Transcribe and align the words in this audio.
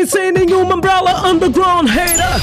vem 0.00 0.06
sem 0.06 0.32
nenhuma 0.32 0.76
umbrella 0.76 1.28
underground 1.28 1.86
hater. 1.88 2.40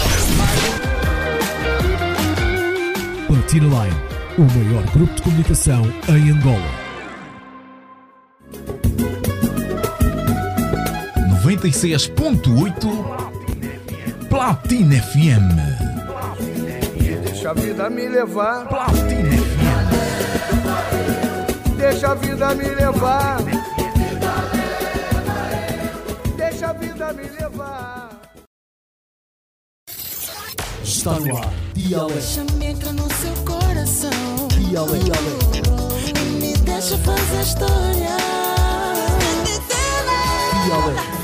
Platina 3.27 3.65
Line, 3.65 3.95
o 4.37 4.41
maior 4.41 4.83
grupo 4.91 5.15
de 5.15 5.23
comunicação 5.23 5.91
em 6.09 6.29
Angola. 6.31 6.69
96.8 11.43 14.29
Platina 14.29 15.01
FM. 15.01 15.57
Deixa 17.23 17.49
a 17.49 17.53
vida 17.53 17.89
me 17.89 18.07
levar. 18.07 18.67
Platina 18.67 19.31
FM. 19.31 19.87
Deixa 21.77 22.11
a 22.11 22.15
vida 22.15 22.53
me 22.55 22.65
levar. 22.65 23.37
A 26.67 26.73
vida 26.73 27.13
me 27.13 27.23
levar. 27.23 28.09
Está 30.83 31.17
no 31.17 31.37
ar. 31.37 31.53
Deixa-me 31.73 32.65
entrar 32.65 32.91
no 32.91 33.09
seu 33.13 33.33
coração. 33.45 34.47
Dialeto. 34.49 35.07
E 36.09 36.19
me 36.41 36.53
deixa 36.57 36.97
fazer 36.97 37.41
história. 37.41 38.17
Dialeto. 40.65 41.17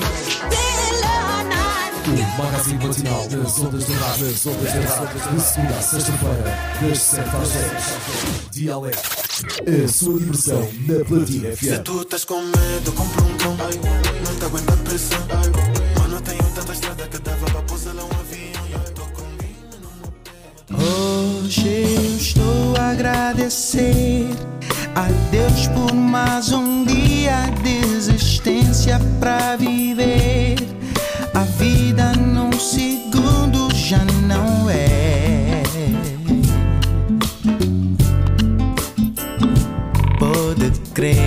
O 2.08 2.42
magazine 2.42 2.88
matinal 2.88 3.28
das 3.28 3.60
ondas 3.60 3.86
da 3.86 3.96
rádio. 3.96 4.28
Das 4.32 4.46
ondas 4.46 4.74
da 4.74 4.96
rádio. 4.96 5.32
De 5.36 5.42
segunda 5.42 5.76
a 5.76 5.82
sexta-feira, 5.82 6.58
das 6.82 7.00
7 7.00 7.36
às 7.36 7.50
10. 7.50 8.50
Dialeto. 8.52 9.23
A 9.34 9.88
sua 9.88 10.20
diversão 10.20 10.70
na 10.88 11.04
Platina 11.06 11.56
FM. 11.56 11.82
Tu 11.84 12.02
estás 12.04 12.24
com 12.24 12.40
medo, 12.40 12.92
compra 12.92 13.24
um 13.24 13.38
cão. 13.38 13.58
Não 13.58 14.36
te 14.38 14.46
aguenta 14.46 14.74
a 14.74 14.78
pressão. 14.78 15.18
Mano, 16.00 16.22
tenho 16.22 16.44
tanta 16.54 16.72
estrada 16.72 17.08
que 17.08 17.18
dava 17.18 17.46
para 17.48 17.62
pousar 17.64 17.96
lá 17.96 18.04
um 18.04 18.12
avião. 18.20 18.68
E 18.70 18.74
eu 18.74 18.80
tô 18.94 19.02
comigo 19.06 19.44
Hoje 21.44 21.68
eu 21.68 22.16
estou 22.16 22.76
a 22.78 22.92
agradecer 22.92 24.28
a 24.94 25.08
Deus 25.32 25.68
por 25.70 25.92
mais 25.96 26.52
um 26.52 26.86
dia 26.86 27.50
de 27.64 27.96
existência 27.96 29.00
para 29.20 29.56
viver. 29.56 30.63
Pode 40.94 41.23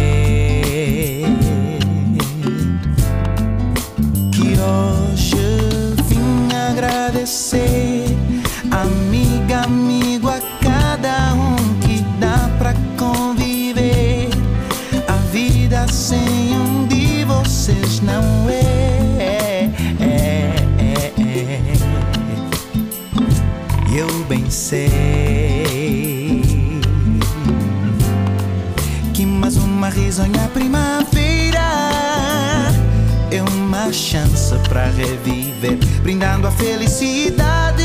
risonha 30.17 30.49
primavera 30.55 31.69
é 33.31 33.43
uma 33.43 33.93
chance 33.93 34.55
para 34.67 34.87
reviver, 34.87 35.77
brindando 36.03 36.47
a 36.47 36.51
felicidade. 36.51 37.85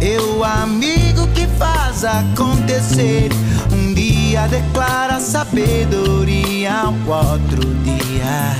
Eu, 0.00 0.44
amigo 0.44 1.26
que 1.34 1.48
faz 1.58 2.04
acontecer, 2.04 3.30
um 3.72 3.92
dia 3.92 4.46
declara 4.46 5.18
sabedoria 5.18 6.72
ao 6.72 6.94
outro 7.08 7.74
dia. 7.82 8.54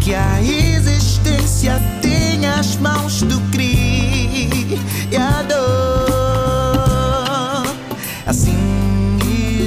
Que 0.00 0.14
a 0.14 0.40
existência 0.40 1.78
tem 2.00 2.46
as 2.46 2.76
mãos 2.76 3.20
do 3.24 3.38
Criador. 3.50 3.98
Assim 8.24 8.56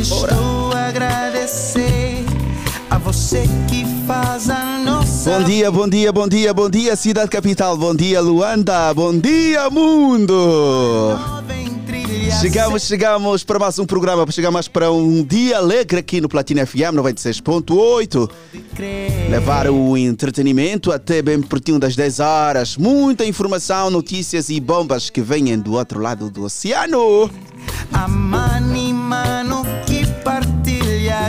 estou 0.02 0.61
agradecer 1.52 2.26
a 2.90 2.98
você 2.98 3.44
que 3.68 3.86
faz 4.08 4.50
a 4.50 4.80
nossa 4.80 5.40
Bom 5.40 5.44
dia, 5.44 5.70
bom 5.70 5.88
dia, 5.88 6.12
bom 6.12 6.28
dia, 6.28 6.54
bom 6.54 6.70
dia, 6.70 6.96
cidade 6.96 7.30
capital, 7.30 7.76
bom 7.76 7.94
dia, 7.94 8.22
Luanda, 8.22 8.94
bom 8.94 9.18
dia, 9.18 9.70
mundo! 9.70 11.20
Chegamos, 12.40 12.84
chegamos 12.84 13.44
para 13.44 13.60
mais 13.60 13.78
um 13.78 13.86
programa, 13.86 14.24
para 14.24 14.32
chegar 14.32 14.50
mais 14.50 14.68
para 14.68 14.92
um 14.92 15.24
dia 15.24 15.58
alegre 15.58 16.00
aqui 16.00 16.22
no 16.22 16.30
Platina 16.30 16.66
FM 16.66 16.96
96.8. 16.96 18.30
Levar 19.30 19.70
o 19.70 19.98
entretenimento 19.98 20.92
até 20.92 21.22
bem 21.22 21.42
pertinho 21.42 21.78
das 21.78 21.96
10 21.96 22.20
horas. 22.20 22.78
Muita 22.78 23.26
informação, 23.26 23.92
notícias 23.92 24.50
e 24.50 24.60
bombas 24.60 25.10
que 25.10 25.22
vêm 25.22 25.60
do 25.60 25.74
outro 25.74 26.00
lado 26.00 26.30
do 26.30 26.46
oceano. 26.46 27.30
Mano 29.12 29.66
que 29.86 30.01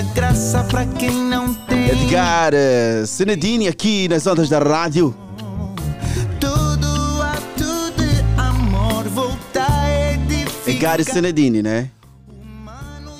graça 0.00 0.64
pra 0.64 0.84
quem 0.86 1.10
não 1.10 1.52
tem. 1.54 1.88
Edgar 1.90 2.52
eh, 2.54 3.04
Senedini 3.06 3.68
aqui 3.68 4.08
nas 4.08 4.26
ondas 4.26 4.48
da 4.48 4.58
rádio. 4.58 5.14
Tudo 6.40 7.22
ato 7.22 7.92
de 7.96 8.40
amor 8.40 9.04
volta 9.08 9.66
a 9.68 10.12
edificar. 10.14 10.68
É 10.68 10.72
Gary 10.78 11.04
Senedini, 11.04 11.62
né? 11.62 11.90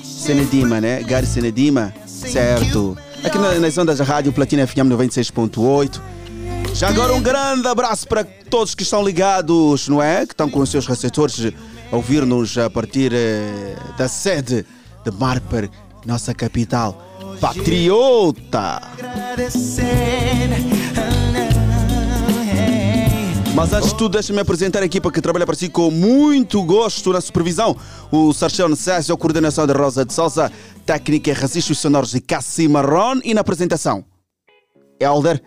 Senedima, 0.03 0.81
né? 0.81 1.03
Gary 1.03 1.27
Senedima, 1.27 1.93
certo. 2.06 2.97
Aqui 3.25 3.39
na- 3.39 3.54
nas 3.59 3.77
ondas 3.78 3.99
da 3.99 4.04
rádio 4.04 4.33
Platina 4.33 4.66
FM 4.66 4.89
96.8. 4.89 6.00
Já 6.75 6.89
agora 6.89 7.12
um 7.12 7.21
grande 7.21 7.66
abraço 7.69 8.06
para 8.09 8.25
todos 8.25 8.75
que 8.75 8.83
estão 8.83 9.04
ligados, 9.04 9.89
não 9.89 10.03
é? 10.03 10.25
Que 10.25 10.33
estão 10.33 10.49
com 10.49 10.60
os 10.60 10.71
seus 10.71 10.87
receptores 10.87 11.53
a 11.91 11.97
ouvir-nos 11.97 12.56
a 12.56 12.71
partir 12.71 13.12
eh, 13.12 13.77
da 13.99 14.09
sede 14.09 14.65
de 15.04 15.10
Marper, 15.10 15.69
nossa 16.05 16.35
capital. 16.35 17.11
Patriota! 17.41 18.81
Mas 23.55 23.73
antes 23.73 23.91
de 23.91 23.99
tudo, 23.99 24.13
deixa-me 24.13 24.41
apresentar 24.41 24.83
a 24.83 24.87
equipa 24.87 25.13
que 25.13 25.21
trabalha 25.21 25.45
para 25.45 25.55
si 25.55 25.69
com 25.69 25.91
muito 25.91 26.63
gosto 26.63 27.13
na 27.13 27.21
supervisão. 27.21 27.77
O 28.11 28.33
Sarchão 28.33 28.75
César, 28.75 29.15
coordenação 29.17 29.67
da 29.67 29.75
Rosa 29.75 30.05
de 30.05 30.13
Sousa, 30.13 30.51
técnica 30.87 31.31
e 31.31 31.35
registros 31.35 31.79
sonoros 31.79 32.13
de 32.13 32.21
Cassi 32.21 32.67
Marron 32.67 33.21
e 33.23 33.34
na 33.34 33.43
apresentação. 33.43 34.05
Elder, 34.99 35.43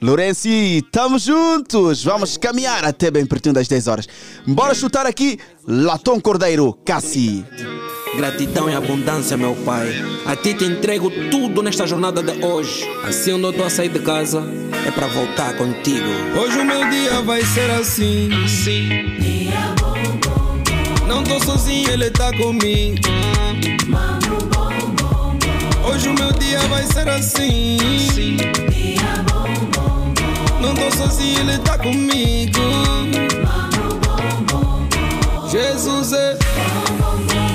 Lourenci, 0.00 0.78
estamos 0.78 1.24
juntos! 1.24 2.02
Vamos 2.02 2.38
caminhar 2.38 2.82
até 2.84 3.10
bem 3.10 3.26
pertinho 3.26 3.54
das 3.54 3.68
10 3.68 3.86
horas. 3.88 4.08
Bora 4.46 4.74
chutar 4.74 5.04
aqui 5.04 5.38
Latom 5.66 6.18
Cordeiro, 6.18 6.72
Cassi. 6.86 7.44
Gratidão 8.16 8.68
e 8.68 8.74
abundância, 8.74 9.36
meu 9.36 9.54
Pai. 9.64 9.88
A 10.26 10.34
ti 10.34 10.52
te 10.54 10.64
entrego 10.64 11.10
tudo 11.30 11.62
nesta 11.62 11.86
jornada 11.86 12.22
de 12.22 12.44
hoje. 12.44 12.84
Assim 13.04 13.32
onde 13.32 13.44
eu 13.44 13.50
estou 13.50 13.66
a 13.66 13.70
sair 13.70 13.88
de 13.88 14.00
casa, 14.00 14.42
é 14.86 14.90
para 14.90 15.06
voltar 15.06 15.56
contigo. 15.56 16.08
Hoje 16.36 16.58
o 16.58 16.64
meu 16.64 16.88
dia 16.90 17.20
vai 17.22 17.42
ser 17.42 17.70
assim. 17.70 18.28
Assim. 18.44 18.88
Não 21.06 21.22
tô 21.22 21.40
sozinho, 21.40 21.90
ele 21.90 22.10
tá 22.10 22.30
comigo. 22.36 23.00
Hoje 25.88 26.08
o 26.08 26.14
meu 26.14 26.32
dia 26.32 26.58
vai 26.68 26.82
ser 26.84 27.08
assim. 27.08 27.76
Não 30.60 30.74
tô 30.74 30.96
sozinho, 30.96 31.40
ele 31.40 31.58
tá 31.58 31.78
comigo. 31.78 32.60
Jesus 35.50 36.12
é. 36.12 36.36
Jesus 36.36 37.49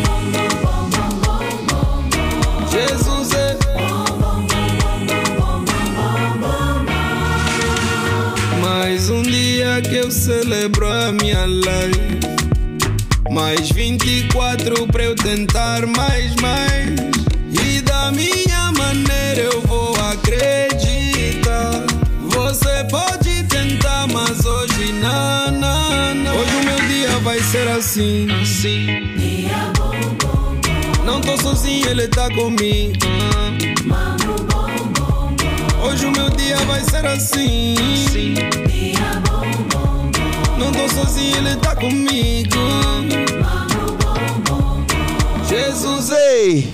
dia 9.76 9.82
que 9.82 9.96
eu 9.96 10.12
celebro 10.12 10.88
a 10.88 11.12
minha 11.12 11.46
life. 11.46 12.20
Mais 13.30 13.70
24 13.72 14.88
para 14.88 15.04
eu 15.04 15.16
tentar 15.16 15.86
mais, 15.86 16.36
mais. 16.36 17.00
E 17.62 17.82
da 17.82 18.12
minha 18.12 18.72
maneira 18.74 19.42
eu 19.42 19.62
vou 19.62 19.96
acreditar. 20.12 21.84
Você 22.30 22.86
pode 22.90 23.44
tentar, 23.44 24.08
mas 24.08 24.46
hoje 24.46 24.94
não, 24.94 25.52
não, 25.52 26.16
não. 26.16 26.36
Hoje 26.38 26.56
o 26.56 26.66
meu 26.66 26.88
dia 26.88 27.18
vai 27.20 27.40
ser 27.40 27.68
assim, 27.68 28.28
assim. 28.42 28.88
Não 31.06 31.22
tô 31.22 31.38
sozinho, 31.38 31.90
ele 31.90 32.08
tá 32.08 32.30
comigo. 32.30 32.96
Hoje 35.86 36.06
o 36.08 36.12
meu 36.12 36.30
dia 36.32 36.58
vai 36.66 36.82
ser 36.82 37.06
assim. 37.06 37.76
Não 40.58 40.72
tô 40.72 40.90
sozinho, 40.90 41.38
ele 41.38 41.56
tá 41.58 41.76
comigo. 41.76 42.56
Jesus 45.48 46.10
Ei! 46.10 46.74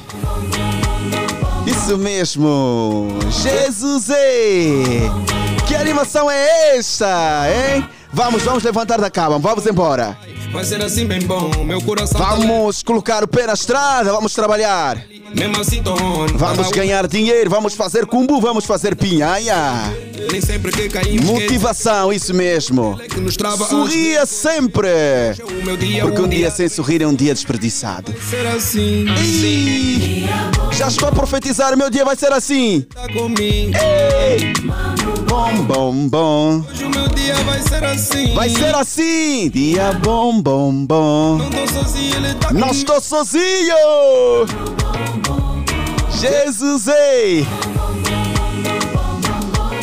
Isso 1.67 1.97
mesmo! 1.97 3.09
Jesus! 3.29 4.09
Ei! 4.09 5.01
Que 5.67 5.75
animação 5.75 6.31
é 6.31 6.77
esta, 6.77 7.45
hein? 7.49 7.87
Vamos, 8.13 8.43
vamos 8.43 8.63
levantar 8.63 8.99
da 8.99 9.09
cama, 9.09 9.37
vamos 9.39 9.65
embora. 9.65 10.17
Vai 10.51 10.63
ser 10.63 10.81
assim 10.81 11.05
bem 11.05 11.19
bom. 11.21 11.49
Meu 11.63 11.81
coração 11.81 12.19
tá 12.19 12.35
Vamos 12.35 12.83
colocar 12.83 13.23
o 13.23 13.27
pé 13.27 13.47
na 13.47 13.53
estrada, 13.53 14.11
vamos 14.11 14.33
trabalhar. 14.33 15.03
mesmo 15.35 15.59
assim 15.59 15.81
tô. 15.81 15.95
Vamos 16.35 16.69
ganhar 16.71 17.07
dinheiro, 17.07 17.49
vamos 17.49 17.73
fazer 17.73 18.05
cumbu, 18.05 18.39
vamos 18.39 18.65
fazer 18.65 18.95
pinhanha. 18.95 19.93
Nem 20.31 20.41
sempre 20.41 20.71
que 20.71 20.87
caímos 20.87 21.25
Motivação, 21.25 22.13
isso 22.13 22.33
mesmo. 22.33 22.99
Sorria 23.69 24.25
sempre. 24.25 24.87
Porque 26.01 26.21
um 26.21 26.27
dia 26.27 26.51
sem 26.51 26.69
sorrir 26.69 27.01
é 27.01 27.07
um 27.07 27.15
dia 27.15 27.33
desperdiçado. 27.33 28.13
ser 28.29 28.45
assim. 28.47 29.05
Já 30.71 30.87
estou 30.87 31.09
a 31.09 31.11
profetizar, 31.11 31.75
meu 31.77 31.89
dia 31.89 32.05
vai 32.05 32.15
ser 32.15 32.31
assim. 32.31 32.85
Tá 32.93 33.07
comigo. 33.11 33.73
Bom, 35.67 36.07
bom. 36.07 36.63
Hoje 36.69 36.85
o 36.85 36.89
meu 36.89 37.07
dia 37.09 37.35
vai 37.43 37.61
ser 37.61 37.83
assim. 37.83 38.33
Vai 38.33 38.49
ser 38.49 38.75
assim. 38.75 39.49
Dia 39.49 39.93
bom, 39.93 40.41
bom, 40.41 40.85
bom. 40.85 41.37
Não 41.37 41.49
tô 41.49 41.67
sozinho, 41.67 42.15
ele 42.15 42.33
tá 42.35 42.53
Não 42.53 42.69
estou 42.71 43.01
sozinho. 43.01 43.75
Jesus, 46.11 46.87
ei. 46.87 47.45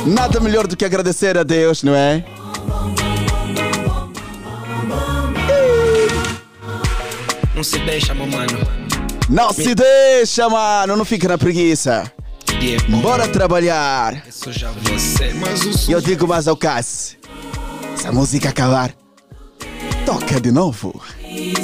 Nada 0.06 0.40
melhor 0.40 0.66
do 0.66 0.76
que 0.76 0.84
agradecer 0.84 1.36
a 1.36 1.42
Deus, 1.42 1.82
não 1.82 1.94
é? 1.94 2.24
Não 7.54 7.64
se 7.64 7.78
deixa, 7.80 8.14
meu 8.14 8.26
mano. 8.26 8.58
Não 9.28 9.52
se 9.52 9.74
deixa, 9.74 10.48
mano. 10.48 10.96
Não 10.96 11.04
fica 11.04 11.28
na 11.28 11.36
preguiça. 11.36 12.10
Bora 13.00 13.28
trabalhar. 13.28 14.24
E 15.88 15.92
eu 15.92 16.00
digo 16.00 16.26
mais 16.26 16.48
ao 16.48 16.56
Cassi. 16.56 17.16
Se 17.96 18.06
a 18.06 18.12
música 18.12 18.48
acabar, 18.48 18.92
toca 20.04 20.40
de 20.40 20.50
novo. 20.50 21.00
Ih, 21.22 21.54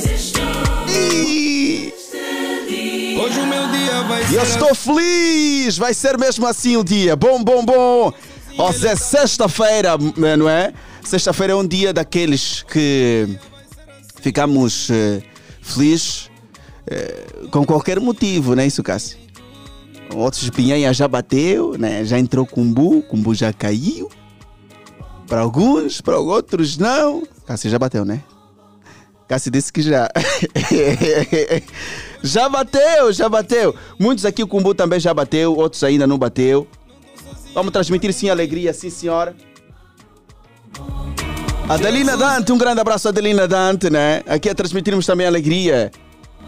Hoje 3.19 3.41
o 3.41 3.47
meu 3.47 3.67
dia 3.69 4.03
vai 4.03 4.23
E 4.23 4.27
ser 4.27 4.37
eu 4.37 4.43
estou 4.45 4.75
feliz. 4.75 5.77
Vai 5.79 5.95
ser 5.95 6.17
mesmo 6.17 6.47
assim 6.47 6.77
o 6.77 6.85
dia. 6.85 7.17
Bom, 7.17 7.43
bom, 7.43 7.65
bom. 7.65 8.13
Ó, 8.57 8.71
Zé, 8.73 8.95
sexta-feira, 8.95 9.97
não 10.39 10.49
é? 10.49 10.73
Sexta-feira 11.03 11.55
é 11.55 11.57
um 11.57 11.67
dia 11.67 11.93
daqueles 11.93 12.63
que 12.63 13.29
ficamos 14.21 14.89
eh, 14.91 15.23
felizes 15.61 16.31
eh, 16.87 17.25
com 17.51 17.65
qualquer 17.67 17.99
motivo, 17.99 18.55
não 18.55 18.63
é 18.63 18.67
isso, 18.67 18.81
Cássio? 18.83 19.24
Outros 20.15 20.49
Pinhanha 20.51 20.93
já 20.93 21.09
bateu, 21.09 21.77
né? 21.77 22.05
já 22.05 22.19
entrou 22.19 22.47
Cumbu, 22.47 23.03
Cumbu 23.03 23.35
já 23.35 23.53
caiu. 23.53 24.09
Para 25.27 25.41
alguns, 25.41 26.01
para 26.01 26.19
outros 26.19 26.79
não. 26.79 27.25
Cássio 27.47 27.71
já 27.71 27.79
bateu, 27.79 28.05
né? 28.05 28.23
Cássio 29.27 29.51
disse 29.51 29.73
que 29.73 29.83
já. 29.83 30.09
já 32.23 32.49
bateu, 32.49 33.13
já 33.13 33.29
bateu. 33.29 33.75
Muitos 33.99 34.25
aqui 34.25 34.43
o 34.43 34.47
Cumbu 34.47 34.75
também 34.75 35.01
já 35.01 35.13
bateu, 35.13 35.57
outros 35.57 35.83
ainda 35.83 36.07
não 36.07 36.19
bateu. 36.19 36.67
Vamos 37.55 37.73
transmitir 37.73 38.13
sim 38.13 38.29
alegria, 38.29 38.73
sim 38.73 38.91
senhora. 38.91 39.35
Adelina 41.69 42.17
Dante, 42.17 42.53
um 42.53 42.59
grande 42.59 42.81
abraço 42.81 43.09
Adelina 43.09 43.49
Dante, 43.49 43.89
né? 43.89 44.23
Aqui 44.27 44.51
a 44.51 44.55
transmitirmos 44.55 45.07
também 45.07 45.27
alegria. 45.27 45.91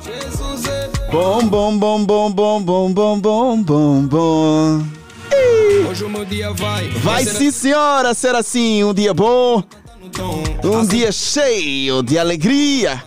Jesus 0.03 0.67
é. 0.67 0.76
Bom, 1.11 1.47
bom, 1.47 1.79
bom, 1.79 2.05
bom, 2.05 2.31
bom, 2.33 2.63
bom, 2.63 2.93
bom, 2.93 3.21
bom, 3.21 3.63
bom, 3.63 4.03
bom. 4.07 4.83
Hoje 5.89 6.05
o 6.05 6.11
meu 6.11 6.25
dia 6.25 6.53
vai. 6.53 6.89
Vai 6.89 7.25
sim 7.25 7.51
senhora, 7.53 8.13
ser 8.13 8.35
assim, 8.35 8.83
um 8.83 8.93
dia 8.93 9.15
bom, 9.15 9.63
tom. 10.13 10.43
um 10.65 10.85
dia 10.85 11.13
cheio 11.13 12.03
de 12.03 12.19
alegria. 12.19 13.05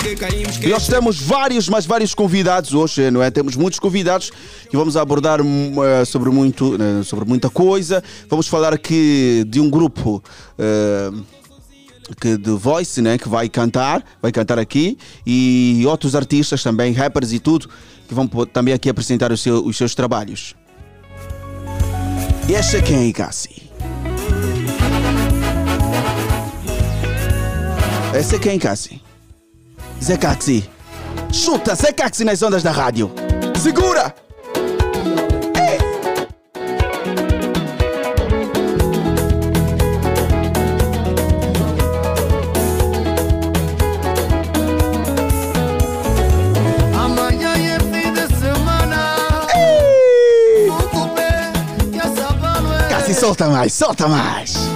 Que 0.00 0.16
caímos, 0.16 0.56
E 0.56 0.60
que 0.60 0.68
nós 0.68 0.86
temos 0.86 1.20
vários, 1.20 1.68
mas 1.68 1.86
vários 1.86 2.14
convidados 2.14 2.74
hoje, 2.74 3.10
não 3.10 3.22
é? 3.22 3.30
Temos 3.30 3.56
muitos 3.56 3.78
convidados 3.78 4.30
e 4.72 4.76
vamos 4.76 4.96
abordar 4.96 5.40
eh, 5.40 6.04
sobre, 6.04 6.30
muito, 6.30 6.76
eh, 6.76 7.02
sobre 7.02 7.24
muita 7.24 7.48
coisa. 7.48 8.02
Vamos 8.28 8.46
falar 8.46 8.72
aqui 8.72 9.44
de 9.48 9.60
um 9.60 9.68
grupo 9.70 10.22
eh, 10.58 11.10
que 12.20 12.36
de 12.36 12.50
voice, 12.50 13.00
né? 13.02 13.18
Que 13.18 13.28
vai 13.28 13.48
cantar, 13.48 14.02
vai 14.22 14.30
cantar 14.32 14.58
aqui 14.58 14.96
e 15.26 15.82
outros 15.86 16.14
artistas 16.14 16.62
também, 16.62 16.92
rappers 16.92 17.32
e 17.32 17.38
tudo, 17.38 17.68
que 18.06 18.14
vão 18.14 18.26
também 18.26 18.72
aqui 18.74 18.88
apresentar 18.88 19.30
os, 19.32 19.40
seu- 19.40 19.64
os 19.64 19.76
seus 19.76 19.94
trabalhos. 19.94 20.54
E 22.48 22.52
este 22.52 22.76
é 22.78 22.82
quem, 22.82 23.12
Cassi? 23.12 23.68
Esse 28.18 28.36
é 28.36 28.38
quem, 28.38 28.58
Cassi? 28.58 29.00
Zé 30.02 30.16
Caxi. 30.16 30.64
Chuta, 31.32 31.74
Zé 31.74 31.92
Caxi 31.92 32.24
nas 32.24 32.42
ondas 32.42 32.62
da 32.62 32.70
rádio. 32.72 33.10
Segura! 33.60 34.14
Assim, 53.10 53.20
solta 53.20 53.48
mais, 53.48 53.72
solta 53.72 54.06
mais. 54.06 54.67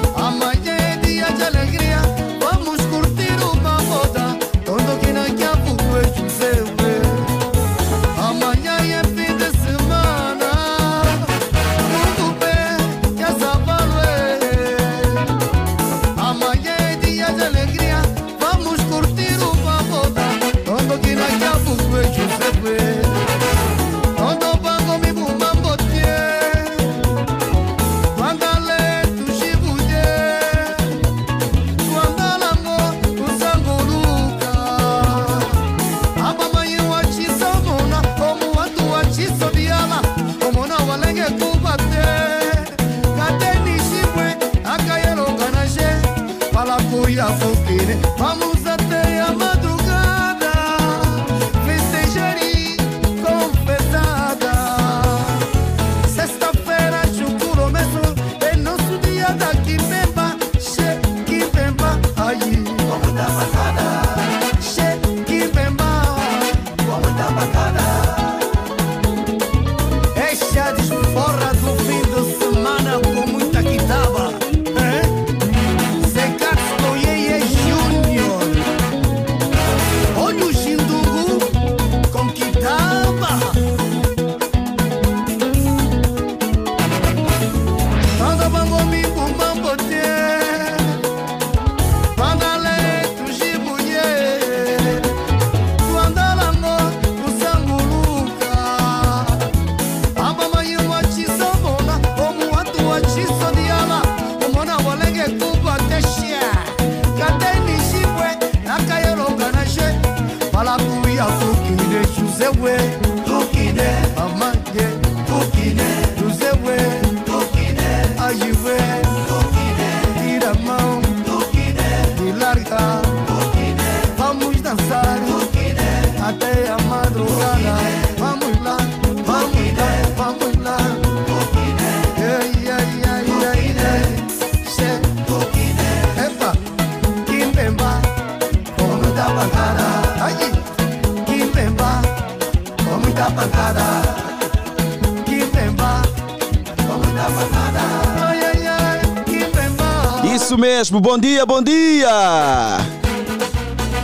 Mesmo, 150.62 151.00
bom 151.00 151.19
dia, 151.19 151.45
bom 151.45 151.61
dia! 151.61 152.09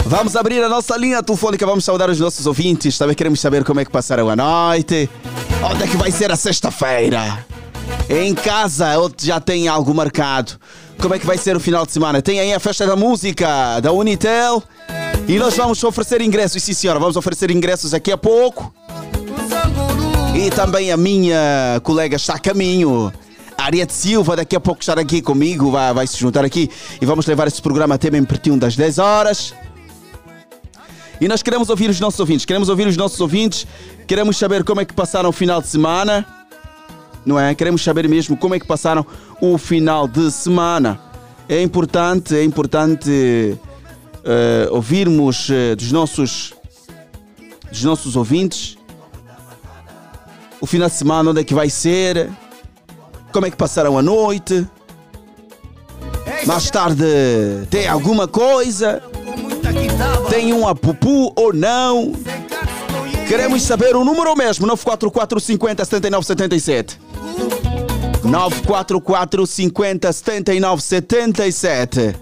Vamos 0.05 0.35
abrir 0.35 0.61
a 0.61 0.69
nossa 0.69 0.97
linha 0.97 1.23
telefônica, 1.23 1.65
vamos 1.65 1.85
saudar 1.85 2.11
os 2.11 2.19
nossos 2.19 2.47
ouvintes. 2.47 2.99
Também 2.99 3.15
queremos 3.15 3.39
saber 3.39 3.63
como 3.63 3.79
é 3.79 3.85
que 3.85 3.93
passaram 3.93 4.29
a 4.29 4.35
noite. 4.35 5.09
Onde 5.63 5.85
é 5.85 5.87
que 5.87 5.97
vai 5.97 6.11
ser 6.11 6.33
a 6.33 6.37
sexta-feira? 6.37 7.47
Em 8.11 8.35
casa 8.35 8.99
ou 8.99 9.09
já 9.17 9.39
tem 9.39 9.69
algo 9.69 9.95
marcado? 9.95 10.59
Como 11.01 11.15
é 11.15 11.21
que 11.21 11.27
vai 11.27 11.39
ser 11.39 11.57
o 11.57 11.61
final 11.61 11.87
de 11.87 11.93
semana? 11.93 12.21
Tem 12.21 12.41
aí 12.41 12.53
a 12.53 12.59
festa 12.59 12.85
da 12.85 12.97
música 12.97 13.79
da 13.79 13.93
Unitel. 13.93 14.61
E 15.29 15.39
nós 15.39 15.57
vamos 15.57 15.81
oferecer 15.85 16.21
ingressos, 16.21 16.61
sim 16.61 16.75
senhora, 16.75 16.99
vamos 16.99 17.17
oferecer 17.17 17.53
ingressos 17.53 17.93
daqui 17.93 18.11
a 18.11 18.19
pouco. 18.19 18.75
E 20.35 20.51
também 20.51 20.91
a 20.91 20.97
minha 20.97 21.81
colega 21.85 22.17
está 22.17 22.35
a 22.35 22.39
caminho. 22.41 23.13
Ariete 23.69 23.93
Silva, 23.93 24.35
daqui 24.35 24.57
a 24.57 24.61
pouco 24.61 24.81
estará 24.81 25.03
aqui 25.03 25.21
comigo, 25.21 25.71
vai, 25.71 25.93
vai 25.93 26.07
se 26.07 26.17
juntar 26.17 26.43
aqui 26.43 26.71
e 27.03 27.05
vamos 27.05 27.27
levar 27.27 27.47
esse 27.47 27.61
programa 27.61 27.97
até 27.97 28.09
bem 28.09 28.25
pertinho 28.25 28.57
das 28.57 28.75
10 28.75 28.97
horas. 28.99 29.53
E 31.21 31.29
nós 31.29 31.43
queremos 31.43 31.69
ouvir 31.69 31.91
os 31.91 32.01
nossos 32.01 32.19
ouvintes, 32.19 32.47
queremos 32.47 32.71
ouvir 32.71 32.87
os 32.87 32.97
nossos 32.97 33.21
ouvintes, 33.21 33.67
queremos 34.07 34.39
saber 34.39 34.65
como 34.65 34.81
é 34.81 34.87
que 34.87 34.95
passaram 34.95 35.29
o 35.29 35.33
final 35.33 35.61
de 35.61 35.69
semana, 35.69 36.25
não 37.27 37.39
é? 37.39 37.55
Queremos 37.55 37.85
saber 37.85 38.09
mesmo 38.09 38.39
como 38.39 38.55
é 38.55 38.59
que 38.59 38.67
passaram 38.67 39.05
o 39.39 39.59
final 39.59 40.09
de 40.09 40.31
semana. 40.33 40.99
É 41.47 41.61
importante, 41.61 42.35
é 42.35 42.43
importante 42.43 43.59
eh, 44.25 44.69
ouvirmos 44.71 45.51
eh, 45.51 45.75
dos 45.77 45.93
nossos 45.93 46.55
dos 47.71 47.85
nossos 47.85 48.17
ouvintes 48.17 48.79
o 50.59 50.65
final 50.65 50.89
de 50.89 50.95
semana, 50.95 51.33
onde 51.33 51.43
é 51.43 51.45
que 51.45 51.53
vai 51.53 51.69
ser, 51.69 52.31
como 53.33 53.47
é 53.47 53.51
que 53.51 53.57
passaram 53.57 53.99
a 53.99 54.03
noite. 54.03 54.67
Mais 56.47 56.71
tarde 56.71 57.05
tem 57.71 57.89
alguma 57.89 58.29
coisa, 58.29 59.03
tem 60.31 60.53
um 60.53 60.67
apupu 60.67 61.33
ou 61.37 61.53
não. 61.53 62.13
Queremos 63.27 63.63
saber 63.63 63.95
o 63.95 64.05
número 64.05 64.35
mesmo, 64.35 64.67
944 64.67 65.41
50 65.41 65.85
79 65.85 66.27
77. 66.27 67.01
944 68.25 69.47
50 69.47 70.13
79 70.13 70.83
77. 70.83 72.15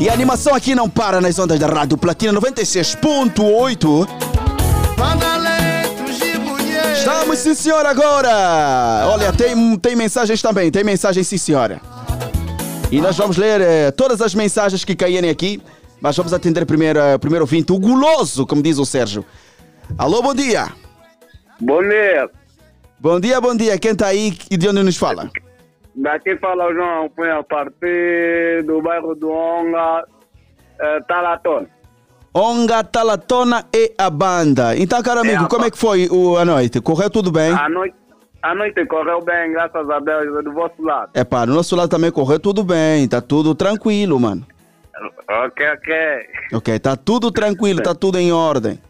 E 0.00 0.08
a 0.08 0.12
animação 0.12 0.54
aqui 0.54 0.74
não 0.76 0.88
para 0.88 1.20
nas 1.20 1.38
ondas 1.38 1.58
da 1.58 1.66
Rádio 1.66 1.98
Platina 1.98 2.32
96.8. 2.32 4.08
Estamos, 7.10 7.38
sim, 7.38 7.54
senhora, 7.54 7.88
agora! 7.88 9.06
Olha, 9.06 9.32
tem, 9.32 9.78
tem 9.78 9.96
mensagens 9.96 10.42
também, 10.42 10.70
tem 10.70 10.84
mensagens, 10.84 11.26
sim, 11.26 11.38
senhora. 11.38 11.80
E 12.92 13.00
nós 13.00 13.16
vamos 13.16 13.38
ler 13.38 13.62
eh, 13.62 13.90
todas 13.90 14.20
as 14.20 14.34
mensagens 14.34 14.84
que 14.84 14.94
caírem 14.94 15.30
aqui, 15.30 15.58
mas 16.02 16.14
vamos 16.14 16.34
atender 16.34 16.66
primeiro 16.66 16.98
eh, 16.98 17.14
o 17.14 17.18
primeiro 17.18 17.44
ouvinte, 17.44 17.72
o 17.72 17.78
guloso, 17.78 18.46
como 18.46 18.62
diz 18.62 18.76
o 18.76 18.84
Sérgio. 18.84 19.24
Alô, 19.96 20.20
bom 20.20 20.34
dia! 20.34 20.66
Bom 21.58 21.80
dia. 21.80 22.28
Bom 23.00 23.18
dia, 23.18 23.40
bom 23.40 23.56
dia. 23.56 23.78
Quem 23.78 23.92
está 23.92 24.08
aí 24.08 24.36
e 24.50 24.58
de 24.58 24.68
onde 24.68 24.82
nos 24.82 24.98
fala? 24.98 25.30
Daqui 25.94 26.36
fala 26.36 26.66
o 26.66 26.74
João 26.74 27.08
Cunha 27.08 27.38
a 27.38 27.42
partir 27.42 28.64
do 28.66 28.82
bairro 28.82 29.14
do 29.14 29.30
Onga, 29.30 30.04
eh. 30.78 31.00
Onga, 32.38 32.84
Talatona 32.84 33.66
e 33.74 33.92
a 33.98 34.08
banda. 34.08 34.76
Então, 34.76 35.02
caro 35.02 35.22
amigo, 35.22 35.46
a 35.46 35.48
como 35.48 35.64
é 35.64 35.70
que 35.72 35.76
foi 35.76 36.08
o, 36.08 36.36
a 36.36 36.44
noite? 36.44 36.80
Correu 36.80 37.10
tudo 37.10 37.32
bem? 37.32 37.50
A 37.50 37.68
noite, 37.68 37.96
a 38.40 38.54
noite 38.54 38.86
correu 38.86 39.20
bem, 39.24 39.50
graças 39.50 39.90
a 39.90 39.98
Deus, 39.98 40.44
do 40.44 40.52
vosso 40.52 40.80
lado. 40.80 41.10
É 41.14 41.24
pá, 41.24 41.44
do 41.44 41.52
nosso 41.52 41.74
lado 41.74 41.88
também 41.88 42.12
correu 42.12 42.38
tudo 42.38 42.62
bem, 42.62 43.08
tá 43.08 43.20
tudo 43.20 43.56
tranquilo, 43.56 44.20
mano. 44.20 44.46
Ok, 45.28 45.68
ok. 45.68 45.94
Ok, 46.54 46.78
tá 46.78 46.94
tudo 46.94 47.32
tranquilo, 47.32 47.82
tá 47.82 47.92
tudo 47.92 48.18
em 48.18 48.32
ordem. 48.32 48.80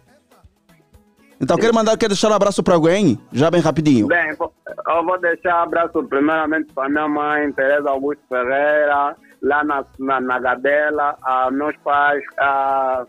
Então, 1.40 1.57
quero 1.57 1.75
mandar, 1.75 1.97
quer 1.97 2.09
deixar 2.09 2.31
um 2.31 2.35
abraço 2.35 2.62
para 2.62 2.75
alguém? 2.75 3.19
Já 3.33 3.50
bem 3.50 3.62
rapidinho. 3.62 4.09
Bem, 4.09 4.37
eu 4.37 5.05
vou 5.05 5.19
deixar 5.19 5.62
abraço 5.62 6.02
primeiramente 6.02 6.71
para 6.75 6.90
minha 6.90 7.09
mãe, 7.09 7.50
Tereza 7.52 7.88
Augusto 7.88 8.23
Ferreira, 8.28 9.17
lá 9.40 9.64
na, 9.64 9.85
na, 9.99 10.21
na 10.21 10.38
Gadela, 10.38 11.17
a 11.23 11.50
meus 11.50 11.76
pais, 11.78 12.23
a, 12.38 13.07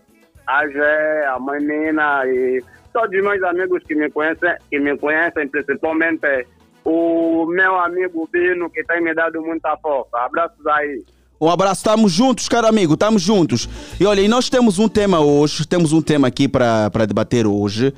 a 0.49 0.67
Gé, 0.67 1.27
a 1.27 1.39
mãe 1.39 1.59
Nina 1.61 2.25
e 2.25 2.63
todos 2.91 3.15
os 3.15 3.23
meus 3.23 3.43
amigos 3.43 3.83
que 3.87 3.93
me 3.93 4.09
conhecem, 4.09 4.55
que 4.69 4.79
me 4.79 4.97
conhecem 4.97 5.47
principalmente 5.47 6.47
o 6.83 7.45
meu 7.45 7.77
amigo 7.77 8.27
Bino, 8.31 8.67
que 8.69 8.83
tem 8.83 9.01
me 9.01 9.13
dado 9.13 9.39
muita 9.43 9.77
força. 9.77 10.17
Abraços 10.17 10.65
aí. 10.65 11.03
Um 11.39 11.49
abraço, 11.49 11.81
estamos 11.81 12.11
juntos, 12.11 12.49
caro 12.49 12.67
amigo, 12.67 12.95
estamos 12.95 13.21
juntos. 13.21 13.69
E 13.99 14.05
olha, 14.05 14.21
e 14.21 14.27
nós 14.27 14.49
temos 14.49 14.79
um 14.79 14.89
tema 14.89 15.19
hoje, 15.19 15.67
temos 15.67 15.93
um 15.93 16.01
tema 16.01 16.27
aqui 16.27 16.47
para 16.47 17.05
debater 17.07 17.45
hoje. 17.45 17.93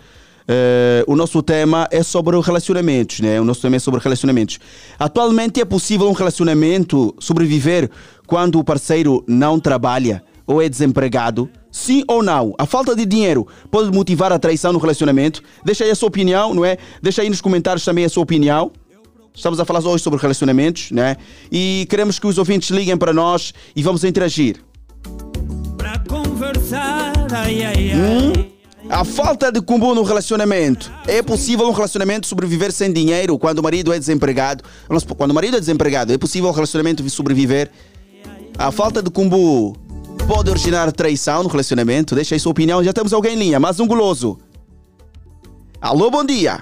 Eh, 0.47 1.03
o 1.07 1.15
nosso 1.15 1.41
tema 1.41 1.87
é 1.89 2.03
sobre 2.03 2.39
relacionamentos, 2.41 3.21
né? 3.21 3.39
O 3.39 3.45
nosso 3.45 3.61
tema 3.61 3.77
é 3.77 3.79
sobre 3.79 4.01
relacionamentos. 4.01 4.59
Atualmente 4.99 5.61
é 5.61 5.65
possível 5.65 6.09
um 6.09 6.13
relacionamento 6.13 7.15
sobreviver 7.17 7.89
quando 8.27 8.59
o 8.59 8.63
parceiro 8.63 9.23
não 9.25 9.59
trabalha 9.59 10.21
ou 10.45 10.61
é 10.61 10.67
desempregado? 10.67 11.49
Sim 11.71 12.03
ou 12.07 12.21
não? 12.21 12.53
A 12.57 12.65
falta 12.65 12.95
de 12.95 13.05
dinheiro 13.05 13.47
pode 13.69 13.89
motivar 13.91 14.31
a 14.31 14.37
traição 14.37 14.73
no 14.73 14.79
relacionamento? 14.79 15.41
Deixa 15.63 15.83
aí 15.83 15.91
a 15.91 15.95
sua 15.95 16.09
opinião, 16.09 16.53
não 16.53 16.65
é? 16.65 16.77
Deixa 17.01 17.21
aí 17.21 17.29
nos 17.29 17.39
comentários 17.39 17.85
também 17.85 18.03
a 18.03 18.09
sua 18.09 18.23
opinião. 18.23 18.71
Estamos 19.33 19.59
a 19.59 19.65
falar 19.65 19.79
hoje 19.79 20.03
sobre 20.03 20.19
relacionamentos, 20.19 20.91
né? 20.91 21.15
E 21.49 21.87
queremos 21.89 22.19
que 22.19 22.27
os 22.27 22.37
ouvintes 22.37 22.69
liguem 22.69 22.97
para 22.97 23.13
nós 23.13 23.53
e 23.73 23.81
vamos 23.81 24.03
interagir. 24.03 24.57
Pra 25.77 25.97
conversar, 25.99 27.13
ai, 27.31 27.63
ai, 27.63 27.91
ai. 27.91 27.95
Hum? 27.95 28.51
A 28.89 29.05
falta 29.05 29.49
de 29.49 29.61
combo 29.61 29.95
no 29.95 30.03
relacionamento. 30.03 30.91
É 31.07 31.21
possível 31.21 31.65
um 31.65 31.71
relacionamento 31.71 32.27
sobreviver 32.27 32.73
sem 32.73 32.91
dinheiro 32.91 33.39
quando 33.39 33.59
o 33.59 33.63
marido 33.63 33.93
é 33.93 33.97
desempregado? 33.97 34.65
Quando 35.15 35.31
o 35.31 35.33
marido 35.33 35.55
é 35.55 35.59
desempregado, 35.61 36.11
é 36.11 36.17
possível 36.17 36.49
o 36.49 36.51
relacionamento 36.51 37.07
sobreviver? 37.09 37.71
A 38.57 38.69
falta 38.69 39.01
de 39.01 39.09
combo 39.09 39.77
pode 40.27 40.49
originar 40.49 40.91
traição 40.91 41.43
no 41.43 41.49
relacionamento? 41.49 42.15
Deixa 42.15 42.35
aí 42.35 42.39
sua 42.39 42.51
opinião. 42.51 42.83
Já 42.83 42.93
temos 42.93 43.13
alguém 43.13 43.33
em 43.35 43.39
linha, 43.39 43.59
mais 43.59 43.79
um 43.79 43.87
guloso. 43.87 44.37
Alô, 45.81 46.09
bom 46.11 46.23
dia. 46.23 46.61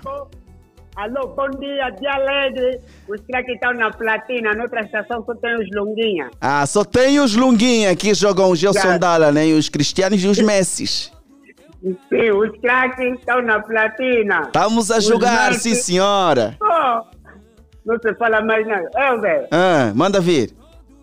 Alô, 0.95 1.27
bom 1.29 1.49
dia, 1.59 1.89
dia 1.99 2.11
alegre. 2.13 2.79
Os 3.07 3.21
que 3.21 3.51
estão 3.53 3.73
na 3.73 3.89
platina, 3.91 4.53
noutra 4.53 4.81
estação 4.81 5.23
só 5.25 5.33
tem 5.35 5.55
os 5.55 5.67
longuinhas. 5.73 6.29
Ah, 6.41 6.65
só 6.65 6.83
tem 6.83 7.19
os 7.19 7.35
Lunguinha 7.35 7.95
que 7.95 8.13
jogam 8.13 8.49
o 8.51 8.55
Gelson. 8.55 8.97
Dalla, 8.97 9.31
né? 9.31 9.45
Os 9.47 9.69
Cristianos 9.69 10.21
e 10.23 10.27
os 10.27 10.39
Messis. 10.39 11.11
Sim, 11.81 12.31
os 12.31 12.51
craques 12.59 13.17
estão 13.19 13.41
na 13.41 13.61
platina. 13.61 14.41
Estamos 14.47 14.91
a 14.91 14.97
Os 14.97 15.05
jogar, 15.05 15.51
Messi- 15.51 15.73
sim 15.75 15.81
senhora. 15.81 16.57
Oh, 16.61 17.01
não 17.85 17.97
se 18.01 18.13
fala 18.15 18.41
mais 18.41 18.67
nada. 18.67 18.89
É, 18.95 19.17
velho. 19.17 19.47
Ah, 19.51 19.91
manda 19.95 20.19
vir. 20.19 20.53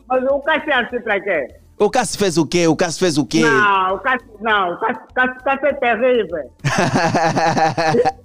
Mas 0.09 0.23
o 0.25 0.39
Cássio 0.41 0.71
é 0.71 0.75
assim 0.75 1.01
pra 1.01 1.19
quê? 1.21 1.47
O 1.79 1.91
Cássio 1.91 2.19
fez 2.19 2.39
o 2.39 2.47
quê? 2.47 2.67
O 2.67 2.75
Cássio 2.77 3.01
fez 3.01 3.19
o 3.19 3.27
quê? 3.27 3.41
Não, 3.41 3.95
o 3.95 3.99
Cássio, 3.99 4.29
não, 4.41 4.73
o 4.73 4.79
Cássio, 4.79 5.03
Cássio, 5.15 5.45
Cássio 5.45 5.67
é 5.67 5.73
terrível. 5.75 6.51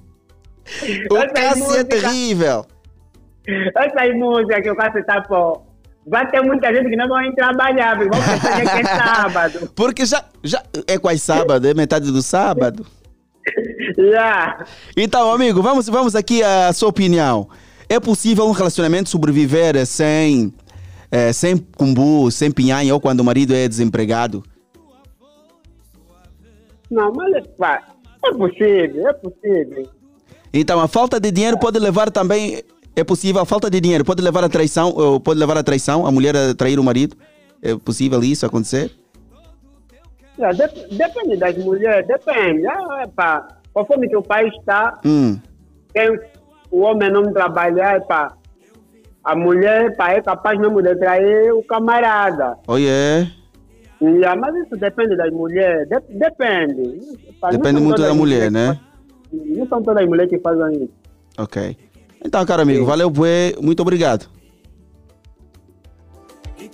o 1.11 1.17
Essa 1.17 1.27
Cássio 1.33 1.63
é 1.63 1.67
música- 1.67 1.83
terrível. 1.85 2.65
Essa 3.75 4.01
aí 4.01 4.13
música 4.13 4.61
que 4.61 4.69
o 4.71 4.75
Cássio 4.75 5.05
tá 5.05 5.21
pô. 5.21 5.61
Vai 6.07 6.27
ter 6.31 6.41
muita 6.41 6.73
gente 6.73 6.89
que 6.89 6.95
não 6.95 7.07
vai 7.07 7.31
trabalhar, 7.33 7.95
vamos 7.97 8.17
pensar 8.17 8.61
que 8.61 8.67
é 8.67 8.83
sábado. 8.85 9.71
Porque 9.75 10.03
já, 10.05 10.23
já 10.43 10.63
é 10.87 10.97
quase 10.97 11.19
sábado, 11.19 11.67
é 11.67 11.73
metade 11.75 12.11
do 12.11 12.21
sábado. 12.21 12.85
Já. 14.11 14.63
Então, 14.95 15.31
amigo, 15.33 15.61
vamos, 15.63 15.87
vamos 15.89 16.15
aqui 16.15 16.43
à 16.43 16.71
sua 16.73 16.89
opinião. 16.89 17.49
É 17.89 17.99
possível 17.99 18.45
um 18.47 18.51
relacionamento 18.51 19.09
sobreviver 19.09 19.83
sem, 19.85 20.53
eh, 21.11 21.33
sem 21.33 21.57
cumbu, 21.57 22.31
sem 22.31 22.49
pinhanha 22.51 22.93
ou 22.93 22.99
quando 23.01 23.19
o 23.19 23.23
marido 23.23 23.53
é 23.53 23.67
desempregado? 23.67 24.43
Não, 26.89 27.11
mas 27.13 27.45
pá, 27.57 27.81
É 28.23 28.31
possível, 28.33 29.07
é 29.07 29.13
possível. 29.13 29.89
Então, 30.53 30.79
a 30.79 30.87
falta 30.87 31.19
de 31.19 31.31
dinheiro 31.31 31.57
pode 31.57 31.79
levar 31.79 32.11
também. 32.11 32.61
É 32.95 33.03
possível, 33.03 33.41
a 33.41 33.45
falta 33.45 33.69
de 33.69 33.79
dinheiro 33.79 34.03
pode 34.03 34.21
levar 34.21 34.43
a 34.43 34.49
traição, 34.49 35.19
pode 35.21 35.39
levar 35.39 35.57
a 35.57 35.63
traição, 35.63 36.05
a 36.05 36.11
mulher 36.11 36.35
a 36.35 36.53
trair 36.53 36.77
o 36.77 36.83
marido? 36.83 37.15
É 37.61 37.75
possível 37.75 38.21
isso 38.23 38.45
acontecer? 38.45 38.91
É, 40.37 40.53
dep- 40.53 40.89
depende 40.91 41.37
das 41.37 41.57
mulheres, 41.57 42.05
depende. 42.07 42.67
Ah, 42.67 43.03
epá, 43.03 43.47
conforme 43.73 44.09
que 44.09 44.17
o 44.17 44.21
país 44.21 44.53
está, 44.59 44.99
Hum. 45.05 45.39
quem 45.93 46.19
o 46.69 46.81
homem 46.81 47.09
não 47.11 47.31
trabalhar, 47.31 47.97
epá, 47.97 48.33
a 49.23 49.35
mulher 49.35 49.85
epá, 49.91 50.11
é 50.13 50.21
capaz 50.21 50.59
mesmo 50.59 50.81
de 50.81 50.95
trair 50.95 51.53
o 51.53 51.63
camarada. 51.63 52.57
Oh, 52.67 52.77
yeah. 52.77 53.29
Yeah, 54.01 54.35
mas 54.39 54.55
isso 54.65 54.75
depende 54.77 55.15
das 55.15 55.31
mulheres, 55.31 55.87
de- 55.87 56.17
depende. 56.17 56.99
Depende 57.51 57.79
muito 57.81 58.01
da 58.01 58.13
mulher, 58.15 58.49
né? 58.51 58.79
Não 59.31 59.67
são 59.67 59.81
todas 59.83 60.01
as 60.03 60.09
mulheres 60.09 60.29
que 60.31 60.39
fazem 60.39 60.83
isso. 60.83 60.93
Ok. 61.37 61.77
Então, 62.25 62.43
caro 62.45 62.63
amigo, 62.63 62.85
valeu, 62.85 63.09
bué. 63.09 63.53
Muito 63.61 63.79
obrigado. 63.81 64.27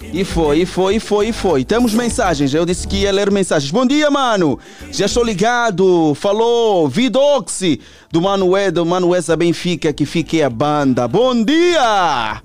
E 0.02 0.24
foi, 0.24 0.60
e 0.60 0.66
foi, 0.66 0.96
e 0.96 1.00
foi, 1.00 1.28
e 1.28 1.34
foi. 1.34 1.66
Temos 1.66 1.94
mensagens. 1.94 2.54
Eu 2.54 2.66
disse 2.66 2.88
que 2.88 2.98
ia 2.98 3.12
ler 3.12 3.32
mensagens. 3.32 3.72
Bom 3.72 3.86
dia, 3.86 4.10
mano. 4.10 4.60
Já 4.92 5.06
estou 5.06 5.24
ligado. 5.24 6.14
Falou. 6.16 6.88
Vidoxi. 6.88 7.82
Do 8.12 8.22
Manuel, 8.22 8.72
do 8.72 8.86
Manuel 8.86 9.22
da 9.24 9.36
Benfica, 9.36 9.92
que 9.92 10.06
fique 10.06 10.42
a 10.42 10.50
banda. 10.50 11.08
Bom 11.08 11.44
dia. 11.44 12.42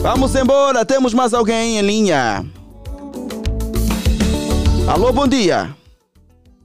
Vamos 0.00 0.34
embora. 0.34 0.84
Temos 0.84 1.12
mais 1.12 1.34
alguém 1.34 1.78
em 1.78 1.82
linha. 1.82 2.44
Alô, 4.86 5.12
bom 5.12 5.26
dia. 5.26 5.74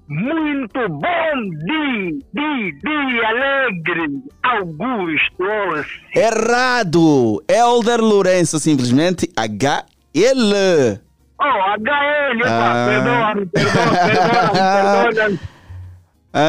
Muito 0.10 0.88
bom 0.89 1.50
dia, 1.65 2.19
dia, 2.34 2.72
dia 2.81 3.27
alegre, 3.27 4.24
Augusto. 4.41 5.89
Errado. 6.15 7.43
Elder 7.46 8.00
Lourenço, 8.00 8.57
simplesmente 8.57 9.29
HL. 10.17 11.00
Oh, 11.39 11.43
HL, 11.43 12.43
Ah. 12.45 12.71
ah. 12.74 12.88
perdoa-me, 12.88 13.45
perdoa-me, 13.45 15.03
perdoa-me. 15.05 15.39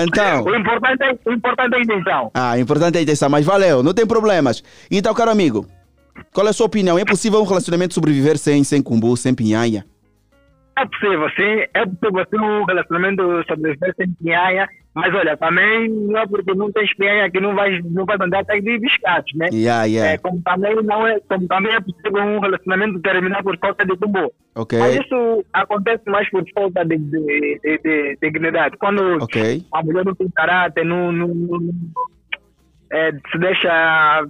Então. 0.02 0.44
O 0.44 0.54
importante, 0.54 1.02
é, 1.02 1.30
o 1.30 1.32
importante 1.32 1.74
é 1.74 1.78
a 1.78 1.80
intenção. 1.80 2.30
Ah, 2.34 2.58
importante 2.58 2.96
é 2.96 2.98
a 2.98 3.02
intenção, 3.02 3.30
mas 3.30 3.46
valeu, 3.46 3.82
não 3.82 3.94
tem 3.94 4.06
problemas. 4.06 4.62
Então, 4.90 5.14
caro 5.14 5.30
amigo, 5.30 5.66
qual 6.34 6.46
é 6.46 6.50
a 6.50 6.52
sua 6.52 6.66
opinião? 6.66 6.98
É 6.98 7.04
possível 7.06 7.40
um 7.40 7.44
relacionamento 7.44 7.94
sobreviver 7.94 8.36
sem, 8.36 8.62
sem 8.64 8.82
cumbu, 8.82 9.16
sem 9.16 9.32
pinhanha? 9.34 9.86
É 10.80 10.86
possível, 10.86 11.28
sim, 11.30 11.64
é 11.74 11.84
possível 11.86 12.26
sim 12.30 12.38
um 12.38 12.64
relacionamento 12.64 13.22
sobreviver 13.48 13.94
sem 13.96 14.12
pinhanha, 14.12 14.68
mas 14.94 15.12
olha, 15.12 15.36
também 15.36 15.88
não 15.88 16.18
é 16.20 16.26
porque 16.26 16.54
não 16.54 16.70
tens 16.70 16.94
pinhanha 16.94 17.28
que 17.30 17.40
não 17.40 17.54
vais, 17.54 17.82
não 17.90 18.04
vais 18.04 18.20
andar 18.20 18.40
até 18.40 18.60
de 18.60 18.78
biscates, 18.78 19.36
né? 19.36 19.48
Yeah, 19.52 19.84
yeah. 19.86 20.12
É, 20.12 20.18
como, 20.18 20.40
também 20.42 20.76
não 20.82 21.04
é, 21.06 21.18
como 21.20 21.48
também 21.48 21.72
é 21.72 21.80
possível 21.80 22.22
um 22.22 22.38
relacionamento 22.38 23.00
terminar 23.00 23.42
por 23.42 23.58
falta 23.58 23.84
de 23.84 23.96
tumbo. 23.96 24.32
Ok. 24.54 24.78
Mas 24.78 24.94
isso 24.96 25.44
acontece 25.52 26.02
mais 26.08 26.30
por 26.30 26.44
falta 26.54 26.84
de, 26.84 26.96
de, 26.96 27.60
de, 27.64 27.78
de 27.82 28.18
dignidade. 28.20 28.76
Quando 28.76 29.22
Ok. 29.22 29.62
a 29.72 29.82
mulher 29.82 30.04
não 30.04 30.14
tem 30.14 30.28
caráter, 30.30 30.84
não, 30.84 31.10
não, 31.10 31.28
não- 31.28 31.58
não- 31.58 31.72
é, 32.92 33.10
se 33.32 33.38
deixa 33.38 34.26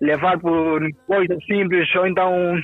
levar 0.00 0.38
por 0.38 0.80
coisas 1.06 1.44
simples 1.46 1.88
ou 1.96 2.06
então 2.06 2.56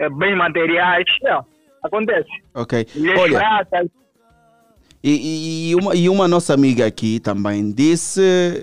é, 0.00 0.08
bem 0.10 0.34
materiais, 0.36 1.04
não, 1.22 1.44
acontece. 1.84 2.28
Ok. 2.54 2.86
Mulheres 2.96 3.20
Olha, 3.20 3.88
e, 5.02 5.70
e- 5.70 5.74
uma, 5.76 5.94
e 5.94 6.08
uma 6.08 6.28
nossa 6.28 6.52
amiga 6.52 6.84
aqui 6.86 7.20
também 7.20 7.70
disse 7.72 8.62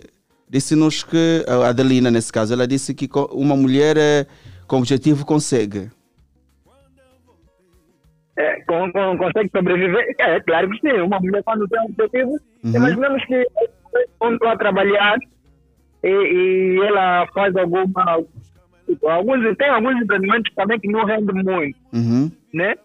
disse-nos 0.49 1.03
que, 1.03 1.43
a 1.47 1.69
Adelina 1.69 2.09
nesse 2.11 2.31
caso, 2.31 2.53
ela 2.53 2.67
disse 2.67 2.93
que 2.93 3.09
uma 3.31 3.55
mulher 3.55 3.97
eh, 3.97 4.25
com 4.67 4.77
objetivo 4.77 5.25
consegue. 5.25 5.89
é, 8.37 8.61
com, 8.61 8.91
com, 8.91 9.17
consegue 9.17 9.49
sobreviver. 9.49 10.15
É, 10.19 10.39
claro 10.41 10.69
que 10.69 10.79
sim, 10.79 11.01
uma 11.01 11.19
mulher 11.19 11.43
quando 11.43 11.67
tem 11.67 11.81
um 11.81 11.85
objetivo, 11.85 12.37
Uhum. 12.63 12.75
imaginamos 12.75 13.23
que 13.25 13.45
quando 14.19 14.35
está 14.35 14.51
a 14.53 14.57
trabalhar 14.57 15.17
e, 16.03 16.07
e 16.09 16.79
ela 16.85 17.27
faz 17.33 17.55
alguma. 17.55 18.23
Tipo, 18.87 19.07
Alguns, 19.07 19.55
tem 19.57 19.69
alguns 19.69 20.01
empreendimentos 20.01 20.53
também 20.55 20.79
que 20.79 20.87
não 20.87 21.05
rendem 21.05 21.43
muito, 21.43 21.77
Uhum. 21.93 22.31
né? 22.53 22.75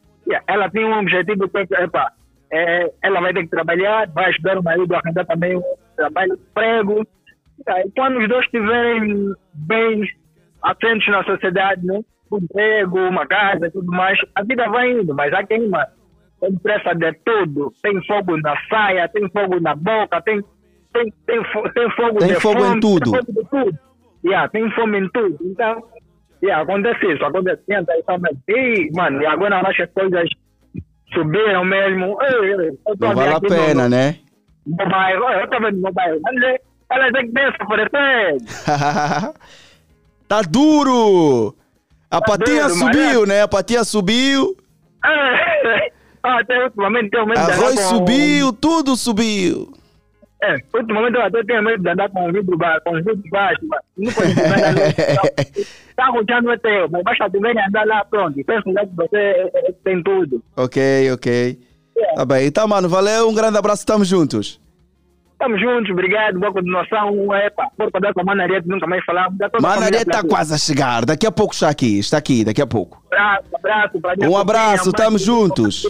Ela 0.47 0.71
tem 0.71 0.85
um 0.85 0.99
objetivo 0.99 1.49
que 1.49 1.59
é, 1.59 1.85
epa, 1.85 2.13
é, 2.53 2.93
ela 3.03 3.21
vai 3.21 3.33
ter 3.33 3.43
que 3.43 3.49
trabalhar, 3.51 4.09
vai 4.11 4.27
ajudar 4.27 4.59
o 4.59 4.63
marido 4.63 4.95
a 4.95 4.99
arranjar 4.99 5.27
também 5.27 5.57
um 5.57 5.63
trabalho, 5.97 6.35
emprego. 6.35 7.07
E 7.67 7.91
quando 7.97 8.19
os 8.19 8.29
dois 8.29 8.45
estiverem 8.45 9.33
bem 9.55 10.05
atentos 10.63 11.09
na 11.09 11.25
sociedade, 11.25 11.85
né? 11.85 12.01
Um 12.31 12.39
emprego, 12.39 12.99
uma 12.99 13.27
casa 13.27 13.67
e 13.67 13.71
tudo 13.71 13.91
mais, 13.91 14.19
a 14.35 14.43
vida 14.43 14.69
vai 14.69 14.91
indo, 14.93 15.15
mas 15.15 15.33
há 15.33 15.45
quem 15.45 15.69
mano, 15.69 15.87
tem 16.41 16.55
pressa 16.57 16.95
de 16.95 17.13
tudo, 17.25 17.73
tem 17.83 18.03
fogo 18.07 18.37
na 18.39 18.57
saia, 18.69 19.09
tem 19.09 19.29
fogo 19.31 19.61
na 19.61 19.75
boca, 19.75 20.21
tem, 20.23 20.41
tem, 20.93 21.13
tem, 21.27 21.43
tem 21.75 21.91
fogo 21.91 22.19
Tem 22.19 22.29
de 22.29 22.41
fogo 22.41 22.59
em 22.61 22.69
fome, 22.69 22.81
tudo. 22.81 23.13
Tem 23.13 23.21
fogo 23.23 23.33
de 23.33 23.49
tudo. 23.51 23.79
Yeah, 24.25 24.49
tem 24.49 24.71
fome 24.73 24.99
em 25.01 25.09
tudo. 25.11 25.37
Então, 25.43 25.83
yeah, 26.43 26.63
acontece 26.63 27.05
isso, 27.13 27.25
acontece 27.25 27.63
mas, 28.19 28.37
e, 28.49 28.91
mano, 28.95 29.21
e 29.23 29.27
agora 29.27 29.61
as 29.61 29.91
coisas 29.93 30.29
subiram 31.13 31.65
mesmo. 31.65 32.17
Ei, 32.23 32.71
Não 33.01 33.15
vale 33.15 33.33
a 33.33 33.37
aqui 33.37 33.49
no- 33.49 33.55
pena, 33.57 33.89
né? 33.89 34.19
bairro, 34.89 35.25
eu 35.29 35.49
tô 35.51 35.59
vendo 35.61 35.81
no 35.81 35.93
é- 36.45 36.61
elas 36.91 37.15
é 37.15 37.23
que 37.23 37.33
que 37.59 37.65
oferecer. 37.65 38.37
tá 40.29 40.43
duro! 40.43 41.55
A 42.11 42.21
patinha 42.21 42.69
duro, 42.69 42.77
mas 42.85 42.97
subiu, 42.97 43.27
né? 43.27 43.43
A 43.43 43.49
patinha 43.49 43.85
subiu, 43.85 44.57
até 46.23 46.65
ultimamente 46.65 47.17
andar 47.17 47.53
arroz 47.55 47.81
subiu, 47.81 48.53
tudo 48.53 48.95
subiu. 48.97 49.73
É, 50.43 50.57
ultimamente 50.75 51.15
eu 51.15 51.23
até 51.23 51.45
tenho 51.45 51.63
medo 51.63 51.81
de 51.85 51.89
andar 51.89 52.11
com 52.11 52.29
o 52.29 52.33
vidro 52.33 52.59
baixo, 52.59 52.81
com 52.85 52.97
os 52.97 53.05
vidros 53.05 53.31
baixos, 53.31 53.65
mas 53.69 53.81
não 53.97 54.13
pode 54.13 54.35
já 56.29 56.41
não 56.43 56.51
é 56.53 56.59
teu, 56.59 56.89
mas 56.91 57.03
basta 57.05 57.31
tu 57.31 57.41
vir 57.41 57.57
andar 57.57 57.87
lá, 57.87 58.05
pronto. 58.05 58.45
Pensa 58.45 58.73
lá 58.73 58.85
que 58.85 58.97
você 58.97 59.17
é, 59.17 59.51
é, 59.55 59.73
tem 59.85 60.03
tudo. 60.03 60.43
Ok, 60.57 61.13
ok. 61.13 61.59
Tá 62.17 62.25
bem. 62.25 62.47
Então, 62.47 62.67
mano, 62.67 62.89
valeu, 62.89 63.29
um 63.29 63.35
grande 63.35 63.57
abraço, 63.57 63.83
estamos 63.83 64.09
juntos. 64.09 64.61
Tamo 65.39 65.59
juntos, 65.59 65.91
obrigado, 65.91 66.39
boa 66.39 66.53
continuação. 66.53 67.35
Epa, 67.35 67.69
por 67.77 67.91
poder 67.91 68.13
com 68.13 68.21
a 68.21 68.25
Manarete, 68.25 68.69
nunca 68.69 68.87
mais 68.87 69.05
falamos. 69.05 69.37
Manaré 69.61 69.81
família 69.81 70.03
está 70.03 70.23
quase 70.23 70.55
a 70.55 70.59
chegar, 70.59 71.05
daqui 71.05 71.27
a 71.27 71.33
pouco 71.33 71.55
está 71.55 71.69
aqui, 71.69 71.99
está 71.99 72.19
aqui, 72.19 72.45
daqui 72.45 72.63
a 72.63 72.67
pouco. 72.67 73.03
Abraço, 73.13 73.47
abraço. 73.55 74.31
Um 74.31 74.37
abraço, 74.37 74.91
estamos 74.91 75.23
juntos. 75.23 75.85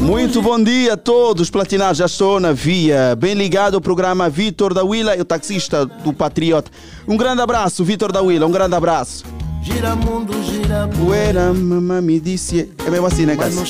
Muito 0.00 0.42
bom 0.42 0.62
dia 0.62 0.94
a 0.94 0.96
todos, 0.96 1.48
platinados. 1.50 1.98
Já 1.98 2.06
estou 2.06 2.38
na 2.38 2.52
via. 2.52 3.16
Bem 3.16 3.34
ligado 3.34 3.74
ao 3.74 3.80
programa 3.80 4.28
Vitor 4.28 4.74
da 4.74 4.84
Willa, 4.84 5.16
o 5.18 5.24
taxista 5.24 5.86
do 5.86 6.12
Patriota. 6.12 6.70
Um 7.08 7.16
grande 7.16 7.40
abraço, 7.40 7.84
Vitor 7.84 8.12
da 8.12 8.20
Willa, 8.20 8.46
um 8.46 8.50
grande 8.50 8.74
abraço. 8.74 9.24
Gira 9.62 9.96
mundo, 9.96 10.34
gira. 10.42 10.88
Poeira, 10.88 11.52
mamãe 11.52 12.02
me 12.02 12.20
disse. 12.20 12.70
É 12.86 12.90
mesmo 12.90 13.06
assim, 13.06 13.24
né, 13.24 13.34
Cássio? 13.34 13.64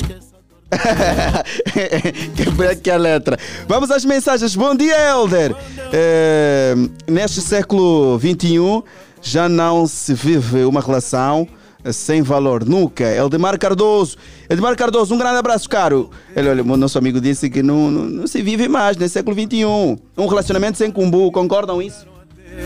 Quebrei 2.35 2.71
aqui 2.71 2.91
a 2.91 2.97
letra. 2.97 3.37
Vamos 3.67 3.89
às 3.91 4.03
mensagens. 4.03 4.55
Bom 4.55 4.75
dia, 4.75 4.95
Helder. 5.09 5.55
Eh, 5.93 6.75
neste 7.07 7.41
século 7.41 8.19
XXI 8.19 8.83
já 9.21 9.47
não 9.47 9.87
se 9.87 10.13
vive 10.13 10.65
uma 10.65 10.81
relação 10.81 11.47
sem 11.93 12.21
valor. 12.21 12.65
Nunca. 12.65 13.03
Eldemar 13.03 13.57
Cardoso. 13.59 14.17
Eldemar 14.49 14.75
Cardoso, 14.75 15.13
um 15.13 15.17
grande 15.17 15.37
abraço, 15.37 15.69
caro. 15.69 16.09
Ele, 16.35 16.49
olha, 16.49 16.63
o 16.63 16.77
nosso 16.77 16.97
amigo 16.97 17.19
disse 17.21 17.49
que 17.49 17.61
não, 17.63 17.89
não, 17.91 18.03
não 18.05 18.27
se 18.27 18.41
vive 18.41 18.67
mais 18.67 18.97
nesse 18.97 19.13
século 19.13 19.35
XXI. 19.35 19.65
Um 19.65 20.27
relacionamento 20.27 20.77
sem 20.77 20.91
cumbu. 20.91 21.31
Concordam 21.31 21.81
isso? 21.81 22.05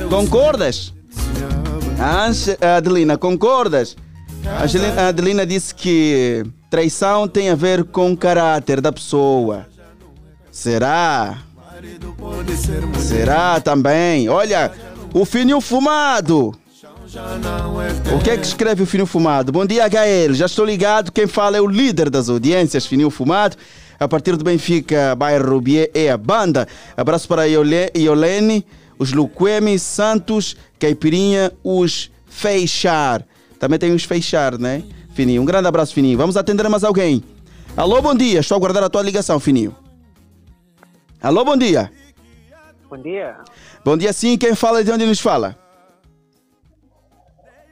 Concordas? 0.10 0.94
Ange- 2.00 2.58
Adelina, 2.62 3.18
concordas? 3.18 3.96
Angelina- 4.64 5.10
Adelina 5.10 5.46
disse 5.46 5.76
que 5.76 6.44
traição 6.70 7.28
tem 7.28 7.50
a 7.50 7.56
ver 7.56 7.84
com 7.84 8.12
o 8.14 8.18
caráter 8.18 8.80
da 8.80 8.92
pessoa. 8.92 9.68
Será? 10.52 11.40
Será 13.00 13.60
também? 13.60 14.30
Olha, 14.30 14.72
o 15.14 15.26
fininho 15.26 15.60
fumado. 15.62 16.54
O 18.16 18.20
que 18.24 18.30
é 18.30 18.38
que 18.38 18.46
escreve 18.46 18.84
o 18.84 18.86
Fininho 18.86 19.08
Fumado? 19.08 19.52
Bom 19.52 19.66
dia, 19.66 19.86
HL. 19.88 20.32
Já 20.36 20.46
estou 20.46 20.64
ligado. 20.64 21.12
Quem 21.12 21.26
fala 21.26 21.58
é 21.58 21.62
o 21.62 21.66
líder 21.66 22.08
das 22.08 22.30
audiências, 22.30 22.86
Fininho 22.86 23.10
Fumado. 23.10 23.58
A 24.00 24.08
partir 24.08 24.36
do 24.36 24.44
Benfica, 24.44 25.16
bairro 25.16 25.50
Rubier, 25.56 25.90
é 25.96 26.12
a 26.12 26.18
banda. 26.18 26.68
Abraço 26.96 27.28
para 27.28 27.48
Iole- 27.48 27.92
Iolene, 27.98 28.64
os 29.00 29.12
Luquemi, 29.12 29.80
Santos, 29.80 30.56
Caipirinha, 30.80 31.52
os 31.64 32.12
Feixar. 32.28 33.26
Também 33.58 33.80
tem 33.80 33.92
os 33.92 34.04
Feixar, 34.04 34.60
né? 34.60 34.84
Fininho. 35.16 35.42
Um 35.42 35.46
grande 35.46 35.68
abraço, 35.68 35.96
Fininho. 35.96 36.16
Vamos 36.18 36.38
atender 36.38 36.70
mais 36.70 36.84
alguém. 36.84 37.24
Alô, 37.76 38.00
bom 38.04 38.14
dia. 38.14 38.42
Estou 38.42 38.56
a 38.56 38.60
aguardar 38.60 38.84
a 38.84 38.90
tua 38.90 39.02
ligação, 39.02 39.40
fininho. 39.40 39.76
Alô, 41.24 41.44
bom 41.44 41.58
dia. 41.58 41.92
Bom 42.88 42.98
dia. 43.02 43.36
Bom 43.84 43.98
dia 43.98 44.14
sim, 44.14 44.38
quem 44.38 44.54
fala 44.54 44.82
e 44.82 44.84
de 44.84 44.92
onde 44.92 45.06
nos 45.08 45.20
fala? 45.20 45.58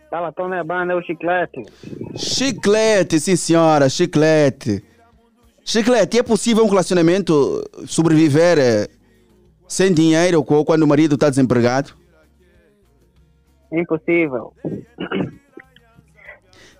Fala, 0.10 0.32
Tony 0.32 0.64
Banda, 0.64 0.94
é 0.94 0.96
o 0.96 1.02
Chiclete. 1.02 1.64
Chiclete, 2.16 3.20
sim 3.20 3.36
senhora, 3.36 3.90
chiclete. 3.90 4.84
Chiclete, 5.66 6.20
é 6.20 6.24
possível 6.24 6.64
um 6.64 6.70
relacionamento 6.70 7.62
sobreviver 7.86 8.58
eh, 8.58 8.88
sem 9.68 9.94
dinheiro 9.94 10.44
ou 10.48 10.66
quando 10.66 10.84
o 10.84 10.88
marido 10.88 11.16
está 11.16 11.30
desempregado? 11.30 11.92
Impossível. 13.72 14.54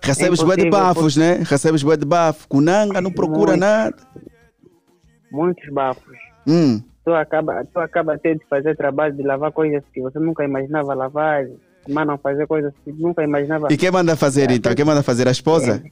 Recebes 0.02 0.42
bué 0.42 0.56
de 0.56 0.70
bafos, 0.70 1.16
né? 1.16 1.34
Recebes 1.44 1.82
bué 1.82 1.98
de 1.98 2.06
bafo. 2.06 2.48
Kunanga 2.48 3.00
não 3.00 3.10
procura 3.10 3.52
Muito. 3.52 3.60
nada. 3.60 3.96
Muitos 5.30 5.68
bafos. 5.70 6.16
Hum. 6.46 6.82
Tu 7.04 7.12
acaba, 7.12 7.62
tu 7.66 7.78
acaba 7.78 8.14
até 8.14 8.34
de 8.34 8.44
fazer 8.48 8.74
trabalho 8.74 9.14
de 9.14 9.22
lavar 9.22 9.52
coisas 9.52 9.82
que 9.92 10.00
você 10.00 10.18
nunca 10.18 10.44
imaginava 10.44 10.94
lavar, 10.94 11.46
mas 11.88 12.06
não 12.06 12.18
fazer 12.18 12.46
coisas 12.46 12.72
que 12.84 12.92
nunca 12.92 13.22
imaginava. 13.22 13.68
E 13.70 13.76
quem 13.76 13.90
manda 13.90 14.16
fazer 14.16 14.50
então? 14.50 14.74
Quem 14.74 14.84
manda 14.84 15.02
fazer? 15.02 15.28
A 15.28 15.30
esposa? 15.30 15.82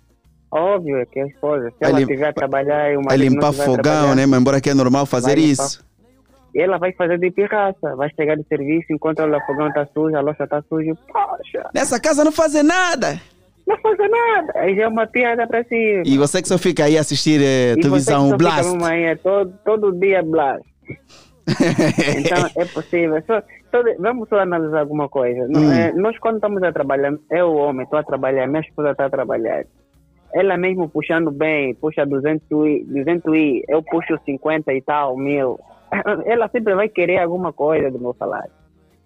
Óbvio 0.51 0.99
é 0.99 1.07
que 1.07 1.21
a 1.21 1.27
esposa, 1.27 1.71
se 1.71 1.77
ela 1.81 2.01
estiver 2.01 2.29
a 2.29 2.33
trabalhar 2.33 2.93
e 2.93 2.97
o 2.97 3.01
A 3.01 3.03
marido 3.03 3.25
não 3.25 3.33
limpar 3.33 3.53
fogão, 3.53 4.15
né? 4.15 4.27
Mas 4.27 4.41
embora 4.41 4.61
que 4.61 4.71
é 4.71 4.75
normal 4.75 5.05
fazer 5.05 5.39
isso. 5.39 5.85
Ela 6.55 6.79
vai 6.79 6.93
fazer 6.93 7.19
de 7.19 7.31
pirraça, 7.31 7.95
vai 7.97 8.09
chegar 8.15 8.35
de 8.35 8.45
serviço, 8.45 8.87
enquanto 8.91 9.21
o 9.21 9.41
fogão 9.47 9.69
está 9.69 9.87
sujo, 9.93 10.17
a 10.17 10.21
louça 10.21 10.45
está 10.45 10.63
suja, 10.63 10.95
poxa, 11.13 11.69
Nessa 11.75 12.01
casa 12.01 12.25
não 12.25 12.33
fazem 12.33 12.63
nada. 12.63 13.21
não 13.67 13.77
fazer 13.79 14.09
nada. 14.09 14.53
Aí 14.55 14.75
já 14.75 14.85
é 14.85 14.89
uma 14.89 15.07
piada 15.07 15.47
para 15.47 15.63
si. 15.65 16.03
E 16.07 16.17
você 16.17 16.41
que 16.41 16.49
só 16.49 16.57
fica 16.57 16.85
aí 16.85 16.97
assistir 16.97 17.43
eh, 17.43 17.75
televisão 17.75 18.35
Blast. 18.39 18.71
Fica 18.71 18.79
manhã, 18.79 19.19
todo, 19.23 19.53
todo 19.65 19.93
dia 19.93 20.23
blast. 20.23 20.65
então 21.47 22.51
é 22.57 22.65
possível. 22.65 23.23
Só, 23.27 23.43
vamos 23.99 24.29
só 24.29 24.39
analisar 24.39 24.81
alguma 24.81 25.09
coisa. 25.09 25.47
Hum. 25.55 25.73
é, 25.73 25.93
nós 25.93 26.19
quando 26.19 26.37
estamos 26.37 26.63
a 26.63 26.73
trabalhar, 26.73 27.13
eu 27.31 27.53
homem 27.55 27.85
estou 27.85 27.99
a 27.99 28.03
trabalhar, 28.03 28.47
minha 28.47 28.61
esposa 28.61 28.91
está 28.91 29.07
a 29.07 29.11
trabalhar. 29.11 29.65
Ela 30.35 30.57
mesmo 30.57 30.89
puxando 30.89 31.31
bem, 31.31 31.75
puxa 31.75 32.05
200 32.05 32.47
e, 32.67 32.85
200 32.85 33.35
e 33.35 33.65
eu 33.69 33.83
puxo 33.83 34.19
50 34.25 34.73
e 34.73 34.83
tal, 34.83 35.17
mil. 35.17 35.59
Ela 36.27 36.49
sempre 36.49 36.75
vai 36.75 36.89
querer 36.89 37.19
alguma 37.19 37.53
coisa 37.53 37.91
do 37.91 37.99
meu 37.99 38.15
salário. 38.19 38.51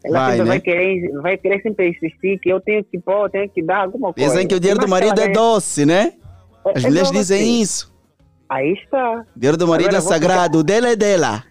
Ela 0.02 0.18
Vai, 0.18 0.30
sempre 0.30 0.44
né? 0.44 0.48
vai, 0.48 0.60
querer, 0.60 1.12
vai 1.20 1.36
querer 1.36 1.62
sempre 1.62 1.88
insistir 1.90 2.38
que 2.38 2.48
eu 2.48 2.58
tenho 2.60 2.82
que 2.82 2.98
pôr, 2.98 3.28
tenho 3.30 3.48
que 3.50 3.62
dar 3.62 3.84
alguma 3.84 4.12
coisa. 4.14 4.30
Dizem 4.30 4.48
que 4.48 4.54
o 4.54 4.60
dinheiro 4.60 4.80
do 4.80 4.88
marido 4.88 5.20
é 5.20 5.28
doce, 5.28 5.84
né? 5.84 6.14
As 6.64 6.82
É- 6.82 6.86
é 6.86 6.88
mulheres 6.88 7.10
dizem 7.10 7.60
isso. 7.60 7.90
Aí 8.48 8.72
está. 8.72 9.24
O 9.36 9.38
dinheiro 9.38 9.58
do 9.58 9.68
marido 9.68 9.88
Agora 9.88 9.96
é 9.96 10.00
eu 10.00 10.02
vou 10.02 10.12
sagrado, 10.12 10.58
o 10.58 10.64
dele 10.64 10.88
é 10.88 10.96
dela. 10.96 11.44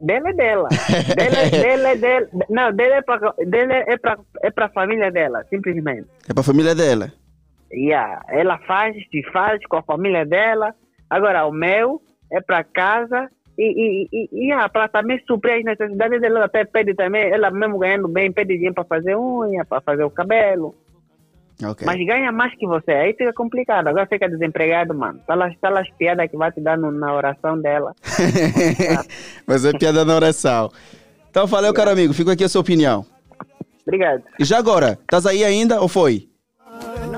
Dela 0.00 0.30
é 0.30 0.32
dela. 0.34 0.68
Dela, 1.16 1.38
é- 1.38 1.50
dela 1.50 1.88
é 1.88 1.96
dela. 1.96 2.26
Não, 2.50 2.72
dele 2.72 2.94
é 2.94 3.02
pra, 3.02 3.34
dele 3.46 3.72
é 3.72 3.96
pra, 3.96 4.18
é 4.42 4.50
pra 4.50 4.68
família 4.68 5.10
dela, 5.10 5.44
simplesmente. 5.48 6.06
É 6.28 6.34
pra 6.34 6.42
família 6.42 6.74
dela. 6.74 7.12
Yeah. 7.72 8.22
Ela 8.28 8.58
faz, 8.58 8.94
se 9.10 9.22
faz 9.32 9.64
com 9.66 9.76
a 9.76 9.82
família 9.82 10.24
dela. 10.24 10.74
Agora, 11.08 11.46
o 11.46 11.52
meu 11.52 12.00
é 12.32 12.40
pra 12.40 12.62
casa 12.64 13.28
e, 13.56 13.62
e, 13.62 14.08
e, 14.12 14.28
e 14.32 14.46
yeah, 14.48 14.68
pra 14.68 14.88
também 14.88 15.18
suprir 15.26 15.54
as 15.58 15.64
necessidades 15.64 16.20
dela. 16.20 16.44
Até 16.44 16.64
pede 16.64 16.94
também, 16.94 17.30
ela 17.32 17.50
mesmo 17.50 17.78
ganhando 17.78 18.08
bem, 18.08 18.32
pede 18.32 18.54
dinheiro 18.54 18.74
pra 18.74 18.84
fazer 18.84 19.16
unha, 19.16 19.64
pra 19.64 19.80
fazer 19.80 20.04
o 20.04 20.10
cabelo. 20.10 20.74
Ok. 21.62 21.86
Mas 21.86 22.04
ganha 22.06 22.32
mais 22.32 22.52
que 22.56 22.66
você. 22.66 22.90
Aí 22.90 23.12
fica 23.12 23.32
complicado. 23.32 23.86
Agora 23.88 24.06
fica 24.06 24.28
desempregado, 24.28 24.92
mano. 24.94 25.20
Tá 25.26 25.34
lá, 25.34 25.50
tá 25.60 25.70
lá 25.70 25.80
as 25.80 25.90
piadas 25.90 26.28
que 26.30 26.36
vai 26.36 26.50
te 26.50 26.60
dar 26.60 26.76
no- 26.76 26.90
na 26.90 27.14
oração 27.14 27.60
dela. 27.60 27.94
Mas 29.46 29.64
é 29.64 29.72
piada 29.72 30.04
na 30.04 30.14
oração. 30.16 30.70
Então 31.30 31.46
falei, 31.46 31.72
caro 31.72 31.90
amigo, 31.90 32.12
fico 32.12 32.30
aqui 32.30 32.44
a 32.44 32.48
sua 32.48 32.60
opinião. 32.60 33.04
Obrigado. 33.86 34.22
E 34.38 34.44
já 34.44 34.58
agora, 34.58 34.98
estás 35.02 35.26
aí 35.26 35.44
ainda 35.44 35.80
ou 35.80 35.88
foi? 35.88 36.28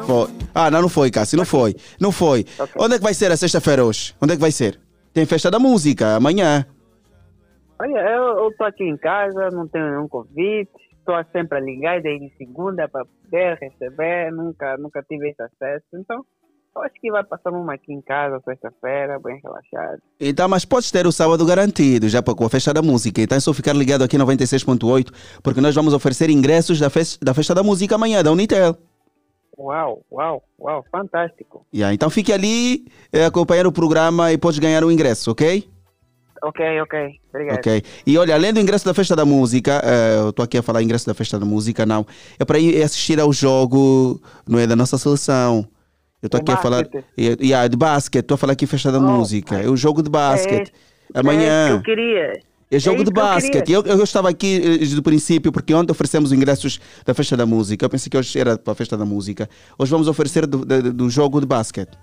Foi. 0.07 0.29
Ah, 0.55 0.70
não, 0.70 0.83
não 0.83 0.88
foi, 0.88 1.11
Cássio, 1.11 1.38
não 1.38 1.44
foi. 1.44 1.75
Não 2.01 2.12
foi. 2.12 2.44
Onde 2.79 2.94
é 2.94 2.99
que 2.99 3.05
vai 3.05 3.14
ser 3.14 3.31
a 3.31 3.37
sexta-feira 3.37 3.85
hoje? 3.85 4.14
Onde 4.20 4.33
é 4.33 4.37
que 4.37 4.40
vai 4.40 4.51
ser? 4.51 4.79
Tem 5.12 5.25
festa 5.27 5.51
da 5.51 5.59
música, 5.59 6.14
amanhã. 6.16 6.66
Olha, 7.79 7.99
eu, 7.99 8.44
eu 8.44 8.55
tô 8.57 8.64
aqui 8.64 8.85
em 8.85 8.96
casa, 8.96 9.51
não 9.51 9.68
tenho 9.68 9.90
nenhum 9.90 10.09
convite, 10.09 10.70
estou 11.14 11.32
sempre 11.32 11.58
a 11.58 11.60
ligar 11.60 12.00
desde 12.02 12.30
segunda 12.36 12.88
para 12.88 13.04
poder 13.04 13.56
receber, 13.60 14.32
nunca, 14.32 14.76
nunca 14.76 15.02
tive 15.08 15.30
esse 15.30 15.40
acesso, 15.42 15.84
então 15.94 16.24
eu 16.74 16.82
acho 16.82 16.94
que 17.00 17.10
vai 17.10 17.24
passar 17.24 17.50
uma 17.52 17.72
aqui 17.74 17.90
em 17.92 18.02
casa, 18.02 18.38
sexta-feira, 18.44 19.18
bem 19.18 19.40
relaxado. 19.42 20.02
Então, 20.20 20.46
mas 20.46 20.66
podes 20.66 20.90
ter 20.90 21.06
o 21.06 21.12
sábado 21.12 21.46
garantido, 21.46 22.06
já 22.06 22.22
para 22.22 22.34
com 22.34 22.44
a 22.44 22.50
festa 22.50 22.74
da 22.74 22.82
música. 22.82 23.22
Então 23.22 23.38
é 23.38 23.40
só 23.40 23.54
ficar 23.54 23.72
ligado 23.72 24.04
aqui 24.04 24.18
96.8, 24.18 25.10
porque 25.42 25.62
nós 25.62 25.74
vamos 25.74 25.94
oferecer 25.94 26.28
ingressos 26.28 26.78
da, 26.78 26.90
fes- 26.90 27.16
da 27.22 27.32
festa 27.32 27.54
da 27.54 27.62
música 27.62 27.94
amanhã, 27.94 28.22
da 28.22 28.30
Unitel. 28.30 28.76
Uau, 29.58 30.04
uau, 30.12 30.42
uau, 30.60 30.84
fantástico. 30.92 31.64
Yeah, 31.74 31.94
então 31.94 32.10
fique 32.10 32.30
ali, 32.30 32.84
eh, 33.10 33.24
acompanhar 33.24 33.66
o 33.66 33.72
programa 33.72 34.30
e 34.30 34.36
podes 34.36 34.58
ganhar 34.58 34.84
o 34.84 34.92
ingresso, 34.92 35.30
ok? 35.30 35.66
Ok, 36.42 36.81
ok, 36.81 37.20
obrigado. 37.31 37.59
Ok. 37.59 37.83
E 38.07 38.18
olha, 38.18 38.35
além 38.35 38.53
do 38.53 38.61
ingresso 38.61 38.85
da 38.85 38.94
festa 38.94 39.16
da 39.16 39.25
música, 39.25 39.81
eh, 39.85 40.18
eu 40.18 40.31
estou 40.31 40.44
aqui 40.44 40.59
a 40.59 40.62
falar 40.62 40.83
ingresso 40.83 41.07
da 41.07 41.14
festa 41.14 41.38
da 41.38 41.46
música, 41.46 41.87
não. 41.87 42.07
É 42.38 42.44
para 42.44 42.59
ir 42.59 42.83
assistir 42.83 43.18
ao 43.18 43.33
jogo, 43.33 44.20
não 44.46 44.59
é 44.59 44.66
da 44.66 44.77
nossa 44.77 44.99
seleção. 44.99 45.66
Eu 46.22 46.27
estou 46.27 46.40
aqui 46.40 46.53
a 46.53 46.57
falar. 46.57 46.87
Yeah, 47.18 47.68
de 47.68 47.77
basquete, 47.77 48.22
estou 48.22 48.35
a 48.35 48.38
falar 48.38 48.55
aqui 48.55 48.66
festa 48.66 48.90
da 48.90 49.01
música. 49.01 49.57
É 49.57 49.68
o 49.68 49.77
jogo 49.77 50.03
de 50.03 50.11
basquete. 50.11 50.72
É 51.14 51.20
Amanhã. 51.20 51.68
que 51.68 51.72
eu 51.75 51.83
queria. 51.83 52.40
É 52.68 52.79
jogo 52.81 52.96
isso 52.96 53.05
de 53.05 53.12
que 53.12 53.20
eu 53.20 53.25
basquete. 53.25 53.64
queria. 53.64 53.77
Eu, 53.77 53.85
eu 53.85 54.03
estava 54.03 54.29
aqui 54.29 54.57
eh, 54.57 54.79
desde 54.79 54.99
o 54.99 55.03
princípio, 55.03 55.53
porque 55.53 55.72
ontem 55.72 55.92
oferecemos 55.92 56.33
ingressos 56.33 56.81
da 57.05 57.14
festa 57.14 57.37
da 57.37 57.46
música. 57.46 57.85
Eu 57.85 57.90
pensei 57.90 58.11
que 58.11 58.16
hoje 58.16 58.38
era 58.38 58.59
para 58.59 58.72
a 58.72 58.75
festa 58.75 58.96
da 58.96 59.05
música. 59.05 59.49
Hoje 59.79 59.90
vamos 59.90 60.09
oferecer 60.09 60.46
do, 60.46 60.64
do, 60.64 60.92
do 60.92 61.11
jogo 61.11 61.40
de 61.40 61.46
basquete. 61.46 61.96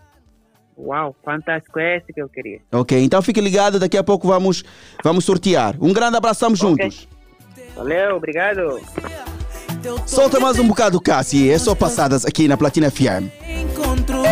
Uau, 0.77 1.15
fantástico, 1.23 1.79
é 1.79 1.97
esse 1.97 2.11
que 2.11 2.21
eu 2.21 2.27
queria. 2.27 2.59
Ok, 2.71 3.01
então 3.03 3.21
fique 3.21 3.39
ligado, 3.39 3.79
daqui 3.79 3.97
a 3.97 4.03
pouco 4.03 4.27
vamos, 4.27 4.63
vamos 5.03 5.23
sortear. 5.25 5.75
Um 5.79 5.93
grande 5.93 6.17
abraço, 6.17 6.37
estamos 6.37 6.59
juntos. 6.59 7.07
Valeu, 7.75 8.15
obrigado. 8.15 8.79
Solta 10.05 10.39
mais 10.39 10.57
um 10.59 10.67
bocado, 10.67 10.99
Cassi. 11.01 11.49
É 11.49 11.57
só 11.57 11.75
passadas 11.75 12.25
aqui 12.25 12.47
na 12.47 12.57
Platina 12.57 12.89
FM. 12.89 13.29
encontro. 13.47 14.23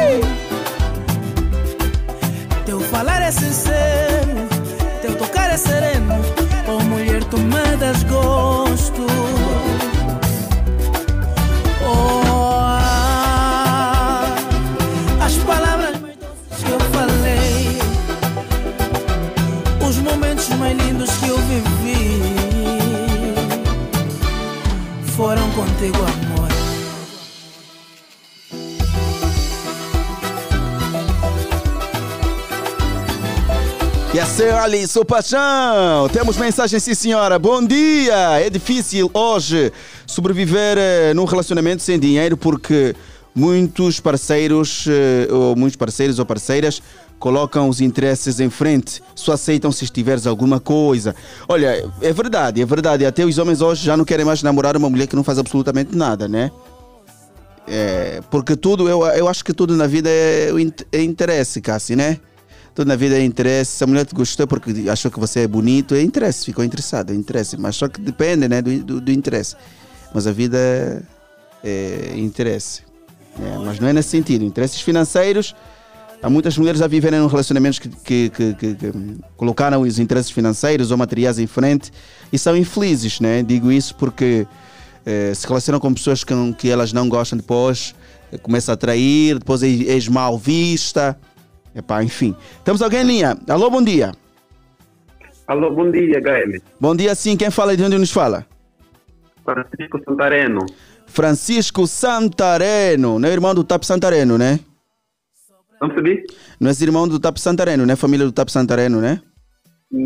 Teu 2.65 2.79
falar 2.79 3.21
é 3.21 3.31
sincero, 3.31 4.47
teu 5.01 5.15
tocar 5.17 5.51
é 5.51 5.57
sereno. 5.57 6.13
Oh 6.67 6.81
mulher, 6.83 7.23
tu 7.25 7.37
me 7.37 7.77
das 7.77 8.03
gosto. 8.03 9.05
Contigo, 25.55 25.97
amor. 25.97 26.51
E 34.13 34.19
a 34.19 34.25
senhora 34.25 34.63
Alisson 34.63 35.05
Paixão, 35.05 36.09
temos 36.11 36.35
mensagem 36.35 36.79
sim 36.81 36.93
senhora, 36.93 37.39
bom 37.39 37.65
dia! 37.65 38.41
É 38.41 38.49
difícil 38.49 39.09
hoje 39.13 39.71
sobreviver 40.05 40.77
eh, 40.77 41.13
num 41.13 41.23
relacionamento 41.23 41.81
sem 41.81 41.97
dinheiro 41.97 42.35
porque 42.35 42.93
muitos 43.33 44.01
parceiros, 44.01 44.85
eh, 44.89 45.31
ou 45.31 45.55
muitos 45.55 45.77
parceiros 45.77 46.19
ou 46.19 46.25
parceiras 46.25 46.81
colocam 47.21 47.69
os 47.69 47.79
interesses 47.79 48.39
em 48.39 48.49
frente, 48.49 49.01
só 49.13 49.33
aceitam 49.33 49.71
se 49.71 49.83
estiveres 49.83 50.25
alguma 50.25 50.59
coisa. 50.59 51.15
Olha, 51.47 51.87
é 52.01 52.11
verdade, 52.11 52.59
é 52.59 52.65
verdade, 52.65 53.05
até 53.05 53.23
os 53.23 53.37
homens 53.37 53.61
hoje 53.61 53.85
já 53.85 53.95
não 53.95 54.03
querem 54.03 54.25
mais 54.25 54.41
namorar 54.41 54.75
uma 54.75 54.89
mulher 54.89 55.05
que 55.05 55.15
não 55.15 55.23
faz 55.23 55.37
absolutamente 55.37 55.95
nada, 55.95 56.27
né? 56.27 56.51
É, 57.67 58.21
porque 58.31 58.55
tudo, 58.55 58.89
eu, 58.89 59.05
eu 59.05 59.27
acho 59.27 59.45
que 59.45 59.53
tudo 59.53 59.77
na 59.77 59.85
vida 59.85 60.09
é, 60.09 60.49
é 60.91 61.01
interesse, 61.03 61.61
Cassi, 61.61 61.95
né? 61.95 62.19
Tudo 62.73 62.87
na 62.87 62.95
vida 62.95 63.15
é 63.15 63.23
interesse. 63.23 63.77
Se 63.77 63.83
a 63.83 63.87
mulher 63.87 64.03
te 64.03 64.15
gostou 64.15 64.47
porque 64.47 64.89
achou 64.89 65.11
que 65.11 65.19
você 65.19 65.41
é 65.41 65.47
bonito, 65.47 65.93
é 65.93 66.01
interesse, 66.01 66.45
ficou 66.45 66.65
interessado, 66.65 67.11
é 67.11 67.15
interesse. 67.15 67.55
Mas 67.55 67.75
só 67.75 67.87
que 67.87 68.01
depende 68.01 68.47
né, 68.47 68.63
do, 68.63 68.83
do, 68.83 69.01
do 69.01 69.11
interesse. 69.11 69.55
Mas 70.11 70.25
a 70.25 70.31
vida 70.31 70.57
é, 71.63 72.13
é 72.13 72.17
interesse. 72.17 72.81
É, 73.39 73.57
mas 73.59 73.79
não 73.79 73.89
é 73.89 73.93
nesse 73.93 74.09
sentido. 74.09 74.43
Interesses 74.43 74.81
financeiros, 74.81 75.53
há 76.21 76.29
muitas 76.29 76.57
mulheres 76.57 76.81
a 76.81 76.87
viverem 76.87 77.19
em 77.23 77.27
relacionamentos 77.27 77.79
que, 77.79 77.89
que, 77.89 78.29
que, 78.29 78.53
que- 78.75 78.93
colocaram 79.35 79.81
os 79.81 79.99
interesses 79.99 80.31
financeiros 80.31 80.91
ou 80.91 80.97
materiais 80.97 81.39
em 81.39 81.47
frente 81.47 81.91
e 82.31 82.37
são 82.37 82.55
infelizes, 82.55 83.19
né? 83.19 83.41
Digo 83.43 83.71
isso 83.71 83.95
porque 83.95 84.45
eh, 85.05 85.33
se 85.35 85.47
relacionam 85.47 85.79
com 85.79 85.93
pessoas 85.93 86.23
que, 86.23 86.33
que 86.57 86.69
elas 86.69 86.93
não 86.93 87.09
gostam 87.09 87.37
depois, 87.37 87.95
eh, 88.31 88.37
começa 88.37 88.71
a 88.71 88.73
atrair, 88.73 89.39
depois 89.39 89.63
é, 89.63 89.67
és 89.67 90.07
mal 90.07 90.37
vista. 90.37 91.17
Epá, 91.73 92.03
enfim. 92.03 92.35
Temos 92.65 92.81
alguém 92.81 93.01
em 93.01 93.07
linha. 93.07 93.37
Alô, 93.47 93.69
bom 93.69 93.81
dia. 93.81 94.11
Alô, 95.47 95.73
bom 95.73 95.89
dia, 95.89 96.19
Gael. 96.19 96.61
Bom 96.79 96.95
dia, 96.95 97.15
sim. 97.15 97.35
Quem 97.37 97.49
fala 97.49 97.73
e 97.73 97.77
de 97.77 97.83
onde 97.83 97.97
nos 97.97 98.11
fala? 98.11 98.45
Francisco 99.43 99.99
Santareno. 100.05 100.65
Francisco 101.07 101.87
Santareno. 101.87 103.19
Não 103.19 103.27
é 103.27 103.31
irmão 103.31 103.55
do 103.55 103.63
Tap 103.63 103.83
Santareno, 103.83 104.37
né? 104.37 104.59
Não 105.81 105.89
percebi? 105.89 106.23
Não 106.59 106.69
é 106.69 106.73
irmão 106.79 107.07
do 107.07 107.19
Tap 107.19 107.37
Santareno, 107.37 107.85
né? 107.85 107.95
Família 107.95 108.25
do 108.25 108.31
Tap 108.31 108.49
Santareno, 108.49 109.01
né? 109.01 109.19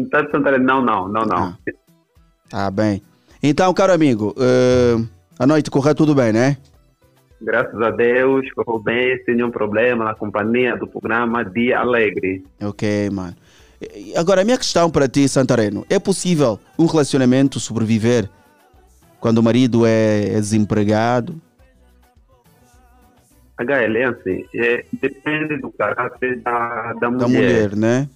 Tap 0.10 0.32
Santareno, 0.32 0.64
não, 0.64 0.82
não, 0.82 1.08
não, 1.10 1.26
não. 1.26 1.58
Tá 2.50 2.72
bem. 2.72 3.02
Então, 3.44 3.74
caro 3.74 3.92
amigo, 3.92 4.34
uh, 4.38 5.06
a 5.38 5.46
noite 5.46 5.70
correu 5.70 5.94
tudo 5.94 6.16
bem, 6.16 6.32
né? 6.32 6.58
Graças 7.42 7.80
a 7.82 7.92
Deus, 7.92 8.50
correu 8.54 8.82
bem, 8.82 9.22
sem 9.26 9.36
nenhum 9.36 9.52
problema 9.52 10.06
na 10.06 10.16
companhia 10.16 10.78
do 10.78 10.88
programa 10.88 11.44
Dia 11.44 11.80
Alegre. 11.80 12.44
Ok, 12.62 13.10
mano. 13.10 13.36
Agora, 14.16 14.42
a 14.42 14.46
minha 14.46 14.58
questão 14.58 14.90
para 14.90 15.08
ti, 15.08 15.28
Santareno, 15.28 15.86
é 15.90 16.00
possível 16.00 16.58
um 16.80 16.86
relacionamento 16.86 17.60
sobreviver 17.60 18.30
quando 19.20 19.40
o 19.40 19.44
marido 19.44 19.86
é 19.86 20.40
desempregado? 20.40 21.40
É 23.58 24.04
assim, 24.04 24.46
é, 24.54 24.86
depende 24.92 25.58
do 25.58 25.72
caráter 25.72 26.42
da, 26.42 26.94
da 26.94 27.10
mulher. 27.10 27.20
Da 27.20 27.28
mulher, 27.28 27.76
né? 27.76 28.10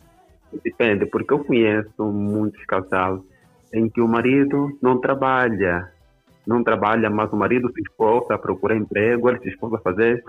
Depende, 0.64 1.06
porque 1.06 1.34
eu 1.34 1.44
conheço 1.44 2.04
muitos 2.12 2.64
casais 2.66 3.22
em 3.74 3.88
que 3.88 4.02
o 4.02 4.08
marido 4.08 4.78
não 4.82 5.00
trabalha, 5.00 5.92
não 6.46 6.64
trabalha, 6.64 7.10
mas 7.10 7.32
o 7.32 7.38
marido 7.38 7.72
se 7.72 7.82
esforça 7.82 8.34
a 8.34 8.38
procurar 8.38 8.76
emprego, 8.76 9.30
ele 9.30 9.40
se 9.40 9.50
esforça 9.50 9.78
a 9.78 9.82
fazer 9.82 10.24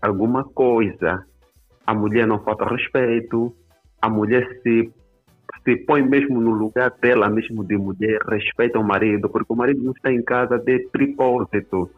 alguma 0.00 0.42
coisa. 0.42 1.24
A 1.86 1.94
mulher 1.94 2.26
não 2.26 2.42
falta 2.42 2.64
respeito, 2.64 3.54
a 4.00 4.08
mulher 4.08 4.48
se, 4.62 4.90
se 5.62 5.76
põe 5.84 6.02
mesmo 6.02 6.40
no 6.40 6.50
lugar 6.50 6.92
dela 7.00 7.28
mesmo 7.28 7.62
de 7.62 7.76
mulher, 7.76 8.20
respeita 8.28 8.78
o 8.78 8.84
marido, 8.84 9.28
porque 9.28 9.52
o 9.52 9.56
marido 9.56 9.82
não 9.82 9.92
está 9.92 10.10
em 10.10 10.22
casa 10.22 10.58
de 10.58 10.88
propósito, 10.88 11.90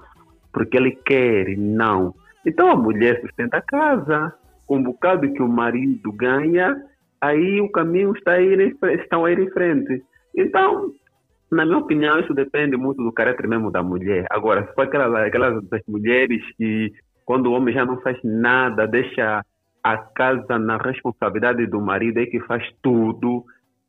porque 0.52 0.76
ele 0.76 0.92
quer, 0.92 1.56
não. 1.56 2.14
Então 2.46 2.70
a 2.70 2.76
mulher 2.76 3.20
sustenta 3.20 3.58
a 3.58 3.62
casa, 3.62 4.32
com 4.66 4.76
um 4.78 4.82
bocado 4.82 5.32
que 5.32 5.42
o 5.42 5.48
marido 5.48 6.12
ganha, 6.12 6.76
aí 7.20 7.60
o 7.60 7.70
caminho 7.70 8.12
está 8.16 8.32
a 8.32 8.40
ir 8.40 8.60
em 8.60 8.76
estão 9.00 9.24
a 9.24 9.32
ir 9.32 9.38
em 9.38 9.50
frente. 9.50 10.02
Então, 10.36 10.92
na 11.50 11.64
minha 11.64 11.78
opinião, 11.78 12.20
isso 12.20 12.34
depende 12.34 12.76
muito 12.76 13.02
do 13.02 13.12
caráter 13.12 13.48
mesmo 13.48 13.70
da 13.70 13.82
mulher. 13.82 14.26
Agora, 14.30 14.66
se 14.66 14.74
for 14.74 14.82
aquelas, 14.82 15.14
aquelas 15.14 15.64
mulheres 15.88 16.42
que, 16.56 16.92
quando 17.24 17.46
o 17.46 17.52
homem 17.52 17.74
já 17.74 17.84
não 17.84 18.00
faz 18.00 18.18
nada, 18.22 18.86
deixa 18.86 19.42
a 19.82 19.96
casa 19.96 20.58
na 20.58 20.76
responsabilidade 20.76 21.66
do 21.66 21.80
marido, 21.80 22.18
é 22.18 22.26
que 22.26 22.40
faz 22.40 22.62
tudo, 22.82 23.44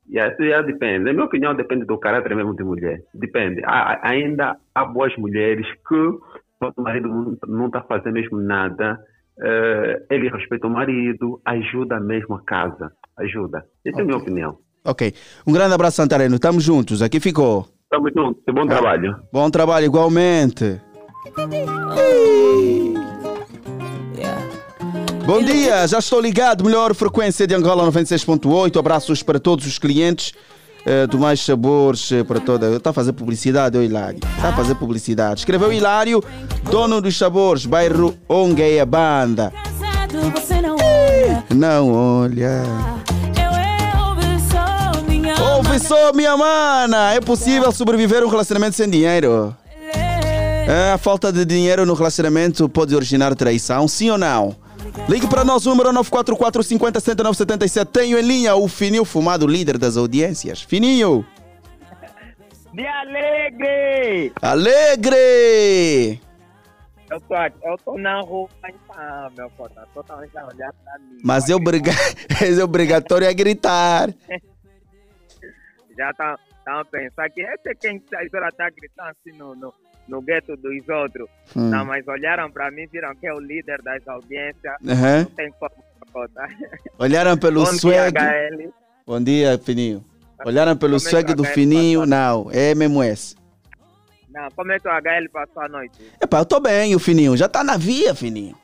e 0.08 0.18
aí 0.20 0.34
já 0.40 0.62
depende. 0.62 1.04
Na 1.06 1.14
minha 1.14 1.26
opinião, 1.26 1.54
depende 1.54 1.86
do 1.86 1.98
caráter 1.98 2.36
mesmo 2.36 2.56
de 2.56 2.64
mulher. 2.64 3.02
Depende. 3.14 3.62
Há- 3.66 4.00
ainda 4.10 4.56
há 4.74 4.86
boas 4.86 5.16
mulheres 5.18 5.68
que, 5.88 6.18
o 6.76 6.82
marido 6.82 7.38
não- 7.48 7.67
está 7.67 7.82
fazendo 7.84 8.13
mesmo 8.13 8.39
nada, 8.39 9.00
eh, 9.41 10.04
ele 10.12 10.30
respeita 10.30 10.67
o 10.67 10.69
marido, 10.69 11.41
ajuda 11.45 12.00
mesmo 12.00 12.36
a 12.36 12.41
casa. 12.43 12.91
Ajuda. 13.17 13.63
Essa 13.86 14.00
é 14.00 14.02
a 14.02 14.06
minha 14.06 14.17
opinião. 14.17 14.58
Ok. 14.86 15.13
Um 15.45 15.52
grande 15.54 15.74
abraço, 15.74 15.98
Santareno. 15.98 16.36
Estamos 16.36 16.63
juntos. 16.63 17.02
Aqui 17.02 17.19
ficou. 17.19 17.67
Estamos 17.84 18.12
juntos. 18.15 18.43
Bom 18.54 18.65
trabalho. 18.65 19.15
Bom 19.32 19.50
trabalho, 19.50 19.86
igualmente. 19.86 20.80
Bom 25.26 25.43
dia, 25.43 25.88
já 25.88 26.00
estou 26.00 26.19
ligado. 26.19 26.63
Melhor 26.63 26.93
frequência 26.95 27.45
de 27.45 27.54
Angola 27.54 27.84
96.8. 27.86 28.80
Abraços 28.80 29.22
para 29.22 29.39
todos 29.39 29.65
os 29.67 29.78
clientes 29.78 30.34
eh, 30.86 31.08
do 31.08 31.20
Mais 31.20 31.39
Sabores 31.39 32.12
eh, 32.12 32.24
para 32.24 32.39
toda. 32.39 32.76
Está 32.76 32.89
a 32.92 32.94
fazer 32.94 33.13
publicidade, 33.13 33.78
o 33.78 33.84
Hilário. 33.84 34.20
Está 34.36 34.50
a 34.50 34.54
fazer 34.54 34.76
publicidade. 34.76 35.42
Escreveu 35.42 35.72
Hilário, 35.72 36.24
dono 36.70 37.02
dos 37.02 37.18
sabores, 37.18 37.65
bairro 37.65 38.15
Ongueia 38.28 38.86
Banda. 38.86 39.52
Não 41.56 41.92
olha. 41.94 42.63
Ouve 45.56 45.80
só, 45.80 46.13
minha 46.13 46.36
mana. 46.38 47.13
É 47.13 47.22
possível 47.22 47.72
sobreviver 47.72 48.24
a 48.24 48.26
um 48.26 48.30
relacionamento 48.30 48.76
sem 48.76 48.89
dinheiro? 48.89 49.56
É, 50.68 50.92
a 50.92 50.98
falta 51.00 51.32
de 51.32 51.44
dinheiro 51.46 51.86
no 51.86 51.96
relacionamento 51.96 52.70
pode 52.70 52.96
originar 52.96 53.34
traição, 53.36 53.88
sim 53.88 54.12
ou 54.12 54.18
não? 54.18 54.56
Ligue 55.08 55.28
para 55.28 55.44
nós, 55.44 55.66
número 55.66 55.92
944 55.92 56.64
50 56.64 57.00
79 57.00 57.38
77. 57.38 57.92
Tenho 57.92 58.20
em 58.20 58.22
linha 58.22 58.56
o 58.56 58.68
Fininho 58.68 59.06
Fumado, 59.06 59.48
líder 59.48 59.78
das 59.78 59.98
audiências. 59.98 60.62
Fininho! 60.62 61.26
De 62.74 62.86
alegre! 62.86 64.32
Alegre! 64.42 66.22
Eu 67.10 67.20
tô, 67.22 67.36
eu 67.36 67.78
tô 67.84 67.98
na 67.98 68.22
rua, 68.22 68.48
então, 68.64 69.32
meu 69.36 69.50
cota, 69.52 69.88
totalmente 69.96 70.38
a 70.38 70.46
olhar 70.46 70.72
pra 70.84 71.00
mim. 71.00 71.18
Mas 71.24 71.50
é, 71.50 71.56
obriga... 71.56 71.92
é 72.42 72.64
obrigatório 72.64 73.28
a 73.28 73.34
gritar. 73.34 74.10
Já 75.98 76.14
tá, 76.14 76.38
tá 76.64 76.80
a 76.80 76.86
pensar 76.86 77.30
que 77.32 77.42
esse 77.42 77.70
é 77.70 77.76
quem 77.76 78.00
tá 78.00 78.70
gritando 78.70 79.10
assim 79.10 79.38
no, 79.38 79.56
no, 79.56 79.74
no 80.10 80.22
gueto 80.22 80.58
dos 80.58 80.89
outros. 80.89 81.30
Hum. 81.56 81.69
Não, 81.69 81.86
mas 81.86 82.08
olharam 82.08 82.52
pra 82.52 82.72
mim, 82.72 82.88
viram 82.91 83.15
que 83.15 83.28
é 83.28 83.34
o 83.34 83.39
líder 83.39 83.82
das 83.82 84.06
audiências. 84.08 84.76
Aham. 84.86 85.19
Não 85.19 85.26
tem 85.26 85.52
como, 85.52 85.72
meu 85.78 86.12
cota. 86.12 86.48
Olharam 86.98 87.38
pelo 87.38 87.63
Bom 87.63 87.74
swag. 87.74 88.13
Bom 89.06 89.22
dia, 89.22 89.58
Fininho. 89.60 90.04
Olharam 90.45 90.76
pelo 90.76 90.98
Como 90.98 91.08
é 91.08 91.10
swag 91.10 91.34
do 91.34 91.43
HL 91.43 91.54
Fininho? 91.54 92.06
Não, 92.06 92.50
é 92.52 92.74
mesmo 92.74 93.04
esse. 93.04 93.36
Não, 94.30 94.48
como 94.56 94.72
é 94.72 94.80
que 94.80 94.88
o 94.88 94.91
HL 94.91 95.30
passou 95.32 95.63
a 95.63 95.67
noite? 95.67 96.00
Epá, 96.22 96.39
eu 96.39 96.45
tô 96.45 96.60
bem, 96.60 96.95
o 96.95 97.00
Fininho. 97.00 97.36
Já 97.38 97.48
tá 97.48 97.63
na 97.63 97.78
via, 97.78 98.15
Fininho. 98.15 98.56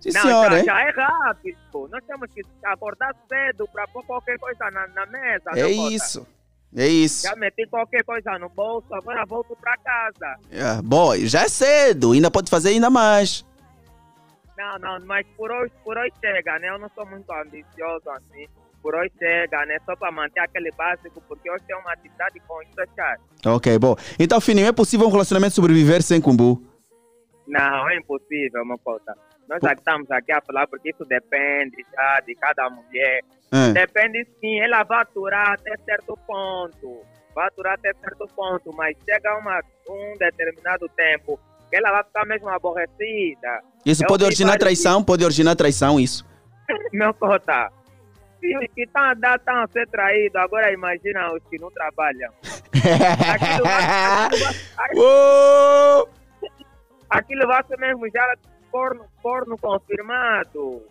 Sim, 0.00 0.10
não, 0.12 0.22
senhora, 0.22 0.58
já, 0.58 0.64
já 0.64 0.80
é 0.80 0.90
rápido. 0.90 1.58
Nós 1.90 2.04
temos 2.06 2.30
que 2.32 2.42
acordar 2.64 3.14
cedo 3.28 3.68
para 3.72 3.86
pôr 3.88 4.04
qualquer 4.04 4.38
coisa 4.38 4.70
na, 4.70 4.86
na 4.88 5.06
mesa. 5.06 5.50
É 5.56 5.66
meu 5.66 5.76
cota. 5.76 6.37
É 6.76 6.86
isso. 6.86 7.22
Já 7.22 7.34
meti 7.36 7.66
qualquer 7.66 8.04
coisa 8.04 8.38
no 8.38 8.48
bolso, 8.50 8.92
agora 8.94 9.24
volto 9.24 9.56
para 9.56 9.76
casa. 9.78 10.36
É, 10.50 10.82
boy, 10.82 11.26
já 11.26 11.42
é 11.42 11.48
cedo, 11.48 12.12
ainda 12.12 12.30
pode 12.30 12.50
fazer 12.50 12.70
ainda 12.70 12.90
mais. 12.90 13.44
Não, 14.56 14.78
não, 14.78 15.06
mas 15.06 15.26
por 15.36 15.50
hoje, 15.50 15.72
por 15.84 15.96
hoje 15.96 16.12
chega, 16.20 16.58
né? 16.58 16.68
Eu 16.68 16.78
não 16.78 16.90
sou 16.94 17.06
muito 17.06 17.30
ambicioso 17.32 18.10
assim. 18.10 18.46
Por 18.82 18.94
hoje 18.94 19.12
chega, 19.18 19.64
né? 19.66 19.78
Só 19.86 19.94
para 19.96 20.10
manter 20.12 20.40
aquele 20.40 20.70
básico, 20.72 21.22
porque 21.28 21.50
hoje 21.50 21.64
tem 21.66 21.76
uma 21.76 21.92
atividade 21.92 22.40
com 22.40 22.60
isso, 22.62 22.74
cara. 22.96 23.20
Ok, 23.46 23.78
bom. 23.78 23.96
Então, 24.18 24.40
Fininho, 24.40 24.66
é 24.66 24.72
possível 24.72 25.06
um 25.06 25.10
relacionamento 25.10 25.54
sobreviver 25.54 26.02
sem 26.02 26.20
cumbu? 26.20 26.62
Não, 27.46 27.88
é 27.88 27.96
impossível, 27.96 28.64
meu 28.64 28.78
cota. 28.78 29.16
Nós 29.48 29.60
já 29.62 29.72
estamos 29.72 30.10
aqui 30.10 30.30
a 30.32 30.42
falar 30.42 30.66
porque 30.66 30.90
isso 30.90 31.04
depende 31.06 31.76
já 31.94 32.20
de 32.20 32.34
cada 32.34 32.68
mulher. 32.68 33.22
É. 33.52 33.72
Depende 33.72 34.26
sim, 34.40 34.60
ela 34.60 34.82
vai 34.82 35.00
aturar 35.02 35.52
até 35.52 35.76
certo 35.84 36.18
ponto. 36.26 37.00
Vai 37.34 37.46
aturar 37.46 37.74
até 37.74 37.92
certo 37.94 38.26
ponto, 38.34 38.70
mas 38.74 38.96
chega 39.08 39.38
uma, 39.38 39.60
um 39.88 40.14
determinado 40.18 40.88
tempo 40.90 41.38
que 41.70 41.76
ela 41.76 41.90
vai 41.92 42.04
ficar 42.04 42.26
mesmo 42.26 42.48
aborrecida. 42.48 43.60
Isso 43.86 44.02
Eu 44.04 44.08
pode 44.08 44.22
vi 44.22 44.26
originar 44.26 44.58
traição? 44.58 45.02
Pode 45.04 45.24
originar 45.24 45.54
traição, 45.54 45.98
isso. 46.00 46.26
Meu 46.92 47.14
cota, 47.14 47.70
se 48.40 48.56
os 48.56 48.66
que 48.74 48.82
estão 48.82 49.12
estão 49.12 49.62
a 49.62 49.66
ser 49.68 49.86
traídos, 49.88 50.36
agora 50.36 50.72
imagina 50.72 51.32
os 51.32 51.42
que 51.44 51.58
não 51.58 51.70
trabalham. 51.70 52.32
Aquilo 52.72 53.64
vai, 53.64 53.82
aquilo 54.26 54.44
vai- 54.44 54.94
Uou! 54.94 56.08
aquilo 57.10 57.46
vai 57.46 57.64
ser 57.64 57.78
mesmo 57.78 58.08
já 58.10 58.34
corno, 58.70 59.04
corno 59.22 59.56
confirmado. 59.58 60.82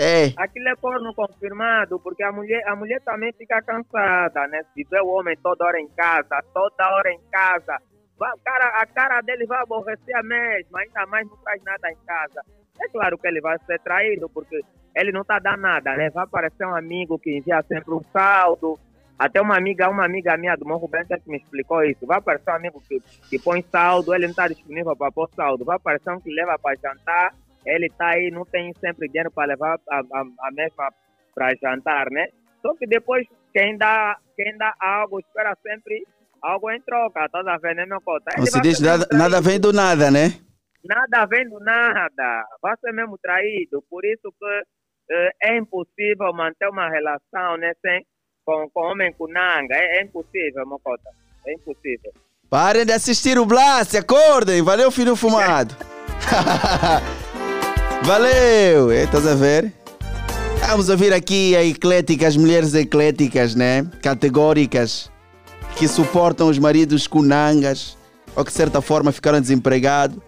É. 0.00 0.32
Aquilo 0.36 0.68
é 0.68 0.76
corno 0.76 1.12
confirmado, 1.12 1.98
porque 1.98 2.22
a 2.22 2.30
mulher, 2.30 2.62
a 2.68 2.76
mulher 2.76 3.00
também 3.00 3.32
fica 3.32 3.60
cansada, 3.62 4.46
né? 4.46 4.62
Se 4.72 4.84
vê 4.88 5.00
o 5.00 5.08
homem 5.08 5.36
toda 5.42 5.64
hora 5.64 5.80
em 5.80 5.88
casa, 5.88 6.40
toda 6.54 6.88
hora 6.94 7.10
em 7.10 7.20
casa, 7.32 7.76
vai- 8.16 8.32
cara, 8.44 8.80
a 8.80 8.86
cara 8.86 9.20
dele 9.22 9.44
vai 9.46 9.60
aborrecer 9.60 10.14
a 10.16 10.22
mesma, 10.22 10.80
ainda 10.80 11.04
mais 11.06 11.26
não 11.28 11.36
faz 11.38 11.60
nada 11.64 11.90
em 11.90 11.96
casa. 12.06 12.42
É 12.80 12.88
claro 12.90 13.18
que 13.18 13.26
ele 13.26 13.40
vai 13.40 13.58
ser 13.66 13.80
traído, 13.80 14.28
porque 14.28 14.60
ele 14.94 15.10
não 15.10 15.24
tá 15.24 15.40
dando 15.40 15.62
nada, 15.62 15.96
né? 15.96 16.10
Vai 16.10 16.22
aparecer 16.24 16.64
um 16.64 16.76
amigo 16.76 17.18
que 17.18 17.36
envia 17.36 17.60
sempre 17.64 17.92
um 17.92 18.02
saldo. 18.12 18.78
Até 19.18 19.40
uma 19.40 19.56
amiga, 19.56 19.90
uma 19.90 20.04
amiga 20.04 20.36
minha 20.36 20.54
do 20.54 20.64
Morro 20.64 20.86
Branco 20.86 21.12
é 21.12 21.18
que 21.18 21.28
me 21.28 21.38
explicou 21.38 21.82
isso. 21.82 22.06
Vai 22.06 22.18
aparecer 22.18 22.52
um 22.52 22.54
amigo 22.54 22.80
que, 22.88 23.00
que 23.28 23.36
põe 23.36 23.62
saldo, 23.62 24.14
ele 24.14 24.26
não 24.26 24.30
está 24.30 24.46
disponível 24.46 24.94
para 24.94 25.10
pôr 25.10 25.28
saldo. 25.34 25.64
Vai 25.64 25.74
aparecer 25.74 26.10
um 26.12 26.20
que 26.20 26.30
leva 26.32 26.56
para 26.56 26.76
jantar, 26.76 27.34
ele 27.68 27.86
está 27.86 28.08
aí, 28.08 28.30
não 28.30 28.44
tem 28.44 28.72
sempre 28.80 29.08
dinheiro 29.08 29.30
para 29.30 29.48
levar 29.48 29.78
a, 29.88 29.98
a, 29.98 30.20
a 30.20 30.50
mesma 30.52 30.90
para 31.34 31.54
jantar, 31.62 32.10
né? 32.10 32.26
Só 32.62 32.74
que 32.74 32.86
depois, 32.86 33.26
quem 33.52 33.76
dá, 33.76 34.16
quem 34.36 34.56
dá 34.56 34.74
algo, 34.80 35.20
espera 35.20 35.56
sempre 35.62 36.04
algo 36.42 36.70
em 36.70 36.80
troca, 36.80 37.28
tá 37.28 37.42
vendo, 37.62 37.76
né, 37.76 37.86
meu 37.86 38.00
cota? 38.00 38.30
Ele 38.32 38.40
Não 38.40 38.46
se 38.46 38.60
diz 38.60 38.80
nada, 38.80 39.06
nada 39.12 39.40
vem 39.40 39.60
do 39.60 39.72
nada, 39.72 40.10
né? 40.10 40.38
Nada 40.84 41.26
vendo 41.26 41.58
nada. 41.60 42.44
Vai 42.62 42.74
ser 42.80 42.92
mesmo 42.92 43.18
traído. 43.18 43.84
Por 43.90 44.04
isso 44.04 44.32
que 44.38 44.62
eh, 45.10 45.30
é 45.42 45.58
impossível 45.58 46.32
manter 46.32 46.68
uma 46.68 46.88
relação 46.88 47.56
né, 47.58 47.72
sem, 47.80 48.06
com, 48.44 48.68
com 48.70 48.80
homem 48.80 49.12
com 49.12 49.26
nanga. 49.26 49.74
É, 49.74 49.98
é 49.98 50.02
impossível, 50.02 50.66
Mocota. 50.66 51.10
É 51.46 51.52
impossível. 51.52 52.12
Parem 52.48 52.86
de 52.86 52.92
assistir 52.92 53.38
o 53.38 53.44
Blast, 53.44 53.96
acordem. 53.96 54.62
Valeu, 54.62 54.90
filho 54.90 55.14
fumado. 55.14 55.74
Valeu. 58.02 58.92
Estás 58.92 59.26
a 59.26 59.34
ver? 59.34 59.72
Vamos 60.66 60.88
ouvir 60.88 61.12
aqui 61.12 61.56
a 61.56 61.64
eclética, 61.64 62.26
as 62.26 62.36
mulheres 62.36 62.74
ecléticas, 62.74 63.54
né? 63.54 63.84
Categóricas, 64.02 65.10
que 65.76 65.88
suportam 65.88 66.48
os 66.48 66.58
maridos 66.58 67.06
com 67.06 67.22
nangas, 67.22 67.96
ou 68.36 68.44
que 68.44 68.50
de 68.50 68.56
certa 68.56 68.80
forma 68.80 69.10
ficaram 69.12 69.40
desempregados. 69.40 70.18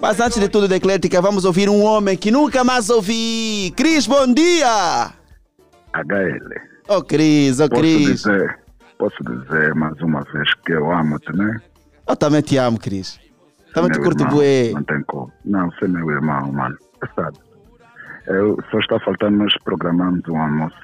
Mas 0.00 0.20
antes 0.20 0.38
de 0.40 0.48
tudo, 0.48 0.66
da 0.68 0.76
eclética, 0.76 1.20
vamos 1.22 1.44
ouvir 1.44 1.68
um 1.68 1.82
homem 1.82 2.16
que 2.16 2.30
nunca 2.30 2.64
mais 2.64 2.90
ouvi. 2.90 3.72
Cris, 3.76 4.06
bom 4.06 4.26
dia! 4.32 5.12
HL. 5.94 6.60
Oh, 6.88 7.02
Cris, 7.02 7.60
oh, 7.60 7.68
Posso 7.68 7.80
Cris. 7.80 8.06
dizer, 8.22 8.58
posso 8.98 9.16
dizer 9.24 9.74
mais 9.74 9.98
uma 10.00 10.22
vez 10.32 10.52
que 10.66 10.72
eu 10.72 10.90
amo-te, 10.90 11.34
né? 11.36 11.60
Eu 12.08 12.16
também 12.16 12.42
te 12.42 12.56
amo, 12.56 12.78
Cris. 12.78 13.18
Também 13.72 13.90
te 13.90 13.98
Meu 14.00 14.04
curto 14.04 14.22
irmão, 14.24 14.36
bué. 14.36 14.70
Não 14.72 14.82
tem 14.82 15.02
como. 15.06 15.32
Não, 15.44 15.70
você 15.70 15.84
é 15.84 15.88
meu 15.88 16.10
irmão, 16.10 16.52
mano. 16.52 16.76
Sabe. 17.14 17.38
Eu, 18.26 18.56
só 18.70 18.78
está 18.78 19.00
faltando 19.00 19.36
nós 19.38 19.52
programarmos 19.64 20.22
um 20.28 20.36
almoço. 20.36 20.76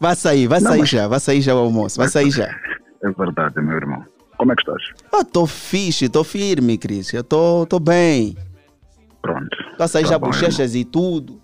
Vai 0.00 0.16
sair, 0.16 0.46
vai 0.46 0.60
Não, 0.60 0.70
sair 0.70 0.80
mas- 0.80 0.88
já, 0.88 1.08
vai 1.08 1.20
sair 1.20 1.40
já 1.40 1.54
o 1.54 1.58
almoço, 1.58 1.96
vai 1.98 2.08
sair 2.08 2.30
já. 2.30 2.48
É 3.02 3.10
verdade, 3.12 3.58
meu 3.62 3.76
irmão. 3.76 4.04
Como 4.36 4.52
é 4.52 4.54
que 4.54 4.60
estás? 4.60 4.82
Eu 5.10 5.24
tô 5.24 5.46
fixe, 5.46 6.06
tô 6.06 6.22
firme, 6.22 6.76
Cris. 6.76 7.10
Eu 7.14 7.24
tô 7.24 7.80
bem. 7.80 8.36
Pronto. 9.22 9.56
Vai 9.78 9.88
sair 9.88 10.02
Tá 10.02 10.08
já 10.10 10.18
bom, 10.18 10.26
bochechas 10.26 10.74
e 10.74 10.84
tudo. 10.84 11.40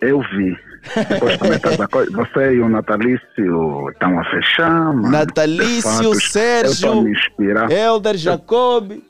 Eu 0.00 0.20
vi. 0.20 0.56
Co- 1.92 2.10
Você 2.12 2.54
e 2.54 2.60
o 2.60 2.68
Natalício 2.70 3.90
estão 3.90 4.18
a 4.18 4.24
fechar, 4.24 4.84
mano. 4.94 5.10
Natalício, 5.10 5.82
fato, 5.82 6.14
Sérgio, 6.22 6.72
estou. 7.08 7.70
Helder, 7.70 8.16
Jacob. 8.16 8.92
Eu 8.92 9.02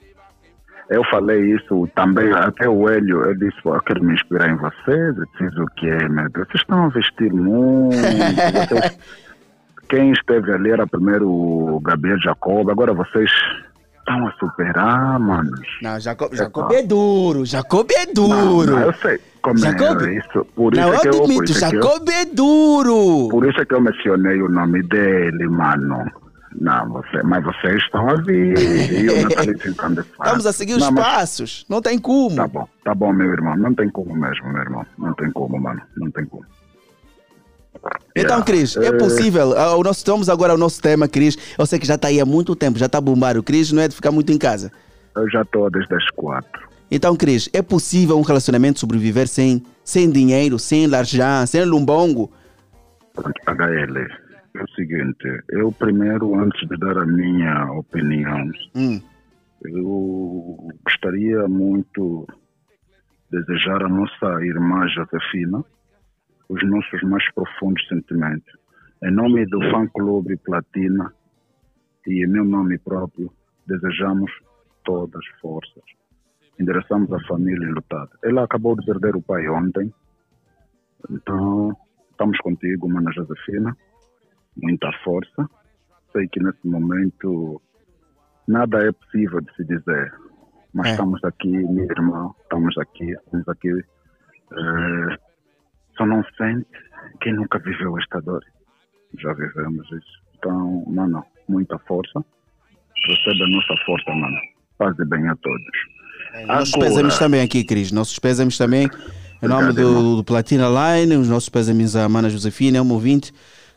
falei 1.11 1.55
isso 1.55 1.88
também, 1.96 2.33
até 2.33 2.68
o 2.68 2.88
Hélio, 2.88 3.25
eu 3.25 3.35
disse, 3.37 3.61
"Pô, 3.62 3.75
eu 3.75 3.83
quero 3.83 4.05
me 4.05 4.14
inspirar 4.14 4.49
em 4.51 4.57
vocês, 4.57 5.16
eu 5.18 5.27
preciso 5.37 5.62
o 5.64 5.70
quê, 5.77 5.90
meu 6.09 6.29
Deus? 6.31 6.46
Vocês 6.49 6.61
estão 6.62 6.85
a 6.85 6.88
vestir 6.88 7.33
muito, 7.33 7.96
vocês- 7.96 8.99
quem 9.88 10.12
esteve 10.12 10.53
ali 10.53 10.70
era 10.70 10.87
primeiro 10.87 11.29
o 11.29 11.81
Gabriel 11.81 12.18
Jacob, 12.20 12.70
agora 12.70 12.92
vocês 12.94 13.31
estão 13.99 14.29
a 14.29 14.33
superar, 14.35 15.18
manos. 15.18 15.61
Não, 15.83 15.99
Jacob, 15.99 16.33
Jacob 16.35 16.70
é 16.72 16.83
duro, 16.83 17.44
Jacob 17.44 17.88
é 17.90 18.07
duro. 18.07 18.29
Não, 18.29 18.64
não, 18.66 18.81
eu 18.83 18.92
sei 18.94 19.18
como 19.42 19.59
Jacob? 19.59 20.03
é 20.03 20.14
isso, 20.14 20.44
por 20.55 20.72
isso 20.72 20.83
Não, 20.83 20.94
é 20.94 20.99
que 21.01 21.09
eu 21.09 21.12
eu, 21.12 21.25
admito, 21.25 21.44
isso 21.44 21.64
é 21.64 21.70
que 21.70 21.77
eu- 21.77 21.83
Jacob 21.83 22.09
é 22.11 22.25
duro. 22.27 23.29
por 23.29 23.44
isso 23.49 23.61
é 23.61 23.64
que 23.64 23.75
eu 23.75 23.81
mencionei 23.81 24.40
o 24.40 24.49
nome 24.49 24.83
dele, 24.85 25.49
mano. 25.49 26.05
Não, 26.59 26.88
você, 26.90 27.23
mas 27.23 27.45
vocês 27.45 27.77
estão 27.83 28.09
a 28.09 28.14
vir. 28.23 28.57
E 28.59 29.09
o 29.11 29.23
Natalício 29.29 29.71
então 29.71 29.92
de 29.92 30.03
fato. 30.03 30.23
Estamos 30.27 30.47
a 30.47 30.53
seguir 30.53 30.75
os 30.75 30.81
Não, 30.83 30.95
passos. 30.95 31.64
Não 31.69 31.83
tem 31.83 31.99
como. 31.99 32.35
Tá 32.37 32.49
bom, 32.49 32.69
tá 32.85 32.95
bom, 32.95 33.12
meu 33.12 33.31
irmão. 33.33 33.57
Não 33.57 33.75
tem 33.75 33.90
como 33.90 34.14
mesmo, 34.14 34.49
meu 34.53 34.62
irmão. 34.62 34.87
Não 34.99 35.12
tem 35.14 35.31
como, 35.33 35.61
mano. 35.61 35.83
Não 35.97 36.11
tem 36.11 36.25
como. 36.25 36.45
Então. 38.14 38.42
Cris, 38.42 38.77
é 38.77 38.87
Eh, 38.87 38.92
possível. 38.92 39.57
ah, 39.57 39.77
O 39.77 39.83
nosso, 39.83 40.03
vamos 40.07 40.29
agora 40.29 40.53
ao 40.53 40.59
nosso 40.59 40.81
tema, 40.81 41.07
Cris. 41.07 41.37
Eu 41.59 41.66
sei 41.66 41.79
que 41.79 41.87
já 41.87 41.95
está 41.97 42.09
aí 42.09 42.21
há 42.21 42.25
muito 42.25 42.57
tempo, 42.57 42.79
já 42.79 42.87
está 42.87 42.99
a 42.99 43.03
bombar. 43.03 43.37
O 43.37 43.42
Cris 43.42 43.71
não 43.71 43.83
é 43.83 43.88
de 43.88 43.95
ficar 43.95 44.11
muito 44.11 44.33
em 44.33 44.38
casa. 44.38 44.73
Eu 45.14 45.29
já 45.31 45.42
estou 45.42 45.71
desde 45.71 45.95
as 45.95 46.09
quatro. 46.11 46.66
Então, 46.90 47.14
Cris, 47.16 47.49
é 47.53 47.61
possível 47.62 48.16
um 48.19 48.23
relacionamento 48.23 48.79
sobreviver 48.81 49.29
sem, 49.29 49.62
sem 49.85 50.09
dinheiro, 50.11 50.59
sem 50.59 50.87
larjã, 50.87 51.45
sem 51.45 51.64
lumbongo? 51.64 52.31
HL, 53.47 54.07
é 54.59 54.62
o 54.62 54.69
seguinte. 54.71 55.42
Eu 55.51 55.73
primeiro, 55.73 56.35
antes 56.38 56.66
de 56.69 56.77
dar 56.79 56.99
a 56.99 57.07
minha 57.07 57.71
opinião, 57.73 58.51
Hum. 58.75 59.01
eu 59.64 60.69
gostaria 60.85 61.47
muito 61.49 62.27
de 63.31 63.38
desejar 63.40 63.83
à 63.85 63.88
nossa 63.88 64.45
irmã 64.45 64.87
Josefina 64.88 65.64
os 66.49 66.62
nossos 66.69 67.03
mais 67.03 67.25
profundos 67.35 67.87
sentimentos. 67.88 68.53
Em 69.03 69.11
nome 69.11 69.45
do 69.47 69.61
fã-clube 69.71 70.37
Platina 70.38 71.12
e 72.07 72.25
em 72.25 72.29
meu 72.29 72.45
nome 72.45 72.79
próprio, 72.79 73.31
desejamos 73.66 74.31
todas 74.85 75.16
as 75.16 75.40
forças. 75.40 75.83
Endereçamos 76.59 77.12
a 77.12 77.21
família 77.27 77.66
enlutada. 77.69 78.11
Ela 78.23 78.45
acabou 78.45 78.77
de 78.77 78.87
perder 78.87 79.16
o 79.16 79.21
pai 79.23 79.47
ontem, 79.49 79.92
então 81.11 81.77
estamos 82.11 82.38
contigo, 82.38 82.88
mana 82.88 83.12
Josefina. 83.12 83.77
Muita 84.62 84.90
força. 85.05 85.49
Sei 86.12 86.27
que 86.29 86.40
nesse 86.42 86.66
momento 86.66 87.61
nada 88.49 88.79
é 88.87 88.92
possível 88.92 89.40
de 89.40 89.55
se 89.55 89.64
dizer, 89.64 90.12
mas 90.73 90.87
É. 90.88 90.90
estamos 90.92 91.23
aqui, 91.25 91.49
minha 91.49 91.85
irmã, 91.85 92.31
estamos 92.42 92.77
aqui, 92.79 93.11
estamos 93.12 93.49
aqui. 93.49 93.71
eh, 94.53 95.16
só 95.99 96.07
não 96.07 96.23
sente 96.38 96.66
quem 97.21 97.35
nunca 97.35 97.59
viveu 97.59 97.99
esta 97.99 98.21
dor. 98.21 98.45
Já 99.19 99.33
vivemos 99.33 99.85
isso. 99.90 100.23
Então, 100.38 100.85
mano, 100.87 101.25
muita 101.49 101.77
força. 101.81 102.25
Recebe 103.09 103.42
a 103.42 103.49
nossa 103.49 103.75
força, 103.85 104.11
mano. 104.14 104.37
Paz 104.79 104.97
e 105.01 105.05
bem 105.05 105.27
a 105.29 105.35
todos. 105.37 106.47
Nossos 106.47 106.75
Agora- 106.75 106.88
pésamos 106.90 107.19
também 107.19 107.40
aqui, 107.42 107.64
Cris. 107.64 107.90
Nossos 107.90 108.19
pésamos 108.21 108.57
também. 108.57 108.88
Em 109.42 109.49
nome 109.49 109.73
do, 109.73 110.16
do 110.19 110.25
Platina 110.25 110.66
Line, 110.69 111.16
os 111.16 111.29
nossos 111.29 111.49
pésamos 111.49 111.97
à 111.97 112.09
Mana 112.09 112.31
Josefina, 112.31 112.79
é 112.79 112.83
um 112.83 112.92
ouvinte 112.92 113.33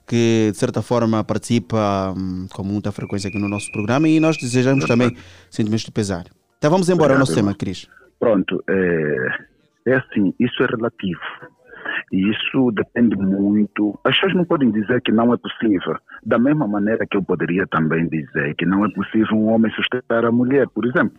que 0.09 0.49
de 0.51 0.57
certa 0.57 0.81
forma 0.81 1.23
participa 1.23 2.11
hum, 2.17 2.47
com 2.51 2.63
muita 2.63 2.91
frequência 2.91 3.27
aqui 3.27 3.37
no 3.37 3.47
nosso 3.47 3.71
programa 3.71 4.09
e 4.09 4.19
nós 4.19 4.37
desejamos 4.37 4.85
também 4.85 5.15
sentimentos 5.51 5.85
de 5.85 5.91
pesar. 5.91 6.25
Então 6.57 6.71
vamos 6.71 6.89
embora 6.89 7.13
ao 7.13 7.19
nosso 7.19 7.35
tema. 7.35 7.53
Cris. 7.53 7.87
Pronto, 8.19 8.61
é, 8.67 9.27
é 9.85 9.95
assim, 9.95 10.33
isso 10.39 10.63
é 10.63 10.65
relativo. 10.65 11.21
E 12.11 12.31
isso 12.31 12.71
depende 12.71 13.15
muito. 13.15 13.99
As 14.03 14.15
pessoas 14.15 14.33
não 14.33 14.45
podem 14.45 14.71
dizer 14.71 14.99
que 15.03 15.11
não 15.11 15.31
é 15.31 15.37
possível. 15.37 15.95
Da 16.25 16.39
mesma 16.39 16.67
maneira 16.67 17.05
que 17.05 17.15
eu 17.15 17.23
poderia 17.23 17.67
também 17.67 18.07
dizer 18.09 18.55
que 18.55 18.65
não 18.65 18.83
é 18.83 18.89
possível 18.89 19.37
um 19.37 19.49
homem 19.49 19.71
sustentar 19.73 20.25
a 20.25 20.31
mulher, 20.31 20.67
por 20.69 20.87
exemplo. 20.87 21.17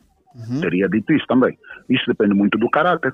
Teria 0.61 0.89
dito 0.89 1.13
isso 1.13 1.27
também. 1.27 1.57
Isso 1.89 2.05
depende 2.09 2.35
muito 2.35 2.59
do 2.59 2.69
caráter. 2.71 3.13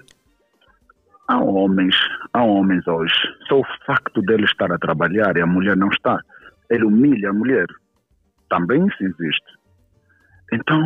Há 1.29 1.39
homens, 1.39 1.97
há 2.33 2.43
homens 2.45 2.87
hoje, 2.87 3.15
só 3.49 3.61
o 3.61 3.65
facto 3.85 4.23
dele 4.23 4.45
estar 4.45 4.71
a 4.73 4.79
trabalhar 4.79 5.37
e 5.37 5.41
a 5.43 5.47
mulher 5.47 5.77
não 5.77 5.89
estar, 5.89 6.21
ele 6.71 6.85
humilha 6.85 7.31
a 7.31 7.33
mulher. 7.33 7.67
Também 8.49 8.87
isso 8.87 9.03
existe. 9.03 9.57
Então, 10.53 10.81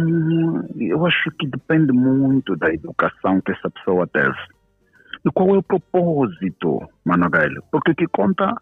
eu 0.78 1.04
acho 1.06 1.30
que 1.32 1.46
depende 1.46 1.92
muito 1.92 2.56
da 2.56 2.72
educação 2.72 3.40
que 3.42 3.52
essa 3.52 3.68
pessoa 3.70 4.06
teve. 4.06 4.34
E 5.26 5.30
qual 5.30 5.54
é 5.54 5.58
o 5.58 5.62
propósito, 5.62 6.80
Manoel? 7.04 7.62
Porque 7.70 7.90
o 7.90 7.94
que 7.94 8.06
conta 8.06 8.54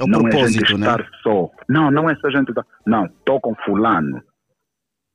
É 0.00 0.04
o 0.04 0.06
não 0.06 0.20
é 0.20 0.26
a 0.26 0.30
propósito, 0.30 0.66
gente 0.66 0.78
né? 0.80 0.86
estar 0.86 1.06
só. 1.22 1.50
Não, 1.68 1.90
não 1.90 2.08
é 2.08 2.14
essa 2.14 2.30
gente. 2.30 2.54
dar- 2.54 2.64
Não, 2.86 3.04
estou 3.04 3.38
com 3.38 3.54
fulano. 3.56 4.22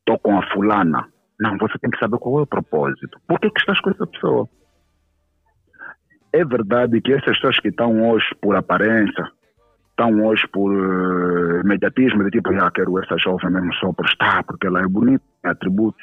Estou 0.02 0.20
com 0.20 0.38
a 0.38 0.46
fulana. 0.52 1.08
Não, 1.40 1.58
você 1.58 1.80
tem 1.80 1.90
que 1.90 1.98
saber 1.98 2.20
qual 2.20 2.40
é 2.40 2.44
o 2.44 2.48
propósito. 2.48 3.20
Por 3.28 3.40
que, 3.40 3.50
que 3.50 3.60
estás 3.60 3.82
com 3.82 3.90
essa 3.90 4.06
pessoa? 4.06 4.48
É 6.34 6.46
verdade 6.46 7.02
que 7.02 7.12
essas 7.12 7.36
pessoas 7.36 7.60
que 7.60 7.68
estão 7.68 8.10
hoje 8.10 8.26
por 8.42 8.56
aparência, 8.56 9.30
estão 9.90 10.24
hoje 10.24 10.48
por 10.48 10.72
eh, 10.74 11.62
imediatismo, 11.64 12.24
de 12.24 12.32
tipo, 12.32 12.50
ah, 12.54 12.72
quero 12.72 12.98
essa 13.00 13.18
jovem 13.18 13.52
mesmo 13.52 13.74
só 13.76 13.92
por 13.92 14.06
estar, 14.06 14.44
porque 14.46 14.68
ela 14.68 14.82
é 14.82 14.88
bonita, 14.88 15.24
tem 15.42 15.52
atributos. 15.52 16.02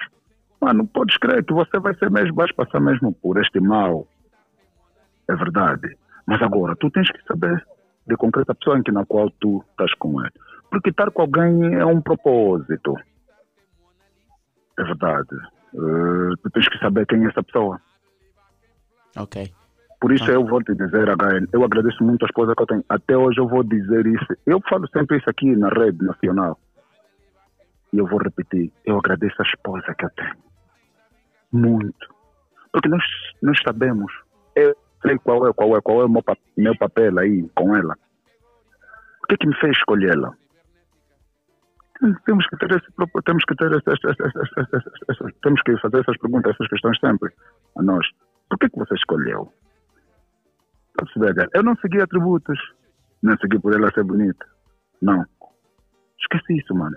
Mano, 0.60 0.86
podes 0.86 1.16
crer 1.16 1.44
que 1.44 1.52
você 1.52 1.78
vai 1.78 1.94
ser 1.94 2.10
mesmo, 2.10 2.34
vais 2.34 2.52
passar 2.52 2.80
mesmo 2.80 3.12
por 3.12 3.38
este 3.40 3.60
mal. 3.60 4.06
É 5.28 5.34
verdade. 5.34 5.96
Mas 6.26 6.42
agora, 6.42 6.76
tu 6.76 6.90
tens 6.90 7.10
que 7.10 7.22
saber 7.24 7.64
de 8.06 8.16
concreta 8.16 8.54
pessoa 8.54 8.78
em 8.78 8.82
que 8.82 8.92
na 8.92 9.06
qual 9.06 9.30
tu 9.40 9.64
estás 9.70 9.92
com 9.94 10.20
ele. 10.20 10.32
Porque 10.70 10.90
estar 10.90 11.10
com 11.10 11.22
alguém 11.22 11.74
é 11.74 11.84
um 11.86 12.00
propósito. 12.00 12.94
É 14.78 14.82
verdade. 14.82 15.36
Eh, 15.74 16.34
tu 16.42 16.50
tens 16.50 16.68
que 16.68 16.78
saber 16.78 17.06
quem 17.06 17.24
é 17.24 17.28
essa 17.28 17.42
pessoa. 17.42 17.80
Ok. 19.16 19.50
Por 20.00 20.12
isso 20.12 20.30
eu 20.30 20.44
vou 20.46 20.62
te 20.62 20.72
dizer, 20.74 21.08
HN, 21.08 21.48
eu 21.52 21.64
agradeço 21.64 22.04
muito 22.04 22.24
a 22.24 22.26
esposa 22.26 22.54
que 22.54 22.62
eu 22.62 22.66
tenho. 22.66 22.84
Até 22.88 23.16
hoje 23.16 23.40
eu 23.40 23.48
vou 23.48 23.64
dizer 23.64 24.06
isso. 24.06 24.26
Eu 24.46 24.60
falo 24.68 24.86
sempre 24.88 25.18
isso 25.18 25.28
aqui 25.28 25.56
na 25.56 25.68
rede 25.70 26.04
nacional. 26.04 26.56
E 27.92 27.98
eu 27.98 28.06
vou 28.06 28.18
repetir. 28.20 28.72
Eu 28.84 28.98
agradeço 28.98 29.34
a 29.40 29.44
esposa 29.44 29.92
que 29.98 30.04
eu 30.04 30.10
tenho. 30.10 30.36
Muito. 31.52 32.14
Porque 32.72 32.88
nós, 32.88 33.02
nós 33.42 33.58
sabemos. 33.66 34.12
Eu 34.54 34.76
sei 35.02 35.18
qual 35.18 35.48
é, 35.48 35.52
qual 35.52 35.76
é, 35.76 35.80
qual 35.80 36.02
é 36.02 36.04
o 36.04 36.08
meu, 36.08 36.22
meu 36.56 36.76
papel 36.78 37.18
aí 37.18 37.48
com 37.56 37.74
ela. 37.74 37.94
O 39.24 39.26
que 39.26 39.34
é 39.34 39.36
que 39.38 39.46
me 39.48 39.56
fez 39.56 39.76
escolhê-la? 39.76 40.32
Temos 42.24 42.46
que 42.46 42.56
ter 42.56 42.70
esse 42.70 42.86
temos 43.24 43.44
que 43.44 43.54
ter 43.56 43.72
essas, 43.72 43.98
essas- 44.04 44.20
essas- 44.20 44.58
essas- 44.72 44.92
essas- 45.08 45.32
temos 45.42 45.60
que 45.62 45.76
fazer 45.78 45.98
essas 46.00 46.16
perguntas, 46.18 46.54
essas 46.54 46.68
questões 46.68 46.96
sempre 47.00 47.32
a 47.76 47.82
nós. 47.82 48.06
Por 48.48 48.56
que, 48.58 48.68
que 48.70 48.78
você 48.78 48.94
escolheu? 48.94 49.52
A 50.98 51.04
perceber, 51.04 51.34
cara? 51.34 51.48
Eu 51.54 51.62
não 51.62 51.76
segui 51.76 52.00
atributos. 52.00 52.58
Não 53.22 53.36
segui 53.38 53.58
por 53.58 53.72
ela 53.74 53.90
ser 53.92 54.04
bonita. 54.04 54.44
Não. 55.00 55.24
Esqueci 56.20 56.58
isso, 56.58 56.74
mano. 56.74 56.96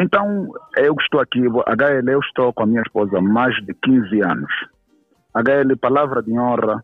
Então, 0.00 0.50
eu 0.76 0.96
que 0.96 1.02
estou 1.02 1.20
aqui, 1.20 1.40
HL, 1.40 2.10
eu 2.10 2.20
estou 2.20 2.52
com 2.54 2.62
a 2.62 2.66
minha 2.66 2.82
esposa 2.82 3.18
há 3.18 3.20
mais 3.20 3.54
de 3.64 3.74
15 3.74 4.20
anos. 4.22 4.50
HL, 5.34 5.76
palavra 5.78 6.22
de 6.22 6.32
honra, 6.32 6.82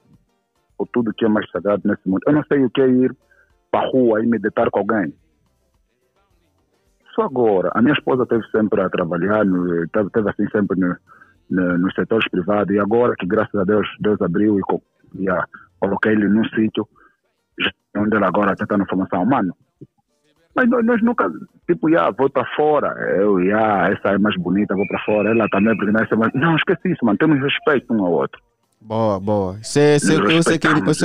ou 0.79 0.87
tudo 0.87 1.15
que 1.15 1.25
é 1.25 1.29
mais 1.29 1.51
sagrado 1.51 1.83
nesse 1.87 2.07
mundo. 2.07 2.21
Eu 2.27 2.35
não 2.35 2.45
sei 2.45 2.63
o 2.65 2.71
que 2.71 2.83
é 2.83 2.89
ir 2.89 3.17
para 3.71 3.87
a 3.87 3.91
rua 3.91 4.23
e 4.23 4.27
me 4.27 4.39
deitar 4.39 4.71
com 4.71 4.81
alguém. 4.81 5.15
Só 7.15 7.23
agora. 7.23 7.71
A 7.75 7.81
minha 7.81 7.95
esposa 7.95 8.25
esteve 8.25 8.47
sempre 8.51 8.83
a 8.83 8.91
trabalhar, 8.91 9.45
no, 9.45 9.89
teve, 9.89 10.11
teve 10.11 10.31
assim 10.31 10.47
sempre 10.51 10.79
no, 10.79 10.95
no, 11.51 11.79
nos 11.79 11.95
setores 11.95 12.29
privados, 12.29 12.75
e 12.75 12.79
agora 12.79 13.15
que 13.19 13.27
graças 13.27 13.55
a 13.55 13.65
Deus, 13.65 13.89
Deus 14.01 14.21
abriu 14.21 14.59
e, 14.59 15.23
e 15.23 15.31
ah, 15.31 15.47
coloquei 15.81 16.13
ele 16.13 16.29
num 16.29 16.45
sítio 16.49 16.89
onde 17.97 18.17
ela 18.17 18.29
agora 18.29 18.53
está 18.53 18.77
na 18.77 18.87
formação. 18.87 19.25
Mano, 19.25 19.55
mas 20.55 20.69
nós, 20.71 20.85
nós 20.85 21.03
nunca, 21.03 21.31
tipo, 21.67 21.91
já, 21.91 22.11
vou 22.11 22.31
para 22.31 22.47
fora, 22.57 22.89
eu, 23.19 23.45
já, 23.45 23.91
essa 23.91 24.15
é 24.15 24.19
mais 24.19 24.35
bonita, 24.37 24.75
vou 24.75 24.87
para 24.89 24.99
fora, 25.01 25.31
ela 25.31 25.47
também, 25.51 25.77
porque 25.77 25.91
é. 25.91 26.39
Não, 26.39 26.57
esqueci 26.57 26.93
isso, 26.93 27.05
mano, 27.05 27.19
temos 27.19 27.41
respeito 27.41 27.93
um 27.93 28.05
ao 28.05 28.13
outro. 28.13 28.41
Boa, 28.81 29.21
boa. 29.21 29.59
Isso 29.61 29.79
é, 29.79 29.97
isso 29.97 30.13
é, 30.13 30.21
que, 30.21 30.43
sei 30.43 30.59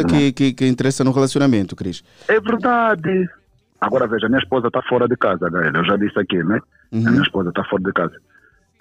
que, 0.04 0.32
que, 0.32 0.54
que 0.54 0.68
interessa 0.68 1.04
no 1.04 1.12
relacionamento, 1.12 1.76
Cris. 1.76 2.04
É 2.28 2.40
verdade. 2.40 3.28
Agora 3.80 4.08
veja, 4.08 4.28
minha 4.28 4.40
esposa 4.40 4.68
está 4.68 4.82
fora 4.84 5.08
de 5.08 5.18
casa, 5.18 5.50
galera. 5.50 5.80
Eu 5.80 5.86
já 5.86 5.98
disse 5.98 6.20
aqui, 6.20 6.44
né? 6.44 6.60
Uhum. 6.92 7.08
A 7.08 7.12
minha 7.12 7.24
esposa 7.24 7.50
está 7.50 7.64
fora 7.64 7.82
de 7.82 7.92
casa. 7.92 8.16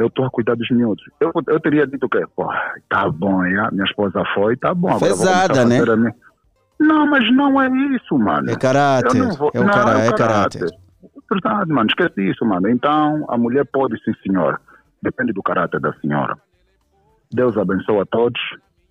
Eu 0.01 0.07
estou 0.07 0.25
a 0.25 0.31
cuidar 0.31 0.55
dos 0.57 0.69
miúdos. 0.71 1.05
Eu, 1.21 1.31
eu 1.49 1.61
teria 1.61 1.87
dito 1.87 2.09
que, 2.09 2.25
pô, 2.35 2.49
tá 2.89 3.09
bom, 3.11 3.45
já. 3.49 3.71
minha 3.71 3.85
esposa 3.85 4.23
foi, 4.35 4.57
tá 4.57 4.73
bom. 4.75 4.99
Pesada, 4.99 5.65
né? 5.65 5.79
fazer 5.79 5.91
a 5.93 5.97
minha- 5.97 6.15
Não, 6.79 7.07
mas 7.07 7.31
não 7.35 7.61
é 7.61 7.69
isso, 7.95 8.19
mano. 8.19 8.51
É 8.51 8.57
caráter. 8.57 9.17
Eu 9.19 9.25
não 9.27 9.35
vou- 9.35 9.51
É 9.55 9.61
o 9.61 9.65
não, 9.65 9.71
cara- 9.71 10.01
é 10.01 10.13
caráter. 10.13 10.67
Verdade, 11.31 11.71
mano, 11.73 11.89
esquece 11.89 12.29
isso, 12.31 12.45
mano. 12.45 12.69
Então, 12.69 13.25
a 13.29 13.37
mulher 13.39 13.65
pode, 13.73 13.95
sim, 14.03 14.13
senhora. 14.27 14.59
Depende 15.03 15.33
do 15.33 15.43
caráter 15.43 15.79
da 15.81 15.93
senhora. 16.01 16.37
Deus 17.33 17.57
abençoe 17.57 18.01
a 18.01 18.07
todos. 18.07 18.41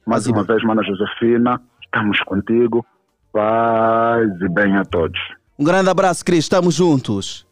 Mais 0.05 0.25
uma 0.27 0.43
vez, 0.43 0.63
mana 0.63 0.81
Josefina, 0.83 1.59
estamos 1.83 2.19
contigo. 2.21 2.85
Paz 3.33 4.29
e 4.41 4.49
bem 4.49 4.75
a 4.77 4.83
todos. 4.85 5.19
Um 5.57 5.63
grande 5.63 5.89
abraço, 5.89 6.23
Cris. 6.23 6.45
Estamos 6.45 6.73
juntos. 6.75 7.45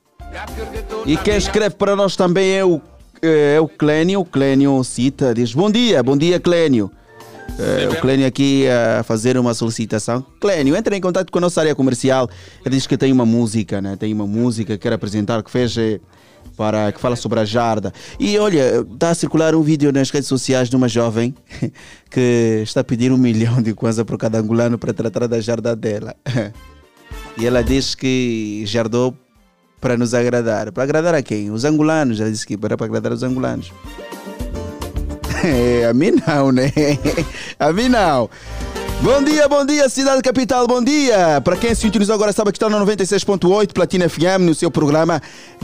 E 1.06 1.18
quem 1.18 1.38
escreve 1.38 1.76
para 1.76 1.96
nós 1.96 2.16
também 2.16 2.58
é 2.58 2.64
o, 2.66 2.82
é 3.22 3.60
o 3.60 3.68
Clênio. 3.68 4.22
O 4.22 4.26
Clênio 4.26 4.84
cita, 4.84 5.34
diz: 5.34 5.54
Bom 5.54 5.70
dia, 5.70 6.02
bom 6.04 6.18
dia, 6.18 6.40
Clênio. 6.40 6.92
É, 7.60 7.90
o 7.90 7.96
Clênio 8.00 8.28
aqui 8.28 8.66
a 8.68 9.04
fazer 9.04 9.38
uma 9.38 9.54
solicitação. 9.54 10.26
Clênio, 10.40 10.76
entra 10.76 10.96
em 10.96 11.02
contato 11.02 11.32
com 11.32 11.38
a 11.38 11.42
nossa 11.42 11.62
área 11.62 11.74
comercial. 11.74 12.30
Ele 12.66 12.76
diz 12.76 12.86
que 12.86 12.98
tem 12.98 13.12
uma 13.12 13.26
música, 13.26 13.82
né? 13.82 13.96
Tem 13.96 14.14
uma 14.14 14.28
música 14.28 14.74
que 14.74 14.80
quer 14.80 14.94
apresentar, 14.94 15.42
que 15.42 15.50
fez 15.50 15.76
eh, 15.78 16.00
para 16.56 16.92
que 16.92 17.00
fala 17.00 17.16
sobre 17.16 17.40
a 17.40 17.46
jarda. 17.46 17.94
E 18.20 18.38
olha, 18.38 18.86
está 18.94 19.10
a 19.12 19.16
circular 19.16 19.56
um 19.56 19.62
vídeo 19.62 19.92
nas 19.92 20.10
redes 20.10 20.28
sociais 20.28 20.70
de 20.70 20.76
uma 20.76 20.88
jovem 20.88 21.34
que 22.12 22.62
está 22.64 22.82
a 22.82 22.84
pedir 22.84 23.12
um 23.12 23.18
milhão 23.18 23.62
de 23.62 23.74
kwanza 23.74 24.06
por 24.06 24.18
cada 24.18 24.40
angolano 24.40 24.78
para 24.78 24.94
tratar 24.94 25.28
da 25.28 25.40
jarda 25.40 25.76
dela. 25.76 26.16
E 27.40 27.46
ela 27.46 27.64
diz 27.64 27.94
que 27.94 28.64
jardou 28.66 29.16
para 29.80 29.98
nos 29.98 30.14
agradar. 30.14 30.72
Para 30.72 30.84
agradar 30.84 31.16
a 31.16 31.22
quem? 31.22 31.52
Os 31.52 31.66
angolanos. 31.66 32.20
Ela 32.20 32.32
disse 32.32 32.46
que 32.46 32.58
era 32.62 32.78
para 32.78 32.86
agradar 32.86 33.12
os 33.12 33.24
angolanos. 33.24 33.72
É, 35.44 35.86
a 35.86 35.94
mim 35.94 36.14
não, 36.28 36.52
né? 36.52 36.74
A 37.60 37.72
mim 37.72 37.88
não. 37.90 38.28
Bom 39.02 39.24
dia, 39.24 39.48
bom 39.48 39.64
dia, 39.64 39.88
cidade 39.88 40.24
capital, 40.24 40.66
bom 40.66 40.84
dia. 40.84 41.40
Para 41.42 41.56
quem 41.56 41.74
se 41.76 41.82
sintonizou 41.82 42.16
agora, 42.16 42.34
sabe 42.34 42.52
que 42.52 42.58
está 42.58 42.68
no 42.68 42.84
96.8 42.84 43.72
Platina 43.72 44.10
FM 44.10 44.42
no 44.42 44.56
seu 44.56 44.72
programa 44.72 45.22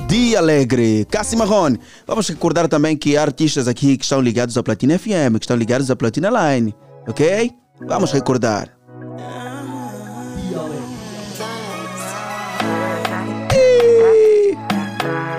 Dia 0.07 0.37
Alegre. 0.37 1.05
Cassi 1.09 1.35
Marrone. 1.35 1.79
Vamos 2.05 2.29
recordar 2.29 2.67
também 2.67 2.95
que 2.95 3.17
há 3.17 3.23
artistas 3.23 3.67
aqui 3.67 3.97
que 3.97 4.03
estão 4.03 4.21
ligados 4.21 4.55
à 4.55 4.61
Platina 4.61 4.99
FM, 4.99 5.37
que 5.39 5.45
estão 5.45 5.57
ligados 5.57 5.89
à 5.89 5.95
Platina 5.95 6.29
Line, 6.29 6.75
ok? 7.07 7.51
Vamos 7.87 8.11
recordar. 8.11 8.82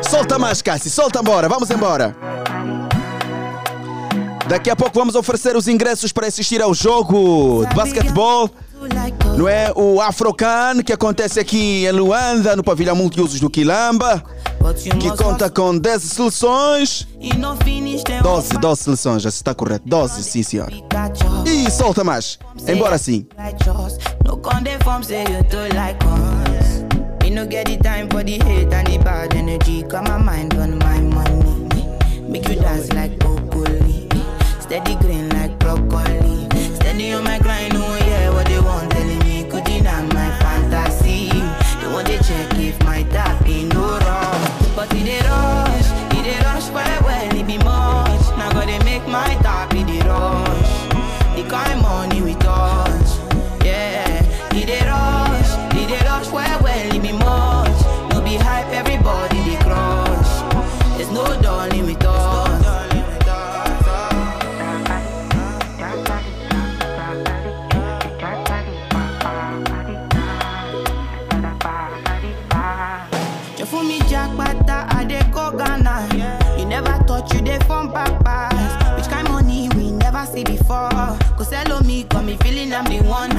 Solta 0.09 0.39
mais, 0.39 0.63
Cassi, 0.63 0.91
solta 0.91 1.21
embora, 1.21 1.49
vamos 1.49 1.71
embora. 1.71 2.17
Daqui 4.49 4.69
a 4.71 4.77
pouco 4.77 4.99
vamos 4.99 5.15
oferecer 5.15 5.57
os 5.57 5.67
ingressos 5.67 6.13
para 6.13 6.27
assistir 6.27 6.61
ao 6.61 6.75
jogo 6.75 7.65
de 7.67 7.75
basquetebol. 7.75 8.51
Não 9.37 9.49
é 9.49 9.73
o 9.75 10.01
Afrocan 10.01 10.83
que 10.83 10.93
acontece 10.93 11.41
aqui 11.41 11.87
em 11.87 11.91
Luanda, 11.91 12.55
no 12.55 12.63
pavilhão 12.63 12.95
multiusos 12.95 13.41
do 13.41 13.49
Quilamba, 13.49 14.23
que 15.01 15.17
conta 15.17 15.49
com 15.49 15.77
10 15.77 16.03
seleções. 16.03 17.09
12, 18.23 18.49
12 18.59 18.83
seleções, 18.83 19.23
já 19.23 19.31
está 19.31 19.55
correto. 19.55 19.85
12, 19.89 20.23
sim 20.23 20.43
senhor. 20.43 20.71
E 21.47 21.71
solta 21.71 22.05
mais. 22.05 22.39
Embora 22.69 22.99
sim. 22.99 23.27
No 27.35 27.45
get 27.45 27.67
the 27.67 27.77
time 27.77 28.09
for 28.11 28.23
the 28.23 28.39
hate 28.45 28.73
and 28.73 28.87
the 28.87 28.97
bad 28.99 29.35
energy. 29.35 29.83
Got 29.83 30.05
my 30.07 30.19
mind 30.19 30.55
on 30.55 30.79
my 30.79 31.01
money. 31.01 31.75
Make 32.21 32.49
you 32.49 32.55
dance 32.55 32.93
like 32.93 33.19
broccoli. 33.19 34.09
Steady 34.61 34.95
feeling 82.37 82.73
I'm 82.73 82.85
the 82.85 83.01
one 83.03 83.31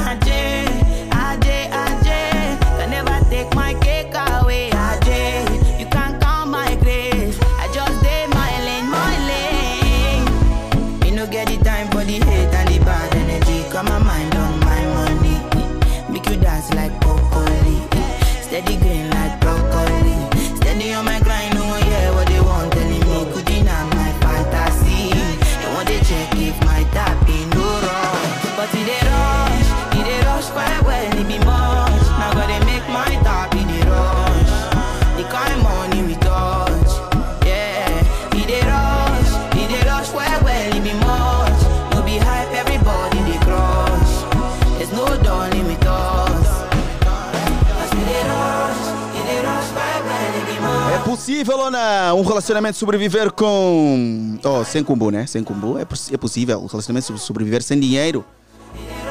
possível 51.35 51.59
ou 51.59 51.69
não 51.71 52.19
um 52.19 52.23
relacionamento 52.23 52.77
sobreviver 52.77 53.29
com. 53.29 54.39
Oh, 54.41 54.63
sem 54.63 54.81
cumbu, 54.81 55.11
né? 55.11 55.27
Sem 55.27 55.43
cumbu. 55.43 55.77
É, 55.77 55.81
é 55.81 56.17
possível 56.17 56.61
um 56.61 56.65
relacionamento 56.65 57.07
so- 57.07 57.17
sobreviver 57.17 57.61
sem 57.61 57.77
dinheiro. 57.77 58.23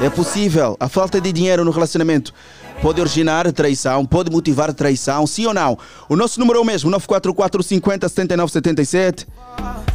É 0.01 0.09
possível. 0.09 0.75
A 0.79 0.89
falta 0.89 1.21
de 1.21 1.31
dinheiro 1.31 1.63
no 1.63 1.69
relacionamento 1.69 2.33
pode 2.81 2.99
originar 2.99 3.51
traição, 3.51 4.03
pode 4.07 4.31
motivar 4.31 4.73
traição, 4.73 5.27
sim 5.27 5.45
ou 5.45 5.53
não? 5.53 5.77
O 6.09 6.15
nosso 6.15 6.39
número 6.39 6.57
é 6.57 6.61
o 6.63 6.65
mesmo, 6.65 6.89
944 6.89 7.61
50 7.61 8.09
79 8.09 8.51
77. 8.51 9.27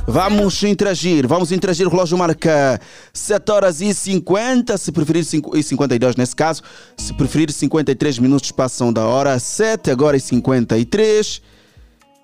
Vamos 0.06 0.62
interagir, 0.62 1.26
vamos 1.26 1.50
interagir. 1.50 1.88
O 1.88 1.90
relógio 1.90 2.16
marca 2.16 2.80
7 3.12 3.50
horas 3.50 3.80
e 3.80 3.92
50, 3.92 4.78
se 4.78 4.92
preferir, 4.92 5.26
e 5.54 5.62
52 5.64 6.14
nesse 6.14 6.36
caso. 6.36 6.62
Se 6.96 7.12
preferir, 7.12 7.50
53 7.50 8.20
minutos 8.20 8.52
passam 8.52 8.92
da 8.92 9.04
hora 9.04 9.36
7, 9.36 9.90
agora 9.90 10.16
e 10.16 10.20
53. 10.20 11.42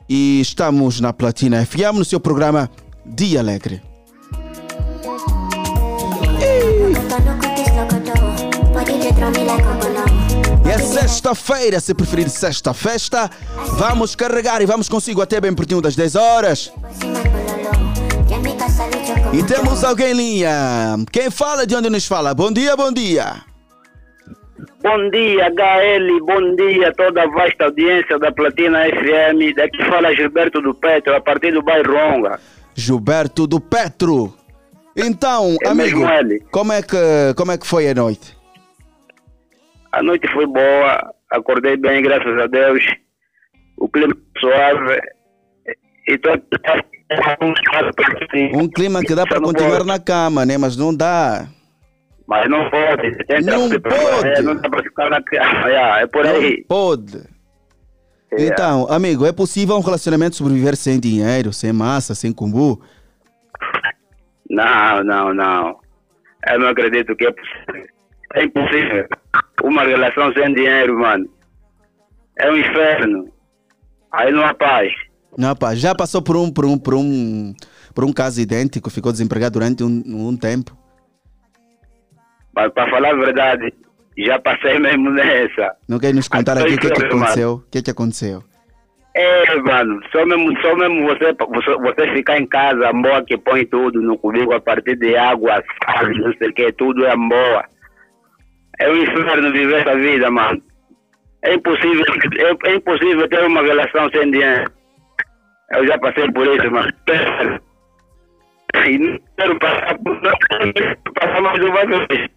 E 0.08 0.40
estamos 0.40 1.00
na 1.00 1.12
Platina 1.12 1.64
FM, 1.64 1.98
no 1.98 2.04
seu 2.04 2.20
programa 2.20 2.70
Dia 3.04 3.40
Alegre. 3.40 3.82
E 10.64 10.68
é 10.68 10.78
sexta-feira, 10.78 11.80
se 11.80 11.94
preferir 11.94 12.28
sexta-festa. 12.28 13.30
Vamos 13.78 14.14
carregar 14.14 14.62
e 14.62 14.66
vamos 14.66 14.88
consigo 14.88 15.20
até 15.20 15.40
bem 15.40 15.54
pertinho 15.54 15.80
das 15.80 15.96
10 15.96 16.14
horas. 16.14 16.72
E 19.32 19.42
temos 19.42 19.82
alguém 19.84 20.12
em 20.12 20.14
linha. 20.14 20.96
Quem 21.10 21.30
fala 21.30 21.66
de 21.66 21.74
onde 21.74 21.90
nos 21.90 22.06
fala? 22.06 22.32
Bom 22.32 22.52
dia, 22.52 22.76
bom 22.76 22.92
dia. 22.92 23.45
Bom 24.82 25.10
dia, 25.10 25.48
HL, 25.50 26.24
bom 26.24 26.54
dia 26.56 26.88
a 26.88 26.92
toda 26.92 27.22
a 27.22 27.26
vasta 27.28 27.64
audiência 27.64 28.18
da 28.18 28.32
Platina 28.32 28.84
FM. 28.84 29.54
Daqui 29.54 29.84
fala 29.84 30.14
Gilberto 30.14 30.62
do 30.62 30.74
Petro, 30.74 31.14
a 31.14 31.20
partir 31.20 31.52
do 31.52 31.62
bairro 31.62 31.92
Ronga. 31.92 32.40
Gilberto 32.74 33.46
do 33.46 33.60
Petro. 33.60 34.34
Então, 34.96 35.56
É 35.62 35.68
amigo, 35.68 36.00
como 36.50 36.72
é, 36.72 36.80
que, 36.82 37.34
como 37.36 37.52
é 37.52 37.58
que 37.58 37.66
foi 37.66 37.88
a 37.88 37.94
noite? 37.94 38.34
A 39.92 40.02
noite 40.02 40.26
foi 40.32 40.46
boa, 40.46 41.12
acordei 41.30 41.76
bem, 41.76 42.02
graças 42.02 42.38
a 42.38 42.46
Deus. 42.46 42.82
O 43.76 43.88
clima 43.88 44.16
suave. 44.38 44.98
E 46.08 46.16
tô... 46.18 46.30
Um 48.54 48.68
clima 48.68 49.02
que 49.02 49.14
dá 49.14 49.26
para 49.26 49.40
continuar 49.40 49.84
na 49.84 49.98
cama, 49.98 50.46
né? 50.46 50.56
Mas 50.56 50.76
não 50.76 50.94
dá. 50.94 51.46
Mas 52.26 52.48
não 52.48 52.68
pode. 52.70 53.10
Não 53.44 53.80
pode. 53.80 54.42
Não 54.42 54.56
dá 54.56 54.68
para 54.68 54.82
ficar 54.82 55.10
na 55.10 55.22
cama. 55.22 55.70
É, 55.70 56.02
é 56.02 56.06
por 56.06 56.26
aí. 56.26 56.58
Não 56.58 56.66
pode. 56.68 57.18
É. 58.32 58.46
Então, 58.46 58.86
amigo, 58.90 59.24
é 59.24 59.32
possível 59.32 59.76
um 59.76 59.80
relacionamento 59.80 60.36
sobreviver 60.36 60.76
sem 60.76 60.98
dinheiro, 60.98 61.52
sem 61.52 61.72
massa, 61.72 62.14
sem 62.14 62.32
cumbu? 62.32 62.82
Não, 64.50 65.04
não, 65.04 65.34
não. 65.34 65.78
Eu 66.48 66.60
não 66.60 66.68
acredito 66.68 67.14
que 67.16 67.26
é 67.26 67.32
possível. 67.32 67.86
É 68.34 68.44
impossível. 68.44 69.06
Uma 69.62 69.84
relação 69.84 70.32
sem 70.32 70.52
dinheiro, 70.52 70.98
mano. 70.98 71.28
É 72.38 72.50
um 72.50 72.56
inferno. 72.56 73.32
Aí 74.12 74.32
não 74.32 74.44
há 74.44 74.52
paz. 74.54 74.92
Não, 75.36 75.54
pá, 75.54 75.74
já 75.74 75.94
passou 75.94 76.22
por 76.22 76.36
um, 76.36 76.50
por 76.50 76.64
um, 76.64 76.78
por 76.78 76.94
um, 76.94 77.54
por 77.94 78.04
um 78.04 78.12
caso 78.12 78.40
idêntico, 78.40 78.90
ficou 78.90 79.12
desempregado 79.12 79.54
durante 79.54 79.84
um, 79.84 80.02
um 80.06 80.36
tempo. 80.36 80.76
Mas 82.56 82.72
para 82.72 82.90
falar 82.90 83.10
a 83.10 83.16
verdade, 83.16 83.72
já 84.16 84.38
passei 84.38 84.78
mesmo 84.78 85.10
nessa. 85.10 85.76
Não 85.86 85.98
quer 85.98 86.14
nos 86.14 86.26
contar 86.26 86.56
aqui 86.56 86.74
o 86.74 86.78
que, 86.78 86.86
é 86.86 86.90
que 86.90 87.04
aconteceu? 87.04 87.52
O 87.52 87.70
que, 87.70 87.78
é 87.78 87.82
que 87.82 87.90
aconteceu? 87.90 88.42
É, 89.14 89.56
mano, 89.56 90.00
só 90.10 90.24
mesmo, 90.24 90.58
só 90.60 90.74
mesmo 90.74 91.06
você, 91.06 91.32
você, 91.32 91.74
você 91.76 92.14
ficar 92.14 92.38
em 92.38 92.46
casa, 92.46 92.88
amor 92.88 93.24
que 93.24 93.36
põe 93.36 93.64
tudo 93.66 94.00
no 94.00 94.18
comigo 94.18 94.52
a 94.54 94.60
partir 94.60 94.96
de 94.96 95.16
água, 95.16 95.62
sal, 95.84 96.08
não 96.08 96.32
sei 96.34 96.48
o 96.48 96.52
que, 96.54 96.72
tudo 96.72 97.04
é 97.04 97.12
amor. 97.12 97.64
É 98.78 98.90
um 98.90 98.96
inferno 98.96 99.52
viver 99.52 99.80
essa 99.80 99.94
vida, 99.96 100.30
mano. 100.30 100.60
É 101.44 101.54
impossível, 101.54 102.04
é, 102.38 102.70
é 102.70 102.74
impossível 102.74 103.28
ter 103.28 103.44
uma 103.44 103.62
relação 103.62 104.10
sem 104.10 104.30
dinheiro. 104.30 104.70
Eu 105.72 105.86
já 105.86 105.98
passei 105.98 106.30
por 106.32 106.46
isso, 106.46 106.70
mano. 106.70 106.92
E 108.86 108.98
não 108.98 109.18
quero 109.38 109.58
passar 109.58 109.98
não 110.04 110.72
quero 110.72 110.96
passar 111.14 111.40
mais 111.40 111.58
uma 111.58 112.06
vez. 112.06 112.35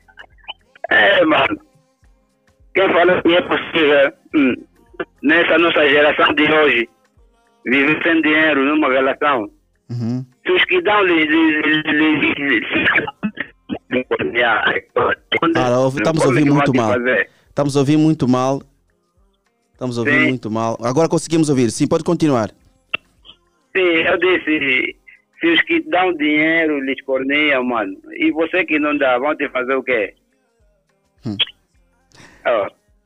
É, 0.89 1.23
mano. 1.25 1.59
Quem 2.73 2.87
fala 2.93 3.21
que 3.21 3.33
é 3.35 3.41
possível, 3.41 4.13
hum, 4.35 4.53
nessa 5.23 5.57
nossa 5.57 5.87
geração 5.89 6.33
de 6.33 6.43
hoje, 6.51 6.89
viver 7.65 8.01
sem 8.03 8.21
dinheiro 8.21 8.63
numa 8.65 8.89
relação, 8.89 9.49
Uhum. 9.89 10.25
se 10.45 10.51
os 10.51 10.63
que 10.65 10.81
dão 10.81 11.03
lhe. 11.03 11.25
lhe, 11.25 11.61
lhe, 11.61 11.81
lhe, 11.81 12.33
lhe 14.31 14.43
Ah, 15.55 15.79
ouvi- 15.79 15.97
estamos 15.97 16.23
que 16.23 16.27
muito 16.53 16.73
mal. 16.75 16.93
fazer? 16.93 17.29
Estamos 17.47 17.75
ouvir 17.75 17.97
muito 17.97 18.27
mal. 18.27 18.61
Estamos 19.73 19.97
Sim. 20.19 20.27
muito 20.29 20.51
mal. 20.51 20.77
Agora 20.83 21.07
conseguimos 21.09 21.49
ouvir. 21.49 21.71
Sim, 21.71 21.87
pode 21.87 22.03
continuar. 22.03 22.49
Sim, 23.75 23.81
eu 23.81 24.17
disse, 24.17 24.95
se 25.39 25.47
os 25.47 25.61
que 25.63 25.79
dão 25.89 26.13
dinheiro 26.13 26.79
lhes 26.81 27.01
corneiam, 27.03 27.63
mano, 27.63 27.95
e 28.13 28.31
você 28.31 28.65
que 28.65 28.77
não 28.79 28.97
dá, 28.97 29.17
vão 29.17 29.35
te 29.35 29.47
fazer 29.49 29.73
o 29.75 29.83
quê? 29.83 30.13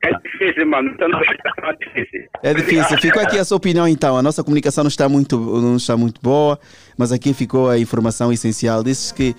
É 0.04 0.12
difícil, 0.20 0.68
mano. 0.68 0.90
Então 0.90 1.08
não 1.08 1.20
é 1.20 1.76
difícil. 1.80 2.30
É 2.44 2.54
difícil. 2.54 2.98
Ficou 2.98 3.22
aqui 3.22 3.38
a 3.40 3.46
sua 3.46 3.56
opinião 3.56 3.88
então. 3.88 4.18
A 4.18 4.22
nossa 4.22 4.44
comunicação 4.44 4.84
não 4.84 4.90
está 4.90 5.08
muito, 5.08 5.38
não 5.40 5.78
está 5.78 5.96
muito 5.96 6.20
boa, 6.22 6.60
mas 6.98 7.12
aqui 7.14 7.34
ficou 7.34 7.70
a 7.70 7.80
informação 7.80 8.32
essencial. 8.32 8.84
Disse 8.84 9.14
que 9.14 9.34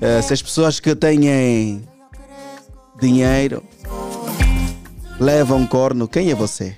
eh, 0.00 0.20
se 0.22 0.32
as 0.32 0.42
pessoas 0.42 0.80
que 0.80 0.96
têm 0.96 1.86
dinheiro 3.00 3.62
levam 5.20 5.64
corno, 5.64 6.08
quem 6.08 6.30
é 6.30 6.34
você? 6.34 6.76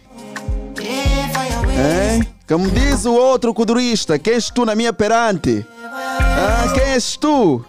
Hein? 0.78 2.26
Como 2.46 2.70
diz 2.70 3.06
o 3.06 3.14
outro 3.14 3.54
codurista, 3.54 4.18
quem 4.18 4.34
és 4.34 4.50
tu 4.50 4.66
na 4.66 4.74
minha 4.74 4.92
perante? 4.92 5.64
Ah, 5.90 6.70
quem 6.74 6.84
és 6.92 7.16
tu? 7.16 7.64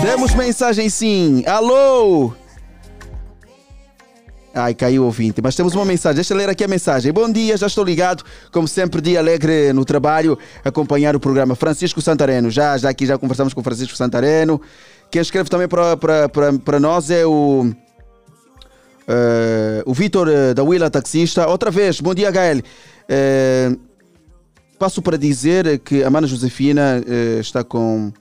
Demos 0.00 0.32
mensagem 0.34 0.88
sim. 0.88 1.42
Alô? 1.44 2.34
Ai, 4.54 4.72
caiu 4.72 5.02
o 5.02 5.06
ouvinte. 5.06 5.42
Mas 5.42 5.56
temos 5.56 5.74
uma 5.74 5.84
mensagem. 5.84 6.14
Deixa 6.14 6.32
eu 6.32 6.38
ler 6.38 6.48
aqui 6.48 6.62
a 6.62 6.68
mensagem. 6.68 7.12
Bom 7.12 7.30
dia, 7.30 7.56
já 7.56 7.66
estou 7.66 7.82
ligado. 7.84 8.22
Como 8.52 8.68
sempre, 8.68 9.00
dia 9.00 9.18
alegre 9.18 9.72
no 9.72 9.84
trabalho, 9.84 10.38
acompanhar 10.64 11.16
o 11.16 11.20
programa. 11.20 11.56
Francisco 11.56 12.00
Santareno. 12.00 12.50
Já, 12.50 12.78
já 12.78 12.88
aqui 12.88 13.04
já 13.04 13.18
conversamos 13.18 13.52
com 13.52 13.62
Francisco 13.64 13.96
Santareno. 13.96 14.60
Quem 15.10 15.20
escreve 15.20 15.50
também 15.50 15.66
para- 15.68 16.78
nós 16.80 17.10
é 17.10 17.26
o. 17.26 17.68
eh, 19.08 19.82
o 19.86 19.92
Vitor 19.92 20.28
eh, 20.28 20.54
da 20.54 20.62
Willa 20.62 20.88
Taxista. 20.88 21.48
Outra 21.48 21.70
vez, 21.70 22.00
bom 22.00 22.14
dia, 22.14 22.28
HL. 22.30 22.62
Eh, 23.08 23.76
passo 24.78 25.02
para 25.02 25.18
dizer 25.18 25.80
que 25.80 26.04
a 26.04 26.10
Mana 26.10 26.26
Josefina 26.28 27.02
está 27.40 27.64
com. 27.64 28.12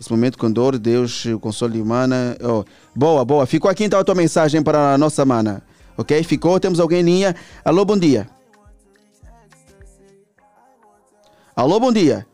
Nesse 0.00 0.12
momento, 0.12 0.38
com 0.38 0.48
dor, 0.48 0.78
Deus, 0.78 1.24
o 1.24 1.40
console 1.40 1.80
humana. 1.80 2.36
Oh, 2.40 2.62
boa, 2.94 3.24
boa. 3.24 3.46
Ficou 3.46 3.68
aqui 3.68 3.82
então 3.82 3.98
a 3.98 4.04
tua 4.04 4.14
mensagem 4.14 4.62
para 4.62 4.94
a 4.94 4.98
nossa 4.98 5.24
mana. 5.24 5.60
Ok? 5.98 6.22
Ficou? 6.22 6.60
Temos 6.60 6.78
alguém 6.78 7.00
em 7.00 7.04
linha. 7.04 7.36
Alô, 7.64 7.84
bom 7.84 7.98
dia. 7.98 8.28
Alô, 11.56 11.80
bom 11.80 11.92
dia. 11.92 12.24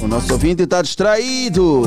O 0.00 0.08
nosso 0.08 0.32
ouvinte 0.32 0.62
está 0.62 0.80
distraído. 0.80 1.82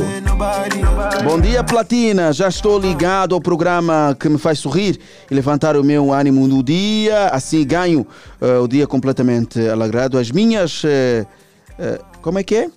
Bom 1.23 1.39
dia, 1.41 1.63
Platina. 1.63 2.31
Já 2.31 2.47
estou 2.47 2.77
ligado 2.77 3.33
ao 3.33 3.41
programa 3.41 4.15
que 4.19 4.29
me 4.29 4.37
faz 4.37 4.59
sorrir 4.59 4.99
e 5.31 5.33
levantar 5.33 5.75
o 5.75 5.83
meu 5.83 6.13
ânimo 6.13 6.47
no 6.47 6.61
dia. 6.61 7.29
Assim 7.29 7.65
ganho 7.65 8.05
eh, 8.39 8.57
o 8.59 8.67
dia 8.67 8.85
completamente 8.85 9.59
alegrado. 9.67 10.17
As 10.17 10.29
minhas. 10.29 10.83
eh, 10.85 11.25
eh, 11.79 11.99
como 12.21 12.37
é 12.37 12.43
que 12.43 12.55
é? 12.55 12.69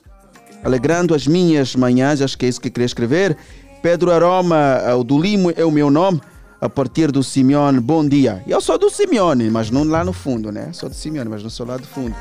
Alegrando 0.63 1.15
as 1.15 1.27
minhas 1.27 1.77
manhãs, 1.77 2.23
acho 2.23 2.39
que 2.39 2.47
é 2.47 2.49
isso 2.49 2.61
que 2.61 2.71
queria 2.71 2.87
escrever. 2.87 3.37
Pedro 3.85 4.11
Aroma, 4.11 4.81
eh, 4.83 4.95
o 4.95 5.05
do 5.05 5.21
Limo 5.21 5.53
é 5.55 5.63
o 5.63 5.71
meu 5.71 5.91
nome. 5.91 6.19
A 6.59 6.71
partir 6.71 7.13
do 7.13 7.23
Simeone, 7.23 7.79
bom 7.81 8.03
dia. 8.09 8.43
Eu 8.47 8.59
sou 8.59 8.79
do 8.79 8.89
Simeone, 8.89 9.51
mas 9.51 9.71
não 9.71 9.85
lá 9.85 10.03
no 10.03 10.15
fundo, 10.15 10.51
né? 10.51 10.71
Sou 10.73 10.89
do 10.89 10.95
Simeone, 10.95 11.29
mas 11.29 11.43
não 11.43 11.51
sou 11.51 11.67
lá 11.67 11.77
do 11.77 11.87
fundo. 11.87 12.17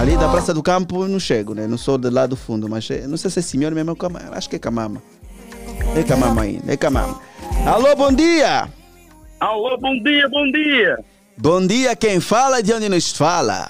Ali 0.00 0.16
da 0.16 0.30
Praça 0.30 0.54
do 0.54 0.62
Campo 0.62 1.06
não 1.06 1.20
chego, 1.20 1.52
né? 1.52 1.66
Não 1.66 1.76
sou 1.76 1.98
do 1.98 2.08
lado 2.08 2.30
do 2.30 2.36
fundo, 2.36 2.70
mas 2.70 2.90
eh, 2.90 3.06
não 3.06 3.18
sei 3.18 3.30
se 3.30 3.40
é 3.40 3.42
Simeone 3.42 3.74
mesmo, 3.74 3.94
Cama- 3.94 4.22
acho 4.32 4.48
que 4.48 4.56
é 4.56 4.58
Camama. 4.58 5.02
É 5.94 6.02
Camama 6.02 6.40
ainda, 6.40 6.72
é 6.72 6.76
Camama. 6.78 7.20
Alô, 7.66 7.94
bom 7.94 8.10
dia! 8.10 8.66
Alô, 9.40 9.76
bom 9.76 10.02
dia, 10.02 10.26
bom 10.30 10.50
dia. 10.50 10.98
Bom 11.36 11.66
dia, 11.66 11.94
quem 11.94 12.18
fala 12.18 12.62
de 12.62 12.72
onde 12.72 12.88
nos 12.88 13.12
fala? 13.12 13.68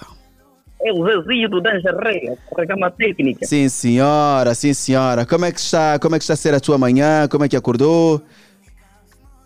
É 0.84 0.92
o 0.92 1.04
Zezinho 1.04 1.48
do 1.48 1.60
Dangeré, 1.60 2.36
programa 2.50 2.90
técnica. 2.90 3.46
Sim, 3.46 3.68
senhora, 3.68 4.52
sim, 4.54 4.74
senhora. 4.74 5.24
Como 5.24 5.44
é 5.44 5.52
que 5.52 5.60
está, 5.60 5.98
como 5.98 6.16
é 6.16 6.18
que 6.18 6.24
está 6.24 6.34
a 6.34 6.36
ser 6.36 6.54
a 6.54 6.60
tua 6.60 6.76
manhã? 6.76 7.28
Como 7.28 7.44
é 7.44 7.48
que 7.48 7.56
acordou? 7.56 8.20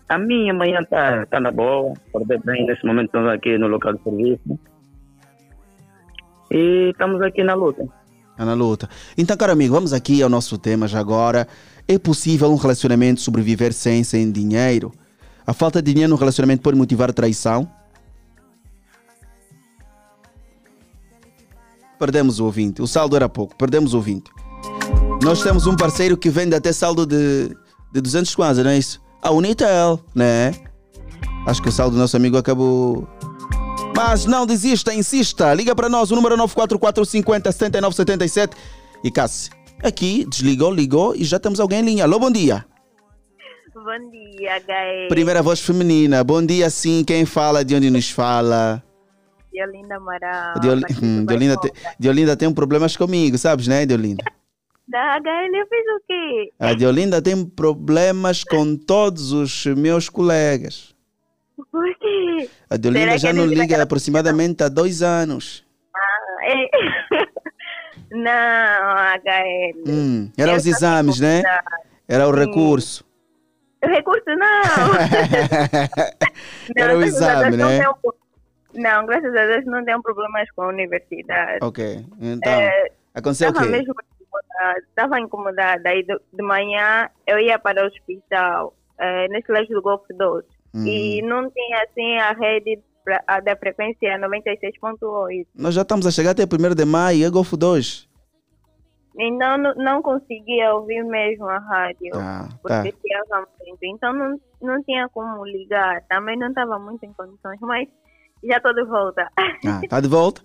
A 0.09 0.17
minha 0.17 0.53
manhã 0.53 0.79
está 0.81 1.25
tá 1.27 1.39
na 1.39 1.51
boa, 1.51 1.93
acordei 2.09 2.39
bem. 2.43 2.65
Nesse 2.65 2.85
momento 2.85 3.07
estamos 3.07 3.29
aqui 3.29 3.57
no 3.57 3.67
local 3.67 3.93
de 3.93 4.03
serviço. 4.03 4.59
E 6.49 6.89
estamos 6.89 7.21
aqui 7.21 7.43
na 7.43 7.53
luta. 7.53 7.85
Tá 8.35 8.43
na 8.43 8.53
luta. 8.55 8.89
Então, 9.15 9.37
caro 9.37 9.51
amigo, 9.51 9.73
vamos 9.73 9.93
aqui 9.93 10.23
ao 10.23 10.29
nosso 10.29 10.57
tema 10.57 10.87
já 10.87 10.99
agora. 10.99 11.47
É 11.87 11.99
possível 11.99 12.49
um 12.51 12.55
relacionamento 12.55 13.21
sobreviver 13.21 13.73
sem, 13.73 14.03
sem 14.03 14.31
dinheiro? 14.31 14.91
A 15.45 15.53
falta 15.53 15.81
de 15.81 15.91
dinheiro 15.91 16.09
no 16.09 16.15
relacionamento 16.17 16.63
pode 16.63 16.77
motivar 16.77 17.09
a 17.09 17.13
traição? 17.13 17.69
Perdemos 21.99 22.39
o 22.39 22.45
ouvinte. 22.45 22.81
O 22.81 22.87
saldo 22.87 23.15
era 23.15 23.27
pouco, 23.27 23.55
perdemos 23.55 23.93
o 23.93 23.97
ouvinte. 23.97 24.29
Nós 25.23 25.41
temos 25.41 25.65
um 25.65 25.75
parceiro 25.75 26.15
que 26.15 26.29
vende 26.29 26.55
até 26.55 26.71
saldo 26.71 27.05
de, 27.05 27.49
de 27.91 28.01
200 28.01 28.33
kwanza, 28.35 28.63
não 28.63 28.71
é 28.71 28.77
isso? 28.77 29.01
A 29.21 29.31
Unitel, 29.31 29.99
né? 30.13 30.53
Acho 31.45 31.61
que 31.61 31.69
o 31.69 31.71
saldo 31.71 31.95
do 31.95 31.99
nosso 31.99 32.15
amigo 32.15 32.37
acabou. 32.37 33.07
Mas 33.95 34.25
não 34.25 34.45
desista, 34.45 34.93
insista. 34.93 35.53
Liga 35.53 35.75
para 35.75 35.89
nós, 35.89 36.11
o 36.11 36.15
número 36.15 36.37
944 36.37 37.05
50 37.05 37.51
79 37.51 37.95
77. 37.95 38.55
E 39.03 39.09
Cassi, 39.09 39.49
aqui 39.83 40.25
desligou, 40.29 40.71
ligou 40.71 41.15
e 41.15 41.23
já 41.23 41.39
temos 41.39 41.59
alguém 41.59 41.79
em 41.79 41.85
linha. 41.85 42.03
Alô, 42.03 42.19
bom 42.19 42.29
dia. 42.29 42.65
Bom 43.73 44.11
dia, 44.11 44.59
Gael. 44.67 45.07
Primeira 45.07 45.41
voz 45.41 45.61
feminina. 45.61 46.23
Bom 46.23 46.45
dia, 46.45 46.69
sim. 46.69 47.03
Quem 47.05 47.25
fala? 47.25 47.63
De 47.63 47.75
onde 47.75 47.89
nos 47.89 48.09
fala? 48.09 48.83
Diolinda 49.57 49.95
Amaral. 49.95 50.59
Diol... 50.59 50.79
Hum, 51.01 51.25
Diolinda, 51.25 51.57
te... 51.57 51.71
Diolinda 51.99 52.37
tem 52.37 52.53
problemas 52.53 52.95
comigo, 52.95 53.37
sabes, 53.39 53.67
né, 53.67 53.85
Diolinda? 53.87 54.23
Da 54.87 55.17
HL 55.17 55.55
eu 55.55 55.67
fiz 55.67 55.85
o 55.95 56.01
quê? 56.07 56.53
A 56.59 56.73
Diolinda 56.73 57.21
tem 57.21 57.43
problemas 57.43 58.43
com 58.43 58.75
todos 58.77 59.31
os 59.31 59.65
meus 59.65 60.09
colegas. 60.09 60.95
Por 61.71 61.85
quê? 61.97 62.47
A 62.69 62.77
Diolinda 62.77 63.05
Será 63.05 63.17
já 63.17 63.33
não 63.33 63.45
liga 63.47 63.81
aproximadamente 63.81 64.63
há 64.63 64.69
dois 64.69 65.01
anos. 65.01 65.65
Ah, 65.95 66.37
é. 66.43 67.27
Não, 68.09 68.95
HL. 69.17 69.83
Hum, 69.85 70.31
era 70.37 70.51
Eu 70.53 70.55
os 70.57 70.65
exames, 70.65 71.19
né? 71.19 71.43
Era 72.07 72.25
o 72.25 72.31
recurso. 72.31 73.03
Recurso 73.83 74.23
não. 74.29 74.93
Era 76.75 76.97
o 76.97 77.03
exame, 77.03 77.57
não 77.57 77.67
né? 77.69 77.79
tenho- 77.79 77.95
Não, 78.73 79.05
graças 79.05 79.33
a 79.35 79.45
Deus 79.45 79.65
não 79.65 79.83
tenho 79.85 80.01
problemas 80.01 80.49
com 80.51 80.63
a 80.63 80.67
universidade. 80.67 81.59
Ok. 81.61 82.05
Então, 82.19 82.51
É, 82.51 82.91
aconteceu 83.15 83.47
o 83.47 83.51
Estava 83.51 83.65
quê? 83.65 83.71
mesmo 83.71 83.93
incomodada, 84.21 84.79
estava 84.79 85.19
incomodada. 85.19 85.89
Aí 85.89 86.03
de, 86.03 86.19
de 86.33 86.43
manhã 86.43 87.09
eu 87.25 87.39
ia 87.39 87.57
para 87.57 87.83
o 87.83 87.87
hospital, 87.87 88.73
eh, 88.99 89.27
nesse 89.29 89.51
leste 89.51 89.73
do 89.73 89.81
Golfo 89.81 90.05
2. 90.13 90.45
E 90.85 91.21
Uhum. 91.23 91.29
não 91.29 91.49
tinha 91.49 91.83
assim 91.83 92.17
a 92.17 92.33
rede 92.33 92.79
pra- 93.03 93.23
a 93.25 93.39
da 93.39 93.55
frequência 93.55 94.17
96.8. 94.19 95.47
Nós 95.55 95.73
já 95.73 95.81
estamos 95.81 96.05
a 96.05 96.11
chegar 96.11 96.31
até 96.31 96.43
1 96.45 96.75
de 96.75 96.85
maio, 96.85 97.25
é 97.25 97.29
Golfo 97.29 97.55
2. 97.57 98.05
Então 99.19 99.57
não, 99.57 99.73
não 99.75 100.01
conseguia 100.03 100.75
ouvir 100.75 101.03
mesmo 101.03 101.47
a 101.47 101.57
rádio. 101.57 102.11
Tá, 102.11 102.49
tá. 102.67 102.83
porque 102.83 102.93
chiava 103.01 103.47
muito. 103.65 103.79
Então 103.83 104.13
não, 104.13 104.39
não 104.61 104.83
tinha 104.83 105.09
como 105.09 105.43
ligar. 105.45 106.03
Também 106.07 106.37
não 106.37 106.49
estava 106.49 106.77
muito 106.77 107.03
em 107.03 107.13
condições, 107.13 107.59
mas 107.61 107.87
já 108.43 108.57
estou 108.57 108.73
de 108.73 108.83
volta. 108.85 109.27
Ah, 109.65 109.81
tá 109.89 109.99
de 109.99 110.07
volta? 110.07 110.41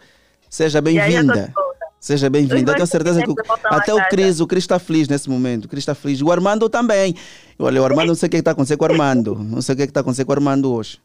Seja 0.49 0.81
tô 0.83 0.85
bem-vinda. 0.85 1.53
Seja 2.01 2.29
bem-vinda. 2.29 2.73
Eu 2.73 2.75
tenho 2.77 2.87
certeza 2.87 3.23
que 3.23 3.31
a 3.71 3.77
até 3.77 3.95
o. 3.95 4.09
Cris, 4.09 4.41
o 4.41 4.47
Cris 4.47 4.65
está 4.65 4.79
feliz 4.79 5.07
nesse 5.09 5.31
momento. 5.31 5.67
O 5.67 5.69
Cris 5.69 5.83
está 5.83 5.95
feliz. 5.95 6.21
O 6.21 6.33
Armando 6.33 6.69
também. 6.69 7.15
Olha, 7.59 7.81
o 7.81 7.85
Armando, 7.85 8.09
não 8.09 8.15
sei 8.15 8.27
o 8.27 8.31
que 8.31 8.37
está 8.39 8.51
acontecendo 8.51 8.79
com 8.79 8.85
o 8.87 8.91
Armando. 8.91 9.35
Não 9.39 9.63
sei 9.63 9.75
o 9.75 9.79
que 9.79 9.85
está 9.85 10.01
acontecendo 10.01 10.27
com 10.27 10.33
o 10.33 10.37
Armando 10.37 10.73
hoje. 10.73 11.01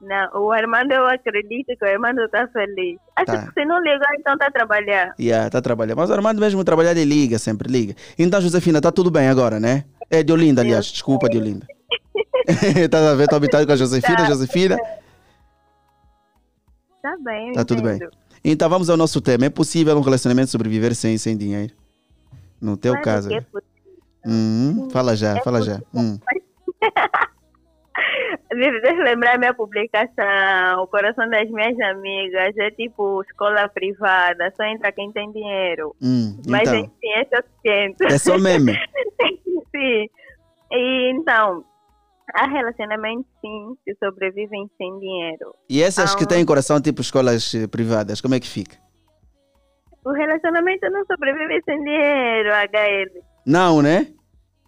Não, 0.00 0.42
o 0.42 0.52
Armando, 0.52 0.92
eu 0.92 1.06
acredito 1.06 1.66
que 1.78 1.84
o 1.84 1.88
Armando 1.88 2.20
está 2.22 2.46
feliz. 2.48 2.98
Acho 3.16 3.26
Tá. 3.26 3.46
que 3.46 3.54
se 3.60 3.64
não 3.66 3.80
ligar, 3.82 4.14
então 4.18 4.34
está 4.34 4.46
a 4.46 4.50
trabalhar. 4.50 5.14
Yeah, 5.18 5.46
está 5.46 5.62
trabalhando. 5.62 5.96
Mas 5.96 6.10
o 6.10 6.12
Armando 6.12 6.40
mesmo 6.40 6.62
trabalhar, 6.62 6.92
ele 6.92 7.04
liga, 7.06 7.38
sempre 7.38 7.68
liga. 7.72 7.96
Então, 8.18 8.40
Josefina, 8.40 8.78
está 8.78 8.92
tudo 8.92 9.10
bem 9.10 9.28
agora, 9.28 9.58
né? 9.58 9.84
É 10.10 10.22
de 10.22 10.30
Olinda, 10.32 10.60
aliás. 10.60 10.86
Desculpa, 10.86 11.28
de 11.28 11.38
Olinda. 11.38 11.66
Estás 12.46 13.02
a 13.06 13.14
ver? 13.14 13.24
Está 13.24 13.36
habitado 13.36 13.66
com 13.66 13.72
a 13.72 13.76
Josefina, 13.76 14.18
Tá. 14.18 14.26
Josefina? 14.26 14.78
Tá 17.04 17.14
bem, 17.20 17.50
Está 17.50 17.66
tudo 17.66 17.82
bem. 17.82 17.98
Então, 18.42 18.66
vamos 18.66 18.88
ao 18.88 18.96
nosso 18.96 19.20
tema. 19.20 19.44
É 19.44 19.50
possível 19.50 19.94
um 19.94 20.00
relacionamento 20.00 20.50
sobreviver 20.50 20.94
sem, 20.94 21.18
sem 21.18 21.36
dinheiro? 21.36 21.74
No 22.58 22.78
teu 22.78 22.92
Claro 22.92 23.04
caso. 23.04 23.30
é 23.30 23.42
possível. 23.42 23.62
Uhum. 24.24 24.88
Fala 24.90 25.14
já, 25.14 25.36
É 25.36 25.42
fala 25.42 25.60
já. 25.60 25.82
Hum. 25.92 26.18
Deixa 28.50 28.88
eu 28.96 29.02
lembrar 29.04 29.38
minha 29.38 29.52
publicação. 29.52 30.82
O 30.82 30.86
coração 30.86 31.28
das 31.28 31.50
minhas 31.50 31.78
amigas 31.80 32.56
é 32.56 32.70
tipo 32.70 33.22
escola 33.22 33.68
privada, 33.68 34.50
só 34.56 34.64
entra 34.64 34.90
quem 34.92 35.12
tem 35.12 35.30
dinheiro. 35.30 35.94
Hum, 36.00 36.40
Mas 36.48 36.62
então. 36.62 36.80
enfim, 36.80 37.12
é 37.16 37.24
suficiente. 37.36 38.04
É 38.14 38.18
só 38.18 38.38
meme. 38.38 38.72
sim. 39.76 40.08
E 40.72 41.12
então, 41.12 41.64
há 42.36 42.46
relacionamentos 42.46 43.26
sim 43.40 43.74
que 43.84 43.94
sobrevivem 43.96 44.68
sem 44.76 44.98
dinheiro. 44.98 45.54
E 45.68 45.82
essas 45.82 46.14
que 46.14 46.24
um- 46.24 46.26
têm 46.26 46.44
coração 46.44 46.80
tipo 46.80 47.00
escolas 47.00 47.54
eh, 47.54 47.66
privadas, 47.66 48.20
como 48.20 48.34
é 48.34 48.40
que 48.40 48.48
fica? 48.48 48.76
O 50.04 50.12
relacionamento 50.12 50.88
não 50.90 51.04
sobrevive 51.06 51.62
sem 51.64 51.82
dinheiro, 51.82 52.50
HL. 52.52 53.22
Não, 53.46 53.80
né? 53.80 54.08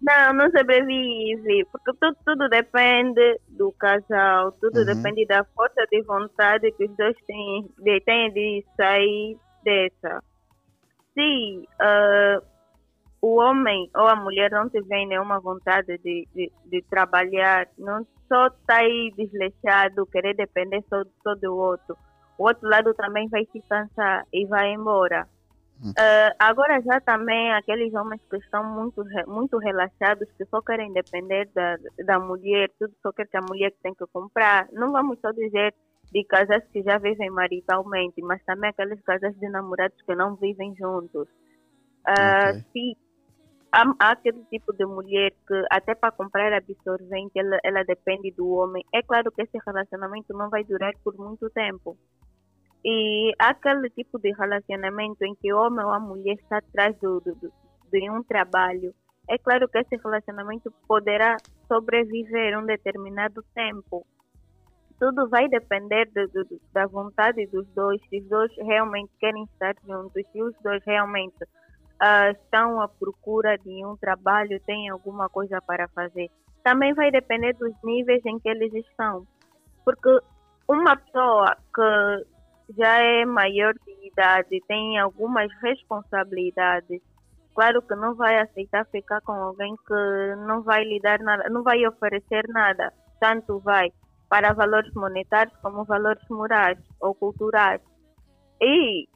Não, 0.01 0.33
não 0.35 0.51
sobrevive, 0.51 1.65
porque 1.73 1.91
tudo, 2.01 2.17
tudo 2.25 2.49
depende 2.49 3.39
do 3.49 3.73
casal, 3.73 4.53
tudo 4.53 4.79
Uhum. 4.81 4.85
depende 4.87 5.27
da 5.27 5.45
força 5.55 5.87
de 5.91 6.03
vontade 6.03 6.71
que 6.73 6.85
os 6.85 6.97
dois 6.97 7.17
têm 7.27 7.67
de, 7.79 8.01
têm 8.03 8.33
de 8.33 8.65
sair 8.77 9.37
dessa. 9.65 10.23
Se 11.15 11.69
ah, 11.81 12.41
o 13.21 13.41
homem 13.41 13.91
ou 13.95 14.07
a 14.07 14.17
mulher 14.17 14.51
não 14.51 14.69
tiver 14.69 15.07
nenhuma 15.07 15.41
vontade 15.41 15.99
de, 15.99 16.29
de, 16.35 16.53
de 16.67 16.83
trabalhar, 16.83 17.69
não 17.79 18.07
só 18.29 18.47
está 18.49 18.77
aí 18.77 19.13
desleixado, 19.17 20.07
querer 20.07 20.35
depender 20.35 20.85
só, 20.89 21.03
só 21.23 21.35
do 21.35 21.57
outro, 21.57 21.97
o 22.39 22.45
outro 22.45 22.69
lado 22.69 22.93
também 22.95 23.29
vai 23.29 23.47
se 23.53 23.61
cansar 23.69 24.25
e 24.33 24.47
vai 24.47 24.73
embora. 24.73 25.27
Ah, 25.99 26.35
agora 26.39 26.81
já 26.81 27.01
também 27.01 27.53
aqueles 27.53 27.93
homens 27.95 28.21
que 28.31 28.37
estão 28.39 28.65
muito, 28.65 29.05
muito 29.27 29.59
relaxados, 29.59 30.29
que 30.37 30.45
só 30.47 30.63
querem 30.63 30.93
depender 30.93 31.49
da, 31.55 31.77
da 32.05 32.19
mulher, 32.19 32.71
tudo 32.79 32.95
só 33.03 33.13
quer 33.13 33.27
que 33.27 33.37
a 33.37 33.43
mulher 33.43 33.73
tem 33.83 33.95
que 33.95 34.07
comprar. 34.07 34.69
Não 34.73 34.91
vamos 34.91 35.19
só 35.21 35.31
dizer 35.33 35.75
de 36.13 36.25
casais 36.25 36.65
que 36.73 36.83
já 36.83 36.99
vivem 36.99 37.31
maritalmente, 37.31 38.23
mas 38.23 38.43
também 38.45 38.71
aqueles 38.71 39.01
casais 39.03 39.39
de 39.39 39.49
namorados 39.49 40.01
que 40.03 40.15
não 40.15 40.35
vivem 40.37 40.75
juntos. 40.77 41.29
Ah, 42.07 42.55
Se 42.73 42.97
há, 43.77 43.85
há 44.01 44.13
aquele 44.13 44.43
tipo 44.47 44.73
de 44.73 44.87
mulher 44.87 45.33
que 45.47 45.65
até 45.71 45.95
para 45.95 46.11
comprar 46.13 46.53
absorvente 46.53 47.39
ela, 47.39 47.59
ela 47.63 47.85
depende 47.85 48.31
do 48.33 48.49
homem, 48.49 48.83
é 48.95 49.03
claro 49.03 49.31
que 49.31 49.43
esse 49.43 49.59
relacionamento 49.67 50.33
não 50.33 50.49
vai 50.49 50.65
durar 50.65 50.93
por 51.05 51.15
muito 51.17 51.51
tempo. 51.51 51.97
E 52.85 53.33
há 53.39 53.51
aquele 53.51 53.91
tipo 53.91 54.19
de 54.19 54.33
relacionamento 54.33 55.25
em 55.25 55.35
que 55.35 55.53
o 55.53 55.59
homem 55.59 55.85
ou 55.85 55.91
a 55.93 56.01
mulher 56.01 56.35
está 56.35 56.59
atrás 56.59 56.97
do, 57.01 57.21
do, 57.21 57.35
do- 57.35 57.53
de 57.91 58.11
um 58.11 58.23
trabalho. 58.23 58.95
É 59.29 59.37
claro 59.39 59.69
que 59.69 59.79
esse 59.79 59.97
relacionamento 59.97 60.73
poderá 60.87 61.37
sobreviver 61.67 62.57
um 62.59 62.65
determinado 62.65 63.43
tempo. 63.55 64.07
Tudo 65.01 65.29
vai 65.29 65.49
depender 65.49 66.07
do- 66.13 66.29
do- 66.45 66.61
da 66.73 66.87
vontade 66.87 67.45
dos 67.47 67.67
dois, 67.75 68.01
se 68.09 68.21
os 68.21 68.29
dois 68.29 68.53
realmente 68.57 69.11
querem 69.19 69.45
estar 69.45 69.75
juntos, 69.85 70.23
se 70.33 70.43
os 70.43 70.55
dois 70.63 70.83
realmente 70.85 71.45
ah, 72.01 72.31
estão 72.31 72.81
à 72.81 72.89
procura 72.89 73.57
de 73.59 73.85
um 73.85 73.97
trabalho, 73.97 74.61
têm 74.67 74.89
alguma 74.89 75.29
coisa 75.29 75.61
para 75.61 75.89
fazer. 75.89 76.31
Também 76.63 76.93
vai 76.95 77.11
depender 77.11 77.55
dos 77.55 77.73
níveis 77.83 78.25
em 78.27 78.39
que 78.39 78.49
eles 78.49 78.73
estão. 78.75 79.27
Porque 79.85 80.19
uma 80.69 80.97
pessoa 80.97 81.57
que 81.75 82.27
já 82.77 82.99
é 82.99 83.25
maior 83.25 83.73
de 83.75 84.09
idade, 84.09 84.61
tem 84.67 84.99
algumas 84.99 85.49
responsabilidades, 85.63 87.01
claro 87.55 87.81
que 87.83 87.95
não 87.95 88.15
vai 88.15 88.39
aceitar 88.41 88.85
ficar 88.87 89.21
com 89.21 89.33
alguém 89.33 89.75
que 89.87 90.37
não 90.47 90.63
vai 90.63 90.85
lhe 90.85 91.01
dar 91.01 91.21
nada, 91.21 91.49
não 91.49 91.63
vai 91.63 91.87
oferecer 91.87 92.45
nada, 92.49 92.93
tanto 93.21 93.61
vai 93.61 93.93
para 94.29 94.53
valores 94.53 94.93
monetários 94.95 95.57
como 95.63 95.85
valores 95.85 96.25
morais 96.29 96.79
ou 97.01 97.15
culturais. 97.15 97.81
E 98.61 99.07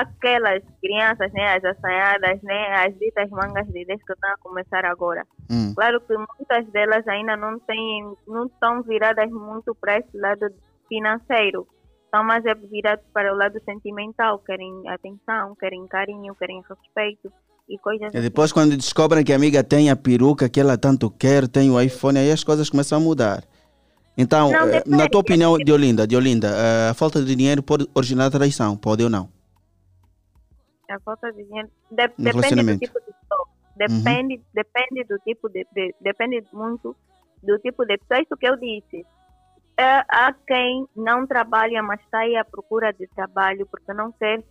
aquelas 0.00 0.62
crianças, 0.80 1.30
né, 1.32 1.56
as 1.56 1.64
assanhadas, 1.64 2.42
né, 2.42 2.86
as 2.86 2.98
ditas 2.98 3.28
mangas 3.30 3.66
de 3.66 3.84
Deus 3.84 4.00
que 4.06 4.12
estão 4.12 4.30
a 4.30 4.38
começar 4.38 4.84
agora. 4.86 5.26
Hum. 5.50 5.74
Claro 5.74 6.00
que 6.00 6.14
muitas 6.16 6.66
delas 6.72 7.06
ainda 7.06 7.36
não 7.36 7.58
têm, 7.58 8.14
não 8.26 8.46
estão 8.46 8.82
viradas 8.82 9.30
muito 9.30 9.74
para 9.74 9.98
esse 9.98 10.16
lado 10.16 10.46
financeiro. 10.88 11.66
Estão 12.04 12.24
mais 12.24 12.44
é 12.44 12.54
viradas 12.54 13.04
para 13.12 13.32
o 13.32 13.36
lado 13.36 13.58
sentimental, 13.64 14.38
querem 14.38 14.88
atenção, 14.88 15.54
querem 15.58 15.86
carinho, 15.86 16.34
querem 16.34 16.62
respeito 16.68 17.30
e 17.68 17.78
coisas 17.78 18.12
E 18.14 18.20
depois, 18.20 18.52
quando 18.52 18.76
descobrem 18.76 19.24
que 19.24 19.32
a 19.32 19.36
amiga 19.36 19.62
tem 19.62 19.90
a 19.90 19.96
peruca 19.96 20.48
que 20.48 20.60
ela 20.60 20.76
tanto 20.78 21.10
quer, 21.10 21.46
tem 21.48 21.70
o 21.70 21.80
iPhone, 21.80 22.18
aí 22.18 22.30
as 22.30 22.44
coisas 22.44 22.68
começam 22.70 22.98
a 22.98 23.00
mudar. 23.00 23.44
Então, 24.16 24.50
Não, 24.50 24.68
eh, 24.68 24.82
na 24.86 25.08
tua 25.08 25.20
opinião, 25.20 25.56
Diolinda, 25.56 26.06
Diolinda, 26.06 26.48
eh, 26.48 26.90
a 26.90 26.94
falta 26.94 27.22
de 27.22 27.34
dinheiro 27.34 27.62
pode 27.62 27.88
originar 27.94 28.30
traição, 28.30 28.76
pode 28.76 29.02
ou 29.02 29.08
não? 29.08 29.41
A 30.90 31.00
falta 31.00 31.32
de 31.32 31.44
dinheiro 31.44 31.68
de- 31.90 32.08
depende 32.18 32.62
do 32.64 32.78
tipo 32.78 33.00
de 33.00 33.06
pessoa. 33.06 33.48
Depende, 33.76 34.42
depende 34.52 35.04
do 35.04 35.18
tipo 35.20 35.48
de, 35.48 35.66
de- 35.72 35.94
depende 36.00 36.44
muito 36.52 36.94
do 37.42 37.58
tipo 37.60 37.84
de 37.86 37.96
pessoa. 37.98 38.22
Isso 38.22 38.36
que 38.36 38.46
eu 38.48 38.56
disse. 38.56 39.06
É, 39.78 40.04
há 40.08 40.34
quem 40.46 40.86
não 40.94 41.26
trabalha, 41.26 41.82
mas 41.82 41.98
está 42.00 42.18
aí 42.20 42.36
à 42.36 42.44
procura 42.44 42.92
de 42.92 43.06
trabalho 43.08 43.66
porque 43.66 43.92
não 43.94 44.12
quer, 44.12 44.42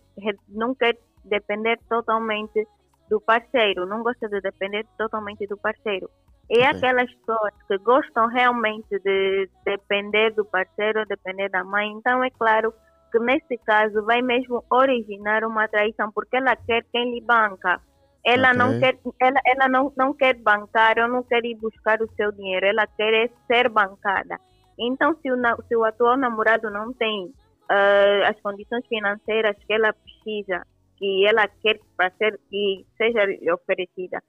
não 0.48 0.74
quer 0.74 0.98
depender 1.24 1.78
totalmente 1.88 2.66
do 3.08 3.20
parceiro, 3.20 3.86
não 3.86 4.02
gosta 4.02 4.28
de 4.28 4.40
depender 4.40 4.84
totalmente 4.98 5.46
do 5.46 5.56
parceiro. 5.56 6.10
E 6.50 6.58
Ok. 6.58 6.66
aquelas 6.70 7.14
pessoas 7.14 7.54
que 7.68 7.78
gostam 7.78 8.26
realmente 8.26 8.98
de 8.98 9.48
depender 9.64 10.30
do 10.32 10.44
parceiro, 10.44 11.06
depender 11.06 11.48
da 11.48 11.62
mãe, 11.62 11.88
então 11.92 12.22
é 12.24 12.30
claro 12.30 12.74
que 13.12 13.18
nesse 13.20 13.58
caso 13.58 14.02
vai 14.04 14.22
mesmo 14.22 14.64
originar 14.70 15.44
uma 15.44 15.68
traição, 15.68 16.10
porque 16.10 16.38
ela 16.38 16.56
quer 16.56 16.84
quem 16.90 17.14
lhe 17.14 17.20
banca. 17.20 17.80
Ela 18.24 18.48
Ok. 18.50 18.58
não 18.58 18.80
quer, 18.80 18.98
ela, 19.20 19.40
ela 19.44 19.68
não, 19.68 19.92
não 19.96 20.14
quer 20.14 20.34
bancar 20.34 20.98
ou 20.98 21.08
não 21.08 21.22
quer 21.22 21.44
ir 21.44 21.56
buscar 21.56 22.00
o 22.00 22.10
seu 22.16 22.32
dinheiro, 22.32 22.66
ela 22.66 22.86
quer 22.86 23.12
é 23.12 23.30
ser 23.46 23.68
bancada. 23.68 24.38
Então, 24.78 25.14
se 25.20 25.30
o, 25.30 25.36
se 25.68 25.76
o 25.76 25.84
atual 25.84 26.16
namorado 26.16 26.70
não 26.70 26.92
tem 26.94 27.32
ah, 27.68 28.28
as 28.30 28.40
condições 28.40 28.86
financeiras 28.86 29.56
que 29.66 29.72
ela 29.72 29.92
precisa, 29.92 30.62
que 30.96 31.26
ela 31.26 31.46
quer 31.48 31.78
para 31.96 32.10
ser 32.12 32.40
que 32.48 32.86
seja 32.96 33.20
oferecida, 33.54 34.22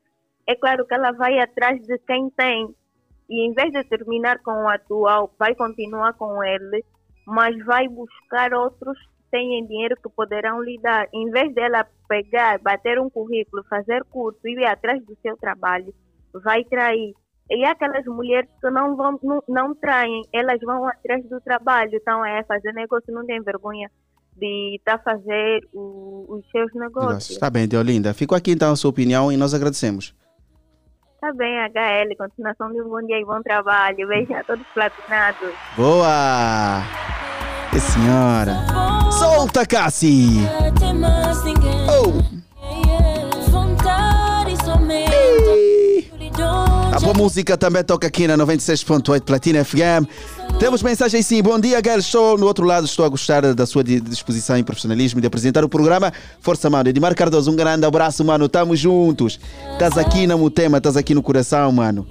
é 0.45 0.55
claro 0.55 0.85
que 0.85 0.93
ela 0.93 1.11
vai 1.11 1.39
atrás 1.39 1.81
de 1.85 1.97
quem 1.99 2.29
tem 2.31 2.75
e 3.29 3.47
em 3.47 3.53
vez 3.53 3.71
de 3.71 3.83
terminar 3.85 4.39
com 4.39 4.51
o 4.51 4.69
atual, 4.69 5.33
vai 5.39 5.55
continuar 5.55 6.13
com 6.13 6.43
ele, 6.43 6.83
mas 7.25 7.55
vai 7.65 7.87
buscar 7.87 8.53
outros 8.53 8.97
que 8.99 9.31
têm 9.31 9.65
dinheiro 9.65 9.95
que 10.01 10.09
poderão 10.09 10.61
lhe 10.61 10.79
dar. 10.79 11.07
Em 11.13 11.29
vez 11.31 11.53
dela 11.53 11.85
pegar, 12.07 12.59
bater 12.59 12.99
um 12.99 13.09
currículo, 13.09 13.63
fazer 13.69 14.03
curso 14.05 14.39
e 14.45 14.53
ir 14.53 14.65
atrás 14.65 15.03
do 15.05 15.17
seu 15.21 15.35
trabalho, 15.37 15.93
vai 16.43 16.63
trair. 16.65 17.13
E 17.49 17.65
aquelas 17.65 18.05
mulheres 18.05 18.49
que 18.61 18.69
não 18.69 18.95
vão, 18.95 19.19
não, 19.21 19.43
não 19.47 19.75
traem, 19.75 20.21
elas 20.33 20.59
vão 20.61 20.87
atrás 20.87 21.23
do 21.29 21.41
trabalho, 21.41 21.91
então 21.93 22.25
é 22.25 22.43
fazer 22.43 22.71
negócio, 22.73 23.13
não 23.13 23.25
tem 23.25 23.41
vergonha 23.41 23.89
de 24.35 24.75
estar 24.77 24.95
a 24.95 24.99
fazer 24.99 25.59
o- 25.73 26.25
os 26.29 26.49
seus 26.49 26.73
negócios. 26.73 27.31
Está 27.31 27.49
bem, 27.49 27.67
Deolinda. 27.67 28.13
Ficou 28.13 28.35
aqui 28.35 28.51
então 28.51 28.71
a 28.71 28.75
sua 28.75 28.89
opinião 28.89 29.31
e 29.31 29.37
nós 29.37 29.53
agradecemos. 29.53 30.15
Tá 31.23 31.31
bem, 31.31 31.57
HL, 31.57 32.17
continuação 32.17 32.69
de 32.73 32.81
um 32.81 32.89
bom 32.89 33.01
dia 33.07 33.17
e 33.17 33.23
bom 33.23 33.41
trabalho. 33.41 34.05
Beijo 34.09 34.33
a 34.33 34.43
todos 34.43 34.67
platinados. 34.73 35.53
Boa! 35.77 36.83
E 37.73 37.79
senhora. 37.79 38.55
Solta, 39.09 39.65
Cassi! 39.65 40.41
Tem 40.77 40.93
A 46.95 46.99
boa 46.99 47.13
música 47.15 47.57
também 47.57 47.83
toca 47.83 48.05
aqui 48.05 48.27
na 48.27 48.37
96.8 48.37 49.21
Platina 49.21 49.65
FM. 49.65 50.05
Temos 50.59 50.83
mensagem 50.83 51.23
sim. 51.23 51.41
Bom 51.41 51.59
dia, 51.59 51.81
Gael. 51.81 51.97
Estou 51.97 52.37
no 52.37 52.45
outro 52.45 52.65
lado. 52.67 52.85
Estou 52.85 53.03
a 53.03 53.09
gostar 53.09 53.41
da 53.55 53.65
sua 53.65 53.83
di- 53.83 53.99
disposição 53.99 54.55
e 54.57 54.63
profissionalismo 54.63 55.19
de 55.19 55.25
apresentar 55.25 55.63
o 55.63 55.69
programa. 55.69 56.13
Força, 56.39 56.69
mano. 56.69 56.87
Edmar 56.87 57.15
Cardoso, 57.15 57.51
um 57.51 57.55
grande 57.55 57.83
abraço, 57.85 58.23
mano. 58.23 58.47
Tamo 58.47 58.75
juntos. 58.75 59.39
Estás 59.71 59.97
aqui 59.97 60.27
na 60.27 60.37
Mutema, 60.37 60.77
estás 60.77 60.95
aqui 60.95 61.15
no 61.15 61.23
coração, 61.23 61.71
mano. 61.71 62.05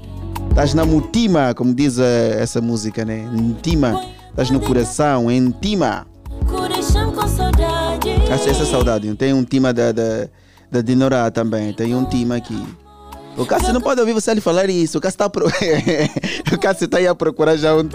Estás 0.50 0.74
na 0.74 0.84
Mutima, 0.84 1.54
como 1.54 1.72
diz 1.72 1.98
eh, 1.98 2.38
essa 2.40 2.60
música, 2.60 3.04
né? 3.04 3.24
Intima. 3.34 4.04
Estás 4.30 4.50
no 4.50 4.58
coração, 4.60 5.26
com 7.12 7.28
saudade. 7.28 8.10
Essa, 8.28 8.50
essa 8.50 8.66
saudade. 8.66 9.14
Tem 9.14 9.32
um 9.32 9.44
tema 9.44 9.72
da, 9.72 9.92
da, 9.92 10.28
da 10.70 10.82
Dinorá 10.82 11.30
também. 11.30 11.72
Tem 11.72 11.94
um 11.94 12.04
tema 12.04 12.36
aqui. 12.36 12.60
O 13.36 13.46
Cássio 13.46 13.72
não 13.72 13.80
pode 13.80 14.00
ouvir 14.00 14.12
você 14.12 14.32
lhe 14.34 14.40
falar 14.40 14.68
isso. 14.68 14.98
O 14.98 15.00
Cássio 15.00 15.14
está 15.14 15.30
pro... 15.30 15.46
o 16.52 16.58
Cássio 16.58 16.84
está 16.84 16.98
aí 16.98 17.06
a 17.06 17.14
procurar 17.14 17.56
já 17.56 17.74
um. 17.74 17.88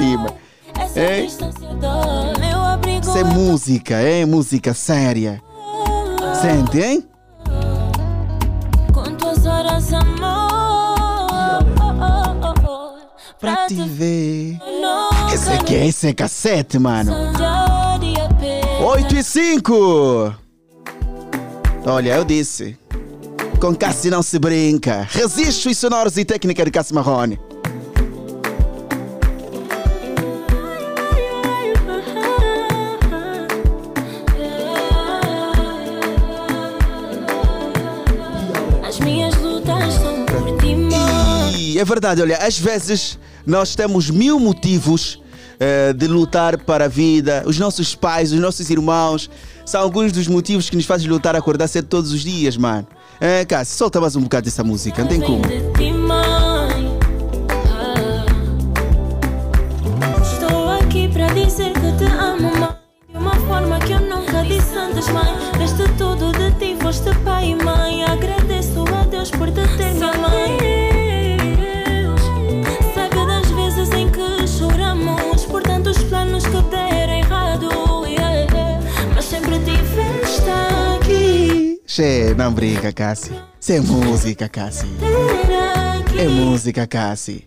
Essa 0.79 0.99
É? 0.99 1.25
Isso 1.25 3.17
é 3.17 3.23
música, 3.23 3.95
é 3.95 4.25
música 4.25 4.73
séria. 4.73 5.41
Sente, 6.41 6.79
hein? 6.79 7.03
Quantas 8.93 9.45
horas 9.45 9.93
amor 9.93 10.47
Pra 13.39 13.67
te 13.67 13.75
ver. 13.75 14.59
Esse 15.31 15.49
aqui 15.51 15.75
é, 15.75 15.85
esse 15.85 16.07
é 16.07 16.13
cassete, 16.13 16.79
mano. 16.79 17.11
Saudade 17.11 18.13
apenas 18.19 18.81
8 18.81 19.15
e 19.15 19.23
5. 19.23 20.35
Olha, 21.85 22.15
eu 22.15 22.25
disse. 22.25 22.77
Com 23.59 23.75
Cássio 23.75 24.11
não 24.11 24.21
se 24.21 24.37
brinca. 24.37 25.07
Registros 25.09 25.79
sonoros 25.79 26.15
e 26.15 26.23
técnica 26.23 26.63
de 26.63 26.69
Cássio 26.69 26.93
Marrone. 26.93 27.39
As 38.87 38.99
minhas 38.99 39.35
lutas 39.37 39.93
são 39.95 40.23
por 40.25 40.57
ti, 40.59 40.75
mãe. 40.75 41.79
É 41.79 41.83
verdade, 41.83 42.21
olha, 42.21 42.37
às 42.37 42.59
vezes 42.59 43.17
nós 43.43 43.75
temos 43.75 44.11
mil 44.11 44.39
motivos 44.39 45.19
eh, 45.59 45.93
de 45.93 46.05
lutar 46.05 46.59
para 46.59 46.85
a 46.85 46.87
vida. 46.87 47.43
Os 47.47 47.57
nossos 47.57 47.95
pais, 47.95 48.31
os 48.31 48.39
nossos 48.39 48.69
irmãos, 48.69 49.27
são 49.65 49.81
alguns 49.81 50.11
dos 50.11 50.27
motivos 50.27 50.69
que 50.69 50.75
nos 50.75 50.85
fazem 50.85 51.09
lutar 51.09 51.35
a 51.35 51.39
acordar 51.39 51.67
cedo 51.67 51.87
todos 51.87 52.11
os 52.11 52.21
dias, 52.21 52.55
mano. 52.55 52.87
É, 53.19 53.43
Cássio, 53.45 53.75
solta 53.77 53.99
mais 53.99 54.15
um 54.15 54.21
bocado 54.21 54.45
dessa 54.45 54.63
música, 54.63 55.01
não 55.01 55.09
tem 55.09 55.19
como. 55.19 55.41
Ah. 56.11 56.67
Estou 60.21 60.69
aqui 60.69 61.07
para 61.07 61.27
dizer 61.33 61.73
que 61.73 61.91
te 61.97 62.03
amo, 62.05 62.55
mãe. 62.59 62.75
De 63.09 63.17
uma 63.17 63.35
forma 63.47 63.79
que 63.79 63.93
eu 63.93 64.01
nunca 64.01 64.43
disse 64.43 64.77
antes, 64.77 65.09
mãe. 65.09 65.25
Deste 65.57 65.83
tudo 65.97 66.31
de 66.33 66.51
ti, 66.59 66.77
foste 66.79 67.13
pai 67.25 67.49
e 67.51 67.55
mãe. 67.55 68.03
Agradeço 68.03 68.85
a 68.93 69.03
Deus 69.05 69.31
por 69.31 69.47
te 69.47 69.67
ter, 69.77 69.93
minha 69.95 70.13
mãe. 70.13 70.76
Che, 81.97 82.35
não 82.37 82.53
brinca, 82.53 82.93
Cássio. 82.93 83.33
Isso 83.59 83.71
é 83.71 83.79
música, 83.79 84.47
Cássio. 84.47 84.87
É 86.15 86.27
música, 86.27 86.85
Cássio. 86.85 87.41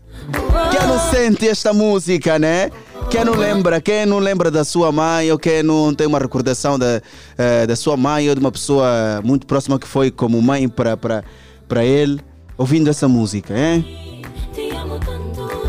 Quem 0.72 0.88
não 0.88 0.98
sente 0.98 1.48
esta 1.48 1.72
música, 1.72 2.36
né? 2.36 2.68
Quem 3.09 3.24
não 3.24 3.34
lembra, 3.34 3.80
quem 3.80 4.05
não 4.05 4.18
lembra 4.18 4.51
da 4.51 4.64
sua 4.64 4.90
mãe 4.90 5.30
ou 5.30 5.38
quem 5.38 5.62
não 5.62 5.94
tem 5.94 6.05
uma 6.05 6.18
recordação 6.18 6.76
da, 6.76 7.01
eh, 7.38 7.64
da 7.64 7.76
sua 7.76 7.96
mãe 7.96 8.28
ou 8.28 8.34
de 8.34 8.40
uma 8.40 8.51
pessoa 8.51 9.20
muito 9.22 9.46
próxima 9.46 9.78
que 9.78 9.86
foi 9.86 10.11
como 10.11 10.42
mãe 10.42 10.68
para 10.68 11.84
ele, 11.84 12.20
ouvindo 12.59 12.90
essa 12.90 13.07
música, 13.07 13.55
é? 13.57 13.84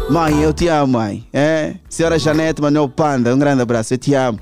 Mãe, 0.09 0.41
eu 0.41 0.51
te 0.51 0.67
amo, 0.69 0.93
mãe. 0.93 1.27
É? 1.31 1.75
Senhora 1.87 2.17
Janete 2.17 2.59
Manuel 2.59 2.89
Panda, 2.89 3.31
um 3.31 3.37
grande 3.37 3.61
abraço, 3.61 3.93
eu 3.93 3.99
te 3.99 4.15
amo. 4.15 4.39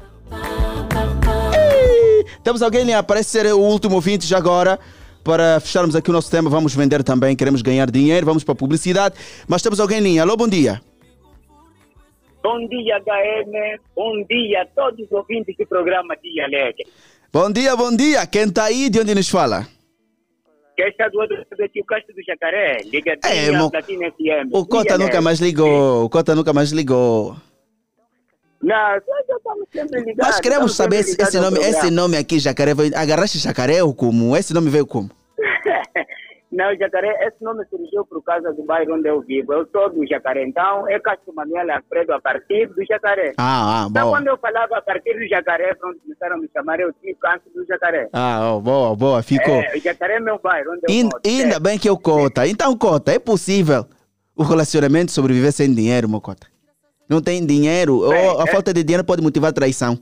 Temos 2.49 2.63
alguém 2.63 2.81
ali, 2.81 3.03
parece 3.05 3.29
ser 3.29 3.45
o 3.53 3.59
último 3.59 3.93
ouvinte 3.93 4.25
já 4.25 4.35
agora. 4.39 4.79
Para 5.23 5.59
fecharmos 5.59 5.95
aqui 5.95 6.09
o 6.09 6.13
nosso 6.13 6.31
tema, 6.31 6.49
vamos 6.49 6.73
vender 6.73 7.03
também, 7.03 7.35
queremos 7.35 7.61
ganhar 7.61 7.91
dinheiro, 7.91 8.25
vamos 8.25 8.43
para 8.43 8.53
a 8.53 8.55
publicidade. 8.55 9.13
Mas 9.47 9.61
temos 9.61 9.79
alguém 9.79 9.99
em 9.99 10.01
linha. 10.01 10.23
Alô, 10.23 10.35
bom 10.35 10.47
dia. 10.47 10.81
Bom 12.41 12.57
dia, 12.67 12.97
HM. 12.97 13.79
Bom 13.95 14.23
dia 14.27 14.63
a 14.63 14.65
todos 14.65 14.99
os 15.05 15.11
ouvintes 15.11 15.55
do 15.59 15.67
programa 15.67 16.15
Dia 16.23 16.45
Alegre. 16.45 16.87
Bom 17.31 17.51
dia, 17.51 17.75
bom 17.75 17.95
dia. 17.95 18.25
Quem 18.25 18.45
está 18.45 18.63
aí, 18.63 18.89
de 18.89 18.99
onde 18.99 19.13
nos 19.13 19.29
fala? 19.29 19.67
Que 20.75 20.81
está 20.85 21.07
do 21.09 21.19
outro 21.19 21.35
lado 21.37 21.63
aqui, 21.63 21.81
o 21.81 21.85
Castro 21.85 22.15
do 22.15 22.23
Jacaré. 22.23 22.77
Ligadinha 22.85 23.31
É, 23.31 23.51
mo- 23.51 23.69
Platina 23.69 24.07
FM. 24.09 24.49
O 24.53 24.65
Cota 24.65 24.97
nunca 24.97 25.21
mais 25.21 25.39
ligou. 25.39 26.05
O 26.05 26.09
Cota 26.09 26.33
nunca 26.33 26.51
mais 26.51 26.71
ligou. 26.71 27.35
Não, 28.61 28.75
só 28.75 29.13
já 29.27 29.35
estamos 29.37 29.67
sempre 29.71 29.99
ligados. 30.01 30.27
Nós 30.33 30.39
queremos 30.39 30.75
saber 30.75 30.97
esse, 30.97 31.15
esse 31.21 31.39
nome, 31.39 31.59
esse 31.59 31.89
nome 31.91 32.17
aqui, 32.17 32.39
Jacaré. 32.39 32.71
Agarraste 32.95 33.37
Jacaré 33.37 33.81
ou 33.83 33.93
como? 33.93 34.35
Esse 34.35 34.53
nome 34.53 34.69
veio 34.69 34.85
como? 34.85 35.09
Não, 36.51 36.75
Jacaré, 36.75 37.27
esse 37.27 37.41
nome 37.43 37.63
surgiu 37.69 38.03
por 38.07 38.23
causa 38.23 38.51
do 38.51 38.63
bairro 38.63 38.95
onde 38.95 39.07
eu 39.07 39.21
vivo. 39.21 39.53
Eu 39.53 39.67
sou 39.71 39.87
do 39.91 40.05
Jacaré, 40.07 40.43
então 40.43 40.89
é 40.89 40.99
Castro 40.99 41.31
Manuel 41.33 41.71
Alfredo 41.71 42.11
a 42.11 42.19
partir 42.19 42.65
do 42.69 42.83
Jacaré. 42.89 43.33
Ah, 43.37 43.83
ah, 43.83 43.87
Então, 43.89 44.05
boa. 44.07 44.17
quando 44.17 44.27
eu 44.27 44.37
falava 44.39 44.77
a 44.77 44.81
partir 44.81 45.13
do 45.13 45.27
Jacaré, 45.27 45.75
pronto, 45.75 45.99
começaram 46.01 46.35
a 46.37 46.39
me 46.39 46.49
chamar, 46.51 46.79
eu 46.79 46.91
tinha 46.93 47.13
Castro 47.21 47.51
do 47.53 47.63
Jacaré. 47.67 48.09
Ah, 48.11 48.51
oh, 48.55 48.59
boa, 48.61 48.95
boa. 48.95 49.21
Ficou. 49.21 49.61
É, 49.61 49.77
o 49.77 49.79
Jacaré 49.79 50.15
é 50.15 50.19
meu 50.19 50.39
bairro, 50.39 50.71
onde 50.71 50.81
eu 50.89 50.93
In- 50.95 51.03
moro. 51.03 51.21
ainda 51.23 51.59
bem 51.59 51.77
que 51.77 51.87
eu 51.87 51.97
Cota. 51.97 52.47
Então, 52.47 52.75
Cota, 52.75 53.11
é 53.13 53.19
possível 53.19 53.85
o 54.35 54.41
relacionamento 54.43 55.11
sobreviver 55.11 55.51
sem 55.51 55.71
dinheiro, 55.73 56.09
meu 56.09 56.19
Cota? 56.19 56.47
Não 57.09 57.21
tem 57.21 57.45
dinheiro, 57.45 57.95
ou 57.97 58.39
a 58.39 58.43
é. 58.43 58.51
falta 58.51 58.71
de 58.71 58.83
dinheiro 58.83 59.03
pode 59.03 59.21
motivar 59.21 59.51
traição. 59.51 59.95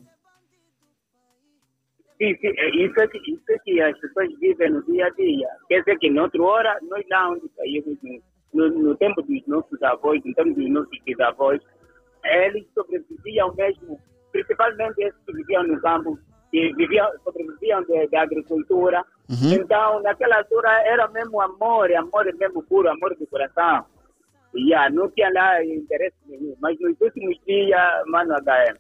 Sim, 2.18 2.36
sim, 2.42 2.48
é 2.48 2.70
isso 2.76 3.00
é, 3.00 3.08
que, 3.08 3.18
isso 3.18 3.44
é 3.50 3.60
que 3.60 3.80
as 3.80 3.98
pessoas 4.00 4.28
vivem 4.40 4.72
no 4.72 4.84
dia 4.86 5.06
a 5.06 5.10
dia. 5.12 5.48
Quer 5.70 5.80
dizer 5.80 5.98
que, 6.00 6.10
noutra 6.10 6.42
hora, 6.42 6.80
nós 6.90 7.06
lá 7.10 7.30
onde 7.30 7.48
saímos, 7.56 7.98
no, 8.54 8.70
no, 8.70 8.80
no 8.84 8.98
tempo 8.98 9.22
dos 9.22 9.48
nossos 9.48 9.82
avós, 9.84 10.22
no 10.26 10.34
tempo 10.34 10.54
dos 10.54 10.70
nossos 10.70 11.00
bisavós, 11.06 11.62
eles 12.26 12.66
sobreviviam 12.74 13.54
mesmo, 13.56 14.00
principalmente 14.32 15.00
esses 15.00 15.20
que 15.26 15.34
viviam 15.34 15.64
no 15.64 15.80
campo, 15.80 16.18
que 16.52 16.74
viviam, 16.74 17.08
sobreviviam 17.24 17.86
da 18.12 18.22
agricultura. 18.22 19.06
Uhum. 19.30 19.54
Então, 19.62 20.02
naquela 20.02 20.38
altura, 20.38 20.70
era 20.86 21.08
mesmo 21.10 21.40
amor, 21.40 21.94
amor 21.94 22.26
mesmo 22.38 22.64
puro, 22.64 22.90
amor 22.90 23.16
do 23.16 23.28
coração. 23.28 23.86
Ah, 24.76 24.90
não 24.90 25.10
tinha 25.12 25.30
lá 25.34 25.64
interesse 25.64 26.16
nenhum. 26.26 26.56
Mas 26.62 26.80
nos 26.80 27.00
últimos 27.02 27.38
dias, 27.46 28.04
mano, 28.08 28.34
HM, 28.36 28.76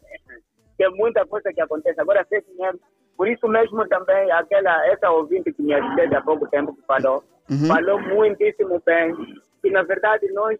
tem 0.77 0.89
muita 0.95 1.25
coisa 1.25 1.51
que 1.53 1.61
acontece. 1.61 1.99
Agora, 1.99 2.25
sei 2.29 2.41
que 2.41 2.51
mesmo, 2.53 2.79
por 3.15 3.27
isso 3.27 3.47
mesmo 3.47 3.87
também, 3.87 4.31
aquela, 4.31 4.87
essa 4.87 5.09
ouvinte 5.11 5.51
que 5.53 5.61
me 5.61 5.73
ajudou 5.73 6.17
há 6.17 6.21
pouco 6.21 6.47
tempo 6.49 6.73
que 6.75 6.81
falou, 6.85 7.23
Uhum. 7.49 7.67
falou 7.67 7.99
muitíssimo 8.01 8.81
bem, 8.85 9.15
que 9.61 9.69
na 9.71 9.81
verdade 9.83 10.27
nós, 10.33 10.57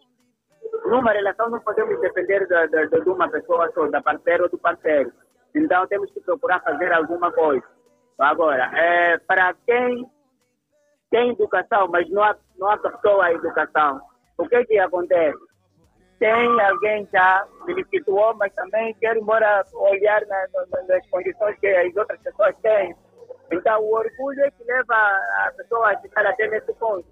numa 0.85 1.11
relação, 1.11 1.49
não 1.49 1.59
podemos 1.59 1.99
depender 1.99 2.47
da, 2.47 2.65
da- 2.67 2.85
de 2.85 3.09
uma 3.09 3.29
pessoa 3.29 3.69
só, 3.73 3.87
da 3.87 4.01
parceira 4.01 4.43
ou 4.43 4.49
do 4.49 4.57
parceiro. 4.57 5.11
Então 5.55 5.85
temos 5.87 6.09
que 6.11 6.21
procurar 6.21 6.61
fazer 6.61 6.91
alguma 6.93 7.31
coisa. 7.31 7.63
Agora, 8.19 8.71
é, 8.75 9.17
para 9.19 9.53
quem 9.65 10.05
tem 11.11 11.31
educação, 11.31 11.87
mas 11.89 12.09
não, 12.09 12.23
a- 12.23 12.37
não 12.57 12.69
acessou 12.69 13.21
a 13.21 13.33
educação, 13.33 13.99
o 14.38 14.47
que 14.47 14.65
que 14.65 14.79
acontece? 14.79 15.38
Tem 16.19 16.61
alguém 16.61 17.07
já 17.13 17.45
beneficiou, 17.65 18.33
mas 18.35 18.53
também 18.53 18.93
quer 18.95 19.15
embora 19.17 19.63
olhar 19.73 20.21
na- 20.25 20.47
na- 20.71 20.83
nas 20.88 21.07
condições 21.09 21.59
que 21.59 21.67
as 21.67 21.95
outras 21.95 22.19
pessoas 22.21 22.55
têm. 22.61 22.95
Então, 23.51 23.81
o 23.81 23.95
orgulho 23.95 24.41
é 24.43 24.51
que 24.51 24.63
leva 24.63 24.93
a 24.93 25.51
pessoa 25.55 25.88
a 25.91 26.01
chegar 26.01 26.25
até 26.25 26.47
nesse 26.47 26.73
ponto. 26.73 27.05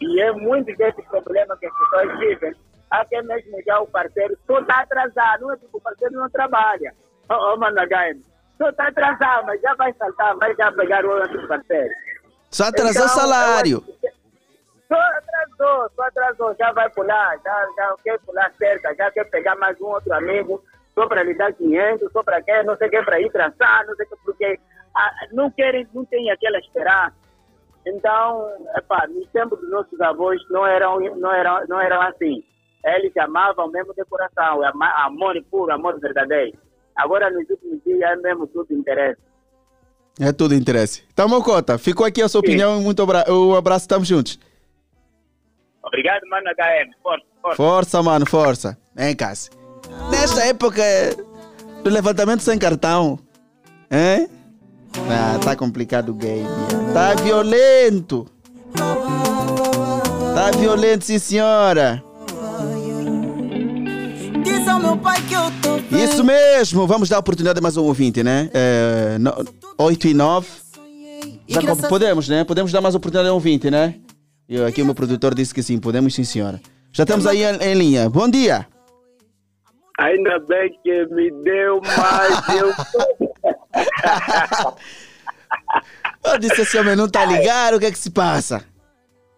E 0.00 0.20
é 0.20 0.32
muito 0.32 0.74
desse 0.76 1.02
problema 1.02 1.56
que 1.58 1.66
as 1.66 1.72
pessoas 1.78 2.18
vivem. 2.18 2.54
Até 2.90 3.20
mesmo 3.22 3.60
já 3.66 3.80
o 3.80 3.86
parceiro 3.88 4.38
só 4.46 4.60
está 4.60 4.80
atrasado, 4.80 5.40
não 5.42 5.52
é 5.52 5.56
porque 5.56 5.76
o 5.76 5.80
parceiro 5.80 6.14
não 6.14 6.30
trabalha. 6.30 6.94
Ô, 7.28 7.34
oh, 7.34 7.56
mano, 7.56 7.76
HM, 7.80 8.22
só 8.58 8.68
está 8.68 8.88
atrasado, 8.88 9.46
mas 9.46 9.60
já 9.60 9.74
vai 9.74 9.92
saltar, 9.94 10.36
vai 10.36 10.54
já 10.54 10.70
pegar 10.70 11.04
o 11.04 11.10
outro 11.10 11.48
parceiro. 11.48 11.92
Só 12.50 12.64
atrasou 12.64 13.02
Então, 13.04 13.08
salário. 13.08 13.84
Só 14.88 14.94
atrasou, 14.94 15.90
só 15.96 16.02
atrasou, 16.02 16.54
já 16.58 16.72
vai 16.72 16.88
pular, 16.90 17.38
já, 17.44 17.66
já 17.76 17.96
quer 18.04 18.20
pular 18.20 18.52
cerca, 18.56 18.94
já 18.94 19.10
quer 19.10 19.24
pegar 19.30 19.56
mais 19.56 19.80
um 19.80 19.86
outro 19.86 20.12
amigo, 20.12 20.62
só 20.94 21.06
para 21.06 21.22
lhe 21.24 21.34
dar 21.34 21.52
500, 21.52 22.12
só 22.12 22.22
para 22.22 22.40
quê, 22.42 22.62
não 22.62 22.76
sei 22.76 22.88
o 22.88 22.90
que, 22.90 23.02
para 23.02 23.20
ir 23.20 23.30
traçar, 23.32 23.86
não 23.86 23.96
sei 23.96 24.06
o 24.06 24.08
que, 24.08 24.16
porque 24.24 24.60
ah, 24.94 25.10
não 25.32 25.50
querem, 25.50 25.86
não 25.92 26.04
tem 26.04 26.30
aquela 26.30 26.58
esperança. 26.58 27.14
Então, 27.86 28.48
epá, 28.76 29.06
nos 29.08 29.28
tempos 29.30 29.60
dos 29.60 29.70
nossos 29.70 30.00
avós 30.00 30.40
não 30.50 30.66
eram, 30.66 30.98
não 31.16 31.32
eram, 31.32 31.66
não 31.68 31.80
eram 31.80 32.02
assim. 32.02 32.42
Eles 32.84 33.16
amavam 33.16 33.68
mesmo 33.70 33.92
de 33.94 34.04
coração, 34.04 34.60
amor 35.04 35.40
puro, 35.50 35.72
amor 35.72 35.98
verdadeiro. 36.00 36.56
Agora, 36.96 37.30
nos 37.30 37.48
últimos 37.50 37.82
dias, 37.84 38.00
é 38.00 38.16
mesmo 38.16 38.46
tudo 38.46 38.72
interesse. 38.72 39.20
É 40.18 40.32
tudo 40.32 40.54
interesse. 40.54 41.04
Então, 41.12 41.28
Mocota, 41.28 41.76
ficou 41.76 42.06
aqui 42.06 42.22
a 42.22 42.28
sua 42.28 42.40
opinião. 42.40 42.80
Muito 42.80 43.02
abra 43.02 43.24
um 43.28 43.54
abraço, 43.54 43.82
estamos 43.82 44.08
juntos. 44.08 44.38
Obrigado, 45.86 46.20
mano 46.28 46.46
HM. 46.50 46.90
Força, 47.02 47.24
força. 47.40 47.56
Força, 47.56 48.02
mano, 48.02 48.26
força. 48.26 48.78
Vem, 48.94 49.14
Cássio. 49.14 49.52
Nesta 50.10 50.44
época 50.44 50.82
do 51.84 51.90
levantamento 51.90 52.42
sem 52.42 52.58
cartão, 52.58 53.18
hein? 53.90 54.28
Ah, 55.08 55.38
tá 55.42 55.54
complicado 55.54 56.08
o 56.10 56.14
game. 56.14 56.46
Tá 56.92 57.14
violento. 57.14 58.26
Tá 60.34 60.50
violento, 60.58 61.04
sim, 61.04 61.18
senhora. 61.18 62.02
Diz 64.42 64.66
ao 64.66 64.80
meu 64.80 64.96
pai 64.96 65.20
que 65.28 65.34
eu 65.34 65.50
tô 65.62 65.78
bem. 65.78 66.04
Isso 66.04 66.24
mesmo. 66.24 66.86
Vamos 66.86 67.08
dar 67.08 67.18
oportunidade 67.18 67.58
a 67.58 67.62
mais 67.62 67.76
um 67.76 67.84
ouvinte, 67.84 68.22
né? 68.22 68.50
É, 68.52 69.18
no, 69.18 69.32
8 69.78 70.08
e 70.08 70.14
9. 70.14 70.48
Já 71.48 71.76
podemos, 71.88 72.28
né? 72.28 72.42
Podemos 72.42 72.72
dar 72.72 72.80
mais 72.80 72.94
oportunidade 72.94 73.28
a 73.28 73.32
um 73.32 73.34
ouvinte, 73.34 73.70
né? 73.70 73.94
E 74.48 74.62
aqui 74.62 74.82
o 74.82 74.84
meu 74.84 74.94
produtor 74.94 75.34
disse 75.34 75.52
que 75.52 75.62
sim, 75.62 75.80
podemos 75.80 76.14
sim, 76.14 76.24
senhora. 76.24 76.60
Já 76.92 77.02
estamos 77.02 77.26
aí 77.26 77.42
em, 77.42 77.56
em 77.56 77.74
linha. 77.74 78.08
Bom 78.08 78.28
dia. 78.28 78.66
Ainda 79.98 80.38
bem 80.40 80.78
que 80.82 81.06
me 81.06 81.30
deu 81.42 81.80
mais. 81.82 82.48
Eu... 82.54 82.72
Eu 86.24 86.38
disse 86.38 86.62
esse 86.62 86.78
homem 86.78 86.96
não 86.96 87.08
tá 87.08 87.24
ligado, 87.24 87.76
o 87.76 87.80
que 87.80 87.86
é 87.86 87.90
que 87.90 87.98
se 87.98 88.10
passa? 88.10 88.64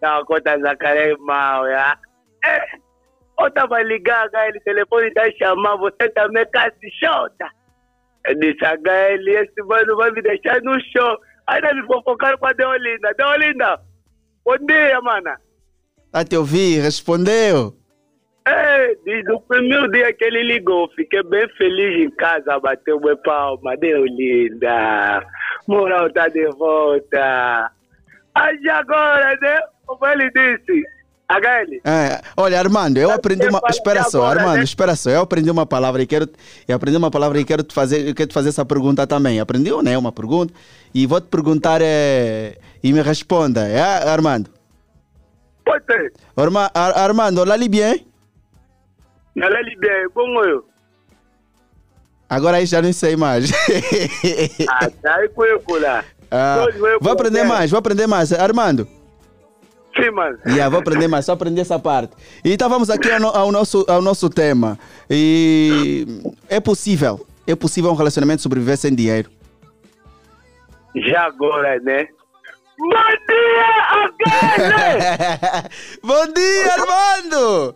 Não, 0.01 0.25
conta 0.25 0.59
Zacaré 0.59 1.15
mal, 1.19 1.67
já. 1.67 1.99
É, 2.45 2.61
eu 3.41 3.51
tava 3.51 3.83
ligado, 3.83 4.35
ele 4.35 4.61
telefone 4.61 5.13
tá 5.13 5.25
chamando, 5.39 5.81
você 5.81 6.09
também 6.11 6.47
cacichota. 6.51 7.49
Eu 8.27 8.39
disse, 8.39 8.65
HL, 8.65 9.29
esse 9.29 9.63
mano 9.65 9.97
vai 9.97 10.11
me 10.13 10.23
deixar 10.23 10.63
no 10.63 10.81
show. 10.81 11.19
Ainda 11.47 11.75
me 11.75 11.87
fofocaram 11.87 12.39
com 12.39 12.47
a 12.47 12.53
Deolinda. 12.53 13.13
Deolinda, 13.19 13.81
bom 14.49 14.66
dia, 14.66 15.01
mana. 15.03 15.36
Tá 16.11 16.24
te 16.24 16.34
ouvir, 16.34 16.80
respondeu. 16.80 17.76
É, 18.46 18.94
desde 19.05 19.30
o 19.30 19.40
primeiro 19.42 19.90
dia 19.90 20.11
que 20.14 20.24
ele 20.24 20.42
ligou, 20.42 20.88
fiquei 20.96 21.22
bem 21.22 21.46
feliz 21.59 22.07
em 22.07 22.11
casa, 22.16 22.59
bateu 22.59 22.99
meu 22.99 23.16
palma, 23.18 23.76
deu 23.76 24.07
linda. 24.07 25.22
Moral 25.66 26.11
tá 26.14 26.28
de 26.28 26.49
volta. 26.57 27.70
Aí 28.34 28.70
agora, 28.70 29.36
né? 29.42 29.61
Como 29.84 30.07
ele 30.07 30.30
disse, 30.30 30.82
HL, 31.31 31.81
É, 31.85 32.22
olha, 32.39 32.59
Armando, 32.59 32.97
eu 32.97 33.11
aprendi 33.11 33.47
uma. 33.47 33.61
Espera 33.68 34.03
só, 34.05 34.22
agora, 34.22 34.41
Armando, 34.41 34.57
né? 34.59 34.64
espera 34.64 34.97
só. 34.97 35.11
Eu 35.11 35.20
aprendi 35.20 35.51
uma 35.51 35.66
palavra 35.66 36.03
e 36.03 36.07
quero. 36.07 36.26
Eu 36.66 36.74
aprendi 36.74 36.97
uma 36.97 37.11
palavra 37.11 37.39
e 37.39 37.45
quero 37.45 37.62
te 37.62 37.74
fazer, 37.74 38.09
eu 38.09 38.14
quero 38.14 38.29
te 38.29 38.35
fazer 38.35 38.49
essa 38.49 38.64
pergunta 38.64 39.07
também. 39.07 39.39
Aprendeu, 39.39 39.83
né? 39.83 39.99
Uma 39.99 40.11
pergunta. 40.11 40.55
E 40.95 41.07
vou 41.07 41.20
te 41.20 41.26
perguntar 41.26 41.83
é, 41.83 42.57
e 42.83 42.95
me 42.95 43.03
responda. 43.03 43.68
É, 43.68 44.09
Armando? 44.09 44.51
pode 45.68 45.85
ser. 45.85 46.12
Arma, 46.35 46.70
Ar- 46.72 46.97
Armando, 46.97 47.43
olá? 47.43 47.55
Ela 47.55 47.64
é 49.61 49.62
bem, 49.62 50.09
como 50.14 50.43
eu. 50.45 50.64
Agora 52.31 52.57
aí 52.57 52.66
já 52.66 52.81
não 52.81 52.93
sei 52.93 53.16
mais. 53.16 53.51
Ah, 54.68 54.91
tá 55.03 55.14
aí 55.16 55.29
com 55.29 55.45
eu 55.45 55.62
lá. 55.81 56.05
Ah, 56.31 56.66
vou 57.01 57.11
aprender 57.12 57.43
mais, 57.45 57.70
vou 57.70 57.79
aprender 57.79 58.07
mais. 58.07 58.31
Armando? 58.35 58.87
Sim, 60.01 60.11
mano. 60.11 60.38
Yeah, 60.46 60.68
vou 60.68 60.80
aprender 60.80 61.09
mais, 61.09 61.24
só 61.24 61.32
aprender 61.32 61.61
essa 61.61 61.78
parte. 61.78 62.12
E 62.44 62.53
então 62.53 62.68
vamos 62.68 62.88
aqui 62.90 63.11
ao, 63.11 63.18
no- 63.20 63.28
ao 63.36 63.51
nosso, 63.53 63.84
ao 63.88 64.01
nosso 64.03 64.28
tema. 64.30 64.78
E 65.11 66.07
é 66.49 66.61
possível, 66.61 67.26
é 67.46 67.55
possível 67.57 67.90
um 67.90 67.94
relacionamento 67.94 68.42
sobreviver 68.42 68.76
sem 68.76 68.94
dinheiro. 68.94 69.30
Já 70.94 71.24
agora, 71.26 71.78
né? 71.80 72.07
Bom 72.78 72.88
dia! 73.28 74.09
Bom 76.03 76.26
dia, 76.32 76.72
Armando! 76.74 77.74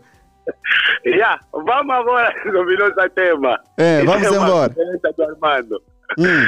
Já, 1.07 1.41
vamos 1.53 1.95
agora 1.95 2.33
sobre 2.53 2.77
nosso 2.77 3.11
tema. 3.11 3.61
É, 3.77 4.05
vamos 4.05 4.23
Tema 4.29 4.45
embora. 4.45 4.75
do 5.17 5.23
Armando. 5.25 5.83
Hum, 6.19 6.47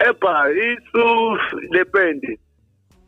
Epa, 0.00 0.50
isso 0.52 1.38
depende. 1.70 2.38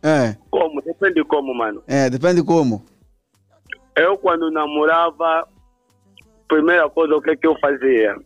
É, 0.02 0.36
Como? 0.50 0.80
Depende 0.82 1.22
como, 1.24 1.54
mano. 1.54 1.82
é, 1.86 2.08
depende 2.10 2.42
como. 2.42 2.84
Eu, 3.96 4.16
quando 4.16 4.50
namorava, 4.50 5.46
primeira 6.48 6.88
coisa, 6.88 7.16
o 7.16 7.20
que, 7.22 7.36
que 7.36 7.46
eu 7.46 7.58
fazia? 7.60 8.16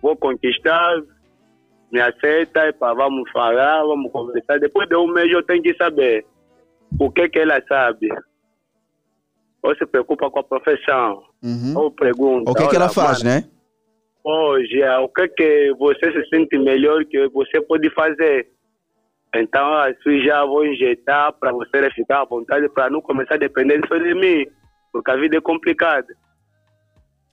Vou 0.00 0.16
conquistar, 0.16 1.02
me 1.90 2.00
aceita, 2.00 2.66
epa, 2.68 2.94
vamos 2.94 3.28
falar, 3.32 3.82
vamos 3.84 4.12
conversar. 4.12 4.58
Depois 4.60 4.88
de 4.88 4.94
um 4.96 5.08
mês, 5.08 5.30
eu 5.32 5.42
tenho 5.42 5.62
que 5.62 5.74
saber 5.74 6.24
o 7.00 7.10
que, 7.10 7.28
que 7.28 7.38
ela 7.40 7.60
sabe. 7.66 8.08
Ou 9.62 9.74
se 9.74 9.84
preocupa 9.86 10.30
com 10.30 10.38
a 10.38 10.44
profissão. 10.44 11.24
Uhum. 11.42 11.74
Ou 11.76 11.90
pergunta. 11.90 12.50
O 12.50 12.54
que, 12.54 12.68
que 12.68 12.76
ela 12.76 12.84
"Olha, 12.84 12.94
faz, 12.94 13.22
mano, 13.22 13.34
né? 13.36 13.44
Hoje, 14.22 14.82
é, 14.82 14.98
o 14.98 15.08
que 15.08 15.26
que 15.28 15.74
você 15.78 16.12
se 16.12 16.28
sente 16.28 16.56
melhor 16.58 17.04
que 17.06 17.28
você 17.28 17.60
pode 17.62 17.90
fazer? 17.90 18.48
Então, 19.34 19.74
assim 19.78 20.22
já 20.24 20.44
vou 20.44 20.64
injetar 20.66 21.32
para 21.34 21.52
você 21.52 21.90
ficar 21.90 22.22
à 22.22 22.24
vontade, 22.24 22.68
para 22.70 22.90
não 22.90 23.00
começar 23.00 23.34
a 23.34 23.38
depender 23.38 23.80
só 23.86 23.96
de 23.98 24.14
mim, 24.14 24.46
porque 24.92 25.10
a 25.10 25.16
vida 25.16 25.36
é 25.36 25.40
complicada. 25.40 26.06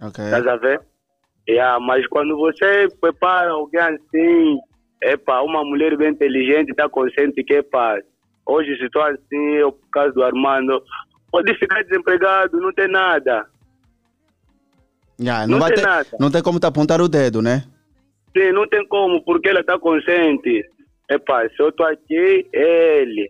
Ok. 0.02 0.24
Estás 0.24 0.46
a 0.48 0.58
ver? 0.58 0.82
Yeah, 1.48 1.80
mas 1.80 2.06
quando 2.08 2.36
você 2.36 2.88
prepara 3.00 3.52
alguém 3.52 3.80
assim, 3.80 4.58
é 5.02 5.16
para 5.16 5.44
uma 5.44 5.64
mulher 5.64 5.96
bem 5.96 6.10
inteligente, 6.10 6.72
está 6.72 6.90
consciente 6.90 7.44
que, 7.44 7.54
epa, 7.54 8.00
hoje 8.46 8.76
se 8.78 8.86
estou 8.86 9.04
assim, 9.04 9.54
eu, 9.56 9.72
por 9.72 9.90
causa 9.92 10.12
do 10.12 10.24
Armando, 10.24 10.82
pode 11.32 11.54
ficar 11.58 11.84
desempregado, 11.84 12.60
não 12.60 12.74
tem 12.74 12.88
nada. 12.88 13.46
Yeah, 15.22 15.48
não, 15.48 15.60
Não 15.60 15.68
tem 15.68 15.76
ter, 15.76 15.82
nada. 15.84 16.08
não 16.20 16.32
tem 16.32 16.42
como 16.42 16.60
te 16.60 16.66
apontar 16.66 17.00
o 17.00 17.08
dedo, 17.08 17.42
né? 17.42 17.64
Sim, 18.36 18.52
não 18.52 18.68
tem 18.68 18.86
como, 18.88 19.24
porque 19.24 19.48
ela 19.48 19.62
está 19.62 19.80
consciente. 19.80 20.66
Epa, 21.10 21.48
se 21.50 21.62
eu 21.62 21.72
tô 21.72 21.84
aqui, 21.84 22.48
é 22.54 23.02
ele. 23.02 23.30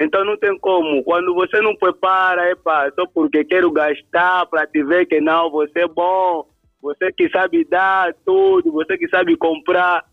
Então 0.00 0.24
não 0.24 0.36
tem 0.36 0.56
como. 0.58 1.02
Quando 1.02 1.34
você 1.34 1.60
não 1.60 1.76
prepara, 1.76 2.50
epa, 2.50 2.90
só 2.94 3.06
porque 3.06 3.44
quero 3.44 3.70
gastar 3.72 4.46
para 4.46 4.66
te 4.66 4.82
ver 4.84 5.06
que 5.06 5.20
não, 5.20 5.50
você 5.50 5.80
é 5.80 5.88
bom, 5.88 6.48
você 6.80 7.12
que 7.12 7.28
sabe 7.30 7.64
dar 7.64 8.14
tudo, 8.24 8.70
você 8.70 8.96
que 8.96 9.08
sabe 9.08 9.36
comprar. 9.36 10.04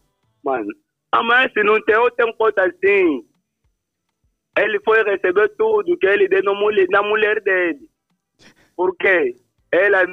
Mano, 0.44 0.68
amanhã 1.12 1.50
se 1.54 1.64
não 1.64 1.80
tem, 1.84 1.96
eu 1.96 2.10
tenho 2.12 2.34
conta 2.34 2.66
assim. 2.66 3.24
Ele 4.58 4.80
foi 4.84 5.04
receber 5.04 5.50
tudo 5.58 5.98
que 5.98 6.08
ele 6.08 6.28
deu 6.28 6.42
na 6.42 6.54
mulher, 6.54 6.88
na 6.90 7.04
mulher 7.04 7.42
dele. 7.42 7.88
Por 8.76 8.96
quê? 8.98 9.36
Ela 9.72 10.06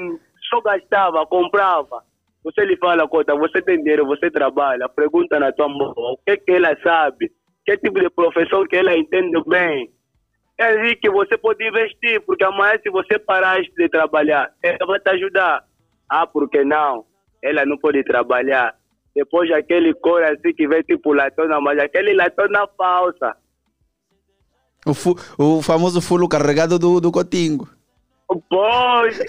só 0.50 0.60
gastava, 0.60 1.26
comprava. 1.26 2.04
Você 2.44 2.64
lhe 2.64 2.76
fala, 2.76 3.06
conta, 3.08 3.34
você 3.36 3.62
tem 3.62 3.78
dinheiro, 3.82 4.04
você 4.06 4.30
trabalha, 4.30 4.88
pergunta 4.88 5.38
na 5.38 5.52
tua 5.52 5.68
mão, 5.68 5.92
o 5.96 6.18
que 6.26 6.36
que 6.38 6.50
ela 6.52 6.76
sabe, 6.82 7.30
que 7.64 7.76
tipo 7.78 8.00
de 8.00 8.10
profissão 8.10 8.66
que 8.66 8.76
ela 8.76 8.96
entende 8.96 9.40
bem. 9.46 9.90
É 10.58 10.64
aí 10.64 10.96
que 10.96 11.08
você 11.08 11.38
pode 11.38 11.66
investir, 11.66 12.20
porque 12.26 12.44
amanhã 12.44 12.78
se 12.82 12.90
você 12.90 13.18
parar 13.18 13.60
de 13.62 13.88
trabalhar, 13.88 14.50
ela 14.62 14.86
vai 14.86 14.98
te 15.00 15.08
ajudar. 15.10 15.64
Ah, 16.08 16.26
por 16.26 16.48
que 16.50 16.64
não? 16.64 17.04
Ela 17.42 17.64
não 17.64 17.78
pode 17.78 18.02
trabalhar. 18.04 18.74
Depois 19.14 19.50
aquele 19.52 19.94
cor 19.94 20.22
assim 20.24 20.52
que 20.54 20.66
vem 20.66 20.82
tipo 20.82 21.12
latona, 21.12 21.60
mas 21.60 21.78
aquele 21.78 22.12
latona 22.12 22.66
falsa. 22.76 23.36
O, 24.84 24.94
fu- 24.94 25.16
o 25.38 25.62
famoso 25.62 26.00
fulo 26.02 26.28
carregado 26.28 26.78
do, 26.78 27.00
do 27.00 27.12
Cotingo. 27.12 27.68
Pois! 28.48 29.18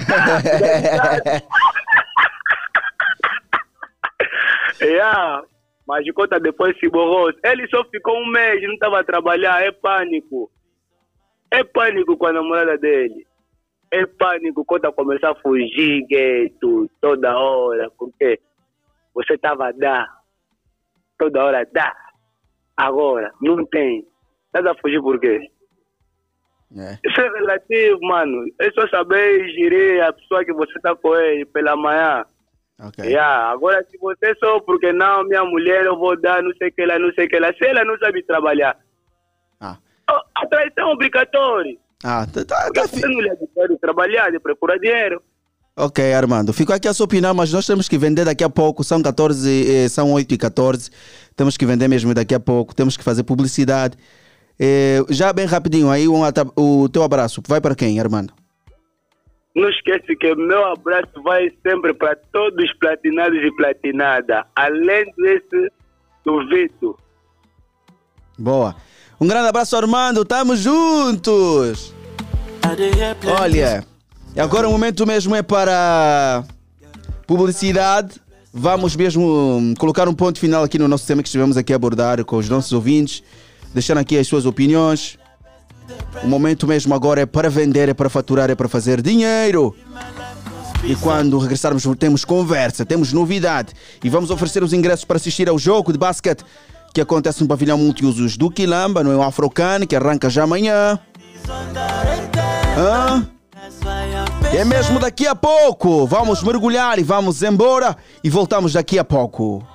yeah. 4.81 5.43
Mas 5.87 6.05
de 6.05 6.13
conta 6.13 6.39
depois 6.39 6.77
se 6.79 6.87
borrou. 6.89 7.31
Ele 7.43 7.67
só 7.67 7.83
ficou 7.85 8.17
um 8.17 8.27
mês, 8.27 8.61
não 8.63 8.73
estava 8.73 8.99
a 8.99 9.03
trabalhar. 9.03 9.61
É 9.61 9.71
pânico. 9.71 10.49
É 11.51 11.63
pânico 11.63 12.17
com 12.17 12.27
a 12.27 12.33
namorada 12.33 12.77
dele. 12.77 13.27
É 13.91 14.05
pânico 14.05 14.65
quando 14.65 14.91
começar 14.93 15.31
a 15.31 15.35
fugir, 15.35 16.05
gueto, 16.07 16.89
toda 17.01 17.37
hora. 17.37 17.91
Porque 17.97 18.39
você 19.13 19.33
estava 19.33 19.67
a 19.67 19.71
dar. 19.71 20.07
Toda 21.19 21.43
hora 21.43 21.67
dá. 21.71 21.95
Agora, 22.75 23.31
não 23.41 23.65
tem. 23.65 24.05
Estás 24.47 24.65
a 24.65 24.75
fugir 24.81 25.01
por 25.01 25.19
quê? 25.19 25.49
Isso 27.05 27.21
é 27.21 27.29
relativo, 27.29 27.99
mano. 28.01 28.45
É 28.59 28.71
só 28.71 28.87
saber 28.87 29.47
gerir 29.49 30.03
a 30.03 30.11
pessoa 30.11 30.43
que 30.43 30.53
você 30.53 30.73
está 30.75 30.95
com 30.95 31.15
ele 31.15 31.45
pela 31.45 31.75
manhã. 31.75 32.25
Yeah. 32.99 33.51
Agora, 33.51 33.85
se 33.89 33.97
você 33.97 34.35
só 34.39 34.59
porque 34.61 34.91
não, 34.91 35.23
minha 35.23 35.43
mulher, 35.43 35.85
eu 35.85 35.97
vou 35.97 36.19
dar, 36.19 36.41
não 36.43 36.51
sei 36.57 36.69
o 36.69 36.73
que 36.73 36.85
lá, 36.85 36.99
não 36.99 37.11
sei 37.13 37.25
o 37.25 37.29
que 37.29 37.39
lá. 37.39 37.53
Se 37.53 37.65
ela 37.65 37.85
não 37.85 37.97
sabe 37.97 38.23
trabalhar, 38.23 38.77
Ah. 39.59 39.77
oh, 40.11 40.21
a 40.43 40.47
traição 40.47 40.89
é 40.89 40.93
obrigatória. 40.93 41.77
Ah, 42.03 42.27
tá, 42.27 42.43
tá, 42.43 42.69
lhe 42.69 43.29
habituou 43.29 43.67
de 43.69 43.77
trabalhar, 43.77 44.29
de 44.31 44.39
procurar 44.39 44.77
dinheiro. 44.77 45.21
Ok, 45.75 46.13
Armando. 46.13 46.53
Ficou 46.53 46.75
aqui 46.75 46.87
a 46.87 46.93
sua 46.93 47.05
opinião, 47.05 47.33
mas 47.33 47.51
nós 47.51 47.65
temos 47.65 47.87
que 47.89 47.97
vender 47.97 48.25
daqui 48.25 48.43
a 48.43 48.49
pouco. 48.49 48.83
São 48.83 49.01
14, 49.01 49.85
eh, 49.85 49.89
são 49.89 50.11
8 50.11 50.33
e 50.33 50.37
14. 50.37 50.91
Temos 51.35 51.57
que 51.57 51.65
vender 51.65 51.87
mesmo 51.87 52.13
daqui 52.13 52.35
a 52.35 52.39
pouco. 52.39 52.75
Temos 52.75 52.95
que 52.95 53.03
fazer 53.03 53.23
publicidade. 53.23 53.97
Eh, 54.59 54.99
já 55.09 55.33
bem 55.33 55.45
rapidinho, 55.45 55.89
aí 55.89 56.07
um 56.07 56.21
o 56.55 56.89
teu 56.89 57.01
abraço. 57.01 57.41
Vai 57.47 57.59
para 57.59 57.73
quem, 57.73 57.99
Armando? 57.99 58.33
Não 59.55 59.69
esquece 59.69 60.15
que 60.15 60.35
meu 60.35 60.65
abraço 60.65 61.21
vai 61.23 61.51
sempre 61.61 61.93
para 61.93 62.15
todos 62.31 62.63
os 62.63 62.73
platinados 62.79 63.37
e 63.39 63.55
platinada. 63.55 64.45
Além 64.55 65.05
desse, 65.17 65.71
do 66.25 66.47
Vitor. 66.47 66.97
Boa. 68.37 68.75
Um 69.21 69.27
grande 69.27 69.49
abraço, 69.49 69.75
Armando. 69.77 70.25
Tamo 70.25 70.55
juntos. 70.55 71.93
Olha, 73.39 73.85
agora 74.35 74.67
o 74.67 74.71
momento 74.71 75.05
mesmo 75.05 75.35
é 75.35 75.43
para 75.43 76.43
publicidade. 77.27 78.19
Vamos 78.51 78.95
mesmo 78.95 79.73
colocar 79.77 80.07
um 80.07 80.13
ponto 80.13 80.39
final 80.39 80.63
aqui 80.63 80.79
no 80.79 80.87
nosso 80.87 81.05
tema 81.05 81.21
que 81.21 81.27
estivemos 81.27 81.57
aqui 81.57 81.73
a 81.73 81.75
abordar 81.75 82.23
com 82.25 82.37
os 82.37 82.49
nossos 82.49 82.71
ouvintes, 82.71 83.23
deixando 83.73 83.99
aqui 83.99 84.17
as 84.17 84.27
suas 84.27 84.45
opiniões. 84.45 85.17
O 86.23 86.27
momento 86.27 86.67
mesmo 86.67 86.93
agora 86.93 87.21
é 87.21 87.25
para 87.25 87.49
vender, 87.49 87.89
é 87.89 87.93
para 87.93 88.09
faturar, 88.09 88.49
é 88.49 88.55
para 88.55 88.69
fazer 88.69 89.01
dinheiro. 89.01 89.75
E 90.83 90.95
quando 90.95 91.37
regressarmos, 91.37 91.83
temos 91.97 92.25
conversa, 92.25 92.85
temos 92.85 93.13
novidade. 93.13 93.73
E 94.03 94.09
vamos 94.09 94.29
oferecer 94.29 94.63
os 94.63 94.73
ingressos 94.73 95.05
para 95.05 95.17
assistir 95.17 95.47
ao 95.47 95.57
jogo 95.57 95.91
de 95.91 95.97
basquete 95.97 96.43
que 96.93 97.01
acontece 97.01 97.41
no 97.41 97.47
pavilhão 97.47 97.77
multiusos 97.77 98.37
do 98.37 98.51
Quilamba, 98.51 99.03
no 99.03 99.21
Afrocane, 99.21 99.87
que 99.87 99.95
arranca 99.95 100.29
já 100.29 100.43
amanhã. 100.43 100.99
Hã? 102.77 103.27
É 104.53 104.63
mesmo 104.63 104.99
daqui 104.99 105.25
a 105.25 105.35
pouco. 105.35 106.05
Vamos 106.05 106.43
mergulhar 106.43 106.99
e 106.99 107.03
vamos 107.03 107.41
embora. 107.41 107.97
E 108.23 108.29
voltamos 108.29 108.73
daqui 108.73 108.99
a 108.99 109.03
pouco. 109.03 109.65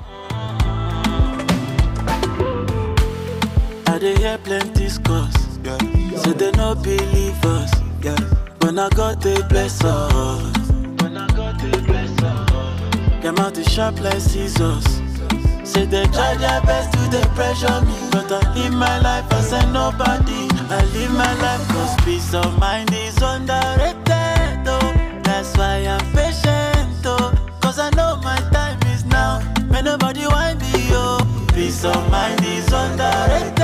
I 4.01 5.48
dey 5.77 5.87
hear 5.87 6.09
plenty 6.09 6.17
scores. 6.17 6.23
Say 6.23 6.33
they 6.33 6.51
no 6.53 6.75
believe 6.75 7.45
us. 7.45 7.71
When 8.61 8.79
I 8.79 8.89
got 8.91 9.21
the 9.21 9.45
bless 9.49 9.83
us. 9.85 10.69
Them 13.23 13.39
out 13.39 13.55
the 13.55 13.65
sharp 13.65 14.01
like 14.01 14.21
scissors. 14.21 14.85
Say 15.65 15.85
they 15.85 16.05
try 16.07 16.35
their 16.37 16.61
best 16.63 16.93
to 16.93 16.99
they 17.11 17.25
pressure 17.35 17.81
me. 17.83 17.95
But 18.11 18.31
I 18.33 18.55
live 18.55 18.73
my 18.73 18.99
life 19.01 19.31
as 19.33 19.53
a 19.53 19.61
nobody. 19.73 20.49
I 20.71 20.85
live 20.95 21.13
my 21.13 21.33
life 21.43 21.67
cause 21.69 21.97
peace 22.05 22.35
of 22.35 22.59
mind 22.59 22.93
is 22.93 23.17
underrated. 23.21 24.67
Oh. 24.67 24.93
That's 25.25 25.57
why 25.57 25.87
I'm 25.87 26.01
patient. 26.13 27.05
Oh. 27.05 27.33
Cause 27.61 27.79
I 27.79 27.91
know 27.91 28.17
my 28.23 28.37
time 28.53 28.79
is 28.93 29.05
now. 29.05 29.41
May 29.71 29.83
nobody 29.83 30.27
want 30.27 30.61
me. 30.61 30.89
Oh. 30.93 31.19
Peace 31.55 31.85
of 31.85 32.11
mind 32.11 32.41
is 32.45 32.73
underrated. 32.73 33.58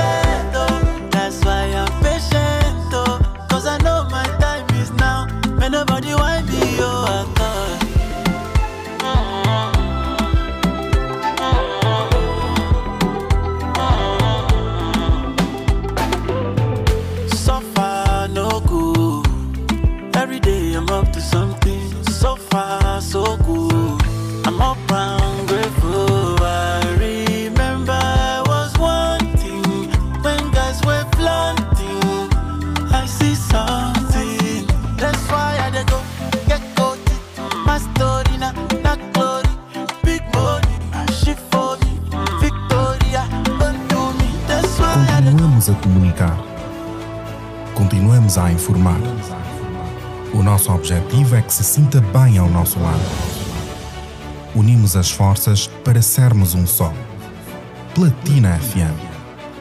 Nosso 52.65 52.79
lado. 52.79 52.99
Unimos 54.55 54.95
as 54.95 55.11
forças 55.11 55.67
para 55.83 56.01
sermos 56.01 56.55
um 56.55 56.65
só. 56.65 56.91
Platina 57.93 58.57
FM. 58.57 59.05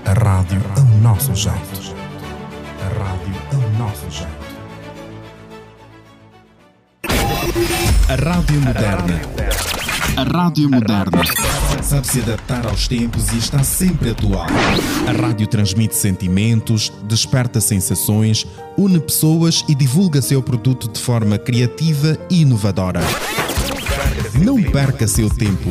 A 0.07 0.13
rádio 0.13 0.63
ao 0.77 0.85
nosso 1.03 1.35
jeito. 1.35 1.95
A 2.81 2.89
rádio 2.99 3.35
ao 3.53 3.71
nosso 3.79 4.11
jeito. 4.11 4.45
A 8.09 8.15
Rádio 8.15 8.61
Moderna. 8.63 9.34
A 10.17 10.23
Rádio 10.23 10.71
Moderna. 10.71 11.23
Sabe 11.83 12.07
se 12.07 12.21
adaptar 12.21 12.67
aos 12.67 12.87
tempos 12.87 13.33
e 13.33 13.39
está 13.39 13.65
sempre 13.65 14.11
atual. 14.11 14.47
A 15.09 15.13
rádio 15.13 15.47
transmite 15.47 15.97
sentimentos, 15.97 16.93
desperta 17.03 17.61
sensações, 17.61 18.47
une 18.79 19.01
pessoas 19.01 19.65
e 19.69 19.75
divulga 19.75 20.23
seu 20.23 20.41
produto 20.41 20.89
de 20.89 21.01
forma 21.01 21.37
criativa 21.37 22.17
e 22.31 22.43
inovadora. 22.43 23.01
Não 24.35 24.63
perca 24.63 25.09
seu 25.09 25.29
tempo. 25.29 25.71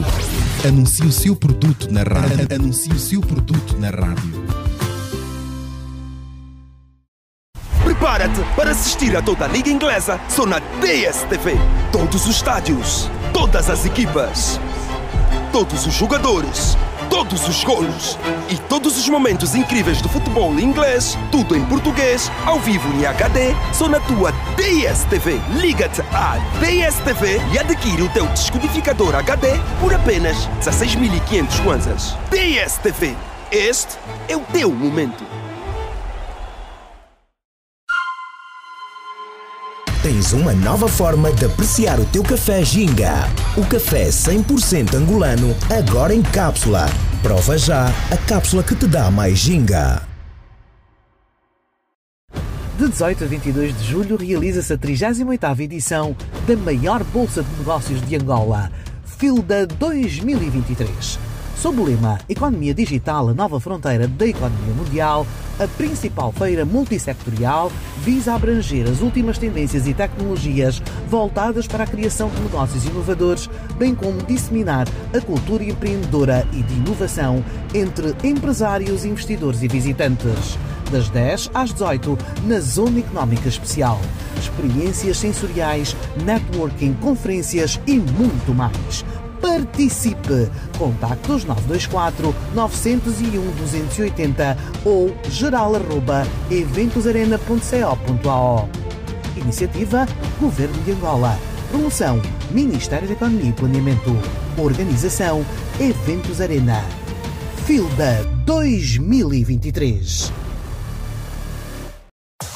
Anuncie 0.67 1.05
o 1.05 1.11
seu 1.11 1.35
produto 1.35 1.89
na 1.89 2.03
rádio. 2.03 2.47
Anuncie 2.53 2.91
o 2.91 2.99
seu 2.99 3.21
produto 3.21 3.77
na 3.79 3.89
rádio. 3.91 4.43
Prepara-te 7.83 8.41
para 8.55 8.71
assistir 8.71 9.15
a 9.15 9.21
toda 9.21 9.45
a 9.45 9.47
Liga 9.47 9.69
Inglesa 9.69 10.19
só 10.27 10.45
na 10.45 10.59
DSTV. 10.59 11.53
Todos 11.91 12.25
os 12.25 12.35
estádios, 12.35 13.09
todas 13.33 13.69
as 13.69 13.83
equipas, 13.83 14.59
todos 15.51 15.87
os 15.87 15.93
jogadores, 15.93 16.77
todos 17.09 17.47
os 17.47 17.63
golos 17.63 18.17
e 18.47 18.57
todos 18.57 18.97
os 18.97 19.09
momentos 19.09 19.55
incríveis 19.55 20.01
do 20.01 20.07
futebol 20.07 20.57
inglês, 20.59 21.17
tudo 21.31 21.55
em 21.55 21.65
português, 21.65 22.31
ao 22.45 22.59
vivo 22.59 22.87
em 22.93 23.05
HD, 23.05 23.55
só 23.73 23.89
na 23.89 23.99
tua 24.01 24.31
DSTV. 24.55 25.41
Liga-te 25.59 26.01
à 26.13 26.37
DSTV 26.59 27.41
e 27.53 27.59
adquire 27.59 28.03
o 28.03 28.09
teu 28.09 28.25
descodificador 28.27 29.15
HD 29.15 29.47
por 29.81 29.93
apenas 29.93 30.47
16.500 30.61 31.63
kwanzas. 31.63 32.17
DSTV, 32.29 33.15
este 33.51 33.97
é 34.27 34.37
o 34.37 34.41
teu 34.51 34.71
momento. 34.71 35.42
Tens 40.13 40.31
uma 40.31 40.53
nova 40.53 40.87
forma 40.87 41.31
de 41.31 41.45
apreciar 41.45 41.99
o 41.99 42.05
teu 42.05 42.21
café 42.21 42.63
Ginga. 42.63 43.27
O 43.57 43.65
café 43.65 44.09
100% 44.09 44.93
angolano, 44.93 45.55
agora 45.75 46.13
em 46.13 46.21
cápsula. 46.21 46.85
Prova 47.23 47.57
já 47.57 47.87
a 47.87 48.17
cápsula 48.27 48.61
que 48.61 48.75
te 48.75 48.85
dá 48.85 49.09
mais 49.09 49.39
Ginga. 49.39 50.03
De 52.77 52.87
18 52.89 53.23
a 53.23 53.27
22 53.27 53.75
de 53.75 53.83
julho 53.83 54.15
realiza-se 54.15 54.73
a 54.73 54.77
38ª 54.77 55.59
edição 55.61 56.15
da 56.47 56.55
maior 56.57 57.03
Bolsa 57.05 57.41
de 57.41 57.49
Negócios 57.57 57.99
de 58.07 58.15
Angola, 58.15 58.71
FILDA 59.17 59.65
2023. 59.65 61.32
Sob 61.55 61.79
o 61.79 61.85
lema 61.85 62.19
Economia 62.27 62.73
Digital, 62.73 63.29
a 63.29 63.33
nova 63.33 63.59
fronteira 63.59 64.07
da 64.07 64.27
economia 64.27 64.73
mundial, 64.75 65.25
a 65.59 65.67
principal 65.67 66.31
feira 66.31 66.65
multissectorial 66.65 67.71
visa 67.99 68.33
abranger 68.33 68.89
as 68.89 69.01
últimas 69.01 69.37
tendências 69.37 69.87
e 69.87 69.93
tecnologias 69.93 70.81
voltadas 71.07 71.67
para 71.67 71.83
a 71.83 71.87
criação 71.87 72.29
de 72.29 72.41
negócios 72.41 72.85
inovadores, 72.85 73.49
bem 73.77 73.95
como 73.95 74.21
disseminar 74.23 74.87
a 75.15 75.21
cultura 75.21 75.63
empreendedora 75.63 76.45
e 76.51 76.63
de 76.63 76.73
inovação 76.73 77.43
entre 77.73 78.13
empresários, 78.27 79.05
investidores 79.05 79.63
e 79.63 79.67
visitantes. 79.67 80.57
Das 80.91 81.09
10 81.09 81.51
às 81.53 81.71
18, 81.71 82.17
na 82.45 82.59
Zona 82.59 82.99
Económica 82.99 83.47
Especial. 83.47 83.99
Experiências 84.37 85.17
sensoriais, 85.17 85.95
networking, 86.23 86.93
conferências 86.95 87.79
e 87.87 87.93
muito 87.97 88.53
mais. 88.53 89.05
Participe! 89.43 90.49
Contactos 90.77 91.43
924 91.43 92.33
901 92.55 93.51
280 93.57 94.57
ou 94.85 95.13
geral 95.29 95.75
arroba 95.75 96.25
eventosarena.co.ao 96.49 98.69
Iniciativa 99.35 100.07
Governo 100.39 100.81
de 100.83 100.93
Angola. 100.93 101.37
Promoção 101.69 102.21
Ministério 102.51 103.05
da 103.05 103.15
Economia 103.15 103.49
e 103.49 103.53
Planeamento. 103.53 104.17
Organização 104.57 105.45
Eventos 105.77 106.39
Arena. 106.39 106.81
Filda 107.65 108.23
2023. 108.45 110.42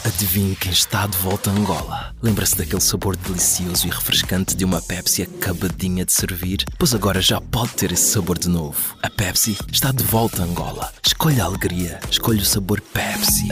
Adivinhe 0.07 0.55
quem 0.55 0.71
está 0.71 1.05
de 1.05 1.17
volta 1.17 1.49
a 1.49 1.53
Angola. 1.53 2.15
Lembra-se 2.23 2.55
daquele 2.55 2.79
sabor 2.79 3.17
delicioso 3.17 3.85
e 3.87 3.89
refrescante 3.89 4.55
de 4.55 4.63
uma 4.63 4.81
Pepsi 4.81 5.23
acabadinha 5.23 6.05
de 6.05 6.13
servir? 6.13 6.63
Pois 6.79 6.95
agora 6.95 7.19
já 7.19 7.41
pode 7.41 7.73
ter 7.73 7.91
esse 7.91 8.13
sabor 8.13 8.39
de 8.39 8.47
novo. 8.47 8.95
A 9.03 9.09
Pepsi 9.09 9.57
está 9.69 9.91
de 9.91 10.05
volta 10.05 10.43
a 10.43 10.45
Angola. 10.45 10.93
Escolha 11.05 11.43
a 11.43 11.47
alegria, 11.47 11.99
escolha 12.09 12.41
o 12.41 12.45
sabor 12.45 12.79
Pepsi. 12.79 13.49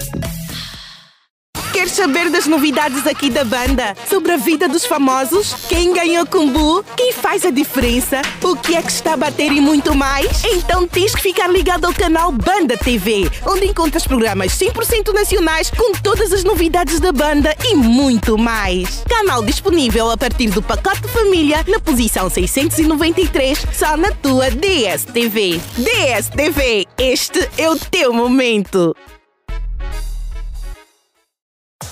Quer 1.76 1.90
saber 1.90 2.30
das 2.30 2.48
novidades 2.48 3.06
aqui 3.06 3.30
da 3.30 3.44
banda? 3.44 3.94
Sobre 4.10 4.32
a 4.32 4.38
vida 4.38 4.66
dos 4.66 4.86
famosos? 4.86 5.54
Quem 5.68 5.94
ganhou 5.94 6.26
Kumbu? 6.26 6.86
Quem 6.96 7.12
faz 7.12 7.44
a 7.44 7.52
diferença? 7.52 8.22
O 8.42 8.56
que 8.56 8.76
é 8.76 8.82
que 8.82 8.90
está 8.90 9.12
a 9.12 9.18
bater 9.18 9.52
e 9.52 9.60
muito 9.60 9.94
mais? 9.94 10.42
Então 10.46 10.88
tens 10.88 11.14
que 11.14 11.22
ficar 11.22 11.50
ligado 11.50 11.84
ao 11.84 11.94
canal 11.94 12.32
Banda 12.32 12.78
TV, 12.78 13.30
onde 13.46 13.66
encontras 13.66 14.08
programas 14.08 14.54
100% 14.54 15.14
nacionais 15.14 15.70
com 15.70 15.92
todas 15.92 16.32
as 16.32 16.46
novidades 16.46 17.02
da 17.02 17.12
banda 17.12 17.54
e 17.66 17.76
muito 17.76 18.38
mais. 18.38 19.04
Canal 19.10 19.44
disponível 19.44 20.10
a 20.10 20.16
partir 20.16 20.48
do 20.52 20.64
pacote 20.64 21.06
família 21.10 21.62
na 21.68 21.82
posição 21.82 22.30
693, 22.30 23.66
só 23.74 23.98
na 23.98 24.12
tua 24.12 24.50
DSTV. 24.50 25.60
DSTV, 25.78 26.88
este 26.98 27.50
é 27.58 27.70
o 27.70 27.76
teu 27.76 28.14
momento. 28.14 28.96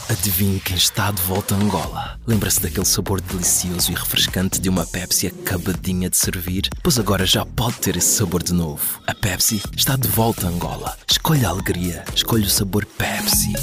Adivinhe 0.09 0.59
quem 0.59 0.75
está 0.75 1.11
de 1.11 1.21
volta 1.21 1.55
a 1.55 1.57
Angola. 1.57 2.19
Lembra-se 2.27 2.61
daquele 2.61 2.85
sabor 2.85 3.21
delicioso 3.21 3.91
e 3.91 3.95
refrescante 3.95 4.59
de 4.59 4.69
uma 4.69 4.85
Pepsi 4.85 5.27
acabadinha 5.27 6.09
de 6.09 6.17
servir? 6.17 6.69
Pois 6.83 6.99
agora 6.99 7.25
já 7.25 7.45
pode 7.45 7.77
ter 7.77 7.95
esse 7.95 8.17
sabor 8.17 8.43
de 8.43 8.53
novo. 8.53 9.01
A 9.07 9.15
Pepsi 9.15 9.61
está 9.75 9.95
de 9.95 10.07
volta 10.07 10.47
a 10.47 10.49
Angola. 10.49 10.95
Escolha 11.09 11.47
a 11.47 11.51
alegria, 11.51 12.03
escolha 12.13 12.45
o 12.45 12.49
sabor 12.49 12.85
Pepsi. 12.85 13.53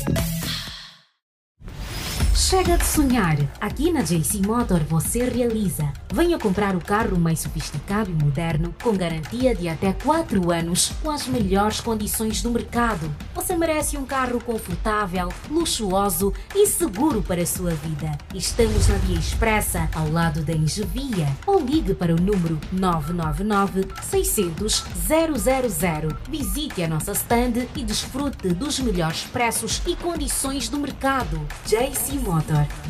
Chega 2.41 2.79
de 2.79 2.87
sonhar! 2.87 3.37
Aqui 3.61 3.93
na 3.93 4.01
JC 4.01 4.41
Motor 4.45 4.81
você 4.81 5.23
realiza. 5.25 5.93
Venha 6.11 6.39
comprar 6.39 6.75
o 6.75 6.81
carro 6.81 7.19
mais 7.19 7.41
sofisticado 7.41 8.11
e 8.11 8.15
moderno, 8.15 8.75
com 8.83 8.97
garantia 8.97 9.55
de 9.55 9.69
até 9.69 9.93
4 9.93 10.51
anos, 10.51 10.91
com 11.03 11.11
as 11.11 11.27
melhores 11.29 11.83
condições 11.83 12.43
do 12.43 12.51
mercado. 12.51 13.15
Você 13.35 13.55
merece 13.55 13.99
um 13.99 14.07
carro 14.07 14.43
confortável, 14.43 15.29
luxuoso 15.51 16.33
e 16.55 16.67
seguro 16.67 17.23
para 17.23 17.43
a 17.43 17.47
sua 17.47 17.73
vida. 17.73 18.17
Estamos 18.35 18.89
na 18.89 18.97
Via 18.97 19.19
Expressa, 19.19 19.89
ao 19.95 20.11
lado 20.11 20.43
da 20.43 20.55
Engevia. 20.55 21.29
Ou 21.47 21.61
ligue 21.61 21.93
para 21.93 22.15
o 22.15 22.21
número 22.21 22.59
999 22.73 23.87
600 24.03 24.85
000. 25.07 26.17
Visite 26.29 26.83
a 26.83 26.89
nossa 26.89 27.13
stand 27.13 27.67
e 27.77 27.85
desfrute 27.85 28.49
dos 28.49 28.81
melhores 28.81 29.25
preços 29.25 29.83
e 29.87 29.95
condições 29.95 30.71
do 30.71 30.81
mercado. 30.81 31.39
JC 31.67 32.15
Motor. 32.15 32.30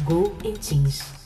Go 0.07 0.37
and 0.45 0.63
change. 0.63 1.20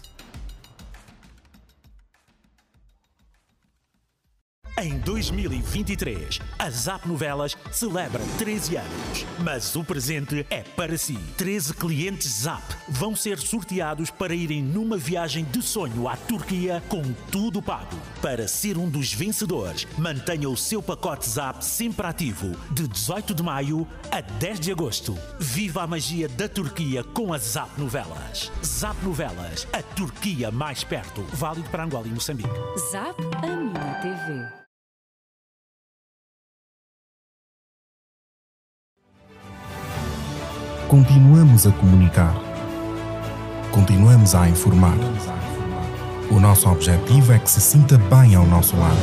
Em 4.77 4.99
2023, 4.99 6.41
a 6.59 6.68
Zap 6.68 7.07
Novelas 7.07 7.57
celebra 7.70 8.20
13 8.39 8.77
anos, 8.77 9.25
mas 9.39 9.77
o 9.77 9.85
presente 9.85 10.45
é 10.51 10.62
para 10.62 10.99
si. 10.99 11.16
13 11.37 11.75
clientes 11.75 12.43
Zap 12.43 12.61
vão 12.89 13.14
ser 13.14 13.39
sorteados 13.39 14.11
para 14.11 14.35
irem 14.35 14.64
numa 14.64 14.97
viagem 14.97 15.45
de 15.45 15.62
sonho 15.62 16.09
à 16.09 16.16
Turquia 16.16 16.83
com 16.89 17.05
tudo 17.31 17.62
pago. 17.62 17.97
Para 18.20 18.49
ser 18.49 18.77
um 18.77 18.89
dos 18.89 19.14
vencedores, 19.14 19.87
mantenha 19.97 20.51
o 20.51 20.57
seu 20.57 20.83
pacote 20.83 21.29
Zap 21.29 21.64
sempre 21.64 22.09
ativo 22.09 22.57
de 22.72 22.89
18 22.89 23.33
de 23.33 23.45
maio 23.45 23.87
a 24.11 24.20
10 24.20 24.59
de 24.59 24.72
agosto. 24.72 25.16
Viva 25.39 25.83
a 25.83 25.87
magia 25.87 26.29
da 26.29 26.49
Turquia 26.49 27.05
com 27.05 27.33
a 27.33 27.38
Zap 27.38 27.71
Novelas. 27.80 28.51
Zap 28.64 29.01
Novelas, 29.05 29.68
a 29.72 29.80
Turquia 29.80 30.51
mais 30.51 30.83
perto. 30.83 31.22
Válido 31.33 31.71
para 31.71 31.84
Angola 31.84 32.09
e 32.09 32.11
Moçambique. 32.11 32.51
Zap 32.91 33.14
a 33.41 33.46
minha 33.46 33.95
TV. 34.03 34.63
Continuamos 40.95 41.66
a 41.66 41.72
comunicar. 41.72 42.33
Continuamos 43.72 44.33
a 44.33 44.49
informar. 44.49 44.96
O 46.30 46.38
nosso 46.38 46.71
objetivo 46.71 47.33
é 47.33 47.38
que 47.41 47.50
se 47.50 47.61
sinta 47.61 47.99
bem 47.99 48.37
ao 48.37 48.46
nosso 48.46 48.76
lado. 48.76 48.96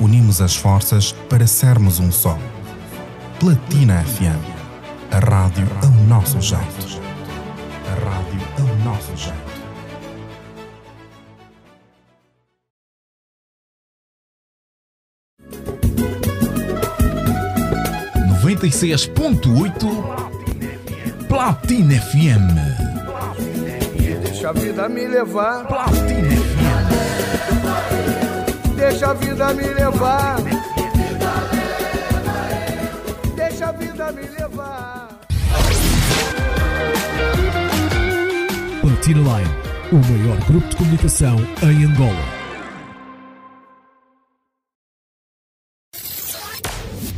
Unimos 0.00 0.40
as 0.40 0.56
forças 0.56 1.12
para 1.30 1.46
sermos 1.46 2.00
um 2.00 2.10
só. 2.10 2.36
Platina 3.38 4.02
FM. 4.02 5.12
A 5.12 5.20
rádio 5.20 5.68
ao 5.80 5.92
nosso 6.08 6.40
jeito. 6.40 7.00
A 7.86 8.04
rádio 8.04 8.40
ao 8.58 8.76
nosso 8.84 9.16
jeito. 9.16 9.52
Seis 18.70 19.06
ponto 19.06 19.60
oito 19.60 20.21
Platina 21.42 21.94
FM. 21.94 22.54
Deixa 24.22 24.50
a 24.50 24.52
vida 24.52 24.88
me 24.88 25.08
levar. 25.08 25.66
Platina 25.66 26.28
Deixa 28.76 29.10
a 29.10 29.14
vida 29.14 29.52
me 29.52 29.64
levar. 29.64 30.36
Deixa 33.34 33.66
a 33.66 33.72
vida 33.72 34.12
me 34.12 34.22
levar. 34.22 35.08
Platina 38.80 39.20
Line, 39.20 39.50
o 39.90 39.96
maior 39.96 40.38
grupo 40.46 40.68
de 40.68 40.76
comunicação 40.76 41.36
em 41.64 41.84
Angola. 41.86 42.24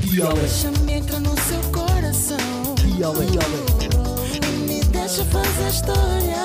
Deixa-me 0.01 0.92
entrar 0.94 1.20
no 1.20 1.38
seu 1.40 1.60
coração. 1.70 2.38
E 2.86 3.05
me 3.05 3.73
deixa 5.14 5.24
fazer 5.26 5.68
história. 5.68 6.42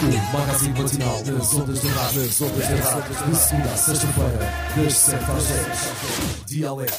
O 0.00 0.32
Magazine 0.32 0.80
matinal 0.80 1.20
nas 1.24 1.54
ondas 1.54 1.80
da 1.80 1.90
rádio. 1.90 2.22
Nas 2.22 2.40
ondas 2.40 2.68
da 2.68 2.76
rádio. 2.90 3.26
De 3.26 3.36
segunda 3.36 3.70
a 3.70 3.76
sexta-feira, 3.76 4.38
das 4.76 4.94
7 4.94 5.24
às 5.24 5.44
10. 5.44 5.66
Dialeto. 6.46 6.94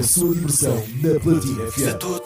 A 0.00 0.02
sua 0.02 0.34
diversão 0.34 0.84
na 1.02 1.20
Platina 1.20 1.70
FM. 1.70 1.98
tu 1.98 2.18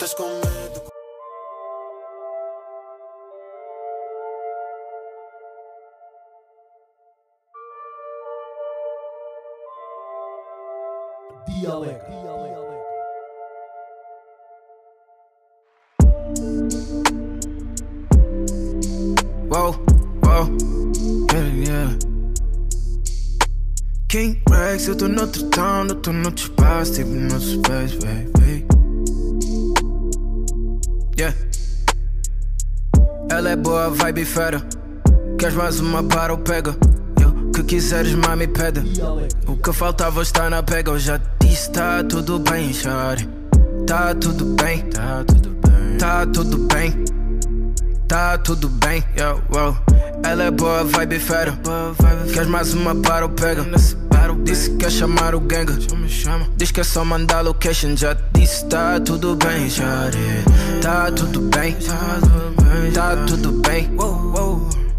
Rex, 24.83 24.89
eu 24.89 24.97
tô 24.97 25.09
noutro 25.09 25.45
town, 25.45 25.87
eu 25.87 25.95
tô 25.95 26.13
noutro 26.13 26.45
espaço, 26.45 26.95
tipo 26.95 27.11
noutro 27.11 27.41
space, 27.41 27.99
baby. 27.99 28.67
Yeah. 31.17 31.37
Ela 33.31 33.51
é 33.51 33.57
boa, 33.57 33.91
vibe 33.91 34.25
fera. 34.25 34.61
Queres 35.39 35.55
mais 35.55 35.79
uma 35.79 36.03
para 36.03 36.33
ou 36.33 36.39
pega? 36.39 36.75
Eu 37.21 37.51
que 37.53 37.63
quiseres, 37.63 38.15
mami, 38.15 38.49
pede. 38.49 38.83
O 39.47 39.57
que 39.57 39.73
faltava 39.73 40.21
está 40.23 40.51
na 40.51 40.63
pega. 40.63 40.91
Eu 40.91 40.99
já 40.99 41.21
disse, 41.41 41.71
tá 41.71 42.03
tudo 42.03 42.41
bem, 42.41 42.73
chore. 42.73 43.29
Tá 43.87 44.15
tudo 44.15 44.45
bem, 44.45 44.83
tá 44.91 45.25
tudo 45.25 45.51
bem. 45.51 45.99
Tá 45.99 46.27
tudo 46.27 46.59
bem. 46.59 47.05
Tá 48.09 48.37
tudo 48.37 48.69
bem, 48.69 49.03
yo, 49.17 49.41
wow. 49.49 49.77
Ela 50.25 50.45
é 50.45 50.51
boa, 50.51 50.85
vibe 50.85 51.19
fera. 51.21 51.57
Queres 52.33 52.49
mais 52.49 52.75
uma 52.75 52.95
para 52.97 53.25
ou 53.25 53.31
pega? 53.31 53.65
Disse 54.45 54.71
que 54.71 54.77
quer 54.77 54.91
chamar 54.91 55.35
o 55.35 55.41
ganga. 55.41 55.75
Diz 56.57 56.71
que 56.71 56.81
é 56.81 56.85
só 56.85 57.05
mandar 57.05 57.41
location. 57.43 57.97
Já 57.97 58.17
disse, 58.33 58.67
tá 58.67 59.01
tudo 59.01 59.37
bem, 59.37 59.69
já 59.69 60.11
Tá 60.81 61.11
tudo 61.11 61.41
bem, 61.41 61.77
tá 62.93 63.17
tudo 63.27 63.53
bem. 63.63 63.91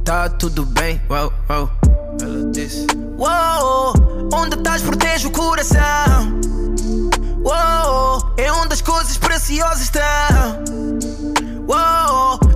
Tá 0.04 0.30
tudo 0.30 0.66
bem, 0.66 1.02
wow, 1.10 1.32
wow. 1.50 1.70
Ela 2.22 2.52
disse. 2.52 2.88
Uou, 3.18 4.30
onde 4.34 4.56
estás 4.56 4.82
protege 4.82 5.28
o 5.28 5.32
coração. 5.32 6.40
Uou, 7.44 8.34
é 8.38 8.52
onde 8.52 8.74
as 8.74 8.82
coisas 8.82 9.18
preciosas 9.18 9.82
estão. 9.84 10.64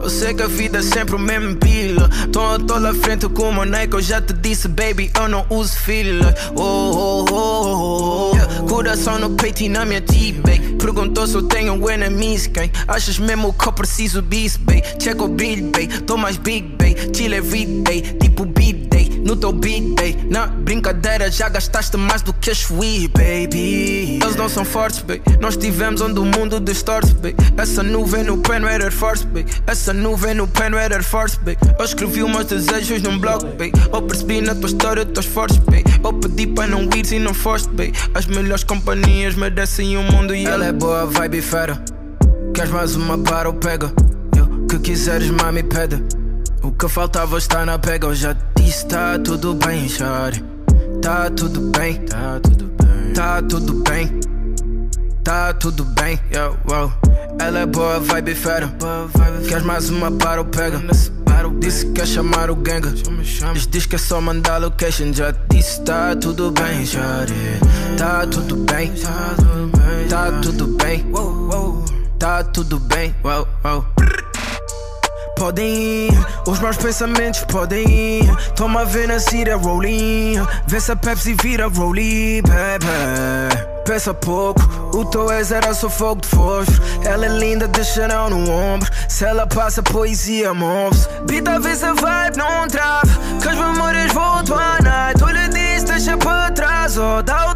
Eu 0.07 0.09
sei 0.09 0.33
que 0.33 0.41
a 0.41 0.47
vida 0.47 0.79
é 0.79 0.81
sempre 0.81 1.15
o 1.15 1.19
mesmo 1.19 1.55
pila. 1.57 2.09
Tô, 2.31 2.57
tô 2.59 2.77
lá 2.77 2.93
frente 2.93 3.27
com 3.27 3.49
o 3.49 3.65
Nike, 3.65 3.93
eu 3.93 4.01
já 4.01 4.21
te 4.21 4.33
disse, 4.33 4.67
baby, 4.67 5.11
eu 5.19 5.27
não 5.27 5.45
uso 5.49 5.77
fila. 5.77 6.33
Oh, 6.55 6.61
oh, 6.61 7.25
oh, 7.29 8.31
oh. 8.31 8.65
Coração 8.67 9.19
no 9.19 9.31
peito 9.31 9.63
e 9.63 9.69
na 9.69 9.85
minha 9.85 10.01
T-Bay. 10.01 10.77
Perguntou 10.79 11.27
se 11.27 11.35
eu 11.35 11.43
tenho 11.43 11.89
enemies, 11.89 12.47
quem? 12.47 12.71
Achas 12.87 13.19
mesmo 13.19 13.51
que 13.51 13.67
eu 13.67 13.73
preciso 13.73 14.21
disso, 14.21 14.59
baby? 14.59 14.81
Check 14.97 15.21
o 15.21 15.27
brilho, 15.27 15.71
baby. 15.71 15.87
Tô 16.03 16.15
mais 16.15 16.37
big, 16.37 16.69
baby. 16.77 17.11
Chill 17.13 17.33
everyday, 17.33 18.01
tipo 18.01 18.45
beat 18.45 18.75
day. 18.75 18.86
No 19.27 19.35
teu 19.35 19.51
beat 19.51 19.83
day, 19.95 20.17
na 20.29 20.47
brincadeira 20.47 21.29
já 21.29 21.49
gastaste 21.49 21.97
mais 21.97 22.21
do 22.21 22.31
que 22.31 22.49
as 22.49 22.61
fui, 22.61 23.09
baby. 23.09 24.19
Eles 24.23 24.37
não 24.37 24.47
são 24.47 24.63
fortes, 24.63 25.01
baby. 25.01 25.21
Nós 25.41 25.55
estivemos 25.55 25.99
onde 25.99 26.17
o 26.17 26.23
mundo 26.23 26.61
distorce, 26.61 27.13
baby. 27.15 27.35
Essa 27.57 27.83
nuvem 27.83 28.23
no 28.23 28.37
pen 28.37 28.59
no 28.59 28.67
Air 28.67 28.89
Force, 28.89 29.25
baby. 29.25 29.45
Essa 29.67 29.91
nuvem 29.91 30.33
no 30.33 30.47
pen 30.47 30.69
no 30.69 30.77
Air 30.77 31.03
Force, 31.03 31.37
baby. 31.39 31.57
Eu 31.77 31.83
escrevi 31.83 32.23
meus 32.23 32.45
desejos 32.45 33.01
num 33.01 33.19
blog, 33.19 33.43
baby. 33.43 33.73
Eu 33.91 34.01
percebi 34.01 34.39
na 34.39 34.55
tua 34.55 34.67
história 34.67 35.05
teus 35.05 35.25
fortes, 35.25 35.57
baby. 35.57 35.83
Eu 36.01 36.13
pedi 36.13 36.47
para 36.47 36.67
não 36.67 36.83
ir 36.83 37.11
e 37.11 37.19
não 37.19 37.33
foste, 37.33 37.67
baby. 37.67 37.91
As 38.13 38.27
melhores 38.27 38.63
companhias 38.63 39.35
merecem 39.35 39.97
o 39.97 40.03
mundo 40.03 40.33
e 40.33 40.45
ela 40.45 40.65
é 40.65 40.71
boa, 40.71 41.05
vibe 41.05 41.41
fera. 41.41 41.77
Queres 42.53 42.71
mais 42.71 42.95
uma 42.95 43.17
para 43.17 43.49
ou 43.49 43.55
pega? 43.55 43.91
Eu 44.37 44.67
que 44.67 44.79
quiseres, 44.79 45.29
mami, 45.29 45.63
pede. 45.63 46.01
O 46.67 46.71
que 46.73 46.89
faltava 46.89 47.37
está 47.37 47.65
na 47.65 47.79
pega, 47.79 48.07
eu 48.07 48.13
já 48.13 48.35
disse, 48.57 48.85
tá 48.87 49.17
tudo 49.17 49.55
bem, 49.55 49.87
chore. 49.87 50.43
Tá 51.01 51.29
tudo 51.29 51.61
bem, 51.61 51.95
tá 52.01 52.41
tudo 52.43 52.65
bem, 52.65 53.13
tá 53.13 53.41
tudo 53.41 53.73
bem. 53.83 54.19
Tá 55.23 55.53
tudo 55.53 55.85
bem, 55.85 56.19
yo, 56.29 56.57
wow. 56.67 56.91
Ela 57.39 57.59
é 57.59 57.65
boa, 57.65 58.01
vibe 58.01 58.35
fera. 58.35 58.69
Queres 59.47 59.63
mais 59.63 59.89
uma 59.89 60.11
para 60.11 60.41
ou 60.41 60.45
pega? 60.45 60.81
Disse 61.57 61.85
que 61.85 61.93
quer 61.93 62.05
chamar 62.05 62.51
o 62.51 62.55
ganga. 62.57 62.91
Diz, 63.53 63.65
diz 63.67 63.85
que 63.85 63.95
é 63.95 63.97
só 63.97 64.19
mandar 64.19 64.57
location. 64.57 65.13
Já 65.13 65.33
disse, 65.49 65.81
tá 65.85 66.17
tudo 66.17 66.51
bem, 66.51 66.85
chore. 66.85 67.33
Tá 67.97 68.27
tudo 68.27 68.57
bem, 68.57 68.91
tá 68.91 69.35
tudo 70.41 70.67
bem. 70.67 71.05
Tá 72.19 72.43
tudo 72.43 72.79
bem, 72.79 73.15
wow, 73.23 73.47
wow. 73.63 73.85
Podem 75.37 76.07
ir, 76.07 76.25
os 76.47 76.59
meus 76.59 76.77
pensamentos 76.77 77.41
podem 77.41 77.87
ir. 77.87 78.35
Toma 78.55 78.81
a 78.81 78.85
ver 78.85 79.07
na 79.07 79.19
cira 79.19 79.55
rolling. 79.55 80.35
Vê 80.65 80.79
se 80.79 80.91
a 80.91 80.95
Pepsi 80.95 81.35
vira 81.41 81.67
rolling, 81.67 82.41
baby. 82.41 83.77
Pensa 83.85 84.13
pouco, 84.13 84.61
o 84.93 85.05
teu 85.05 85.31
ex 85.31 85.51
era 85.51 85.73
só 85.73 85.89
fogo 85.89 86.21
de 86.21 86.27
fósforo. 86.27 86.81
Ela 87.05 87.27
é 87.27 87.29
linda, 87.29 87.67
deixarão 87.67 88.29
no 88.29 88.51
ombro. 88.51 88.89
Se 89.07 89.23
ela 89.23 89.47
passa, 89.47 89.81
poesia 89.81 90.53
move-se. 90.53 91.07
Beat 91.25 91.47
a 91.47 91.59
ver 91.59 91.75
se 91.75 91.85
a 91.85 91.93
vibe 91.93 92.37
não 92.37 92.67
trava. 92.67 93.07
Que 93.41 93.47
as 93.47 93.55
memórias 93.55 94.11
voltam 94.11 94.57
à 94.57 94.81
night. 94.81 95.21
Eu 95.21 95.29
lhe 95.29 95.47
disse, 95.47 95.85
deixa 95.85 96.17
para 96.17 96.51
trás. 96.51 96.97
Oh, 96.97 97.21
dá 97.21 97.51
o 97.51 97.55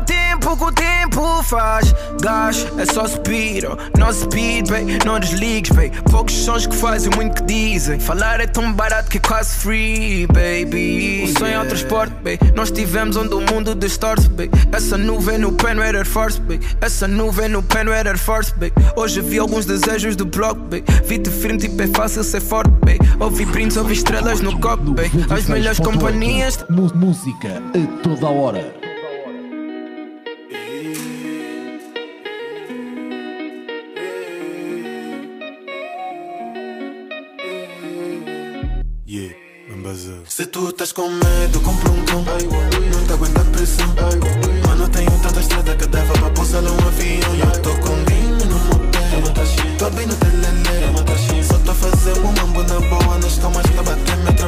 tempo 0.51 0.57
que 0.57 0.63
o 0.63 0.71
tempo 0.71 1.43
faz. 1.43 1.93
Gás, 2.21 2.67
é 2.77 2.85
só 2.85 3.07
speed, 3.07 3.63
oh. 3.65 3.77
não 3.97 4.11
speed, 4.11 4.69
babe. 4.69 4.99
Não 5.05 5.19
desligues, 5.19 5.71
babe. 5.71 5.91
Poucos 6.09 6.33
sons 6.33 6.67
que 6.67 6.75
fazem 6.75 7.09
muito 7.15 7.41
que 7.41 7.43
dizem. 7.43 7.99
Falar 7.99 8.39
é 8.39 8.47
tão 8.47 8.71
barato 8.73 9.09
que 9.09 9.17
é 9.17 9.21
quase 9.21 9.55
free, 9.57 10.27
baby. 10.27 11.23
O 11.23 11.39
sonho 11.39 11.53
é 11.53 11.59
o 11.59 11.65
transporte, 11.65 12.13
babe. 12.15 12.39
Nós 12.55 12.69
estivemos 12.69 13.15
onde 13.15 13.33
o 13.33 13.41
mundo 13.41 13.75
distorce, 13.75 14.27
babe. 14.29 14.51
Essa 14.71 14.97
nuvem 14.97 15.37
no 15.37 15.51
pen 15.53 15.75
no 15.75 15.81
Air 15.81 16.05
Force, 16.05 16.39
babe. 16.39 16.59
Essa 16.81 17.07
nuvem 17.07 17.49
no 17.49 17.63
pen 17.63 17.85
no 17.85 17.91
Air 17.91 18.17
Force, 18.17 18.51
babe. 18.53 18.73
Hoje 18.95 19.21
vi 19.21 19.39
alguns 19.39 19.65
desejos 19.65 20.15
do 20.15 20.25
bloco, 20.25 20.61
babe. 20.61 20.83
Vi-te 21.05 21.29
firme, 21.29 21.59
tipo 21.59 21.81
é 21.81 21.87
fácil 21.87 22.23
ser 22.23 22.41
forte, 22.41 22.71
babe. 22.81 22.99
Ouvi 23.19 23.45
brindes, 23.45 23.77
ouvi 23.77 23.93
estrelas 23.93 24.41
no 24.41 24.59
copo, 24.59 24.91
babe. 24.91 25.11
As 25.29 25.45
melhores 25.45 25.79
companhias. 25.79 26.59
Música 26.69 27.61
a 27.73 28.03
toda 28.03 28.27
hora. 28.27 28.80
Se 40.31 40.45
tu 40.45 40.69
estás 40.69 40.93
com 40.93 41.09
medo, 41.09 41.59
compra 41.59 41.91
um 41.91 42.05
cão. 42.05 42.23
Não 42.23 43.05
te 43.05 43.11
aguenta 43.11 43.41
a 43.41 43.45
pressão. 43.51 43.85
Mano, 44.65 44.87
tenho 44.87 45.11
tanta 45.19 45.41
estrada 45.41 45.75
que 45.75 45.85
dava 45.87 46.13
para 46.13 46.29
pousar 46.29 46.61
num 46.61 46.87
avião. 46.87 47.35
Eu 47.35 47.61
tô 47.61 47.71
com 47.81 48.01
guinho 48.05 48.45
no 48.45 48.57
motel. 48.59 49.77
Tô 49.77 49.89
bem 49.89 50.07
no 50.07 50.15
telele. 50.15 51.43
Só 51.43 51.57
tô 51.57 51.71
a 51.71 51.75
fazer 51.75 52.17
um 52.19 52.31
mambo 52.31 52.63
na 52.63 52.79
boa. 52.79 53.17
Nas 53.17 53.37
calmas 53.39 53.65
tá 53.75 53.83
batendo, 53.83 54.31
minha 54.31 54.40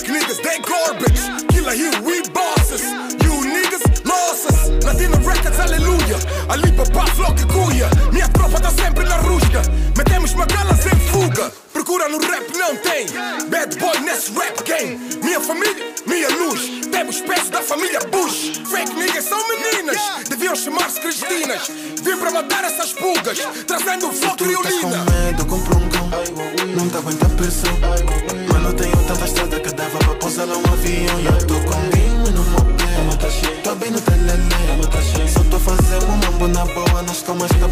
Fake 0.00 0.12
niggas, 0.12 0.38
they 0.42 0.58
garbage. 0.60 1.20
Killer 1.48 1.74
here, 1.74 2.00
we 2.00 2.22
bosses. 2.32 2.82
You 3.22 3.36
niggas, 3.44 3.82
losses. 4.06 4.82
Latino 4.82 5.18
Records, 5.18 5.60
aleluia. 5.60 6.16
Ali 6.48 6.72
papá, 6.72 7.04
flock 7.08 7.42
e 7.42 7.44
cuia. 7.44 7.90
Minha 8.10 8.26
tropa 8.28 8.58
tá 8.60 8.70
sempre 8.70 9.04
na 9.04 9.16
rusga. 9.16 9.60
Metemos 9.98 10.32
magalas 10.32 10.86
em 10.86 10.98
fuga. 11.10 11.52
Procura 11.74 12.08
no 12.08 12.18
rap, 12.18 12.50
não 12.56 12.76
tem. 12.76 13.08
Bad 13.50 13.76
boy 13.76 14.00
nesse 14.00 14.32
rap 14.32 14.62
game. 14.64 14.98
Minha 15.22 15.40
família, 15.40 15.94
minha 16.06 16.28
luz. 16.30 16.86
Temos 16.90 17.20
peço 17.20 17.50
da 17.50 17.60
família 17.60 18.00
Bush. 18.10 18.52
Fake 18.70 18.94
niggas 18.94 19.26
são 19.26 19.38
meninas. 19.48 20.00
Deviam 20.30 20.56
chamar-se 20.56 20.98
Cristinas. 20.98 21.68
Vim 22.02 22.16
para 22.16 22.30
matar 22.30 22.64
essas 22.64 22.94
pulgas. 22.94 23.38
Trazendo 23.66 24.10
flock 24.12 24.36
Tu 24.38 24.50
estás 24.50 24.74
com 24.76 24.88
criolina. 24.88 25.04
medo, 25.04 25.42
um 25.42 25.46
cão 25.46 26.10
Não 26.74 26.88
te 26.88 26.96
aguenta 26.96 27.26
a 27.26 27.28
pressão 27.28 28.40
tenho 28.80 28.92
tanta 28.92 28.94
estrada 28.94 28.96
que 28.96 28.99
pousar 30.40 30.46
num 30.46 30.72
avião 30.72 31.20
E 31.20 31.26
eu 31.26 31.46
tô 31.46 31.54
com 31.54 31.90
guinho 31.90 32.32
no 32.32 32.44
motel. 32.50 33.62
Tô 33.62 33.74
bem 33.74 33.90
no 33.90 34.00
telele 34.00 35.28
Só 35.28 35.44
tô 35.44 35.58
fazer 35.58 36.04
um 36.04 36.16
mambo 36.16 36.48
na 36.48 36.64
boa 36.66 37.02
Nas 37.02 37.22
calmas 37.22 37.50
tá 37.50 37.66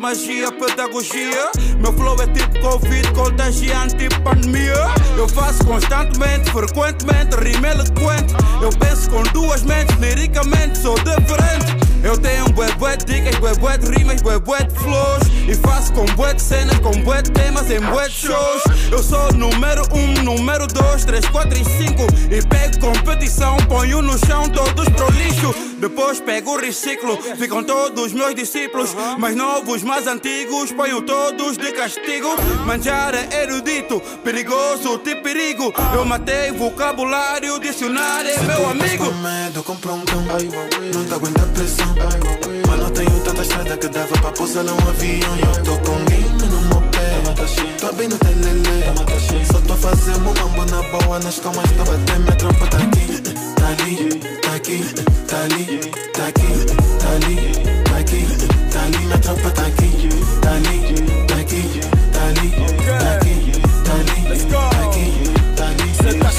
magia, 0.00 0.50
pedagogia. 0.50 1.50
Meu 1.78 1.92
flow 1.92 2.16
é 2.20 2.26
tipo 2.28 2.58
Covid, 2.60 3.12
contagiante, 3.12 3.96
tipo 3.96 4.20
pandemia. 4.22 4.74
Eu 5.16 5.28
faço 5.28 5.64
constantemente, 5.64 6.50
frequentemente, 6.50 7.36
rima 7.36 7.68
eloquente. 7.68 8.34
Eu 8.62 8.70
penso 8.70 9.10
com 9.10 9.22
duas 9.24 9.62
mentes, 9.62 9.94
liricamente 9.96 10.78
sou 10.78 10.94
diferente. 10.94 11.76
Eu 12.02 12.16
tenho 12.16 12.46
um 12.46 12.50
bué 12.50 12.96
de 12.96 13.04
dicas, 13.04 13.58
bué 13.58 13.76
de 13.76 13.90
rimas, 13.90 14.22
bué 14.22 14.62
de 14.64 14.74
flows 14.74 15.22
E 15.46 15.54
faço 15.54 15.92
com 15.92 16.06
bué 16.16 16.32
de 16.32 16.40
cenas, 16.40 16.78
com 16.78 16.92
bué 17.02 17.20
de 17.20 17.30
temas 17.30 17.70
em 17.70 17.78
bué 17.78 18.08
de 18.08 18.14
shows 18.14 18.62
Eu 18.90 19.02
sou 19.02 19.30
número 19.34 19.82
um, 19.92 20.22
número 20.22 20.66
dois, 20.66 21.04
três, 21.04 21.28
quatro 21.28 21.58
e 21.58 21.64
cinco 21.64 22.06
E 22.30 22.40
pego 22.46 22.80
competição, 22.80 23.54
ponho 23.68 24.00
no 24.00 24.16
chão 24.26 24.48
todos 24.48 24.88
pro 24.88 25.10
lixo 25.10 25.54
Depois 25.80 26.20
pego 26.20 26.52
o 26.52 26.58
reciclo, 26.58 27.16
ficam 27.38 27.64
todos 27.64 28.12
meus 28.12 28.34
discípulos. 28.34 28.94
Mais 29.18 29.34
novos, 29.34 29.82
mais 29.82 30.06
antigos, 30.06 30.72
ponho 30.72 31.02
todos 31.02 31.56
de 31.56 31.72
castigo. 31.72 32.28
Manjar 32.66 33.14
é 33.14 33.42
erudito, 33.42 34.00
perigoso, 34.22 34.98
tipo 34.98 35.22
perigo. 35.22 35.72
Eu 35.94 36.04
matei 36.04 36.52
vocabulário, 36.52 37.58
dicionário 37.58 38.30
é 38.30 38.42
meu 38.42 38.70
amigo. 38.70 39.06
Com 39.06 39.14
medo, 39.14 39.62
compro 39.62 39.94
um 39.94 40.04
cão. 40.04 40.22
Não 40.94 41.04
te 41.04 41.14
aguenta 41.14 41.42
a 41.42 41.46
pressão. 41.46 41.94
Mano, 42.68 42.90
tenho 42.90 43.20
tanta 43.24 43.42
estrada 43.42 43.76
que 43.76 43.88
dava 43.88 44.12
pra 44.20 44.32
pousar 44.32 44.64
um 44.64 44.88
avião. 44.88 45.36
E 45.36 45.40
eu 45.40 45.64
tô 45.64 45.78
com 45.78 46.04
game 46.04 46.46
no 46.46 46.60
meu 46.68 46.90
pé. 46.90 47.00
Tô 47.80 47.92
bem 47.94 48.08
no 48.08 48.18
telele 48.18 48.84
Só 49.46 49.60
tô 49.62 49.74
um 49.74 50.20
mambo 50.20 50.64
na 50.70 50.82
boa 50.90 51.18
Nas 51.20 51.38
calmas 51.38 51.70
tô 51.72 51.84
batendo, 51.84 52.20
minha 52.20 52.36
tropa 52.36 52.66
tá 52.66 52.76
aqui 52.76 53.20
Tá 53.54 53.68
ali, 53.68 54.39
tá 54.60 54.68
aqui, 54.68 54.80
tá 55.26 55.42
ali 55.44 55.80
Tá 56.12 57.96
aqui, 57.98 58.26
tá 58.70 58.82
ali, 58.82 59.52
tá 59.54 59.79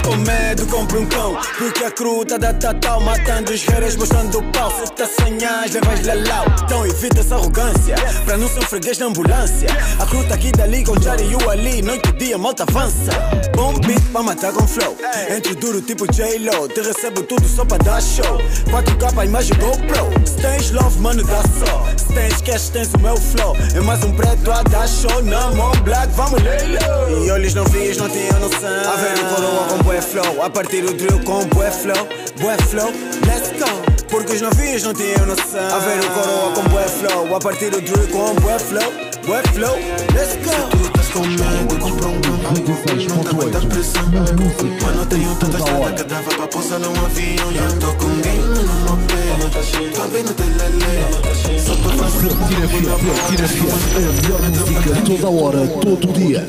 com 0.03 0.15
medo, 0.17 0.65
compra 0.67 0.99
um 0.99 1.05
cão. 1.05 1.37
Porque 1.57 1.83
a 1.83 1.91
cruta 1.91 2.37
da 2.37 2.53
Tatal 2.53 3.01
Matando 3.01 3.51
os 3.51 3.63
haters, 3.63 3.95
mostrando 3.95 4.39
o 4.39 4.43
pau. 4.51 4.71
Se 4.71 4.91
tá 4.93 5.07
sonhas, 5.07 5.71
levas 5.71 6.05
lalau. 6.05 6.45
Então 6.63 6.85
evita 6.85 7.19
essa 7.19 7.35
arrogância 7.35 7.95
Pra 8.25 8.37
não 8.37 8.47
ser 8.47 8.59
um 8.59 8.63
freguês 8.63 8.97
na 8.97 9.07
ambulância. 9.07 9.67
A 9.99 10.05
cruta 10.05 10.33
aqui 10.33 10.51
dali 10.51 10.83
com 10.83 10.99
Jari 10.99 11.25
e 11.25 11.35
o 11.35 11.49
Ali 11.49 11.81
Noite 11.81 12.09
e 12.09 12.13
dia, 12.13 12.37
malta 12.37 12.63
avança. 12.63 13.11
Bom 13.55 13.73
beat 13.79 14.01
pra 14.11 14.23
matar 14.23 14.53
com 14.53 14.67
flow. 14.67 14.97
Entre 15.29 15.55
duro 15.55 15.81
tipo 15.81 16.11
J-Lo 16.11 16.67
Te 16.69 16.81
recebo 16.81 17.23
tudo 17.23 17.47
só 17.47 17.65
pra 17.65 17.77
dar 17.77 18.01
show. 18.01 18.37
4K 18.69 19.13
pra 19.13 19.25
imagem 19.25 19.57
GoPro. 19.57 20.11
Se 20.25 20.35
tens 20.37 20.71
love, 20.71 20.99
mano, 20.99 21.23
dá 21.23 21.41
só. 21.59 21.87
Se 21.97 22.13
tens 22.13 22.41
cash, 22.41 22.69
tens 22.69 22.93
o 22.93 22.99
meu 22.99 23.17
flow. 23.17 23.55
É 23.75 23.79
mais 23.81 24.03
um 24.03 24.11
preto 24.13 24.51
a 24.51 24.63
dar 24.63 24.87
show 24.87 25.21
Na 25.23 25.51
mão 25.51 25.71
black, 25.83 26.11
vamos 26.13 26.41
leilo 26.41 27.25
E 27.25 27.31
olhos 27.31 27.53
não 27.53 27.65
vias, 27.65 27.97
não 27.97 28.09
tinham 28.09 28.39
noção. 28.39 28.69
A 28.69 28.95
ver 28.95 29.19
o 29.19 29.35
coroa 29.35 29.67
com 29.67 29.90
bué 29.91 30.01
flow. 30.01 30.41
A 30.41 30.49
partir 30.49 30.85
o 30.85 30.93
drill 30.93 31.19
com 31.25 31.45
bué 31.47 31.69
flow 31.69 32.07
Bué 32.39 32.55
flow, 32.69 32.91
let's 33.27 33.51
go. 33.59 33.69
Porque 34.09 34.33
os 34.33 34.41
novinhos 34.41 34.83
não 34.83 34.93
tinham 34.93 35.25
noção. 35.25 35.67
A 35.75 35.79
ver 35.79 35.99
o 35.99 36.09
coroa 36.11 36.51
com 36.53 36.63
bué 36.69 36.87
flow. 36.87 37.35
A 37.35 37.39
partir 37.39 37.73
o 37.75 37.81
drill 37.81 38.07
com 38.07 38.33
bué 38.35 38.57
flow 38.57 38.91
Bué 39.25 39.43
flow, 39.53 39.75
let's 40.15 40.35
go. 40.45 40.69
Tu 40.71 40.85
estás 40.87 41.07
com 41.09 41.19
medo, 41.27 41.77
compra 41.79 42.07
um 42.07 42.21
cão 42.21 42.41
Não 43.09 43.23
te 43.23 43.29
aguenta 43.29 43.57
a 43.57 43.61
pressão. 43.61 44.05
Mano, 44.81 45.05
tenho 45.07 45.35
tanta 45.35 45.57
estrada 45.57 45.91
que 45.91 46.03
dava 46.05 46.29
pra 46.29 46.47
pousar 46.47 46.79
lá 46.79 46.87
um 46.87 47.05
avião. 47.05 47.51
E 47.51 47.57
eu 47.57 47.79
tô 47.79 47.93
com 47.93 48.21
game 48.21 48.39
no 48.39 48.63
meu 48.63 48.97
pé. 49.07 49.21
Tô 49.93 50.07
bem 50.07 50.23
no 50.23 50.33
telele 50.33 51.59
Só 51.59 51.75
tô 51.75 51.89
fazendo 51.89 52.47
Tira 52.47 52.67
fio, 52.67 52.87
tira 53.29 53.47
fio. 53.47 53.69
A 53.95 54.11
melhor 54.21 54.41
música 54.41 55.01
toda 55.05 55.29
hora, 55.29 55.67
todo 55.67 56.13
dia. 56.13 56.47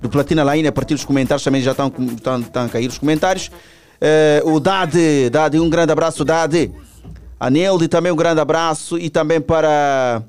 do 0.00 0.08
Platina 0.08 0.54
Line, 0.54 0.68
a 0.68 0.72
partir 0.72 0.94
dos 0.94 1.04
comentários 1.04 1.44
também 1.44 1.62
já 1.62 1.70
estão, 1.72 1.92
estão, 2.14 2.40
estão 2.40 2.64
a 2.64 2.68
cair 2.68 2.88
os 2.88 2.98
comentários. 2.98 3.50
Eh, 4.00 4.42
o 4.44 4.60
Dade, 4.60 5.30
Dade, 5.30 5.58
um 5.58 5.68
grande 5.70 5.92
abraço, 5.92 6.24
Dade. 6.24 6.70
A 7.44 7.50
Neilde 7.50 7.88
também 7.88 8.10
um 8.10 8.16
grande 8.16 8.40
abraço 8.40 8.96
e 8.96 9.10
também 9.10 9.38
para 9.38 10.22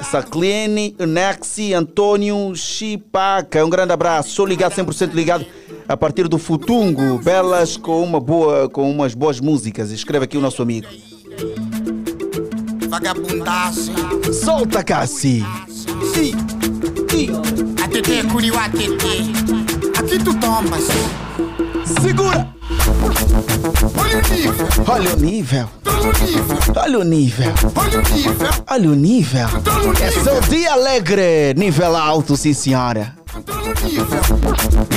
Saclene, 0.00 0.94
Nexi, 0.96 1.74
Antônio, 1.74 2.54
Chipaca, 2.54 3.66
um 3.66 3.68
grande 3.68 3.94
abraço. 3.94 4.30
Sou 4.30 4.46
ligado, 4.46 4.72
100% 4.76 5.12
ligado 5.12 5.44
a 5.88 5.96
partir 5.96 6.28
do 6.28 6.38
Futungo, 6.38 7.18
belas 7.18 7.76
com 7.76 8.00
uma 8.00 8.20
boa, 8.20 8.68
com 8.68 8.88
umas 8.88 9.12
boas 9.12 9.40
músicas. 9.40 9.90
Escreve 9.90 10.26
aqui 10.26 10.38
o 10.38 10.40
nosso 10.40 10.62
amigo. 10.62 10.86
Vagabundagem. 12.88 13.96
Solta, 14.32 14.84
Cassi. 14.84 15.42
ATT, 17.82 18.28
curiu 18.30 18.56
ATT. 18.56 19.98
Aqui 19.98 20.22
tu 20.22 20.32
tomas. 20.38 20.84
Segura. 22.00 22.53
Olha 24.86 25.14
o 25.14 25.16
nível. 25.16 25.68
Olha 26.76 26.98
o 26.98 27.04
nível. 27.04 27.52
Olha 27.76 27.98
o 27.98 28.04
nível. 28.04 28.48
Olha 28.68 28.90
o 28.90 28.94
nível. 28.94 29.48
É 30.02 30.10
seu 30.10 30.40
dia 30.42 30.72
alegre. 30.72 31.54
Nível 31.56 31.96
alto, 31.96 32.36
sim 32.36 32.52
senhora. 32.52 33.14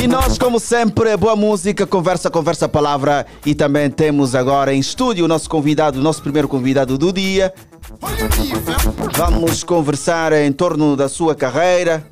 E 0.04 0.08
nós, 0.08 0.38
como 0.38 0.60
sempre, 0.60 1.16
boa 1.18 1.36
música, 1.36 1.88
conversa, 1.88 2.30
conversa, 2.30 2.70
palavra. 2.70 3.26
E 3.46 3.56
também 3.56 3.90
temos 3.90 4.36
agora 4.36 4.74
em 4.74 4.80
estúdio 4.80 5.26
o 5.26 5.28
nosso 5.28 5.50
convidado, 5.50 6.00
o 6.00 6.04
nosso 6.04 6.22
primeiro 6.22 6.48
convidado 6.48 6.98
do 6.98 7.12
dia. 7.12 7.54
Vamos 9.16 9.64
conversar 9.64 10.34
em 10.34 10.52
torno 10.52 10.96
da 10.96 11.10
sua 11.10 11.36
carreira. 11.36 12.06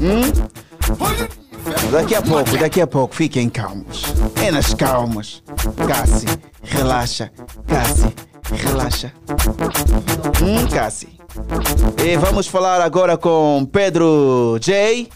Hum? 0.00 1.43
Daqui 1.90 2.14
a 2.14 2.20
pouco, 2.20 2.58
daqui 2.58 2.80
a 2.80 2.86
pouco, 2.86 3.14
fiquem 3.14 3.48
calmos. 3.48 4.04
É 4.44 4.50
nas 4.50 4.74
calmas. 4.74 5.42
Cassi, 5.88 6.26
relaxa. 6.62 7.32
Cassi, 7.66 8.14
relaxa. 8.52 9.12
Hum, 10.42 10.68
Cassi. 10.68 11.08
E 12.04 12.16
vamos 12.18 12.46
falar 12.46 12.82
agora 12.82 13.16
com 13.16 13.66
Pedro 13.72 14.58
J. 14.60 15.08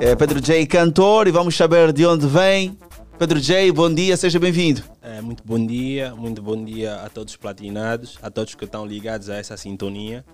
É, 0.00 0.14
Pedro 0.14 0.40
J, 0.40 0.66
cantor, 0.66 1.28
e 1.28 1.30
vamos 1.30 1.56
saber 1.56 1.92
de 1.92 2.04
onde 2.04 2.26
vem. 2.26 2.76
Pedro 3.18 3.40
J, 3.40 3.72
bom 3.72 3.92
dia, 3.92 4.16
seja 4.16 4.38
bem-vindo. 4.38 4.82
É, 5.00 5.20
muito 5.20 5.42
bom 5.44 5.64
dia, 5.64 6.14
muito 6.14 6.42
bom 6.42 6.62
dia 6.62 6.96
a 6.96 7.08
todos 7.08 7.32
os 7.32 7.36
platinados, 7.38 8.18
a 8.20 8.30
todos 8.30 8.54
que 8.54 8.64
estão 8.64 8.84
ligados 8.84 9.30
a 9.30 9.36
essa 9.36 9.56
sintonia. 9.56 10.24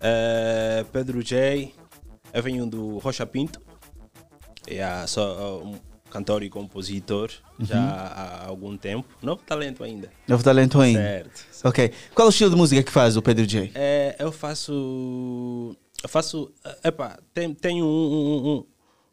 É, 0.00 0.84
Pedro 0.92 1.22
J, 1.22 1.72
eu 2.34 2.42
venho 2.42 2.66
do 2.66 2.98
Rocha 2.98 3.24
Pinto, 3.24 3.60
é, 4.66 5.06
sou 5.06 5.64
um 5.64 5.78
cantor 6.10 6.42
e 6.42 6.48
compositor 6.48 7.30
já 7.60 7.76
Uhum. 7.78 7.86
há 7.88 8.44
algum 8.46 8.76
tempo. 8.76 9.06
Novo 9.22 9.42
talento 9.44 9.82
ainda. 9.84 10.10
Novo 10.26 10.42
talento 10.42 10.80
ainda. 10.80 11.00
Certo. 11.00 11.46
Ok. 11.64 11.92
Qual 12.14 12.26
é 12.26 12.28
o 12.28 12.30
estilo 12.30 12.50
de 12.50 12.56
música 12.56 12.82
que 12.82 12.92
faz 12.92 13.16
o 13.16 13.22
Pedro 13.22 13.46
J? 13.46 13.70
É, 13.74 14.16
eu 14.18 14.30
faço. 14.32 15.76
Eu 16.02 16.08
faço. 16.08 16.50
Epá, 16.84 17.18
tem- 17.34 17.52
tenho 17.54 17.84
um. 17.84 17.88
um, 17.88 18.64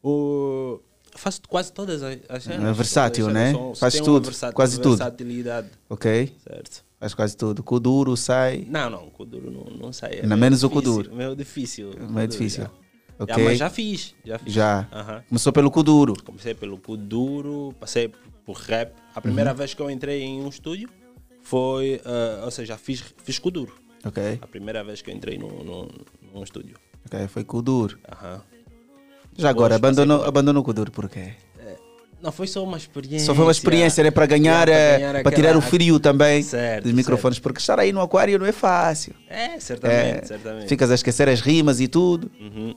um, 0.04 0.10
um- 0.10 0.78
faço 1.16 1.40
quase 1.48 1.72
todas 1.72 2.02
as, 2.02 2.42
cenas. 2.42 2.68
É 2.68 2.72
versátil, 2.72 3.28
né? 3.28 3.52
São- 3.52 3.74
Faz 3.74 3.94
tudo, 4.00 4.30
quase 4.52 4.80
tudo. 4.80 4.96
versatilidade. 4.96 5.68
Ok. 5.88 6.34
Certo. 6.46 6.84
Faz 7.00 7.14
quase 7.14 7.36
tudo. 7.36 7.62
Kuduro, 7.62 8.16
sai. 8.16 8.66
Não, 8.68 8.88
não, 8.88 9.10
Kuduro 9.10 9.50
não, 9.50 9.64
não 9.76 9.92
sai. 9.92 10.14
É 10.14 10.22
Ainda 10.22 10.36
menos 10.36 10.62
o 10.64 10.68
difícil, 10.68 10.92
Kuduro. 10.92 11.14
Meio 11.14 11.36
difícil. 11.36 11.86
Meio 11.90 12.06
Kuduro, 12.06 12.26
difícil. 12.28 12.64
já. 12.64 12.70
Ok. 13.18 13.34
Já, 13.36 13.44
mas 13.44 13.58
já 13.58 13.70
fiz. 13.70 14.14
Já. 14.24 14.38
Fiz. 14.38 14.52
Já. 14.52 14.88
Aham. 14.92 15.22
Começou 15.28 15.52
pelo 15.52 15.70
Kuduro. 15.70 16.14
Comecei 16.24 16.54
pelo 16.54 16.78
Kuduro, 16.78 17.74
passei 17.78 18.12
por 18.44 18.56
rap. 18.56 18.92
A 19.14 19.20
primeira 19.20 19.50
Uhum. 19.50 19.56
vez 19.56 19.72
que 19.74 19.80
eu 19.80 19.90
entrei 19.90 20.22
em 20.22 20.42
um 20.42 20.48
estúdio 20.48 20.88
foi, 21.42 22.00
eh, 22.04 22.42
ou 22.44 22.50
seja, 22.50 22.76
fiz, 22.76 23.04
fiz 23.22 23.38
Kuduro. 23.38 23.72
Ok. 24.04 24.38
A 24.42 24.46
primeira 24.46 24.82
vez 24.84 25.00
que 25.00 25.10
eu 25.10 25.14
entrei 25.14 25.38
num, 25.38 25.62
num, 25.64 25.88
num 26.34 26.42
estúdio. 26.42 26.76
Ok, 27.06 27.28
foi 27.28 27.44
Kuduro. 27.44 27.98
Aham. 28.10 28.42
Já 29.36 29.50
agora, 29.50 29.74
Depois 29.76 29.92
passei 29.96 30.04
abandonou, 30.04 30.24
abandonou 30.28 30.62
o 30.62 30.64
Kuduro 30.64 30.90
por 30.92 31.08
quê? 31.08 31.34
Não, 32.24 32.32
foi 32.32 32.46
só 32.46 32.64
uma 32.64 32.78
experiência. 32.78 33.26
Só 33.26 33.34
foi 33.34 33.44
uma 33.44 33.52
experiência, 33.52 34.02
né? 34.02 34.10
Para 34.10 34.24
ganhar, 34.24 34.66
ganhar 34.66 35.22
para 35.22 35.30
tirar 35.30 35.54
o 35.58 35.60
frio 35.60 36.00
também 36.00 36.42
Certo, 36.42 36.84
dos 36.84 36.92
microfones, 36.92 37.38
porque 37.38 37.60
estar 37.60 37.78
aí 37.78 37.92
no 37.92 38.00
aquário 38.00 38.38
não 38.38 38.46
é 38.46 38.52
fácil. 38.52 39.14
É, 39.28 39.60
certamente, 39.60 40.24
É, 40.24 40.24
certamente. 40.24 40.66
Ficas 40.66 40.90
a 40.90 40.94
esquecer 40.94 41.28
as 41.28 41.42
rimas 41.42 41.80
e 41.80 41.86
tudo. 41.86 42.30
Uhum. 42.40 42.74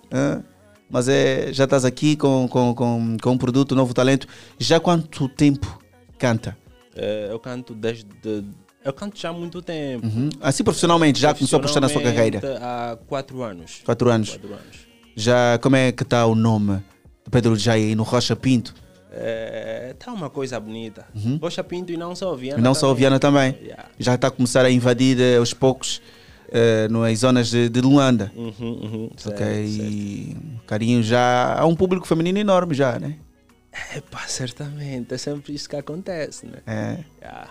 Mas 0.90 1.08
é, 1.08 1.54
já 1.54 1.64
estás 1.64 1.86
aqui 1.86 2.18
com, 2.18 2.46
com, 2.50 2.76
com, 2.76 3.18
com 3.22 3.32
um 3.32 3.38
produto, 3.38 3.72
um 3.72 3.76
novo 3.76 3.94
talento. 3.94 4.28
Já 4.60 4.82
quanto 4.82 5.30
tempo 5.30 5.82
canta? 6.18 6.58
Eh, 6.94 7.30
eu 7.32 7.40
canto 7.40 7.74
desde. 7.74 8.06
Eu 8.84 8.92
canto 8.92 9.18
já 9.18 9.30
há 9.30 9.34
muito 9.34 9.62
tempo. 9.62 10.06
Uhum. 10.06 10.30
Assim 10.42 10.62
profissionalmente, 10.62 11.22
já 11.22 11.34
começou 11.34 11.56
a 11.56 11.60
prestar 11.62 11.80
na 11.80 11.88
sua 11.88 12.02
carreira? 12.02 12.40
Profissionalmente, 12.42 12.94
Há 12.94 12.98
quatro 13.08 13.44
anos. 13.44 13.82
Quatro 13.86 14.10
anos. 14.10 14.30
Quatro 14.32 14.50
anos. 14.50 14.88
Já 15.16 15.58
como 15.60 15.78
é 15.78 15.94
que 15.94 16.04
está 16.04 16.26
o 16.26 16.36
nome 16.36 16.84
do 17.24 17.32
Pedro 17.32 17.56
Jai 17.56 17.96
no 17.96 18.04
Rocha 18.04 18.36
Pinto? 18.36 18.74
Está 19.92 20.12
uma 20.14 20.30
coisa 20.30 20.60
bonita. 20.60 21.06
Uhum. 21.16 21.38
Rocha 21.42 21.64
Pinto 21.64 21.92
e 21.92 21.98
não 21.98 22.16
só 22.16 22.36
Viana. 22.36 22.60
E 22.60 22.64
não 22.64 22.74
só. 22.74 22.94
Viana 22.94 23.20
também. 23.20 23.56
Yeah. 23.62 23.86
Já 24.00 24.16
está 24.16 24.28
a 24.28 24.32
começar 24.32 24.66
a 24.66 24.72
invadir 24.72 25.20
eh, 25.20 25.38
aos 25.38 25.54
poucos 25.54 26.02
eh, 26.50 26.88
nas 26.90 27.20
zonas 27.20 27.50
de, 27.50 27.70
de 27.70 27.82
Luanda. 27.82 28.32
Uhum, 28.36 28.54
uhum, 28.60 29.10
certo, 29.18 29.42
ok, 29.42 29.66
e 29.66 30.38
carinho 30.66 31.04
já. 31.04 31.60
Há 31.60 31.66
um 31.66 31.76
público 31.76 32.08
feminino 32.08 32.38
enorme 32.38 32.74
já, 32.74 33.00
né? 33.00 33.18
Epá, 33.96 34.22
certamente. 34.28 35.14
É 35.14 35.18
sempre 35.18 35.54
isso 35.54 35.70
que 35.70 35.76
acontece, 35.76 36.46
né? 36.46 36.60
É. 36.66 36.98
Yeah. 37.22 37.50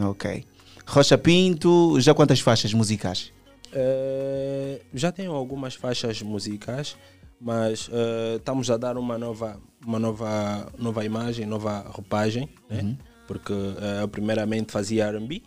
Ok. 0.00 0.44
Rocha 0.86 1.18
Pinto, 1.18 2.00
já 2.00 2.14
quantas 2.14 2.40
faixas 2.40 2.72
musicais? 2.72 3.32
Eh, 3.72 4.80
já 4.94 5.12
tenho 5.12 5.32
algumas 5.32 5.74
faixas 5.74 6.22
musicais, 6.22 6.96
mas 7.40 7.88
eh, 7.92 8.36
estamos 8.36 8.70
a 8.70 8.76
dar 8.76 8.96
uma 8.96 9.16
nova, 9.16 9.60
uma 9.86 9.98
nova, 9.98 10.70
nova 10.78 11.04
imagem, 11.04 11.46
nova 11.46 11.80
roupagem, 11.88 12.48
né? 12.68 12.82
Uhum. 12.82 12.96
porque 13.26 13.52
eh, 13.52 14.02
eu 14.02 14.08
primeiramente 14.08 14.72
fazia 14.72 15.06
R&B, 15.06 15.42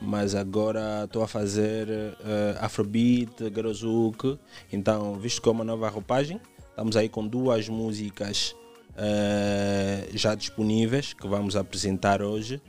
mas 0.00 0.34
agora 0.34 1.04
estou 1.04 1.22
a 1.22 1.28
fazer 1.28 1.88
eh, 1.88 2.56
Afrobeat, 2.60 3.48
Garozouk, 3.50 4.38
então 4.72 5.14
visto 5.14 5.40
que 5.40 5.48
é 5.48 5.52
uma 5.52 5.64
nova 5.64 5.88
roupagem, 5.88 6.40
estamos 6.70 6.96
aí 6.96 7.08
com 7.08 7.26
duas 7.26 7.68
músicas 7.68 8.54
eh, 8.96 10.08
já 10.14 10.34
disponíveis 10.34 11.12
que 11.12 11.26
vamos 11.26 11.56
apresentar 11.56 12.22
hoje 12.22 12.60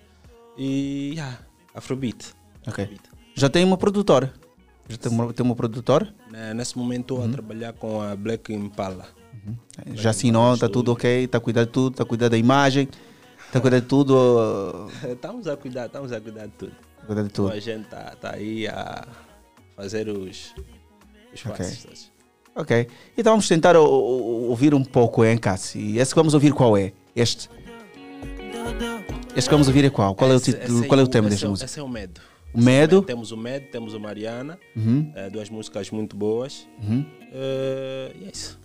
e 0.57 1.11
yeah, 1.13 1.39
Afrobeat. 1.73 2.33
Ok. 2.67 2.89
Já 3.35 3.49
tem 3.49 3.63
uma 3.63 3.77
produtora. 3.77 4.33
Já 4.89 4.97
tem 4.97 5.11
uma, 5.11 5.33
tem 5.33 5.45
uma 5.45 5.55
produtora? 5.55 6.13
Nesse 6.55 6.77
momento 6.77 7.13
estou 7.15 7.23
a 7.25 7.27
trabalhar 7.29 7.73
com 7.73 8.01
a 8.01 8.15
Black 8.15 8.53
Impala. 8.53 9.05
Já 9.93 10.09
assinou, 10.11 10.53
está 10.53 10.67
tudo 10.69 10.91
ok, 10.91 11.23
está 11.25 11.37
a 11.39 11.41
cuidar 11.41 11.65
de 11.65 11.71
tudo, 11.71 11.91
está 11.93 12.03
a 12.03 12.05
cuidar 12.05 12.29
da 12.29 12.37
imagem, 12.37 12.87
está 13.45 13.59
a 13.59 13.61
cuidar 13.61 13.79
de 13.79 13.85
tudo. 13.85 14.89
estamos 15.09 15.47
a 15.47 15.55
cuidar, 15.57 15.85
estamos 15.87 16.11
a 16.11 16.19
cuidar 16.21 16.45
de 16.47 16.51
tudo. 16.53 16.71
Cuidar 17.05 17.23
de 17.23 17.29
tudo. 17.29 17.47
Então 17.47 17.57
a 17.57 17.59
gente 17.59 17.83
está 17.85 18.15
tá 18.19 18.33
aí 18.33 18.67
a 18.67 19.07
fazer 19.75 20.09
os, 20.09 20.53
os 21.33 21.45
Ok. 21.45 21.51
passos. 21.57 21.83
todos. 21.83 22.11
Ok. 22.55 22.87
Então 23.17 23.33
vamos 23.33 23.47
tentar 23.47 23.75
o- 23.77 23.83
o- 23.85 24.49
ouvir 24.49 24.73
um 24.73 24.83
pouco, 24.83 25.23
hein, 25.23 25.37
Cassi? 25.37 25.79
E 25.79 25.99
esse 25.99 26.11
que 26.13 26.19
vamos 26.19 26.33
ouvir 26.33 26.53
qual 26.53 26.75
é? 26.77 26.91
Este. 27.15 27.49
Este 29.35 29.49
que 29.49 29.53
vamos 29.53 29.67
ouvir 29.67 29.85
é 29.85 29.89
qual? 29.89 30.15
Qual 30.15 30.29
é 30.31 30.33
o, 30.33 30.37
Esse- 30.37 30.53
título, 30.53 30.79
esse 30.79 30.87
qual 30.87 30.99
é 30.99 31.03
o 31.03 31.07
tema 31.07 31.27
esse 31.27 31.35
desta 31.35 31.45
é 31.45 31.47
o- 31.47 31.51
música? 31.51 31.65
Esse 31.65 31.79
é 31.79 31.83
o 31.83 31.87
Medo. 31.89 32.19
O 32.53 32.61
Medo? 32.61 33.01
Temos 33.01 33.31
o 33.31 33.37
Medo, 33.37 33.67
temos 33.71 33.93
o 33.93 33.99
Mariana, 33.99 34.57
Uhum. 34.75 35.11
eh, 35.15 35.29
duas 35.29 35.49
músicas 35.49 35.91
muito 35.91 36.15
boas. 36.15 36.67
Uhum. 36.81 37.05
Eh, 37.33 38.11
e 38.21 38.25
é 38.25 38.31
isso. 38.33 38.59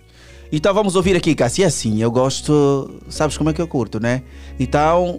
Então 0.51 0.73
vamos 0.75 0.97
ouvir 0.97 1.17
aqui, 1.17 1.35
Cassi. 1.35 1.63
É 1.63 1.67
assim, 1.67 2.01
eu 2.03 2.11
gosto. 2.11 3.01
Sabes 3.09 3.37
como 3.37 3.51
é 3.51 3.53
que 3.53 3.61
eu 3.61 3.69
curto, 3.69 3.99
né? 4.01 4.23
Então, 4.59 5.19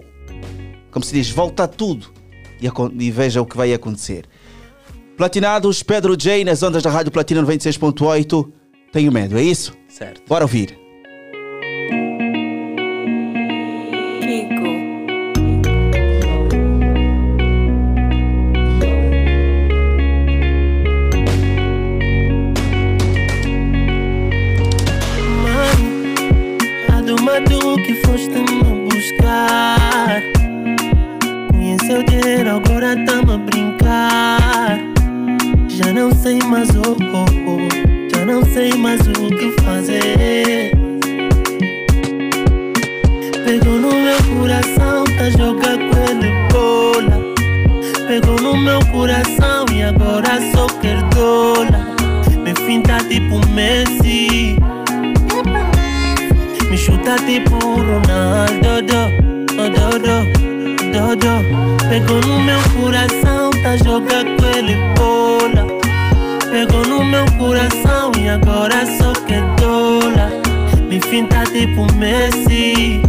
como 0.90 1.04
se 1.04 1.12
diz, 1.12 1.28
volta 1.30 1.66
tudo 1.68 2.06
e, 2.60 2.68
e 3.04 3.10
veja 3.10 3.42
o 3.42 3.46
que 3.46 3.56
vai 3.56 3.72
acontecer. 3.72 4.26
Platinados, 5.16 5.82
Pedro 5.82 6.16
J 6.16 6.44
nas 6.44 6.62
ondas 6.62 6.82
da 6.82 6.90
Rádio 6.90 7.12
Platina 7.12 7.42
96.8. 7.42 8.50
Tenho 8.92 9.12
medo, 9.12 9.36
é 9.38 9.42
isso? 9.42 9.76
Certo. 9.88 10.22
Bora 10.28 10.44
ouvir. 10.44 10.78
Já 38.10 38.24
não 38.24 38.42
sei 38.44 38.72
mais 38.72 39.00
o 39.00 39.28
que 39.28 39.50
fazer. 39.62 40.70
Pegou 43.44 43.78
no 43.78 43.92
meu 43.92 44.38
coração, 44.38 45.04
tá 45.04 45.30
jogar 45.36 45.76
com 45.76 46.10
ele 46.10 46.32
bola. 46.50 47.34
Pegou 48.08 48.40
no 48.40 48.56
meu 48.56 48.80
coração 48.86 49.66
e 49.72 49.82
agora 49.82 50.40
só 50.54 50.66
quer 50.80 51.02
dólar. 51.10 51.94
Me 52.42 52.54
finta 52.66 52.98
tipo 53.08 53.46
Messi. 53.48 54.56
Me 56.70 56.78
chuta 56.78 57.16
tipo 57.26 57.56
Ronaldo, 57.58 58.82
do, 58.86 59.10
do, 59.54 59.98
do, 60.92 61.16
do. 61.16 61.88
Pegou 61.88 62.20
no 62.22 62.40
meu 62.40 62.60
coração, 62.80 63.50
tá 63.62 63.76
jogando 63.76 64.44
ele 64.56 64.76
bola. 64.96 65.73
Pegou 66.54 66.86
no 66.86 67.04
meu 67.04 67.24
coração 67.36 68.12
e 68.16 68.28
agora 68.28 68.86
só 68.86 69.12
quer 69.26 69.42
dólar. 69.56 70.30
Me 70.88 71.00
finta 71.00 71.42
tipo 71.46 71.92
Messi. 71.94 73.02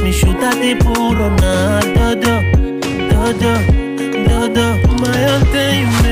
Me 0.00 0.12
chuta 0.12 0.50
tipo 0.50 0.92
Ronaldo, 0.92 2.14
do, 2.20 2.36
do, 3.40 3.54
do, 4.22 4.48
do. 4.50 4.68
Mas 5.00 5.16
eu 5.16 5.40
tenho 5.50 5.88
medo, 6.00 6.11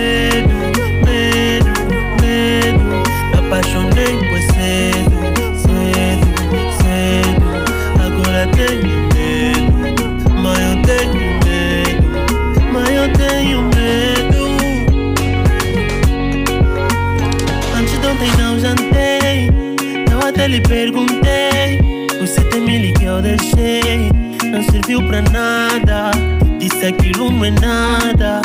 pra 25.10 25.22
nada. 25.22 26.12
Disse 26.60 26.86
aquilo 26.86 27.32
não 27.32 27.44
é 27.44 27.50
nada. 27.50 28.40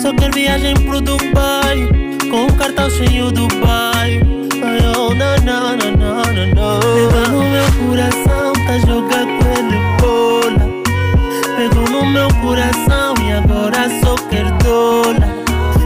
Só 0.00 0.14
quero 0.14 0.32
viagem 0.32 0.74
pro 0.74 1.00
Dubai 1.00 1.88
com 2.30 2.44
um 2.44 2.56
cartão 2.56 2.88
cheio 2.88 3.32
do 3.32 3.48
pai. 3.60 4.20
Ai, 4.62 4.78
oh, 4.96 5.12
não, 5.14 5.36
não, 5.44 5.76
não, 5.76 5.88
não, 5.96 6.46
não. 6.54 6.80
Pegou 6.80 7.28
no 7.32 7.42
meu 7.50 7.68
coração, 7.84 8.52
tá 8.64 8.78
jogando 8.86 9.30
com 9.38 9.48
ele 9.58 9.78
bola. 10.00 10.64
Pegou 11.56 11.88
no 11.90 12.06
meu 12.06 12.28
coração 12.42 13.14
e 13.20 13.32
agora 13.32 13.88
só 14.00 14.14
quer 14.28 14.46
dólar. 14.62 15.34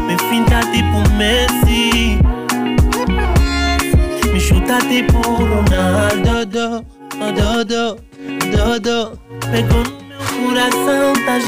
Me 0.07 0.19
finta 0.29 0.61
tipo 0.73 1.09
Messi. 1.17 2.19
Me 4.31 4.41
chuta 4.41 4.79
tipo 4.89 5.19
Ronaldo. 5.23 6.45
Do, 6.45 7.65
do, 7.65 7.95
do, 8.51 8.81
do, 8.81 9.92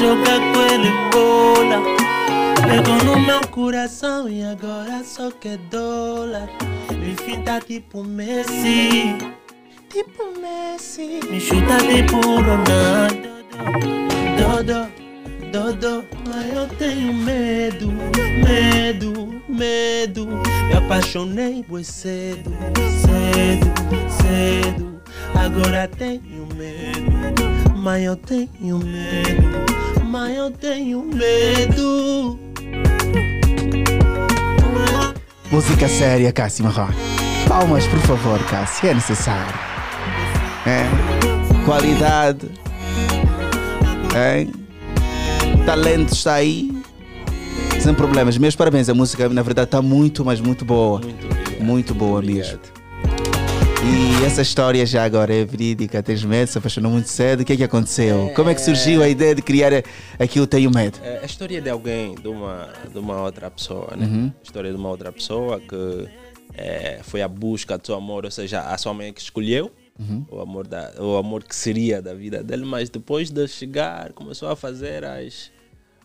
tá 0.05 0.11
jogando 0.11 0.53
com 0.53 0.61
ele 0.61 0.91
bola. 1.11 1.81
Pegou 2.67 3.03
no 3.03 3.19
meu 3.19 3.41
coração 3.47 4.29
e 4.29 4.43
agora 4.43 5.03
só 5.03 5.31
quer 5.31 5.57
dólar. 5.57 6.47
Me 6.91 7.15
finta 7.15 7.59
tipo 7.59 8.03
Messi. 8.03 9.17
Tipo 9.89 10.39
Messi. 10.39 11.19
Me 11.29 11.39
chuta 11.39 11.77
tipo 11.77 12.17
Ronaldo. 12.17 13.35
Dodo, 14.37 14.87
Dodo, 15.51 16.05
mas 16.27 16.53
eu 16.53 16.67
tenho 16.77 17.13
medo, 17.13 17.91
medo, 18.43 19.41
medo. 19.47 20.27
Me 20.67 20.73
apaixonei 20.73 21.63
por 21.63 21.83
cedo, 21.83 22.51
cedo, 23.01 23.71
cedo. 24.09 25.01
Agora 25.33 25.87
tenho 25.87 26.47
medo, 26.55 27.77
mas 27.77 28.03
eu 28.03 28.15
tenho 28.15 28.79
medo, 28.79 29.94
mas 30.05 30.35
eu 30.35 30.51
tenho 30.51 31.03
medo. 31.03 32.39
Música 35.51 35.87
séria, 35.87 36.31
Cássio 36.31 36.65
Marroque. 36.65 36.93
Palmas, 37.47 37.87
por 37.87 37.99
favor, 37.99 38.39
Cássio, 38.45 38.89
é 38.89 38.93
necessário. 38.93 39.53
É. 40.65 40.85
Qualidade. 41.65 42.49
É. 44.15 44.47
Talento 45.65 46.13
está 46.13 46.35
aí. 46.35 46.71
Sem 47.79 47.93
problemas. 47.93 48.37
Meus 48.37 48.55
parabéns. 48.55 48.89
A 48.89 48.93
música, 48.93 49.29
na 49.29 49.41
verdade, 49.41 49.67
está 49.67 49.81
muito, 49.81 50.25
mas 50.25 50.39
muito 50.41 50.65
boa. 50.65 51.01
Muito, 51.59 51.93
boa 51.93 52.21
mesmo. 52.21 52.59
E 53.87 54.25
essa 54.25 54.41
história 54.41 54.85
já 54.85 55.03
agora 55.03 55.33
é 55.33 55.45
verídica. 55.45 56.01
Tens 56.01 56.23
medo, 56.23 56.47
se 56.47 56.57
apaixonou 56.57 56.91
muito 56.91 57.07
cedo. 57.07 57.41
O 57.41 57.45
que 57.45 57.53
é 57.53 57.57
que 57.57 57.63
aconteceu? 57.63 58.31
Como 58.35 58.49
é 58.49 58.55
que 58.55 58.61
surgiu 58.61 59.03
a 59.03 59.07
ideia 59.07 59.35
de 59.35 59.41
criar 59.41 59.71
aqui 60.17 60.39
o 60.39 60.47
Tenho 60.47 60.71
Medo? 60.71 60.97
É 61.03 61.19
a 61.21 61.25
história 61.25 61.61
de 61.61 61.69
alguém, 61.69 62.15
de 62.15 62.27
uma, 62.27 62.69
de 62.91 62.97
uma 62.97 63.21
outra 63.21 63.51
pessoa, 63.51 63.95
né? 63.95 64.05
Uhum. 64.05 64.31
A 64.39 64.43
história 64.43 64.71
de 64.71 64.77
uma 64.77 64.89
outra 64.89 65.11
pessoa 65.11 65.59
que 65.59 66.09
é, 66.55 66.99
foi 67.03 67.21
à 67.21 67.27
busca 67.27 67.77
do 67.77 67.85
seu 67.85 67.95
amor, 67.95 68.25
ou 68.25 68.31
seja, 68.31 68.61
a 68.61 68.77
sua 68.77 68.93
mãe 68.93 69.13
que 69.13 69.21
escolheu 69.21 69.71
Uhum. 69.97 70.25
o, 70.29 70.41
amor 70.41 70.67
da, 70.67 70.93
o 70.99 71.15
amor 71.15 71.41
que 71.45 71.55
seria 71.55 72.01
da 72.01 72.13
vida 72.13 72.43
dele, 72.43 72.65
mas 72.65 72.89
depois 72.89 73.29
de 73.29 73.47
chegar, 73.47 74.11
começou 74.11 74.49
a 74.49 74.55
fazer 74.55 75.05
as, 75.05 75.49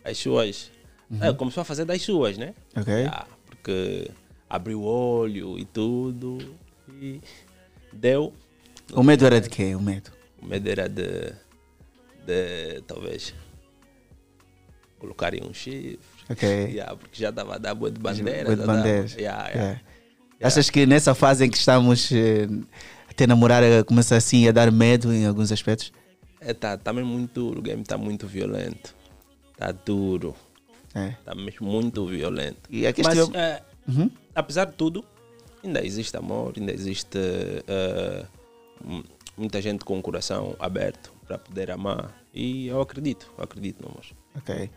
as 0.05 0.17
suas. 0.17 0.71
Uhum. 1.09 1.21
é, 1.21 1.33
começou 1.33 1.59
a 1.59 1.65
fazer 1.65 1.83
das 1.83 2.01
suas, 2.01 2.37
né? 2.37 2.53
Ok. 2.73 2.93
Ah, 3.07 3.25
porque 3.49 4.09
abriu 4.49 4.81
o 4.81 4.85
olho 4.85 5.59
e 5.59 5.65
tudo. 5.65 6.37
E 7.01 7.19
deu. 7.93 8.33
O 8.93 9.03
medo 9.03 9.25
era 9.25 9.39
de 9.41 9.49
quê? 9.49 9.75
O 9.75 9.81
medo? 9.81 10.11
O 10.41 10.45
medo 10.45 10.69
era 10.69 10.87
de. 10.89 11.33
de 12.25 12.81
talvez. 12.87 13.33
colocarem 14.99 15.43
um 15.43 15.53
chifre. 15.53 15.99
Ok. 16.29 16.47
Yeah, 16.71 16.95
porque 16.95 17.19
já 17.21 17.29
estava 17.29 17.55
a 17.55 17.57
dar 17.57 17.73
boa 17.75 17.91
de 17.91 17.99
bandeira. 17.99 18.43
Boa 18.45 18.55
de 18.55 18.61
dava- 18.61 18.73
bandeiras. 18.77 19.13
Yeah, 19.15 19.49
yeah. 19.49 19.81
Achas 20.43 20.69
que 20.69 20.85
nessa 20.85 21.13
fase 21.13 21.45
em 21.45 21.49
que 21.49 21.57
estamos 21.57 22.11
eh, 22.11 22.47
a 23.09 23.13
ter 23.13 23.27
namorar 23.27 23.61
eh, 23.63 23.83
começa 23.83 24.15
assim 24.15 24.47
a 24.47 24.51
dar 24.51 24.71
medo 24.71 25.13
em 25.13 25.25
alguns 25.25 25.51
aspectos? 25.51 25.91
É, 26.39 26.53
tá, 26.53 26.77
tá 26.77 26.91
mesmo 26.91 27.11
muito 27.11 27.33
duro, 27.33 27.59
o 27.59 27.61
game 27.61 27.83
tá 27.83 27.97
muito 27.97 28.25
violento. 28.25 28.95
Tá 29.57 29.71
duro. 29.71 30.35
É. 30.95 31.11
Tá 31.23 31.35
mesmo 31.35 31.67
muito 31.67 32.05
violento. 32.07 32.57
E 32.69 32.87
aqui 32.87 33.03
Mas, 33.03 33.17
estive- 33.17 33.37
é, 33.37 33.61
Uhum. 33.87 34.09
apesar 34.33 34.65
de 34.65 34.73
tudo, 34.73 35.03
ainda 35.63 35.85
existe 35.85 36.15
amor, 36.17 36.53
ainda 36.57 36.71
existe 36.71 37.17
mu- 38.83 39.03
muita 39.37 39.61
gente 39.61 39.83
com 39.85 39.97
o 39.97 40.01
coração 40.01 40.55
aberto 40.59 41.11
para 41.27 41.37
poder 41.37 41.71
amar. 41.71 42.13
E 42.33 42.67
eu 42.67 42.81
acredito, 42.81 43.31
eu 43.37 43.43
acredito 43.43 43.81
no 43.81 43.89
amor. 43.89 44.05
Ok. 44.35 44.69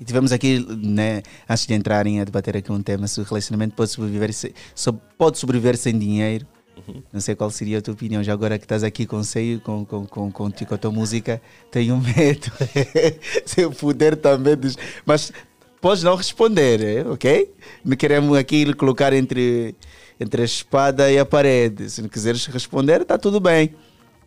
E 0.00 0.04
tivemos 0.04 0.30
aqui, 0.30 0.64
né, 0.76 1.22
antes 1.48 1.66
de 1.66 1.74
entrarem 1.74 2.20
a 2.20 2.24
debater 2.24 2.56
aqui 2.56 2.70
um 2.70 2.82
tema, 2.82 3.08
se 3.08 3.20
o 3.20 3.24
relacionamento 3.24 3.74
pode 3.74 3.90
sobreviver, 3.90 4.32
se, 4.32 4.54
pode 5.18 5.38
sobreviver 5.38 5.76
sem 5.76 5.98
dinheiro. 5.98 6.46
Uhum. 6.86 7.02
Não 7.12 7.20
sei 7.20 7.34
qual 7.34 7.50
seria 7.50 7.78
a 7.78 7.82
tua 7.82 7.94
opinião. 7.94 8.22
Já 8.22 8.32
agora 8.32 8.58
que 8.58 8.64
estás 8.64 8.84
aqui 8.84 9.04
com 9.04 9.16
o 9.16 9.24
seio, 9.24 9.60
com, 9.60 9.84
com, 9.84 10.06
com, 10.06 10.30
com, 10.30 10.50
com 10.50 10.74
a 10.74 10.78
tua 10.78 10.90
música, 10.92 11.42
tenho 11.70 11.96
medo. 11.98 12.50
se 13.44 13.62
eu 13.62 13.70
puder 13.72 14.16
também. 14.16 14.56
Dos... 14.56 14.76
Mas 15.04 15.32
podes 15.80 16.02
não 16.02 16.14
responder, 16.14 16.80
eh, 16.82 17.04
ok? 17.08 17.52
Não 17.84 17.96
queremos 17.96 18.36
aqui 18.36 18.72
colocar 18.74 19.12
entre, 19.12 19.74
entre 20.20 20.42
a 20.42 20.44
espada 20.44 21.10
e 21.10 21.18
a 21.18 21.24
parede. 21.24 21.88
Se 21.90 22.02
não 22.02 22.08
quiseres 22.08 22.44
responder, 22.46 23.00
está 23.00 23.16
tudo 23.18 23.40
bem. 23.40 23.74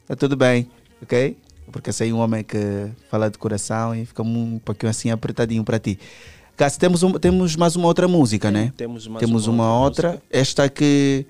Está 0.01 0.15
tudo 0.15 0.35
bem, 0.35 0.67
ok? 1.01 1.37
Porque 1.71 1.91
sei 1.93 2.11
um 2.11 2.17
homem 2.19 2.43
que 2.43 2.57
fala 3.09 3.29
de 3.29 3.37
coração 3.37 3.95
e 3.95 4.05
fica 4.05 4.21
um 4.21 4.59
pouquinho 4.59 4.89
assim 4.89 5.11
apertadinho 5.11 5.63
para 5.63 5.79
ti. 5.79 5.97
Cássio, 6.57 6.79
temos, 6.79 7.01
um- 7.03 7.13
temos 7.13 7.55
mais 7.55 7.75
uma 7.75 7.87
outra 7.87 8.07
música, 8.07 8.51
né? 8.51 8.73
temos 8.75 9.07
mais 9.07 9.25
temos 9.25 9.47
uma 9.47 9.63
uma, 9.63 9.79
outra 9.79 10.09
outra. 10.11 10.23
Esta 10.29 10.67
que, 10.69 11.25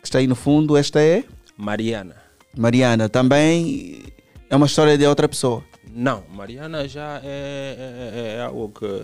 que 0.00 0.04
está 0.06 0.18
aí 0.18 0.26
no 0.26 0.34
fundo, 0.36 0.76
esta 0.76 1.00
é 1.02 1.24
Mariana. 1.56 2.16
Mariana. 2.56 3.08
Também 3.08 4.02
é 4.48 4.56
uma 4.56 4.66
história 4.66 4.96
de 4.96 5.06
outra 5.06 5.28
pessoa. 5.28 5.62
Não, 5.94 6.22
Mariana 6.34 6.86
já 6.88 7.20
é, 7.22 7.22
é- 7.24 8.18
é- 8.20 8.36
é 8.36 8.42
algo 8.42 8.70
que 8.70 9.02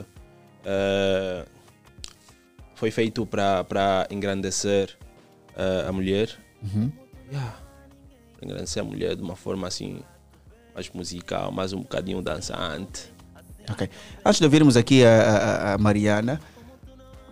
eh, 0.65 1.45
foi 2.79 2.91
feito 2.93 3.27
para 3.27 4.07
engrandecer 4.11 4.97
eh, 5.57 5.85
a 5.89 5.93
mulher. 5.93 6.31
Uhum. 6.63 6.93
Yeah. 7.31 7.57
Pra 8.37 8.47
Engrandecer 8.47 8.83
a 8.83 8.87
mulher 8.87 9.17
de 9.17 9.23
uma 9.23 9.35
forma 9.35 9.67
assim 9.67 10.01
mais 10.75 10.89
musical, 10.91 11.51
mais 11.51 11.73
um 11.73 11.79
bocadinho 11.81 12.23
dançante. 12.23 13.13
Ok. 13.69 13.91
Antes 14.25 14.39
de 14.39 14.45
ouvirmos 14.45 14.77
aqui 14.77 15.05
a, 15.05 15.11
a- 15.11 15.75
a 15.75 15.79
Mariana, 15.79 16.41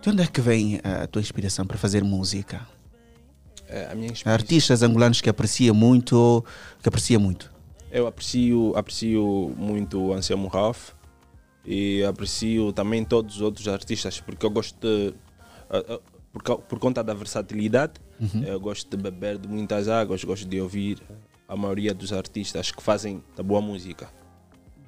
de 0.01 0.09
onde 0.09 0.21
é 0.21 0.27
que 0.27 0.41
vem 0.41 0.79
a 0.83 1.07
tua 1.07 1.21
inspiração 1.21 1.65
para 1.65 1.77
fazer 1.77 2.03
música? 2.03 2.67
Eh, 3.69 3.95
minha 3.95 4.11
Artistas 4.25 4.83
angolanos 4.83 5.21
que 5.21 5.29
aprecia 5.29 5.73
muito, 5.73 6.43
que 6.83 6.89
aprecia 6.89 7.17
muito. 7.17 7.51
Eu 7.89 8.05
aprecio, 8.05 8.73
aprecio 8.75 9.53
muito 9.57 9.97
o 9.99 10.13
Anselmo 10.13 10.49
Ralph 10.49 10.89
e 11.65 12.03
aprecio 12.03 12.71
também 12.73 13.03
todos 13.05 13.37
os 13.37 13.41
outros 13.41 13.65
artistas 13.69 14.19
porque 14.19 14.45
eu 14.45 14.49
gosto 14.49 14.75
de. 14.81 15.13
Ah, 15.69 15.83
ah, 15.89 15.99
por, 16.33 16.57
por 16.59 16.79
conta 16.79 17.03
da 17.03 17.13
versatilidade, 17.13 17.93
Uhum. 18.19 18.43
eu 18.43 18.59
gosto 18.59 18.89
de 18.95 19.01
beber 19.01 19.37
de 19.37 19.47
muitas 19.47 19.87
águas, 19.87 20.23
gosto 20.23 20.47
de 20.47 20.59
ouvir 20.59 20.99
a 21.47 21.55
maioria 21.55 21.93
dos 21.93 22.11
artistas 22.11 22.71
que 22.71 22.81
fazem 22.81 23.23
da 23.35 23.43
boa 23.43 23.61
música. 23.61 24.09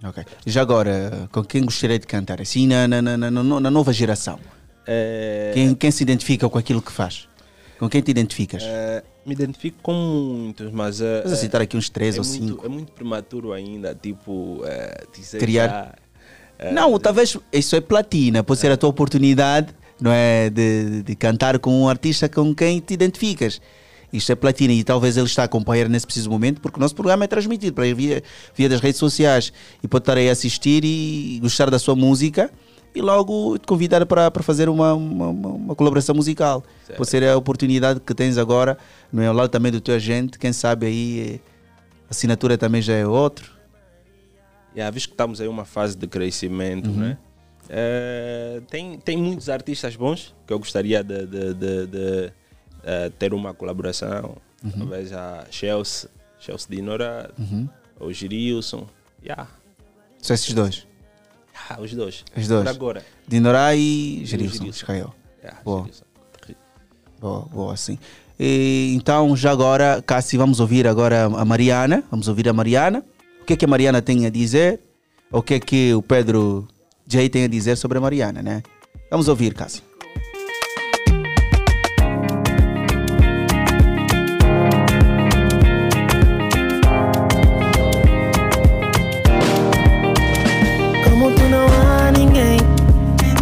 Ok. 0.03 0.23
Já 0.45 0.61
agora, 0.61 1.29
com 1.31 1.43
quem 1.43 1.63
gostaria 1.63 1.99
de 1.99 2.07
cantar? 2.07 2.41
Assim, 2.41 2.65
na, 2.67 2.87
na, 2.87 3.01
na, 3.01 3.17
na, 3.17 3.29
no- 3.31 3.59
na 3.59 3.69
nova 3.69 3.91
geração. 3.93 4.39
Eh, 4.87 5.51
Quem, 5.53 5.75
quem 5.75 5.91
se 5.91 6.01
identifica 6.03 6.49
com 6.49 6.57
aquilo 6.57 6.81
que 6.81 6.91
faz? 6.91 7.27
Com 7.77 7.87
quem 7.89 8.01
te 8.01 8.09
identificas? 8.09 8.63
eh, 8.65 9.03
me 9.25 9.33
identifico 9.33 9.77
com 9.83 9.93
muitos, 9.93 10.71
mas. 10.71 11.01
eh, 11.01 11.21
Vamos 11.23 11.39
citar 11.39 11.61
aqui 11.61 11.77
uns 11.77 11.89
três 11.89 12.15
é 12.15 12.19
ou 12.19 12.25
muito- 12.25 12.45
cinco. 12.47 12.65
É 12.65 12.69
muito 12.69 12.91
prematuro 12.93 13.51
ainda, 13.53 13.93
tipo, 13.93 14.61
eh, 14.65 15.05
dizer 15.15 15.37
Criar. 15.39 15.67
já, 15.67 15.95
eh, 16.57 16.71
Não, 16.73 16.97
talvez 16.97 17.37
isso 17.53 17.75
é 17.75 17.81
platina, 17.81 18.43
pode 18.43 18.59
ser 18.59 18.71
a 18.71 18.77
tua 18.77 18.89
oportunidade, 18.89 19.73
não 19.99 20.11
é? 20.11 20.49
De, 20.49 21.03
de 21.03 21.15
cantar 21.15 21.59
com 21.59 21.81
um 21.83 21.87
artista 21.89 22.27
com 22.29 22.53
quem 22.55 22.79
te 22.79 22.93
identificas. 22.93 23.61
Isto 24.11 24.31
é 24.31 24.35
platina 24.35 24.73
e 24.73 24.83
talvez 24.83 25.17
ele 25.17 25.27
está 25.27 25.43
a 25.43 25.45
acompanhar 25.45 25.87
nesse 25.87 26.05
preciso 26.05 26.29
momento, 26.31 26.59
porque 26.61 26.77
o 26.77 26.81
nosso 26.81 26.95
programa 26.95 27.25
é 27.25 27.27
transmitido 27.27 27.73
para 27.75 27.93
via, 27.93 28.23
via 28.55 28.67
das 28.67 28.79
redes 28.81 28.97
sociais 28.99 29.53
e 29.83 29.87
pode 29.87 30.01
estar 30.01 30.17
aí 30.17 30.27
a 30.29 30.31
assistir 30.31 30.83
e 30.83 31.37
gostar 31.41 31.69
da 31.69 31.77
sua 31.77 31.95
música 31.95 32.49
e 32.95 33.01
logo 33.03 33.59
te 33.59 33.67
convidar 33.67 34.03
para, 34.07 34.31
para 34.31 34.41
fazer 34.41 34.67
uma, 34.67 34.95
uma, 34.95 35.27
uma- 35.27 35.75
colaboração 35.75 36.15
musical. 36.15 36.63
Certo. 36.87 36.97
Pode 36.97 37.07
ser 37.09 37.23
a 37.23 37.37
oportunidade 37.37 37.99
que 37.99 38.15
tens 38.15 38.39
agora, 38.39 38.79
não 39.13 39.21
é? 39.21 39.27
Ao 39.27 39.33
lado 39.33 39.49
também 39.51 39.71
do 39.71 39.79
teu 39.79 39.93
agente, 39.93 40.39
quem 40.39 40.51
sabe 40.51 40.87
aí 40.87 41.35
eh, 41.35 41.39
a 42.07 42.09
assinatura 42.09 42.57
também 42.57 42.81
já 42.81 42.93
é 42.93 43.05
outro. 43.05 43.51
Yeah, 44.75 44.89
visto 44.91 45.09
que 45.09 45.13
estamos 45.13 45.39
em 45.39 45.47
uma 45.47 45.65
fase 45.65 45.95
de 45.95 46.07
crescimento, 46.07 46.89
Uhum. 46.89 46.95
né? 46.97 47.17
Eh, 47.69 48.61
tem, 48.69 48.97
tem 48.99 49.15
muitos 49.17 49.47
artistas 49.47 49.95
bons 49.95 50.33
que 50.47 50.51
eu 50.53 50.57
gostaria 50.59 51.03
de, 51.03 51.25
de- 51.27 51.53
de- 51.53 51.87
de, 51.87 52.31
eh, 52.83 53.11
ter 53.19 53.33
uma 53.33 53.53
colaboração. 53.53 54.37
Uhum. 54.63 54.71
Talvez 54.71 55.13
a 55.13 55.45
Chelsea, 55.51 56.09
Chelsea 56.39 56.67
Dinora, 56.69 57.31
Uhum. 57.37 57.69
o 57.99 58.11
Girilson. 58.11 58.87
Yeah. 59.23 59.47
Só 60.21 60.33
esses 60.33 60.53
dois. 60.53 60.87
Ah, 61.69 61.79
os 61.79 61.93
dois. 61.93 62.25
Os 62.35 62.47
dois. 62.47 62.63
Por 62.63 62.69
agora. 62.69 63.05
Dinorá 63.27 63.75
e 63.75 64.21
Gerilson. 64.25 64.65
Israel. 64.65 65.13
Yeah, 65.43 65.61
Boa. 65.63 65.81
Gerilson. 65.81 66.05
Boa, 67.21 67.41
boa, 67.41 67.77
sim. 67.77 67.99
E, 68.39 68.93
então, 68.95 69.35
já 69.35 69.51
agora, 69.51 70.01
Cassi, 70.01 70.37
vamos 70.37 70.59
ouvir 70.61 70.87
agora 70.87 71.25
a 71.25 71.45
Mariana. 71.45 72.03
Vamos 72.09 72.27
ouvir 72.29 72.47
a 72.47 72.53
Mariana. 72.53 73.03
O 73.41 73.45
que 73.45 73.53
é 73.53 73.55
que 73.57 73.65
a 73.65 73.67
Mariana 73.67 74.01
tem 74.01 74.25
a 74.25 74.29
dizer? 74.29 74.79
O 75.31 75.41
que 75.43 75.55
é 75.55 75.59
que 75.59 75.93
o 75.93 76.01
Pedro 76.01 76.65
J 77.09 77.27
tem 77.27 77.43
a 77.43 77.47
dizer 77.47 77.75
sobre 77.75 77.97
a 77.97 78.01
Mariana, 78.01 78.43
né? 78.43 78.61
Vamos 79.09 79.27
ouvir, 79.27 79.55
Cassi. 79.55 79.81
Como 91.03 91.31
tu 91.31 91.49
não 91.49 91.65
há 91.65 92.11
ninguém. 92.11 92.59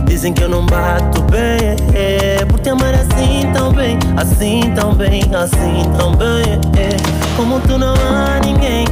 Dizem 0.05 0.31
que 0.31 0.43
eu 0.43 0.47
não 0.47 0.65
bato 0.65 1.21
bem. 1.23 1.75
É, 1.93 2.45
por 2.45 2.61
te 2.61 2.69
amar 2.69 2.93
assim 2.93 3.51
tão 3.53 3.73
bem, 3.73 3.99
assim 4.15 4.61
tão 4.75 4.95
bem, 4.95 5.23
assim 5.35 5.91
tão 5.97 6.15
bem. 6.15 6.53
É, 6.79 7.35
como 7.35 7.59
tu 7.59 7.77
não 7.77 7.93
há 7.95 8.39
ninguém. 8.45 8.85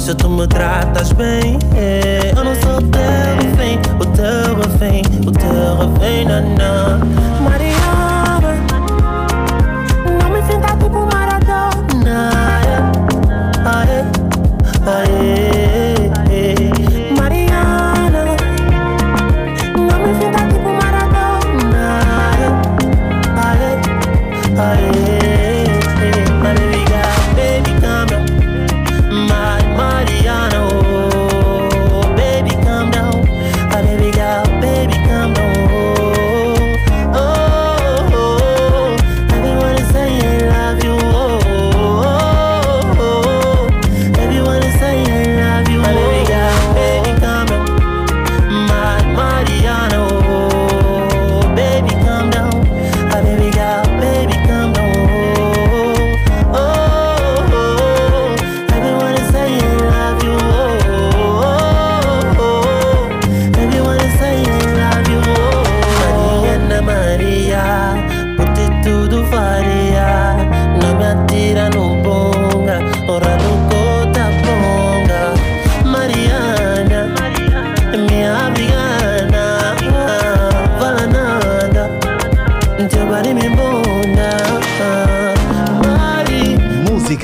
Poxa, 0.00 0.14
tu 0.14 0.30
me 0.30 0.46
tratas 0.46 1.12
bem. 1.12 1.58
É, 1.76 2.32
eu 2.34 2.42
não 2.42 2.54
sou 2.54 2.78
o 2.78 2.82
teu 2.88 3.02
refém, 3.36 3.78
o 4.00 4.06
teu 4.06 4.56
refém, 4.56 5.02
o 5.26 5.30
teu 5.30 5.76
refém, 5.76 6.24
nanã. 6.24 6.98
Mariana, 7.44 8.40
não 10.22 10.30
me 10.30 10.42
finta 10.44 10.68
tipo 10.78 11.06
Maradona. 11.12 12.30
é. 12.64 12.80
Aê, 13.68 14.00
aê, 14.86 15.59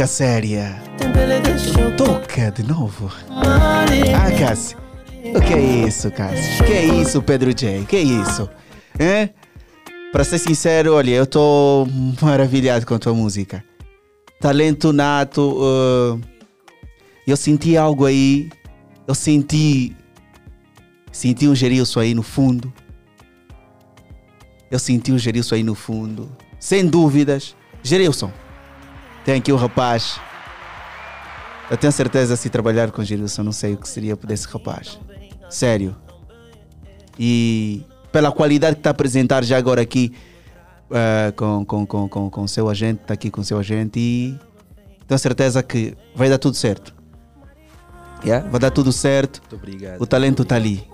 Música 0.06 0.24
séria. 0.24 0.80
Toca 1.96 2.52
de 2.52 2.62
novo. 2.62 3.10
Ah, 3.28 4.30
Cassi. 4.38 4.76
O 5.34 5.40
que 5.40 5.52
é 5.52 5.60
isso, 5.84 6.12
Cassi? 6.12 6.62
O 6.62 6.64
que 6.64 6.72
é 6.72 6.84
isso, 6.84 7.20
Pedro 7.20 7.52
J? 7.52 7.80
O 7.80 7.86
que 7.86 7.96
é 7.96 8.02
isso? 8.02 8.48
Hein? 9.00 9.30
Para 10.12 10.22
ser 10.22 10.38
sincero, 10.38 10.94
olha, 10.94 11.10
eu 11.10 11.24
estou 11.24 11.88
maravilhado 12.22 12.86
com 12.86 12.94
a 12.94 13.00
tua 13.00 13.12
música. 13.12 13.64
Talento 14.40 14.92
nato. 14.92 15.40
uh, 15.58 16.20
eu 17.26 17.36
senti 17.36 17.76
algo 17.76 18.06
aí. 18.06 18.48
Eu 19.08 19.14
senti. 19.14 19.96
Senti 21.10 21.48
um 21.48 21.54
Gerilson 21.54 21.98
aí 21.98 22.14
no 22.14 22.22
fundo. 22.22 22.72
Eu 24.70 24.78
senti 24.78 25.10
um 25.10 25.18
Gerilson 25.18 25.56
aí 25.56 25.64
no 25.64 25.74
fundo. 25.74 26.30
Sem 26.60 26.86
dúvidas. 26.86 27.56
Gerilson, 27.82 28.30
tem 29.26 29.34
aqui 29.34 29.52
um 29.52 29.56
rapaz. 29.56 30.20
Eu 31.68 31.76
tenho 31.76 31.92
certeza 31.92 32.36
se 32.36 32.48
trabalhar 32.48 32.92
com 32.92 33.02
Gerilson, 33.02 33.42
não 33.42 33.50
sei 33.50 33.74
o 33.74 33.76
que 33.76 33.88
seria 33.88 34.14
desse 34.14 34.46
rapaz. 34.46 35.00
Sério. 35.50 35.96
E 37.18 37.82
pela 38.12 38.30
qualidade 38.30 38.76
que 38.76 38.80
está 38.80 38.90
a 38.90 38.92
apresentar 38.92 39.42
já 39.42 39.58
agora 39.58 39.82
aqui 39.82 40.14
eh, 40.92 41.32
com, 41.34 41.64
com, 41.64 41.84
com, 41.84 42.08
com, 42.08 42.30
com 42.30 42.42
o 42.42 42.48
seu 42.48 42.68
agente, 42.68 43.02
está 43.02 43.14
aqui 43.14 43.28
com 43.28 43.40
o 43.40 43.44
seu 43.44 43.58
agente 43.58 43.98
e 43.98 44.38
tenho 45.08 45.18
certeza 45.18 45.60
que 45.60 45.96
vai 46.14 46.28
dar 46.28 46.38
tudo 46.38 46.56
certo. 46.56 46.94
Yeah? 48.24 48.48
Vai 48.48 48.60
dar 48.60 48.70
tudo 48.70 48.92
certo. 48.92 49.40
Muito 49.40 49.56
obrigado. 49.56 50.00
O 50.00 50.06
talento 50.06 50.44
está 50.44 50.54
ali. 50.54 50.88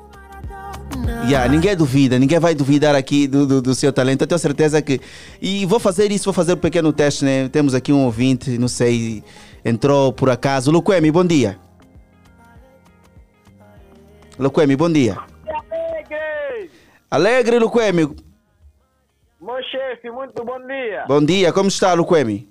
Yeah, 1.28 1.48
ninguém 1.48 1.76
duvida, 1.76 2.18
ninguém 2.18 2.38
vai 2.38 2.54
duvidar 2.54 2.94
aqui 2.94 3.26
do, 3.26 3.46
do, 3.46 3.62
do 3.62 3.74
seu 3.74 3.92
talento. 3.92 4.22
Eu 4.22 4.26
tenho 4.26 4.38
certeza 4.38 4.82
que. 4.82 5.00
E 5.40 5.64
vou 5.64 5.78
fazer 5.78 6.10
isso, 6.10 6.24
vou 6.24 6.34
fazer 6.34 6.54
um 6.54 6.56
pequeno 6.56 6.92
teste, 6.92 7.24
né? 7.24 7.48
Temos 7.48 7.74
aqui 7.74 7.92
um 7.92 8.04
ouvinte, 8.04 8.58
não 8.58 8.68
sei, 8.68 9.22
entrou 9.64 10.12
por 10.12 10.28
acaso. 10.28 10.70
Luquemi, 10.70 11.10
bom 11.10 11.24
dia. 11.24 11.58
Luquemi, 14.38 14.76
bom 14.76 14.90
dia. 14.90 15.16
Alegre! 15.46 16.70
Alegre, 17.10 17.58
Luquemi. 17.58 18.16
Meu 19.40 19.62
chefe, 19.64 20.10
muito 20.10 20.44
bom 20.44 20.58
dia. 20.66 21.04
Bom 21.06 21.24
dia, 21.24 21.52
como 21.52 21.68
está, 21.68 21.94
Luquemi? 21.94 22.48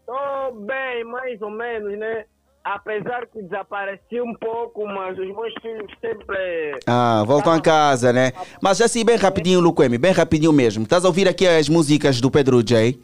Estou 0.00 0.60
bem, 0.66 1.04
mais 1.04 1.40
ou 1.40 1.50
menos, 1.50 1.98
né? 1.98 2.24
Apesar 2.64 3.26
que 3.26 3.42
desapareci 3.42 4.20
um 4.20 4.34
pouco, 4.34 4.86
mas 4.86 5.18
os 5.18 5.26
meus 5.26 5.52
filhos 5.60 5.90
sempre. 6.00 6.78
Ah, 6.86 7.24
voltam 7.26 7.52
a 7.52 7.60
casa, 7.60 8.12
né? 8.12 8.32
Mas 8.60 8.80
assim, 8.80 9.04
bem 9.04 9.16
rapidinho, 9.16 9.58
Luquemi, 9.58 9.98
bem 9.98 10.12
rapidinho 10.12 10.52
mesmo. 10.52 10.84
Estás 10.84 11.04
a 11.04 11.08
ouvir 11.08 11.26
aqui 11.28 11.46
as 11.46 11.68
músicas 11.68 12.20
do 12.20 12.30
Pedro 12.30 12.62
J? 12.62 12.96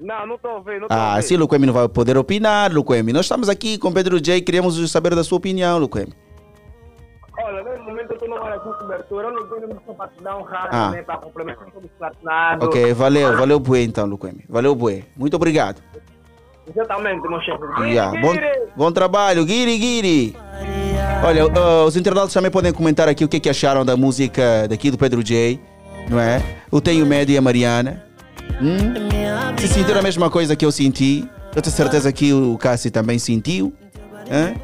Não, 0.00 0.26
não 0.26 0.34
estou 0.36 0.62
vendo, 0.62 0.80
não 0.80 0.86
estou 0.86 0.98
Ah, 0.98 1.14
assim, 1.14 1.36
Luquemi 1.36 1.66
não 1.66 1.74
vai 1.74 1.88
poder 1.88 2.16
opinar, 2.16 2.72
Luquemi. 2.72 3.12
Nós 3.12 3.26
estamos 3.26 3.50
aqui 3.50 3.76
com 3.76 3.92
Pedro 3.92 4.18
J, 4.18 4.40
queremos 4.40 4.90
saber 4.90 5.14
da 5.14 5.22
sua 5.22 5.36
opinião, 5.36 5.78
Luquemi. 5.78 6.12
Olha, 7.38 7.62
nesse 7.64 7.82
momento 7.82 8.10
eu 8.10 8.14
estou 8.14 8.28
numa 8.30 8.40
hora 8.42 8.58
com 8.60 8.72
cobertura, 8.72 9.28
eu 9.28 9.32
não 9.32 9.46
tenho 9.46 9.80
só 9.86 9.92
para 9.92 10.08
te 10.08 10.22
dar 10.22 10.36
um 10.38 10.42
rádio, 10.42 10.70
Ah. 10.72 10.90
né? 10.90 11.02
Para 11.02 11.18
complementar 11.18 11.70
todo 11.70 11.84
o 11.84 11.88
platinado. 11.98 12.64
Ok, 12.66 12.92
valeu, 12.94 13.36
valeu 13.36 13.60
bué 13.60 13.82
então, 13.82 14.06
Luquemi. 14.06 14.42
Valeu 14.48 14.74
bué. 14.74 15.02
Muito 15.16 15.36
obrigado. 15.36 15.82
Exatamente, 16.74 17.28
meu 17.28 17.40
chefe. 17.40 17.62
Yeah, 17.82 18.20
bom, 18.20 18.34
bom 18.76 18.92
trabalho, 18.92 19.44
Guiri, 19.44 19.78
Guiri. 19.78 20.36
Olha, 21.24 21.46
uh, 21.46 21.84
os 21.86 21.96
internautas 21.96 22.32
também 22.32 22.50
podem 22.50 22.72
comentar 22.72 23.08
aqui 23.08 23.24
o 23.24 23.28
que, 23.28 23.38
que 23.38 23.48
acharam 23.48 23.84
da 23.84 23.96
música 23.96 24.66
daqui 24.68 24.90
do 24.90 24.98
Pedro 24.98 25.22
J, 25.22 25.60
não 26.08 26.18
é? 26.18 26.42
O 26.70 26.80
Tenho 26.80 27.06
Medo 27.06 27.30
e 27.30 27.38
a 27.38 27.40
Mariana. 27.40 28.02
Hum? 28.60 29.58
Se 29.58 29.68
sentiram 29.68 30.00
a 30.00 30.02
mesma 30.02 30.28
coisa 30.30 30.56
que 30.56 30.64
eu 30.64 30.72
senti, 30.72 31.28
eu 31.54 31.62
tenho 31.62 31.74
certeza 31.74 32.12
que 32.12 32.32
o 32.32 32.58
Cassi 32.58 32.90
também 32.90 33.18
sentiu. 33.18 33.72
Hã? 34.30 34.54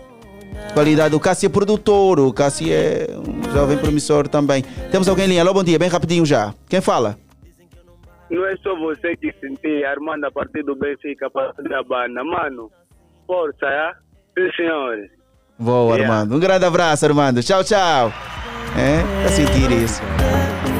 Qualidade, 0.72 1.14
o 1.14 1.20
Cassi 1.20 1.46
é 1.46 1.48
produtor, 1.48 2.18
o 2.18 2.32
Cassi 2.32 2.72
é 2.72 3.08
um 3.16 3.52
jovem 3.52 3.78
promissor 3.78 4.28
também. 4.28 4.64
Temos 4.90 5.08
alguém 5.08 5.26
em 5.26 5.28
linha, 5.28 5.42
alô, 5.42 5.54
bom 5.54 5.62
dia, 5.62 5.78
bem 5.78 5.88
rapidinho 5.88 6.26
já. 6.26 6.52
Quem 6.68 6.80
fala? 6.80 7.16
Não 8.30 8.46
é 8.46 8.56
só 8.62 8.76
você 8.78 9.16
que 9.16 9.32
sentir, 9.40 9.84
Armando, 9.84 10.24
a 10.24 10.30
partir 10.30 10.62
do 10.62 10.74
Benfica 10.76 11.28
fazer 11.30 11.74
a 11.74 11.82
banda. 11.82 12.22
Mano, 12.24 12.70
força, 13.26 13.66
é? 13.66 13.92
Sim, 14.38 14.50
senhores. 14.56 15.10
Boa, 15.58 15.96
Yeah. 15.96 16.14
Armando. 16.14 16.36
Um 16.36 16.40
grande 16.40 16.64
abraço, 16.64 17.04
Armando. 17.06 17.42
Tchau, 17.42 17.64
tchau. 17.64 18.12
É, 18.76 19.26
a 19.26 19.28
sentir 19.28 19.70
isso. 19.72 20.00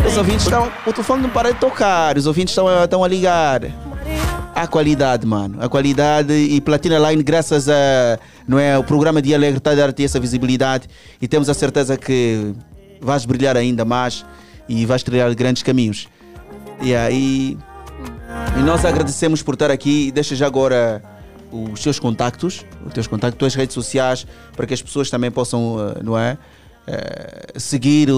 Os 0.06 0.16
ouvintes 0.16 0.44
estão. 0.44 0.70
O 0.86 0.92
telefone 0.92 1.22
não 1.22 1.30
para 1.30 1.52
de 1.52 1.58
tocar. 1.58 2.16
Os 2.16 2.26
ouvintes 2.26 2.52
estão, 2.52 2.68
a- 2.68 2.84
estão 2.84 3.02
a 3.02 3.08
ligar. 3.08 3.62
A 4.54 4.66
qualidade, 4.66 5.26
mano. 5.26 5.56
A 5.62 5.68
qualidade 5.68 6.32
e 6.32 6.60
Platina 6.60 6.98
Line, 7.10 7.22
graças 7.22 7.68
a 7.68 8.18
não 8.46 8.58
é, 8.58 8.76
o 8.78 8.84
programa 8.84 9.20
de 9.22 9.34
Alegre 9.34 9.58
está 9.58 9.70
a 9.72 9.74
dar-te 9.74 10.04
essa 10.04 10.18
visibilidade 10.20 10.88
e 11.20 11.28
temos 11.28 11.48
a 11.48 11.54
certeza 11.54 11.96
que 11.96 12.52
vais 13.00 13.24
brilhar 13.24 13.56
ainda 13.56 13.84
mais 13.84 14.24
e 14.68 14.84
vais 14.86 15.02
trilhar 15.02 15.32
grandes 15.34 15.62
caminhos. 15.62 16.08
E 16.80 16.94
aí. 16.94 17.59
E 18.59 18.62
nós 18.62 18.84
agradecemos 18.84 19.42
por 19.42 19.55
estar 19.55 19.70
aqui. 19.70 20.10
Deixa 20.12 20.36
já 20.36 20.46
agora 20.46 21.02
os 21.50 21.82
seus 21.82 21.98
contactos, 21.98 22.64
os 22.86 22.92
teus 22.92 23.06
contactos, 23.06 23.34
as 23.34 23.38
tuas 23.38 23.55
redes 23.55 23.74
sociais, 23.74 24.26
para 24.55 24.66
que 24.66 24.74
as 24.74 24.82
pessoas 24.82 25.09
também 25.09 25.30
possam, 25.30 25.76
eh, 25.80 26.02
não 26.02 26.18
é? 26.18 26.36
Eh, 26.86 27.59
seguir, 27.59 28.09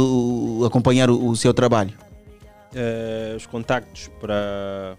acompanhar 0.65 1.11
o, 1.11 1.35
seu 1.35 1.53
trabalho. 1.53 1.93
Eh, 2.75 3.35
os 3.37 3.47
contactos 3.47 4.09
para, 4.21 4.97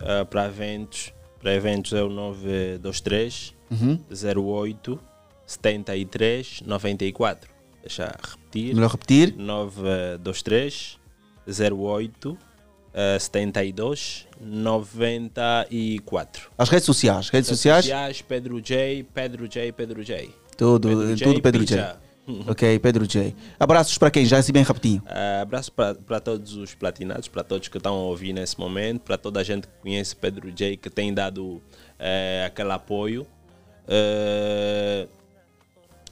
eh, 0.00 0.24
para 0.24 0.46
eventos 0.46 1.12
para 1.40 1.54
eventos 1.54 1.92
é 1.92 2.02
o 2.02 2.08
923 2.08 3.54
Uhum. 3.70 4.00
08 4.10 5.00
73 5.46 6.62
94. 6.66 7.50
Deixa 7.82 8.14
repetir. 8.22 8.74
Melhor 8.74 8.90
repetir. 8.90 9.34
923 9.36 10.98
08 11.46 12.38
eh, 12.94 13.18
72 13.18 14.26
94. 14.40 16.50
As 16.56 16.68
redes 16.68 16.86
sociais, 16.86 17.28
redes 17.28 17.48
sociais, 17.48 18.22
Pedro 18.22 18.60
J, 18.60 19.04
Pedro 19.14 19.48
J, 19.48 19.72
Pedro 19.72 20.02
J. 20.02 20.30
tudo, 20.56 20.88
Pedro 20.88 21.16
J, 21.16 21.24
tudo 21.24 21.42
Pedro 21.42 21.64
J. 21.64 21.76
Pija. 21.76 22.00
Ok, 22.46 22.78
Pedro 22.78 23.06
J. 23.06 23.34
Abraços 23.58 23.98
para 23.98 24.10
quem? 24.10 24.24
Já 24.24 24.38
assim 24.38 24.52
bem 24.52 24.62
rapidinho. 24.62 25.02
Uh, 25.02 25.42
abraço 25.42 25.72
para 25.72 26.20
todos 26.20 26.54
os 26.54 26.74
platinados, 26.74 27.26
para 27.26 27.42
todos 27.42 27.66
que 27.66 27.76
estão 27.76 27.94
a 27.94 28.02
ouvir 28.02 28.32
nesse 28.32 28.60
momento, 28.60 29.00
para 29.00 29.18
toda 29.18 29.40
a 29.40 29.42
gente 29.42 29.66
que 29.66 29.72
conhece 29.82 30.14
Pedro 30.14 30.48
J, 30.52 30.76
que 30.76 30.88
tem 30.88 31.12
dado 31.12 31.60
eh, 31.98 32.44
aquele 32.46 32.70
apoio. 32.70 33.26
Eh, 33.88 35.08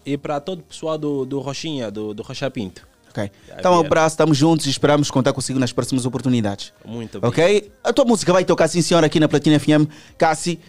e 0.04 0.16
para 0.16 0.40
todo 0.40 0.60
o 0.60 0.62
pessoal 0.62 0.96
do, 0.96 1.24
do 1.24 1.38
Rochinha, 1.38 1.90
do, 1.90 2.14
do 2.14 2.22
Rocha 2.22 2.50
Pinto. 2.50 2.87
Ok. 3.18 3.30
Então, 3.58 3.74
um 3.74 3.80
abraço, 3.80 4.14
estamos 4.14 4.36
juntos 4.36 4.66
e 4.66 4.70
esperamos 4.70 5.10
contar 5.10 5.32
consigo 5.32 5.58
nas 5.58 5.72
próximas 5.72 6.06
oportunidades. 6.06 6.72
Muito 6.84 7.18
Ok? 7.22 7.70
A 7.82 7.92
tua 7.92 8.04
música 8.04 8.32
vai 8.32 8.44
tocar, 8.44 8.68
sim, 8.68 8.80
senhora, 8.82 9.06
aqui 9.06 9.18
na 9.18 9.28
Platina 9.28 9.58
FM. 9.58 9.90
Cassi, 10.16 10.60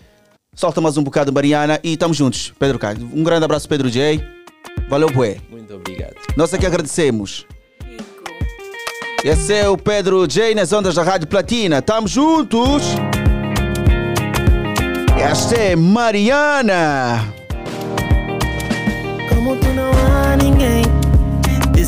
solta 0.56 0.82
mais 0.82 0.98
um 0.98 1.04
bocado, 1.04 1.32
Mariana, 1.32 1.80
e 1.84 1.94
estamos 1.94 2.18
juntos. 2.18 2.54
Pedro 2.58 2.80
Caio. 2.80 3.10
Um 3.14 3.24
grande 3.24 3.46
abraço, 3.46 3.70
Pedro 3.70 3.90
J. 3.90 4.24
Valeu, 4.90 5.10
bué. 5.12 5.38
Muito 5.50 5.74
obrigado. 5.76 6.16
Nós 6.36 6.54
aqui 6.54 6.66
agradecemos. 6.66 7.46
Esse 9.24 9.54
é 9.54 9.68
o 9.68 9.78
Pedro 9.78 10.26
J 10.26 10.56
nas 10.56 10.72
ondas 10.72 10.96
da 10.96 11.04
Rádio 11.04 11.28
Platina. 11.28 11.80
Estamos 11.80 12.10
juntos. 12.10 12.84
Esta 15.22 15.56
é 15.56 15.76
Mariana. 15.76 17.34
Como 19.28 19.58
tu 19.58 19.68
não 19.74 19.92
há 19.92 20.38
ninguém. 20.38 20.99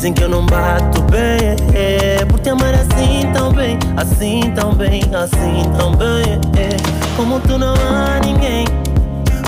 Dizem 0.02 0.14
que 0.14 0.24
eu 0.24 0.28
não 0.28 0.44
bato 0.46 1.00
bem, 1.02 1.54
é, 1.72 2.24
por 2.24 2.40
te 2.40 2.48
amar 2.48 2.74
assim 2.74 3.30
tão 3.32 3.52
bem, 3.52 3.78
assim 3.96 4.52
tão 4.52 4.74
bem, 4.74 5.00
assim 5.14 5.62
tão 5.78 5.94
bem. 5.94 6.40
é. 6.58 6.76
Como 7.16 7.38
tu 7.38 7.56
não 7.56 7.72
há 7.72 8.18
ninguém. 8.18 8.64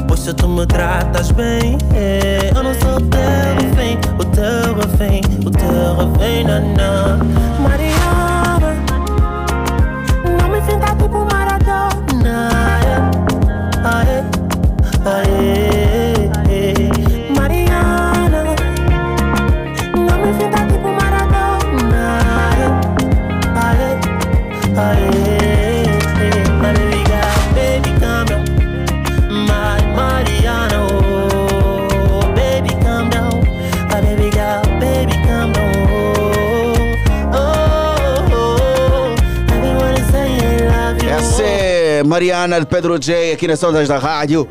Pois 0.06 0.20
se 0.20 0.32
tu 0.32 0.46
me 0.46 0.64
tratas 0.64 1.32
bem, 1.32 1.76
é, 1.92 2.52
eu 2.54 2.62
não 2.62 2.72
sou 2.74 2.98
o 2.98 3.00
teu 3.00 3.68
refém, 3.68 3.98
o 4.16 4.24
teu 4.26 4.76
refém, 4.76 5.20
o 5.44 5.50
teu 5.50 6.12
refém, 6.12 6.44
não. 6.44 7.18
Mariana, 7.60 8.76
não 10.40 10.48
me 10.50 10.60
finta 10.60 10.94
tipo 10.94 11.26
Maradona. 11.32 12.48
Aê, 13.82 14.22
aê, 15.04 15.80
aê. 15.80 15.83
Mariana 42.06 42.60
de 42.60 42.66
Pedro 42.66 42.98
J 42.98 43.32
aqui 43.32 43.48
nas 43.48 43.62
ondas 43.62 43.88
da 43.88 43.98
rádio. 43.98 44.48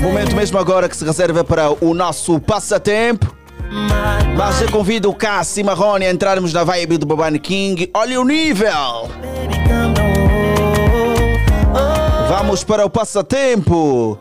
Momento 0.00 0.34
mesmo 0.34 0.58
agora 0.58 0.88
que 0.88 0.96
se 0.96 1.04
reserva 1.04 1.44
para 1.44 1.70
o 1.84 1.94
nosso 1.94 2.38
passatempo. 2.40 3.34
Mas 4.36 4.60
eu 4.60 4.70
convido 4.70 5.10
o 5.10 5.14
Cassi 5.14 5.62
Marrone 5.62 6.06
a 6.06 6.10
entrarmos 6.10 6.52
na 6.52 6.64
vibe 6.64 6.98
do 6.98 7.06
Babane 7.06 7.38
King. 7.38 7.90
Olha 7.94 8.20
o 8.20 8.24
nível! 8.24 9.10
Vamos 12.28 12.64
para 12.64 12.84
o 12.84 12.90
passatempo 12.90 14.18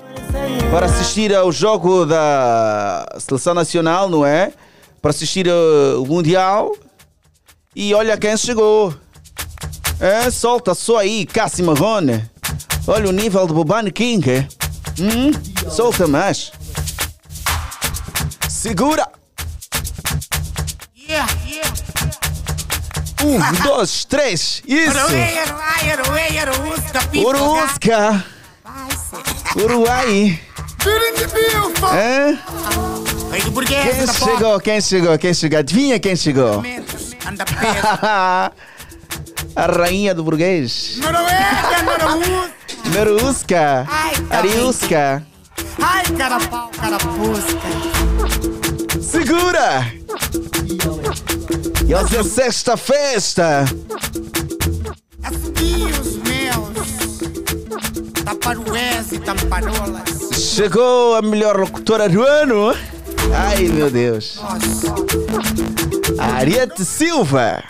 para 0.71 0.85
assistir 0.85 1.33
ao 1.33 1.51
jogo 1.51 2.05
da 2.05 3.05
Seleção 3.19 3.53
Nacional, 3.53 4.09
não 4.09 4.25
é? 4.25 4.51
Para 5.01 5.11
assistir 5.11 5.47
uh, 5.47 6.01
o 6.01 6.05
Mundial. 6.05 6.71
E 7.75 7.93
olha 7.93 8.17
quem 8.17 8.35
chegou. 8.37 8.93
É, 9.99 10.29
solta 10.29 10.73
só 10.73 10.97
aí, 10.97 11.25
Cassi 11.25 11.63
Marrone. 11.63 12.29
Olha 12.87 13.09
o 13.09 13.11
nível 13.11 13.47
do 13.47 13.53
Bobane 13.53 13.91
King. 13.91 14.29
é? 14.29 14.47
Hum, 14.99 15.31
solta 15.69 16.07
mais. 16.07 16.51
Segura. 18.47 19.07
Yeah, 20.97 21.31
yeah. 21.47 21.71
Um, 23.23 23.39
dois, 23.63 24.05
três. 24.05 24.61
Isso. 24.67 24.93
Urusca. 27.15 28.23
Burguês, 33.51 33.95
Quem 33.95 34.13
chegou? 34.13 34.59
Quem 34.59 34.81
chegou? 34.81 35.17
Quem 35.17 35.33
chegou? 35.33 35.59
Adivinha 35.59 35.99
quem 35.99 36.15
chegou? 36.15 36.61
A 39.55 39.65
rainha 39.65 40.13
do 40.13 40.23
burguês. 40.23 40.97
Noruega, 40.97 41.83
Noruusca. 41.83 42.54
Tá 42.95 43.85
Ariusca. 44.37 45.21
Ai, 45.81 46.05
carapau, 46.17 46.71
carapusca. 46.79 47.59
Segura! 49.01 49.91
E 51.85 51.93
hoje 51.93 52.15
é 52.15 52.23
sexta 52.23 52.77
festa! 52.77 53.65
Assobios 55.21 56.19
meus. 56.23 57.19
Taparués 58.23 59.11
e 59.11 59.19
tamparolas. 59.19 60.29
Chegou 60.31 61.15
a 61.15 61.21
melhor 61.21 61.59
locutora 61.59 62.07
do 62.07 62.23
ano! 62.23 62.73
Ai 63.35 63.67
meu 63.67 63.91
Deus! 63.91 64.39
Ariete 66.17 66.85
Silva! 66.85 67.61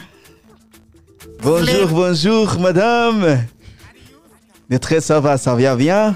Bonjour, 1.42 1.88
bonjour, 1.88 2.60
madame! 2.60 3.55
Maîtresse, 4.70 5.06
ça 5.06 5.20
va, 5.20 5.38
ça 5.38 5.54
va 5.56 5.76
bien? 5.76 6.16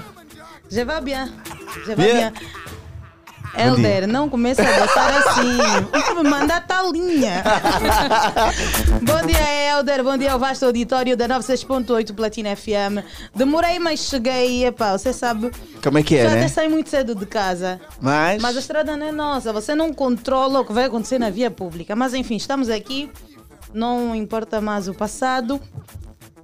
Já 0.70 0.84
vai 0.84 1.00
bem. 1.00 1.14
Já 1.86 1.94
vai 1.94 2.12
bem. 2.12 2.32
Elder, 3.56 4.06
não 4.06 4.28
começa 4.28 4.62
a 4.62 4.80
botar 4.80 5.18
assim. 5.18 5.58
Vamos 6.06 6.30
mandar 6.30 6.66
tal 6.66 6.92
linha. 6.92 7.42
Bom 9.02 9.26
dia, 9.26 9.76
Elder. 9.76 10.04
Bom 10.04 10.16
dia 10.16 10.32
ao 10.32 10.38
vasto 10.38 10.66
auditório 10.66 11.16
da 11.16 11.28
96.8 11.28 12.14
Platina 12.14 12.54
FM. 12.54 13.04
Demorei, 13.34 13.78
mas 13.78 14.00
cheguei. 14.00 14.66
Epá, 14.66 14.96
você 14.96 15.12
sabe. 15.12 15.50
Como 15.82 15.98
é 15.98 16.02
que 16.02 16.16
é, 16.16 16.22
Já 16.22 16.28
até 16.30 16.40
né? 16.40 16.48
saí 16.48 16.68
muito 16.68 16.88
cedo 16.90 17.14
de 17.14 17.26
casa. 17.26 17.80
Mas. 18.00 18.40
Mas 18.40 18.56
a 18.56 18.60
estrada 18.60 18.96
não 18.96 19.06
é 19.06 19.12
nossa. 19.12 19.52
Você 19.52 19.74
não 19.74 19.92
controla 19.92 20.60
o 20.60 20.64
que 20.64 20.72
vai 20.72 20.84
acontecer 20.84 21.18
na 21.18 21.30
via 21.30 21.50
pública. 21.50 21.96
Mas 21.96 22.14
enfim, 22.14 22.36
estamos 22.36 22.68
aqui. 22.68 23.10
Não 23.74 24.14
importa 24.14 24.60
mais 24.60 24.86
o 24.86 24.94
passado. 24.94 25.60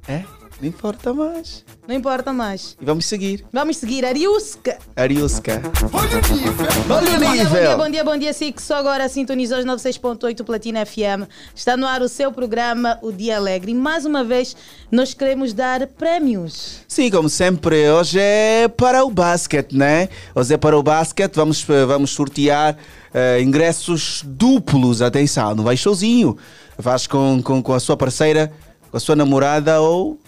É? 0.09 0.23
Não 0.59 0.67
importa 0.69 1.13
mais. 1.13 1.63
Não 1.87 1.95
importa 1.95 2.33
mais. 2.33 2.77
E 2.81 2.85
vamos 2.85 3.05
seguir. 3.05 3.45
Vamos 3.53 3.77
seguir 3.77 4.07
Ariusca. 4.07 4.79
Ariusca. 4.97 5.61
Olha 5.93 6.17
o 6.17 6.35
nível. 6.35 6.67
Olha 6.89 7.09
o 7.09 7.21
Bom 7.21 7.33
dia, 7.35 7.45
nível. 7.45 7.77
bom 7.77 7.91
dia, 7.91 8.05
bom 8.05 8.17
dia. 8.17 8.33
Sim, 8.33 8.53
que 8.53 8.63
só 8.63 8.77
agora 8.77 9.07
sintonizou 9.07 9.59
os 9.59 9.67
96.8 9.67 10.43
Platina 10.45 10.87
FM. 10.87 11.29
Está 11.55 11.77
no 11.77 11.87
ar 11.87 12.01
o 12.01 12.09
seu 12.09 12.33
programa, 12.33 12.99
O 13.03 13.13
Dia 13.13 13.37
Alegre. 13.37 13.73
E 13.73 13.75
mais 13.75 14.07
uma 14.07 14.25
vez, 14.25 14.57
nós 14.91 15.13
queremos 15.13 15.53
dar 15.53 15.87
prémios. 15.89 16.79
Sim, 16.89 17.11
como 17.11 17.29
sempre, 17.29 17.91
hoje 17.91 18.19
é 18.19 18.67
para 18.67 19.05
o 19.05 19.11
basquete, 19.11 19.77
né? 19.77 20.09
Hoje 20.35 20.55
é 20.55 20.57
para 20.57 20.77
o 20.79 20.83
basquete, 20.83 21.35
vamos, 21.35 21.69
eh, 21.69 21.85
vamos 21.85 22.13
sortear 22.13 22.79
eh, 23.13 23.43
ingressos 23.43 24.23
duplos. 24.25 25.03
Atenção, 25.03 25.55
não 25.55 25.65
vais 25.65 25.81
sozinho. 25.83 26.35
Vais 26.79 27.07
com, 27.07 27.43
com, 27.43 27.63
com 27.63 27.75
a 27.75 27.81
sua 27.81 27.97
parceira, 27.97 28.51
com 28.91 28.97
a 28.97 29.01
sua 29.01 29.15
namorada 29.15 29.83
ou. 29.83 30.19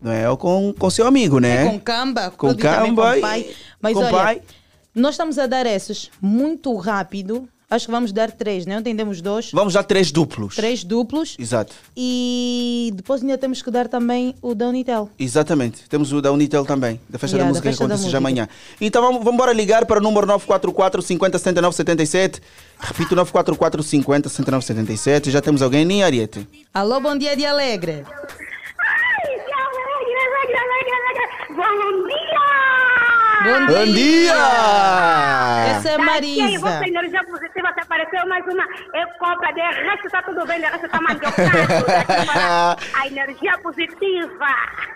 Não 0.00 0.10
é? 0.12 0.36
Com 0.36 0.74
o 0.78 0.90
seu 0.90 1.06
amigo, 1.06 1.38
né? 1.38 1.68
Com 1.68 1.78
camba, 1.80 2.30
Com 2.30 2.54
camba 2.54 3.14
com 3.14 3.20
pai. 3.20 3.50
Mas 3.80 3.92
com 3.94 4.00
olha, 4.00 4.10
pai. 4.10 4.42
nós 4.94 5.10
estamos 5.14 5.38
a 5.38 5.46
dar 5.46 5.66
esses 5.66 6.10
muito 6.20 6.74
rápido. 6.76 7.48
Acho 7.68 7.86
que 7.86 7.92
vamos 7.92 8.10
dar 8.10 8.32
três, 8.32 8.66
né? 8.66 8.78
Entendemos 8.78 9.20
dois. 9.20 9.52
Vamos 9.52 9.74
dar 9.74 9.84
três 9.84 10.10
duplos. 10.10 10.56
Três 10.56 10.82
duplos. 10.82 11.36
Exato. 11.38 11.72
E 11.96 12.90
depois 12.96 13.22
ainda 13.22 13.38
temos 13.38 13.62
que 13.62 13.70
dar 13.70 13.86
também 13.86 14.34
o 14.42 14.56
da 14.56 14.66
Unitel. 14.66 15.08
Exatamente. 15.16 15.88
Temos 15.88 16.12
o 16.12 16.20
da 16.20 16.32
Unitel 16.32 16.64
também, 16.64 17.00
da 17.08 17.16
festa 17.16 17.36
Yeah, 17.36 17.44
da 17.44 17.44
da 17.44 17.48
música 17.50 17.68
que 17.68 17.68
festa 17.68 17.86
da 17.86 17.94
acontece 17.94 18.10
já 18.10 18.18
amanhã. 18.18 18.48
Então 18.80 19.00
vamos, 19.00 19.18
vamos 19.18 19.34
embora 19.34 19.52
ligar 19.52 19.86
para 19.86 20.00
o 20.00 20.02
número 20.02 20.26
944 20.26 21.00
50 21.00 21.38
79 21.38 21.76
77. 21.76 22.42
Repito, 22.80 23.14
944 23.14 23.82
50 23.84 24.28
79 24.28 24.64
77. 24.66 25.30
Já 25.30 25.40
temos 25.40 25.62
alguém 25.62 25.88
em 25.88 26.02
Ariete. 26.02 26.48
Alô, 26.74 26.98
bom 27.00 27.16
dia 27.16 27.36
de 27.36 27.46
Alegre. 27.46 28.04
Bom 31.70 32.08
dia! 32.08 32.40
Bom 33.42 33.66
Bom 33.66 33.84
dia! 33.92 34.34
Essa 35.70 35.90
é 35.90 35.96
Tá 35.96 36.04
Marisa. 36.04 36.44
aqui, 36.44 36.58
você 36.58 36.84
energia 36.88 37.24
positiva, 37.24 37.72
você 37.72 37.80
apareceu 37.80 38.26
mais 38.28 38.44
uma 38.44 38.64
é 38.94 39.06
compra, 39.18 39.52
de 39.52 39.60
resto 39.60 40.10
tá 40.10 40.22
tudo 40.22 40.46
bem, 40.46 40.58
de 40.58 40.66
resto 40.66 40.88
tá 40.88 40.98
daqui 40.98 42.26
para 42.26 42.76
a 43.00 43.06
energia 43.06 43.58
positiva. 43.58 44.46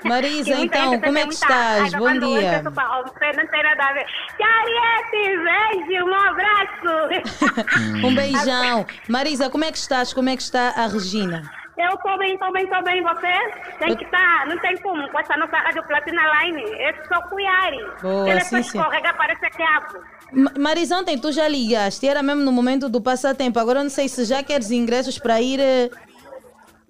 Marisa, 0.05 0.55
então, 0.55 1.01
como 1.01 1.19
é 1.19 1.21
que 1.23 1.27
muita 1.29 1.33
estás? 1.33 1.95
Bom 1.95 2.13
dia. 2.13 2.63
Não 2.63 3.47
tem 3.47 3.63
nada 3.63 3.85
a 3.85 3.93
ver. 3.93 4.07
Cariete, 4.37 5.87
beijo, 5.87 6.05
um 6.05 6.15
abraço. 6.15 8.05
Um 8.05 8.15
beijão. 8.15 8.87
Marisa, 9.09 9.49
como 9.49 9.65
é 9.65 9.73
que 9.73 9.79
estás? 9.79 10.13
Como 10.13 10.29
é 10.29 10.37
que 10.37 10.43
está 10.43 10.71
a 10.77 10.87
Regina? 10.87 11.64
Eu 11.77 11.97
tô 11.99 12.17
bem, 12.19 12.39
tô 12.39 12.53
bem, 12.53 12.67
tô 12.69 12.83
bem. 12.83 13.03
Você 13.03 13.77
tem 13.81 13.97
que 13.97 14.05
estar, 14.05 14.47
não 14.47 14.57
tem 14.59 14.77
como, 14.79 15.09
com 15.11 15.19
essa 15.19 15.37
nossa 15.37 15.57
rádio 15.57 15.83
Platina 15.85 16.23
Line. 16.41 16.63
É 16.75 16.95
só 17.09 17.21
cuiare. 17.23 17.85
Boa, 18.01 18.31
Ele 18.31 18.41
sim, 18.41 18.63
sim. 18.63 18.79
escorrega, 18.79 19.13
parece 19.15 19.51
cabo. 19.51 19.99
Ma- 20.33 20.53
Marisa, 20.57 20.97
ontem 20.97 21.19
tu 21.19 21.33
já 21.33 21.49
ligaste, 21.49 22.07
era 22.07 22.23
mesmo 22.23 22.43
no 22.43 22.53
momento 22.53 22.89
do 22.89 23.01
passatempo. 23.01 23.59
Agora 23.59 23.81
eu 23.81 23.85
não 23.85 23.91
sei 23.91 24.09
se 24.09 24.25
já 24.25 24.43
queres 24.43 24.71
ingressos 24.71 25.19
para 25.19 25.41
ir 25.41 25.59
eh, 25.59 25.91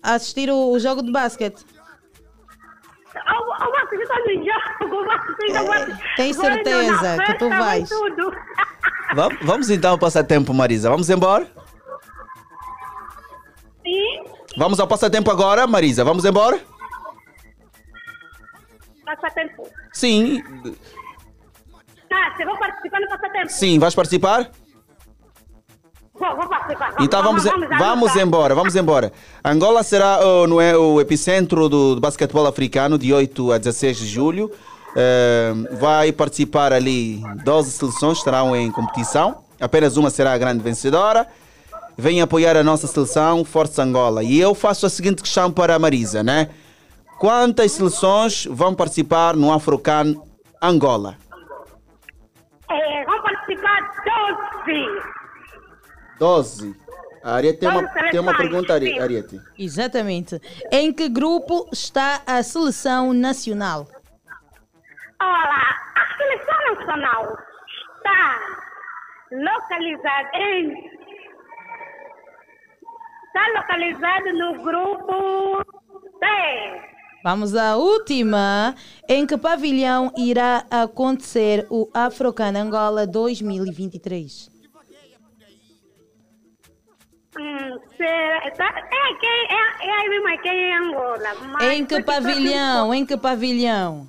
assistir 0.02 0.51
o, 0.51 0.70
o 0.73 0.78
jogo 0.78 1.02
de 1.02 1.11
basquete. 1.11 1.65
Eu 3.15 3.44
vou 3.44 3.77
assistir 3.77 4.06
todo 4.06 4.28
jogo, 4.28 4.51
eu 4.81 4.89
vou 4.90 5.11
assistir, 5.12 6.19
eu 6.19 6.27
ir 6.27 6.35
certeza 6.35 7.23
que 7.24 7.35
tu 7.39 7.48
vais? 7.48 7.90
Vamos, 9.15 9.39
vamos 9.43 9.70
então 9.70 9.93
ao 9.93 9.98
passatempo, 9.98 10.52
Marisa. 10.52 10.90
Vamos 10.90 11.09
embora? 11.09 11.47
Sim, 13.85 14.24
Vamos 14.56 14.78
ao 14.81 14.86
passatempo 14.86 15.31
agora, 15.31 15.66
Marisa. 15.66 16.05
Vamos 16.05 16.24
embora? 16.24 16.60
passatempo. 19.05 19.68
Sim. 19.93 20.43
Ah, 22.12 22.32
você 22.35 22.44
vai 22.44 22.59
participar 22.59 23.01
no 23.01 23.09
passatempo? 23.09 23.48
Sim, 23.48 23.78
vais 23.78 23.94
participar? 23.94 24.51
Vou, 26.14 26.36
vou 26.36 26.48
participar. 26.48 26.90
Vamos, 26.93 27.05
Então 27.05 27.22
vamos, 27.22 27.44
vamos, 27.78 28.16
embora, 28.16 28.55
vamos 28.55 28.76
embora. 28.76 29.12
Angola 29.44 29.82
será 29.82 30.20
oh, 30.24 30.47
não 30.47 30.60
é, 30.60 30.76
o 30.76 31.01
epicentro 31.01 31.68
do, 31.68 31.97
do 31.97 32.01
basquetebol 32.01 32.47
africano 32.47 32.98
de 32.98 33.12
8 33.12 33.52
a 33.52 33.59
16 33.59 33.98
de 33.98 34.06
julho. 34.06 34.51
Eh, 34.97 35.52
vai 35.72 36.12
participar 36.12 36.72
ali 36.72 37.20
12 37.44 37.72
seleções, 37.72 38.18
estarão 38.18 38.55
em 38.55 38.70
competição. 38.70 39.43
Apenas 39.60 39.97
uma 39.97 40.09
será 40.09 40.32
a 40.32 40.39
grande 40.39 40.62
vencedora. 40.62 41.26
Vem 41.97 42.21
apoiar 42.21 42.57
a 42.57 42.62
nossa 42.62 42.87
seleção, 42.87 43.45
Força 43.45 43.83
Angola. 43.83 44.23
E 44.23 44.41
eu 44.41 44.55
faço 44.55 44.85
a 44.87 44.91
seguinte 44.91 45.23
questão 45.23 45.51
para 45.53 45.75
a 45.75 45.79
Marisa, 45.79 46.23
né? 46.23 46.51
Quantas 47.19 47.73
seleções 47.73 48.47
vão 48.47 48.75
participar 48.75 49.37
no 49.37 49.53
Afrocan 49.53 50.15
Angola? 50.61 51.16
É, 52.71 53.05
vamos 53.05 53.23
participar 53.23 53.81
12. 54.66 55.15
12. 56.19 56.85
A 57.25 57.37
Ariete 57.37 57.61
tem 57.61 57.69
uma, 57.71 57.89
tem 58.11 58.21
uma 58.21 58.37
pergunta. 58.37 58.75
Ariete. 58.75 59.41
Exatamente. 59.59 60.39
Em 60.71 60.93
que 60.93 61.09
grupo 61.09 61.66
está 61.73 62.21
a 62.27 62.43
seleção 62.43 63.15
nacional? 63.15 63.87
Olha, 65.23 65.77
a 65.95 66.16
seleção 66.19 66.75
nacional 66.75 67.39
está 67.97 68.39
localizada 69.33 70.29
em. 70.35 71.03
Está 73.35 73.48
localizada 73.59 74.32
no 74.32 74.62
grupo 74.62 75.65
D. 76.20 76.27
Vamos 77.24 77.56
à 77.56 77.74
última. 77.77 78.77
Em 79.09 79.27
que 79.27 79.36
pavilhão 79.36 80.12
irá 80.16 80.65
acontecer 80.70 81.66
o 81.69 81.90
Afrocan 81.93 82.52
Angola 82.56 83.09
2023? 83.09 84.48
Hum, 87.36 87.78
será- 87.97 88.51
tá- 88.52 88.78
é, 88.78 89.15
quem, 89.19 89.47
é, 89.51 89.86
é 89.89 89.90
aí 90.01 90.09
mesmo, 90.11 90.28
é 90.28 90.39
quem 90.39 90.70
é 90.70 90.77
Angola. 90.77 91.35
mas 91.51 91.73
Em 91.73 91.85
que 91.85 92.01
pavilhão? 92.05 92.94
Em 92.94 93.05
que 93.05 93.16
pavilhão? 93.16 94.09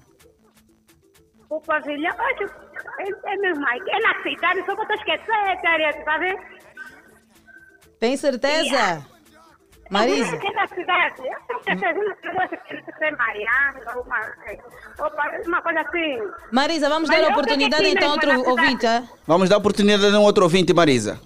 O 1.50 1.60
pavilhão, 1.62 2.12
acho, 2.20 2.44
é, 3.00 3.34
é 3.34 3.38
mesmo. 3.38 3.66
É 3.68 4.00
na 4.02 4.22
cidade, 4.22 4.64
só 4.68 4.76
que 4.76 4.82
eu 4.84 4.88
tô 4.88 4.94
esquecendo, 4.94 6.06
tá 6.06 6.18
vendo? 6.20 6.40
Tem 8.00 8.16
certeza? 8.18 9.15
Marisa? 9.90 10.36
É 10.36 10.52
na 10.52 10.68
cidade. 10.68 11.22
Eu 11.22 11.58
tenho 11.64 11.80
certeza 11.80 12.00
que 12.92 13.12
Mariana, 13.18 13.80
uma, 15.46 15.62
coisa 15.62 15.82
assim. 15.82 16.18
Marisa, 16.52 16.90
vamos 16.90 17.10
Mas 17.10 17.18
dar 17.20 17.24
a 17.24 17.28
eu 17.28 17.32
oportunidade 17.32 17.88
então 17.88 18.10
a 18.10 18.14
outro 18.14 18.50
ouvinte. 18.50 18.86
ah? 18.88 19.04
Vamos 19.28 19.50
dar 19.50 19.58
oportunidade 19.58 20.16
a 20.16 20.20
um 20.20 20.24
outro 20.24 20.44
ouvinte, 20.44 20.74
Marisa. 20.74 21.20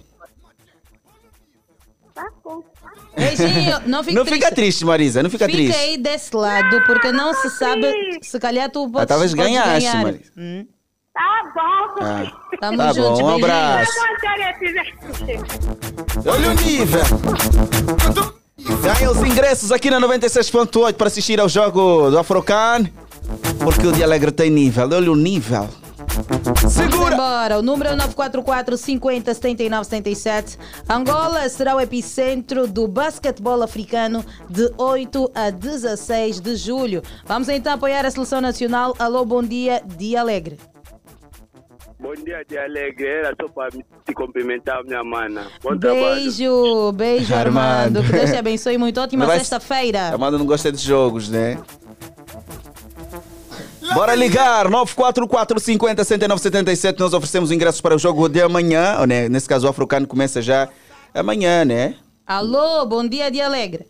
Tá 2.14 2.26
bom. 2.44 2.62
Beijinho, 3.16 3.80
não 3.86 4.04
fique 4.04 4.14
não 4.16 4.24
triste. 4.24 4.44
fica 4.44 4.54
triste, 4.54 4.84
Marisa, 4.84 5.22
não 5.22 5.30
fica, 5.30 5.46
Fica 5.46 5.56
triste. 5.58 5.76
aí 5.78 5.98
desse 5.98 6.34
lado, 6.36 6.82
porque 6.86 7.10
não 7.10 7.34
se 7.34 7.50
sabe, 7.50 8.18
se 8.22 8.38
calhar 8.38 8.70
tu 8.70 8.88
podes, 8.88 9.02
Ah, 9.02 9.06
talvez 9.06 9.34
podes 9.34 9.46
ganhaste, 9.46 9.88
ganhar. 9.88 10.02
Marisa. 10.02 10.32
Hum. 10.36 10.66
Tá 11.12 11.52
bom. 11.54 12.04
Ah, 12.04 12.32
Tamo 12.60 12.78
tá 12.78 12.92
juntos, 12.92 13.20
bom, 13.20 13.26
um 13.32 13.34
abraço. 13.36 13.92
Olha 16.26 16.50
o 16.50 16.54
nível. 16.54 17.00
Ganha 18.82 19.10
os 19.10 19.18
ingressos 19.18 19.72
aqui 19.72 19.90
na 19.90 20.00
96.8 20.00 20.94
para 20.94 21.06
assistir 21.06 21.40
ao 21.40 21.48
jogo 21.48 22.10
do 22.10 22.18
Afrocan. 22.18 22.86
Porque 23.58 23.86
o 23.86 23.92
Dia 23.92 24.04
Alegre 24.04 24.30
tem 24.30 24.50
nível. 24.50 24.88
Olha 24.90 25.12
o 25.12 25.16
nível. 25.16 25.68
Segura! 26.68 27.14
Embora. 27.14 27.58
O 27.58 27.62
número 27.62 27.90
é 27.90 27.96
944 27.96 28.76
50 28.76 29.34
79 29.34 29.84
77. 29.84 30.58
Angola 30.88 31.48
será 31.48 31.76
o 31.76 31.80
epicentro 31.80 32.66
do 32.66 32.88
basquetebol 32.88 33.62
africano 33.62 34.24
de 34.48 34.70
8 34.76 35.30
a 35.34 35.50
16 35.50 36.40
de 36.40 36.56
julho. 36.56 37.02
Vamos 37.26 37.48
então 37.48 37.72
apoiar 37.72 38.04
a 38.04 38.10
seleção 38.10 38.40
nacional. 38.40 38.94
Alô, 38.98 39.24
bom 39.24 39.42
dia, 39.42 39.82
Dia 39.96 40.20
Alegre. 40.20 40.58
Bom 42.00 42.14
dia, 42.14 42.42
de 42.48 42.56
alegre. 42.58 43.06
Era 43.06 43.34
só 43.40 43.46
para 43.48 43.70
te 43.70 44.14
cumprimentar, 44.14 44.82
minha 44.84 45.04
mana. 45.04 45.46
Bom 45.62 45.76
trabalho. 45.76 46.14
Beijo, 46.14 46.92
beijo, 46.92 47.34
Armando. 47.34 47.98
Armando. 47.98 48.02
Que 48.06 48.12
Deus 48.12 48.30
te 48.30 48.36
abençoe 48.36 48.78
muito. 48.78 48.98
Ótima 49.02 49.26
vai- 49.26 49.38
sexta-feira. 49.38 50.08
Amanda 50.14 50.38
não 50.38 50.46
gosta 50.46 50.72
de 50.72 50.78
jogos, 50.82 51.28
né? 51.28 51.58
Bora 53.94 54.14
ligar, 54.14 54.68
944 54.70 55.58
50 55.60 56.04
79 56.04 56.40
77. 56.40 56.98
Nós 57.00 57.12
oferecemos 57.12 57.50
ingressos 57.50 57.80
para 57.80 57.94
o 57.94 57.98
jogo 57.98 58.28
de 58.28 58.40
amanhã. 58.40 58.96
ou, 59.00 59.06
né? 59.06 59.28
Nesse 59.28 59.48
caso, 59.48 59.66
o 59.66 59.70
Africano 59.70 60.06
começa 60.06 60.40
já 60.40 60.68
amanhã, 61.12 61.64
né? 61.64 61.96
Alô, 62.26 62.86
bom 62.86 63.06
dia, 63.06 63.30
Dia 63.30 63.46
Alegre. 63.46 63.86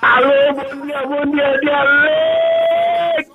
Alô, 0.00 0.54
bom 0.54 0.86
dia, 0.86 1.06
bom 1.06 1.30
dia, 1.30 1.60
de 1.60 1.70
alegre. 1.70 3.26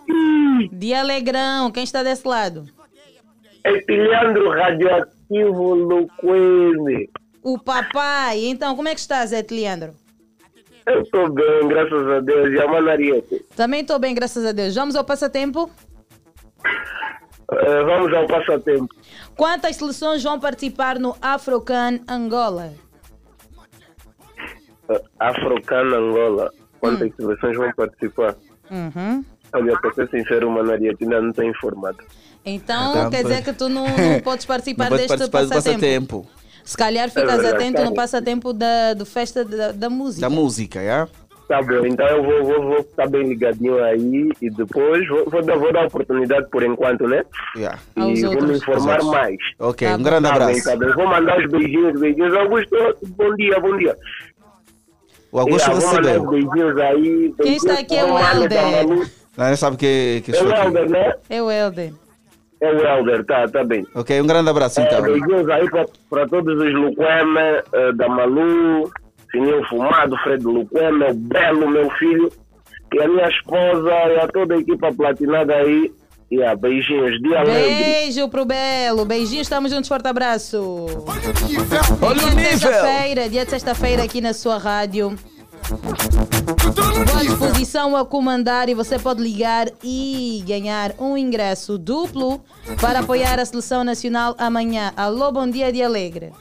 Dia 0.73 0.99
Alegrão, 1.02 1.72
quem 1.72 1.84
está 1.84 2.02
desse 2.02 2.27
lado? 2.27 2.65
Esse 3.64 3.92
Leandro 3.92 4.50
radioativo 4.50 5.74
Luquene. 5.76 7.10
O 7.44 7.60
papai. 7.60 8.46
Então, 8.46 8.76
como 8.76 8.88
é 8.88 8.94
que 8.94 9.00
estás, 9.00 9.30
Zé 9.30 9.46
Leandro? 9.50 9.94
Eu 10.86 11.02
estou 11.02 11.32
bem, 11.32 11.68
graças 11.68 12.08
a 12.08 12.20
Deus. 12.20 12.54
E 12.54 12.60
a 12.60 12.68
Manariete? 12.68 13.46
Também 13.56 13.82
estou 13.82 14.00
bem, 14.00 14.16
graças 14.16 14.46
a 14.46 14.52
Deus. 14.52 14.76
Vamos 14.76 14.96
ao 14.96 15.04
passatempo? 15.04 15.70
Eh, 17.52 17.84
vamos 17.84 18.14
ao 18.14 18.26
passatempo. 18.28 18.88
Quantas 19.36 19.76
seleções 19.76 20.24
vão 20.24 20.40
participar 20.40 21.00
no 21.00 21.16
Afrocan 21.22 22.00
Angola? 22.08 22.74
Eh, 24.90 25.02
Afrocana 25.20 25.98
Angola. 25.98 26.52
Quantas 26.80 27.14
seleções 27.16 27.58
vão 27.58 27.72
participar? 27.74 28.36
Uhum. 28.72 29.24
Olha, 29.54 29.78
para 29.80 29.94
ser 29.94 30.10
sincero, 30.10 30.48
o 30.48 30.52
Manariete 30.52 31.04
ainda 31.04 31.22
não 31.22 31.30
está 31.30 31.46
informado. 31.46 31.98
Então, 32.45 32.91
Então, 32.91 33.09
quer 33.09 33.22
pois. 33.23 33.30
dizer 33.34 33.43
que 33.43 33.53
tu 33.53 33.69
não, 33.69 33.85
não 33.88 34.19
podes 34.23 34.45
participar 34.45 34.89
Não 34.89 34.97
deste 34.97 35.09
participar 35.09 35.43
do 35.43 35.49
passatempo. 35.49 35.77
passatempo. 36.23 36.27
Se 36.63 36.77
calhar 36.77 37.09
ficas 37.09 37.23
É 37.34 37.38
verdade, 37.38 37.55
atento 37.55 37.84
no 37.84 37.93
passatempo 37.93 38.53
da 38.53 38.93
do 38.93 39.05
festa 39.05 39.43
da, 39.43 39.72
da 39.72 39.89
música. 39.89 40.22
Da 40.22 40.30
música, 40.30 40.80
é? 40.80 41.07
Tá 41.47 41.61
bom, 41.61 41.85
então 41.85 42.05
eu 42.07 42.23
vou, 42.23 42.43
vou, 42.45 42.61
vou 42.63 42.84
ficar 42.84 43.09
bem 43.09 43.27
ligadinho 43.27 43.84
aí 43.84 44.30
e 44.41 44.49
depois 44.49 45.05
vou, 45.09 45.30
vou, 45.30 45.41
dar, 45.43 45.57
vou 45.57 45.73
dar 45.73 45.85
oportunidade 45.88 46.47
por 46.49 46.63
enquanto, 46.63 47.05
né? 47.07 47.23
Yeah. 47.57 47.77
Aos 47.97 48.19
E 48.19 48.22
vou 48.22 48.31
outros. 48.31 48.49
me 48.51 48.57
informar 48.57 48.95
Aos 49.01 49.05
mais. 49.07 49.35
Ok, 49.59 49.85
Tá 49.85 49.93
um 49.95 49.97
bom. 49.97 50.03
grande 50.03 50.30
Tá 50.30 50.34
bem, 50.34 50.43
abraço. 50.43 50.63
tá 50.63 50.76
bem. 50.77 50.93
Vou 50.93 51.07
mandar 51.07 51.39
os 51.39 51.51
beijinhos, 51.51 51.99
beijinhos. 51.99 52.34
Augusto, 52.35 52.76
bom 53.18 53.35
dia, 53.35 53.59
bom 53.59 53.76
dia. 53.77 53.97
O 55.31 55.39
Augusto 55.39 55.68
Yeah, 55.68 55.81
vou 55.81 55.93
mandar 55.95 56.09
recebeu. 56.11 56.23
os 56.23 56.30
beijinhos 56.30 56.77
aí. 56.77 57.34
Quem 57.41 57.55
está 57.55 57.73
beijinhos 57.73 57.80
aqui 57.80 57.95
é 57.97 58.05
o 58.05 58.18
Helder. 58.18 59.09
Não 59.38 59.55
sabe 59.57 59.77
que, 59.77 60.22
que 60.26 60.31
É 60.35 60.43
o. 60.43 60.51
Helder, 60.55 60.89
né? 60.89 61.13
É 61.30 61.41
o 61.43 61.51
Helder. 61.51 61.93
É 62.62 62.72
o 62.72 62.80
Helder, 62.86 63.26
tá, 63.26 63.48
tá 63.48 63.64
bem. 63.64 63.86
Ok, 63.96 64.22
um 64.22 64.28
grande 64.28 64.50
abraço 64.50 64.80
É, 64.82 64.84
então. 64.86 65.02
beijinhos 65.02 65.50
aí 65.50 65.68
para 66.10 66.28
todos 66.28 66.60
os 66.60 66.74
Luqueme, 66.74 67.40
eh, 67.74 67.92
da 67.94 68.08
Malu, 68.08 68.92
Sininho 69.32 69.66
Fumado, 69.68 70.16
Fred 70.18 70.44
Luqueme, 70.46 71.06
o 71.10 71.14
Belo, 71.16 71.68
meu 71.70 71.90
filho, 71.92 72.32
e 72.94 73.02
a 73.02 73.08
minha 73.08 73.28
esposa 73.30 73.90
e 74.14 74.20
a 74.20 74.28
toda 74.28 74.54
a 74.54 74.58
equipa 74.60 74.94
platinada 74.94 75.56
aí. 75.56 75.92
E 76.30 76.42
a 76.44 76.56
beijinhos, 76.56 77.20
dia 77.22 77.40
alegre. 77.40 77.84
Beijo 77.84 78.30
pro 78.30 78.46
Belo. 78.46 79.04
Beijinhos, 79.06 79.48
estamos 79.48 79.70
juntos. 79.70 79.90
Forte 79.90 80.08
abraço. 80.08 80.86
Olha 82.02 82.18
o 82.18 82.20
dia 82.20 82.30
de 82.30 82.36
nível. 82.36 82.58
sexta-feira, 82.60 83.30
dia 83.30 83.44
de 83.44 83.50
sexta-feira 83.52 84.04
aqui 84.04 84.22
na 84.22 84.34
sua 84.34 84.58
rádio. 84.58 85.14
Boa 85.81 87.23
disposição 87.23 87.95
a 87.95 88.06
comandar 88.06 88.68
e 88.68 88.73
você 88.73 88.99
pode 88.99 89.22
ligar 89.23 89.68
e 89.81 90.43
ganhar 90.45 90.93
um 90.99 91.18
ingresso 91.18 91.77
duplo 91.77 92.43
para 92.81 92.99
apoiar 92.99 93.39
a 93.39 93.45
seleção 93.45 93.81
nacional 93.84 94.35
amanhã. 94.38 94.91
Alô, 94.98 95.31
bom 95.31 95.49
dia 95.49 95.72
de 95.72 95.81
Alegre. 95.81 96.34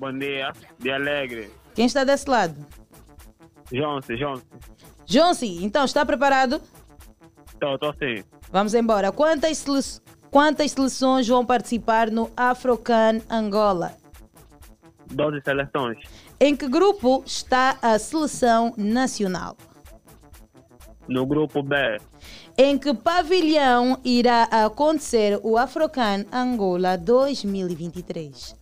Bom 0.00 0.12
dia, 0.18 0.52
dia 0.80 0.96
alegre. 0.96 1.50
Quem 1.74 1.86
está 1.86 2.02
desse 2.02 2.28
lado? 2.28 2.56
Jonce, 3.70 4.16
Jonce. 4.16 4.42
Jonsi, 5.06 5.64
então 5.64 5.84
está 5.84 6.04
preparado? 6.04 6.60
Tô, 7.60 7.78
tô 7.78 7.92
sim. 7.92 8.24
Vamos 8.50 8.74
embora. 8.74 9.12
Quantas, 9.12 9.58
sele- 9.58 10.00
quantas 10.30 10.72
seleções 10.72 11.28
vão 11.28 11.44
participar 11.46 12.10
no 12.10 12.30
Afrocan 12.36 13.20
Angola? 13.30 13.92
12 15.12 15.40
seleções. 15.44 15.98
Em 16.40 16.56
que 16.56 16.66
grupo 16.68 17.22
está 17.26 17.76
a 17.82 17.98
seleção 17.98 18.72
nacional? 18.76 19.56
No 21.06 21.26
grupo 21.26 21.62
B, 21.62 21.76
Em 22.56 22.78
que 22.78 22.94
pavilhão 22.94 23.98
irá 24.04 24.44
acontecer 24.44 25.38
o 25.42 25.56
Afrocan 25.58 26.24
Angola 26.32 26.96
2023? 26.96 28.56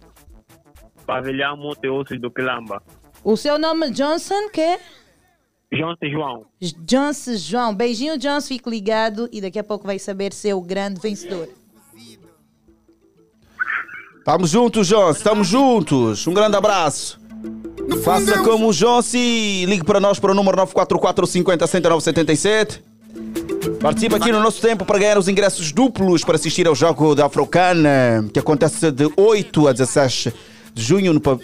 pavilhão 1.07 1.57
multiusos 1.57 2.21
do 2.21 2.31
Quilamba. 2.31 2.83
O 3.25 3.35
seu 3.37 3.59
nome 3.59 3.87
é 3.87 3.91
Johnson, 3.91 4.49
que? 4.53 4.79
Jonce 5.73 6.11
João. 6.11 6.45
Johnson 6.61 7.35
João. 7.37 7.75
Beijinho, 7.75 8.19
Johnson. 8.19 8.49
Fique 8.49 8.69
ligado 8.69 9.27
e 9.33 9.41
daqui 9.41 9.59
a 9.59 9.65
pouco 9.65 9.87
vai 9.87 9.99
saber 9.99 10.33
ser 10.35 10.53
o 10.53 10.61
grande 10.61 11.01
vencedor. 11.01 11.49
Estamos 14.19 14.51
juntos, 14.51 14.87
João. 14.87 15.11
Estamos 15.11 15.49
juntos. 15.49 16.27
Um 16.27 16.35
grande 16.35 16.57
abraço. 16.57 17.19
Faça 18.05 18.39
como 18.43 18.69
o 18.69 18.73
João 18.73 19.01
e 19.15 19.65
ligue 19.67 19.85
para 19.85 20.01
nós 20.01 20.19
para 20.19 20.33
o 20.33 20.35
número 20.35 20.57
944 20.57 21.27
50 21.27 21.67
10977. 21.67 22.83
Participe 23.81 24.15
aqui 24.15 24.33
no 24.33 24.41
nosso 24.41 24.61
tempo 24.61 24.85
para 24.85 24.99
ganhar 24.99 25.19
os 25.19 25.29
ingressos 25.29 25.73
duplos 25.73 26.25
para 26.25 26.37
assistir 26.37 26.67
ao 26.67 26.75
jogo 26.75 27.15
da 27.15 27.27
Afrocana, 27.27 28.29
que 28.33 28.39
acontece 28.39 28.91
de 28.91 29.11
8 29.17 29.69
a 29.69 29.73
16 29.73 30.29
de 30.75 30.83
junho 30.83 31.13
no 31.13 31.21
pa- 31.21 31.39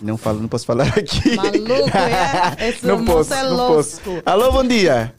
Não 0.00 0.16
falo, 0.16 0.40
não 0.40 0.48
posso 0.48 0.66
falar 0.66 0.86
aqui. 0.88 1.36
Maluco, 1.36 1.98
é? 1.98 2.68
Esse 2.68 2.86
não 2.86 3.04
posso, 3.04 3.34
é 3.34 3.42
não 3.44 3.56
louco. 3.56 3.74
posso. 3.76 4.00
Alô, 4.24 4.52
bom 4.52 4.64
dia. 4.64 5.14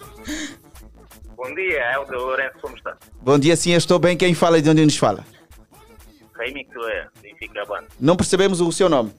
Bom 1.36 1.54
dia, 1.56 1.80
é 1.80 1.98
o 2.00 2.06
de 2.06 2.12
Lourenço, 2.16 2.56
como 2.62 2.76
está? 2.76 2.96
Bom 3.22 3.38
dia, 3.38 3.56
sim, 3.56 3.74
estou 3.74 4.00
bem. 4.00 4.16
Quem 4.16 4.34
fala 4.34 4.58
e 4.58 4.62
de 4.62 4.70
onde 4.70 4.86
nos 4.86 4.98
fala? 4.98 5.26
Raimi 6.34 6.66
Tué, 6.74 7.08
Benfica 7.22 7.66
Band. 7.66 7.84
Não 8.00 8.16
percebemos 8.16 8.62
o 8.62 8.72
seu 8.72 8.88
nome. 8.90 9.12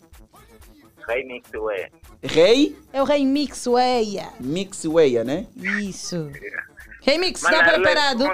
Raimi 1.06 1.42
Tué. 1.52 1.90
Rei 2.22 2.76
É 2.92 3.02
o 3.02 3.04
Rei 3.04 3.24
Mix 3.26 3.66
Weia. 3.66 4.28
Mixweia, 4.40 5.24
né? 5.24 5.46
Isso. 5.56 6.30
Rei 7.02 7.18
Mix, 7.18 7.42
está 7.42 7.58
Arlete, 7.58 7.82
preparado? 7.82 8.24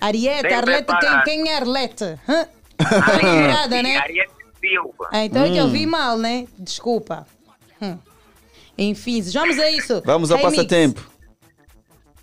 Ariete, 0.00 0.42
Bem 0.42 0.54
Arlete, 0.54 0.84
quem, 0.86 0.96
preparado. 0.98 1.24
quem 1.24 1.48
é 1.50 1.56
Arlete? 1.56 2.04
Hã? 2.28 2.48
Ariete, 2.78 3.82
né? 3.82 3.96
Ariete 3.98 4.32
Silva. 4.60 5.08
Ah, 5.12 5.24
então 5.24 5.42
é 5.44 5.50
que 5.50 5.56
eu 5.58 5.64
Hum. 5.66 5.70
vi 5.70 5.86
mal, 5.86 6.18
né? 6.18 6.46
Desculpa. 6.58 7.26
Hum. 7.80 7.98
Enfim, 8.76 9.22
vamos 9.32 9.58
a 9.58 9.70
isso. 9.70 10.02
Vamos 10.04 10.30
ao 10.30 10.36
Rei 10.38 10.46
Mix, 10.46 10.56
passatempo. 10.56 11.10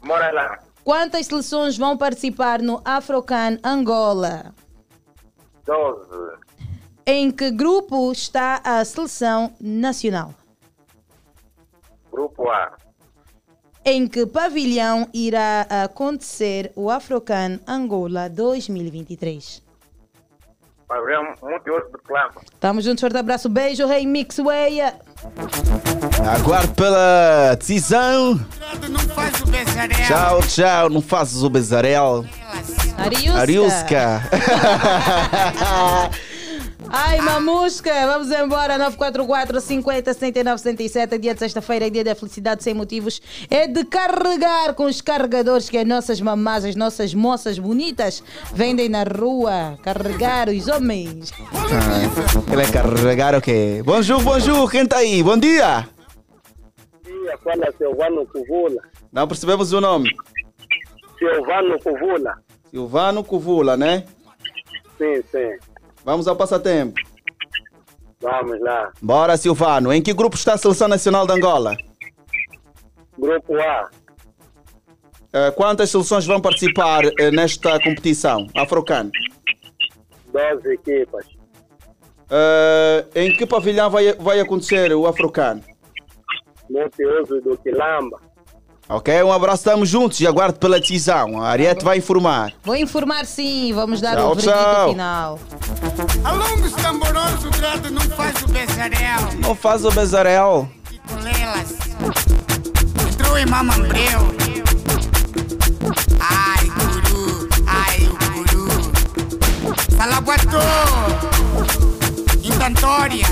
Mora 0.02 0.32
lá. 0.32 0.60
Quantas 0.84 1.28
seleções 1.28 1.78
vão 1.78 1.96
participar 1.98 2.60
no 2.62 2.82
Afrocan 2.84 3.58
Angola? 3.64 4.54
12. 5.66 6.10
Em 7.06 7.32
que 7.32 7.50
grupo 7.52 8.12
está 8.12 8.62
a 8.64 8.84
seleção 8.86 9.54
nacional? 9.60 10.34
Grupo 12.12 12.50
A. 12.50 12.74
Em 13.84 14.08
que 14.08 14.28
pavilhão 14.28 15.08
irá 15.12 15.66
acontecer 15.84 16.72
o 16.76 16.92
Afrocan 16.92 17.60
Angola 17.68 18.30
2023? 18.30 19.64
Pavilhão 20.88 21.34
multiuso 21.42 21.90
Quilamba. 22.06 22.42
Tamo 22.60 22.82
juntos, 22.82 23.02
forte 23.02 23.18
abraço, 23.18 23.50
beijo, 23.50 23.88
Rei 23.88 24.06
Mix 24.06 24.38
Weia. 24.38 25.00
Aguardo 26.36 26.74
pela 26.74 27.56
decisão. 27.56 28.38
Tchau, 30.06 30.42
tchau. 30.44 30.90
Não 30.90 31.02
fazes 31.02 31.42
o 31.42 31.50
bezarel. 31.50 32.26
Ariusca. 32.98 33.40
Ariusca. 33.40 34.22
Ai, 36.94 37.22
mamusca, 37.22 37.90
vamos 38.06 38.30
embora. 38.32 38.78
944 38.78 39.62
50 39.62 40.14
69 40.14 40.62
67. 40.62 41.18
Dia 41.18 41.34
de 41.34 41.40
sexta-feira, 41.40 41.88
é 41.88 41.90
dia 41.90 42.04
da 42.04 42.14
felicidade 42.14 42.62
sem 42.64 42.74
motivos. 42.74 43.22
É 43.50 43.66
de 43.66 43.86
carregar 43.86 44.74
com 44.74 44.84
os 44.84 45.00
carregadores 45.00 45.70
que 45.70 45.78
as 45.78 45.88
nossas 45.88 46.20
mamás, 46.20 46.66
as 46.66 46.76
nossas 46.76 47.14
moças 47.14 47.58
bonitas 47.58 48.22
vendem 48.54 48.90
na 48.90 49.04
rua. 49.04 49.78
Carregar 49.82 50.50
os 50.50 50.68
homens. 50.68 51.32
Ah, 51.54 52.52
ele 52.52 52.62
é 52.62 52.72
carregar 52.72 53.36
o 53.36 53.42
quê? 53.42 53.82
Bonjour, 53.86 54.22
bonjour. 54.22 54.70
Quem 54.70 54.86
tá 54.86 54.98
aí? 54.98 55.24
Bom 55.24 55.38
dia. 55.38 55.88
dia, 57.06 57.38
fala 57.42 57.72
Silvano 57.78 58.28
Cuvula. 58.28 58.82
Não 59.14 59.28
percebemos 59.28 59.72
o 59.72 59.80
nome. 59.80 60.10
Silvano 61.18 61.80
Cuvula. 61.80 62.34
Silvano 62.70 63.24
Cuvula, 63.24 63.78
né? 63.78 64.04
Sim, 64.98 65.22
sim. 65.32 65.71
Vamos 66.04 66.28
ao 66.28 66.36
passatempo. 66.36 67.00
Vamos 68.22 68.60
lá. 68.62 68.92
Bora, 69.02 69.38
Silvano. 69.38 69.92
Em 69.92 70.02
que 70.02 70.14
grupo 70.14 70.36
está 70.36 70.54
a 70.54 70.58
Seleção 70.58 70.88
Nacional 70.88 71.26
de 71.26 71.34
Angola? 71.34 71.76
Grupo 73.18 73.56
A. 73.56 73.90
Eh, 75.34 75.52
quantas 75.52 75.90
seleções 75.90 76.26
vão 76.26 76.42
participar 76.42 77.06
eh, 77.06 77.32
nesta 77.32 77.80
competição? 77.80 78.48
Afrocano. 78.56 79.12
12 80.34 80.74
equipas. 80.74 81.26
Eh, 82.30 83.06
em 83.16 83.36
que 83.36 83.46
pavilhão 83.46 83.90
vai, 83.90 84.14
vai 84.14 84.40
acontecer 84.40 84.94
o 84.94 85.08
Afrocano? 85.08 85.64
Multiuso 86.70 87.42
do 87.42 87.58
Quilamba. 87.58 88.20
Ok, 88.94 89.24
um 89.24 89.32
abraço, 89.32 89.62
estamos 89.62 89.88
juntos 89.88 90.20
e 90.20 90.28
aguardo 90.28 90.60
pela 90.60 90.78
decisão. 90.78 91.42
A 91.42 91.48
Ariete 91.48 91.82
vai 91.82 91.98
informar. 91.98 92.52
Vou 92.62 92.76
informar 92.76 93.26
sim, 93.26 93.72
vamos 93.74 94.02
dar 94.02 94.18
Tchau, 94.18 94.32
o 94.34 94.36
veredito 94.36 94.54
tchau. 94.54 94.90
final. 94.90 95.40
Alongo 96.26 96.66
os 96.66 96.74
tamborosos, 96.74 97.46
o 97.46 97.50
grado 97.52 97.90
não 97.90 98.02
faz 98.02 98.42
o 98.44 98.48
bezarel. 98.50 99.20
Não 99.40 99.56
faz 99.56 99.86
o 99.86 99.92
bezarel. 99.92 100.70
Colelas. 101.08 101.78
Entrou 103.10 103.38
em 103.38 103.46
mamambreu. 103.46 104.20
Ai, 106.20 106.66
guru. 106.66 107.50
Ai, 107.68 108.10
guru. 108.52 108.68
Salaguatô. 109.96 110.60
Intantórias. 112.44 113.30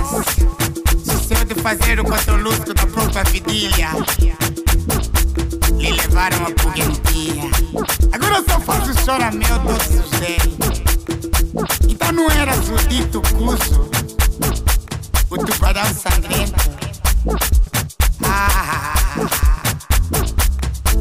Seu 1.28 1.44
de 1.44 1.56
fazer 1.56 2.00
o 2.00 2.06
controluto 2.06 2.74
da 2.74 2.88
própria 2.88 3.24
vidilha. 3.26 3.90
Lhe 5.80 5.94
levaram 5.94 6.46
a 6.46 6.52
puguentinha. 6.52 7.50
Agora 8.12 8.36
eu 8.36 8.44
só 8.44 8.60
faço 8.60 8.94
todos 9.64 9.88
os 9.88 10.12
dias. 10.20 10.60
Então 11.88 12.12
não 12.12 12.30
eras 12.30 12.68
o 12.68 12.76
dito 12.90 13.22
cuso, 13.22 13.90
o 15.30 15.38
tubarão 15.38 15.86
sangrento. 15.94 16.70
Ah, 18.24 18.94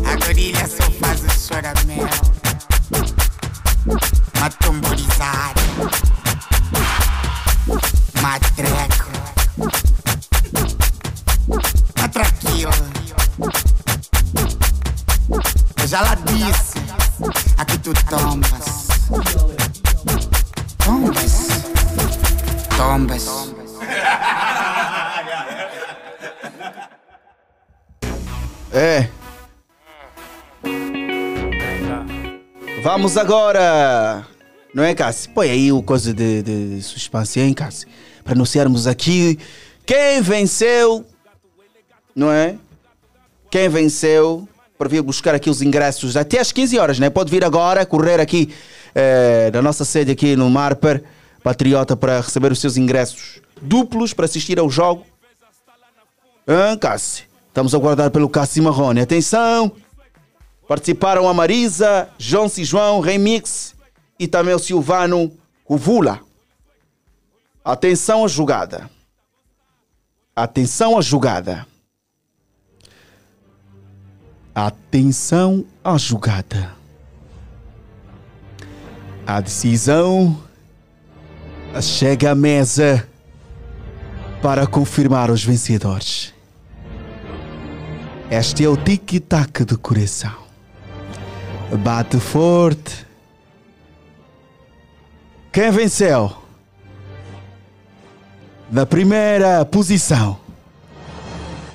a 0.06 0.26
gorilha 0.26 0.66
só 0.68 0.88
faz 0.92 1.24
o 1.24 1.30
choramento. 1.48 2.32
Matomborizado, 4.40 5.60
matreco, 8.22 9.10
matraquilo. 12.00 12.98
Já 15.89 16.02
lá 16.02 16.15
disse, 16.16 16.74
aqui 17.56 17.78
tu 17.78 17.94
tombas. 18.10 18.89
Tombas. 20.85 21.48
Tombas. 22.77 23.27
É. 28.70 29.09
Vamos 32.82 33.16
agora. 33.16 34.27
Não 34.74 34.85
é, 34.85 34.94
Cássio? 34.94 35.31
Põe 35.32 35.51
aí 35.51 35.73
o 35.73 35.82
coisa 35.82 36.12
de, 36.12 36.43
de 36.43 36.82
suspense, 36.82 37.40
hein, 37.40 37.55
Cássio? 37.55 37.89
Para 38.23 38.35
anunciarmos 38.35 38.86
aqui 38.86 39.39
quem 39.86 40.20
venceu. 40.20 41.06
Não 42.15 42.31
é? 42.31 42.56
Quem 43.51 43.70
venceu. 43.70 44.47
Para 44.78 44.88
vir 44.88 45.02
buscar 45.02 45.34
aqui 45.34 45.50
os 45.50 45.60
ingressos 45.60 46.16
até 46.16 46.38
às 46.38 46.52
15 46.52 46.78
horas, 46.78 46.98
né? 47.00 47.10
Pode 47.10 47.30
vir 47.30 47.44
agora, 47.44 47.84
correr 47.84 48.20
aqui 48.20 48.55
eh, 48.94 49.50
na 49.52 49.60
nossa 49.60 49.84
sede 49.84 50.12
aqui 50.12 50.36
no 50.36 50.48
Marper 50.48 51.02
Patriota 51.42 51.96
para 51.96 52.20
receber 52.20 52.52
os 52.52 52.60
seus 52.60 52.76
ingressos 52.76 53.40
duplos 53.60 54.12
para 54.12 54.24
assistir 54.24 54.59
ao 54.59 54.70
jogo. 54.70 55.05
Hã, 56.46 56.78
Cássio? 56.78 57.26
Estamos 57.48 57.74
a 57.74 57.76
aguardar 57.76 58.10
pelo 58.10 58.28
Cássio 58.28 58.62
Marrone. 58.62 59.00
Atenção! 59.00 59.72
Participaram 60.68 61.28
a 61.28 61.34
Marisa, 61.34 62.09
João 62.18 62.46
João, 62.48 63.00
Remix 63.00 63.74
e 64.18 64.28
também 64.28 64.55
o 64.55 64.59
Silvano 64.59 65.32
Cuvula. 65.64 66.20
Atenção 67.64 68.24
à 68.24 68.28
jogada. 68.28 68.88
Atenção 70.36 70.96
à 70.96 71.00
jogada. 71.00 71.66
Atenção 74.60 75.64
à 75.85 75.97
jogada. 75.97 76.72
A 79.24 79.40
decisão 79.40 80.36
chega 81.80 82.32
à 82.32 82.35
mesa 82.35 83.09
para 84.43 84.66
confirmar 84.66 85.30
os 85.30 85.44
vencedores. 85.44 86.35
Este 88.28 88.64
é 88.64 88.68
o 88.68 88.76
tic-tac 88.76 89.62
do 89.64 89.78
coração. 89.78 90.35
Bate 91.78 92.18
forte. 92.18 93.06
Quem 95.52 95.70
venceu? 95.70 96.36
Na 98.72 98.85
primeira 98.85 99.64
posição, 99.64 100.36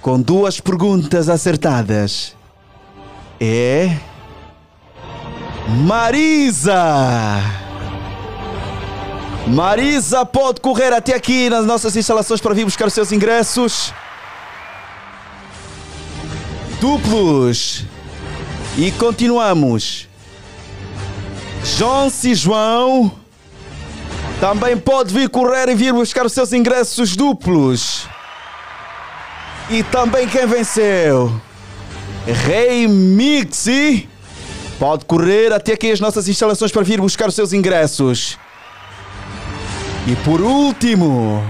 com 0.02 0.22
duas 0.22 0.60
perguntas 0.60 1.30
acertadas, 1.30 2.36
é. 3.40 3.98
Marisa! 5.86 7.42
Marisa 9.48 10.26
pode 10.26 10.62
correr 10.62 10.94
até 10.94 11.14
aqui 11.16 11.50
nas 11.50 11.66
nossas 11.66 11.96
instalações 11.96 12.40
para 12.40 12.54
vir 12.54 12.66
buscar 12.66 12.88
os 12.88 12.94
seus 12.94 13.12
ingressos. 13.12 13.94
Duplos. 16.80 17.86
E 18.78 18.92
continuamos. 18.92 20.08
João 21.64 22.12
e 22.24 22.36
João 22.36 23.12
também 24.40 24.78
pode 24.78 25.14
vir 25.14 25.30
correr 25.30 25.70
e 25.70 25.76
vir 25.76 25.94
buscar 25.94 26.26
os 26.26 26.34
seus 26.34 26.52
ingressos 26.52 27.16
duplos. 27.16 28.06
E 29.70 29.84
também 29.84 30.28
quem 30.28 30.46
venceu? 30.46 31.42
Rei 32.26 32.88
Mixi 32.88 34.08
pode 34.80 35.04
correr 35.06 35.52
até 35.52 35.74
aqui 35.74 35.92
as 35.92 36.00
nossas 36.00 36.28
instalações 36.30 36.72
para 36.72 36.82
vir 36.82 37.02
buscar 37.02 37.28
os 37.28 37.36
seus 37.36 37.52
ingressos. 37.52 38.38
E 40.08 40.16
por 40.18 40.42
último, 40.42 41.44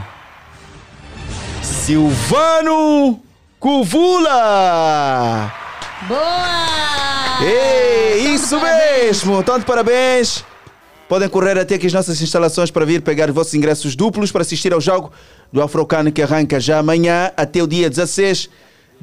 Silvano 1.61 3.19
Cuvula. 3.59 5.53
Boa! 6.07 7.43
Ei, 7.43 8.33
isso 8.33 8.59
mesmo! 8.59 9.43
Tanto 9.43 9.65
parabéns! 9.65 10.43
Podem 11.07 11.29
correr 11.29 11.59
até 11.59 11.75
aqui 11.75 11.85
as 11.85 11.93
nossas 11.93 12.19
instalações 12.19 12.71
para 12.71 12.85
vir 12.85 13.01
pegar 13.01 13.29
os 13.29 13.35
vossos 13.35 13.53
ingressos 13.53 13.95
duplos 13.95 14.31
para 14.31 14.41
assistir 14.41 14.73
ao 14.73 14.81
jogo 14.81 15.11
do 15.51 15.61
Afrocano 15.61 16.11
que 16.11 16.21
arranca 16.21 16.59
já 16.59 16.79
amanhã 16.79 17.31
até 17.37 17.61
o 17.61 17.67
dia 17.67 17.89
16 17.89 18.49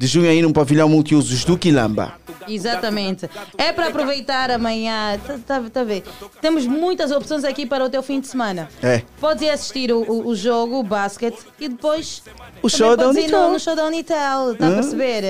de 0.01 0.07
junho 0.07 0.27
aí 0.27 0.41
no 0.41 0.51
pavilhão 0.51 0.89
multiusos 0.89 1.45
do 1.45 1.55
Quilamba. 1.55 2.15
Exatamente. 2.47 3.29
É 3.55 3.71
para 3.71 3.89
aproveitar 3.89 4.49
amanhã. 4.49 5.19
Tá, 5.23 5.37
tá, 5.45 5.69
tá 5.71 5.81
a 5.81 5.83
ver? 5.83 6.03
Temos 6.41 6.65
muitas 6.65 7.11
opções 7.11 7.43
aqui 7.43 7.67
para 7.67 7.85
o 7.85 7.89
teu 7.89 8.01
fim 8.01 8.19
de 8.19 8.25
semana. 8.25 8.67
É. 8.81 9.03
Podes 9.19 9.43
ir 9.43 9.51
assistir 9.51 9.91
o, 9.91 9.99
o, 10.01 10.29
o 10.29 10.35
jogo, 10.35 10.79
o 10.79 10.83
basquete, 10.83 11.37
e 11.59 11.69
depois. 11.69 12.23
O 12.63 12.67
show 12.67 12.97
da 12.97 13.09
Unitel. 13.09 13.43
No, 13.43 13.53
no 13.53 13.59
show 13.59 13.75
da 13.75 13.85
Unitel. 13.85 14.53
Está 14.53 14.69
a 14.69 14.71
perceber? 14.71 15.23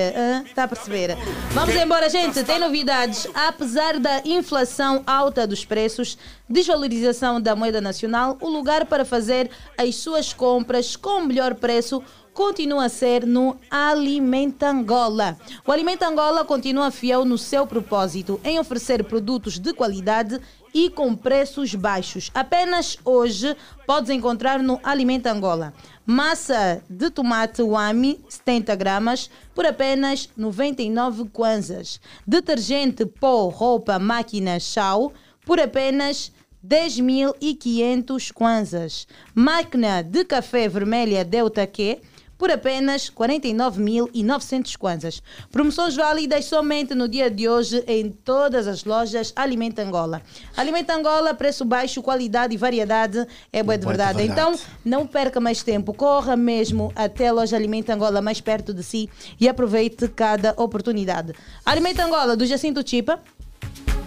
Está 0.46 0.64
a 0.64 0.68
perceber? 0.68 1.18
Vamos 1.50 1.76
embora, 1.76 2.08
gente. 2.08 2.42
Tem 2.42 2.58
novidades. 2.58 3.28
Apesar 3.34 3.98
da 3.98 4.22
inflação 4.24 5.02
alta 5.06 5.46
dos 5.46 5.66
preços, 5.66 6.16
desvalorização 6.48 7.38
da 7.38 7.54
moeda 7.54 7.82
nacional, 7.82 8.38
o 8.40 8.48
lugar 8.48 8.86
para 8.86 9.04
fazer 9.04 9.50
as 9.76 9.96
suas 9.96 10.32
compras 10.32 10.96
com 10.96 11.20
melhor 11.20 11.56
preço 11.56 12.02
continua 12.32 12.84
a 12.84 12.88
ser 12.88 13.26
no 13.26 13.56
Alimenta 13.70 14.70
Angola. 14.70 15.38
O 15.66 15.72
Alimenta 15.72 16.06
Angola 16.06 16.44
continua 16.44 16.90
fiel 16.90 17.24
no 17.24 17.36
seu 17.36 17.66
propósito 17.66 18.40
em 18.42 18.58
oferecer 18.58 19.04
produtos 19.04 19.58
de 19.58 19.72
qualidade 19.72 20.40
e 20.74 20.88
com 20.88 21.14
preços 21.14 21.74
baixos. 21.74 22.30
Apenas 22.34 22.98
hoje 23.04 23.56
podes 23.86 24.10
encontrar 24.10 24.62
no 24.62 24.80
Alimenta 24.82 25.30
Angola 25.30 25.74
massa 26.04 26.82
de 26.88 27.10
tomate 27.10 27.62
Wami 27.62 28.20
70 28.28 28.74
gramas 28.74 29.30
por 29.54 29.66
apenas 29.66 30.28
99 30.36 31.28
kwanzas. 31.32 32.00
Detergente 32.26 33.06
pó 33.06 33.48
roupa 33.48 33.98
máquina 33.98 34.58
Shao 34.58 35.12
por 35.44 35.60
apenas 35.60 36.32
10.500 36.66 38.32
kwanzas. 38.32 39.06
Máquina 39.34 40.02
de 40.02 40.24
café 40.24 40.68
vermelha 40.68 41.24
Delta 41.24 41.66
Q 41.66 42.00
por 42.42 42.50
apenas 42.50 43.08
49.900 43.08 44.76
kwanzas. 44.76 45.22
Promoções 45.52 45.94
válidas 45.94 46.46
somente 46.46 46.92
no 46.92 47.06
dia 47.06 47.30
de 47.30 47.48
hoje 47.48 47.84
em 47.86 48.10
todas 48.10 48.66
as 48.66 48.82
lojas 48.84 49.32
Alimenta 49.36 49.80
Angola. 49.80 50.20
Alimenta 50.56 50.92
Angola, 50.92 51.34
preço 51.34 51.64
baixo, 51.64 52.02
qualidade 52.02 52.52
e 52.52 52.56
variedade 52.56 53.24
é 53.52 53.62
boa 53.62 53.78
de 53.78 53.86
verdade. 53.86 54.24
Então, 54.24 54.58
não 54.84 55.06
perca 55.06 55.38
mais 55.38 55.62
tempo, 55.62 55.94
corra 55.94 56.34
mesmo 56.34 56.92
até 56.96 57.28
a 57.28 57.32
loja 57.32 57.54
Alimenta 57.54 57.94
Angola 57.94 58.20
mais 58.20 58.40
perto 58.40 58.74
de 58.74 58.82
si 58.82 59.08
e 59.38 59.48
aproveite 59.48 60.08
cada 60.08 60.52
oportunidade. 60.56 61.34
Alimenta 61.64 62.04
Angola 62.04 62.36
do 62.36 62.44
Jacinto 62.44 62.82
Chipa, 62.84 63.20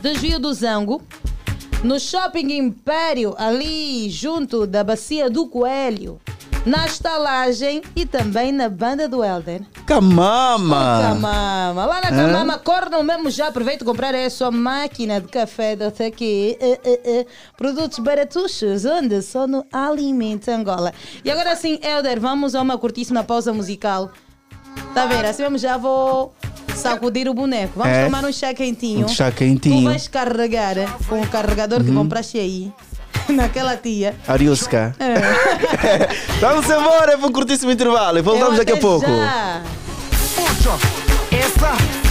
Desvio 0.01 0.39
do 0.39 0.53
Zango, 0.53 1.01
no 1.81 1.97
Shopping 1.97 2.51
Império, 2.51 3.33
ali 3.37 4.09
junto 4.09 4.67
da 4.67 4.83
Bacia 4.83 5.29
do 5.29 5.47
Coelho, 5.47 6.19
na 6.65 6.85
estalagem 6.85 7.81
e 7.95 8.05
também 8.05 8.51
na 8.51 8.67
banda 8.67 9.07
do 9.07 9.23
Helder. 9.23 9.61
Camama! 9.85 10.99
Camama. 11.03 11.85
Lá 11.85 12.01
na 12.01 12.07
Hã? 12.09 12.25
Camama, 12.27 12.57
corram 12.57 13.03
mesmo 13.03 13.29
já. 13.29 13.47
Aproveita 13.47 13.83
e 13.83 13.85
comprar 13.85 14.15
a 14.15 14.29
sua 14.29 14.49
máquina 14.51 15.21
de 15.21 15.27
café 15.27 15.75
da 15.75 15.87
aqui. 15.87 16.57
Eh, 16.59 16.79
eh, 16.83 17.01
eh. 17.05 17.25
Produtos 17.55 17.99
baratuchos, 17.99 18.83
onde? 18.85 19.21
Só 19.21 19.45
no 19.47 19.63
Alimento 19.71 20.49
Angola. 20.49 20.91
E 21.23 21.29
agora 21.29 21.55
sim, 21.55 21.79
Helder, 21.83 22.19
vamos 22.19 22.55
a 22.55 22.61
uma 22.61 22.77
curtíssima 22.77 23.23
pausa 23.23 23.53
musical. 23.53 24.09
Tá 24.93 25.03
a 25.03 25.05
ver? 25.07 25.23
Assim 25.25 25.43
mesmo 25.43 25.57
já 25.57 25.77
vou 25.77 26.33
sacudir 26.75 27.29
o 27.29 27.33
boneco. 27.33 27.73
Vamos 27.77 27.93
É. 27.93 28.05
tomar 28.05 28.25
um 28.25 28.31
chá 28.33 28.53
quentinho. 28.53 29.05
Um 29.05 29.09
chá 29.09 29.31
Tu 29.31 29.37
quentinho. 29.37 29.83
vais 29.89 30.07
carregar 30.07 30.75
com 31.07 31.21
o 31.21 31.27
carregador 31.27 31.83
que 31.83 31.89
Uhum. 31.89 31.97
compraste 31.97 32.37
aí. 32.39 32.73
naquela 33.33 33.75
tia. 33.75 34.15
Ariuska 34.27 34.95
É. 34.99 35.15
Vamos 36.39 36.65
embora 36.65 37.13
é 37.13 37.17
para 37.17 37.27
um 37.27 37.31
curtíssimo 37.31 37.71
intervalo 37.71 38.17
e 38.17 38.21
voltamos 38.21 38.57
daqui 38.57 38.73
a 38.73 38.77
pouco. 38.77 39.07
Já. 39.07 39.61
Essa 41.31 42.04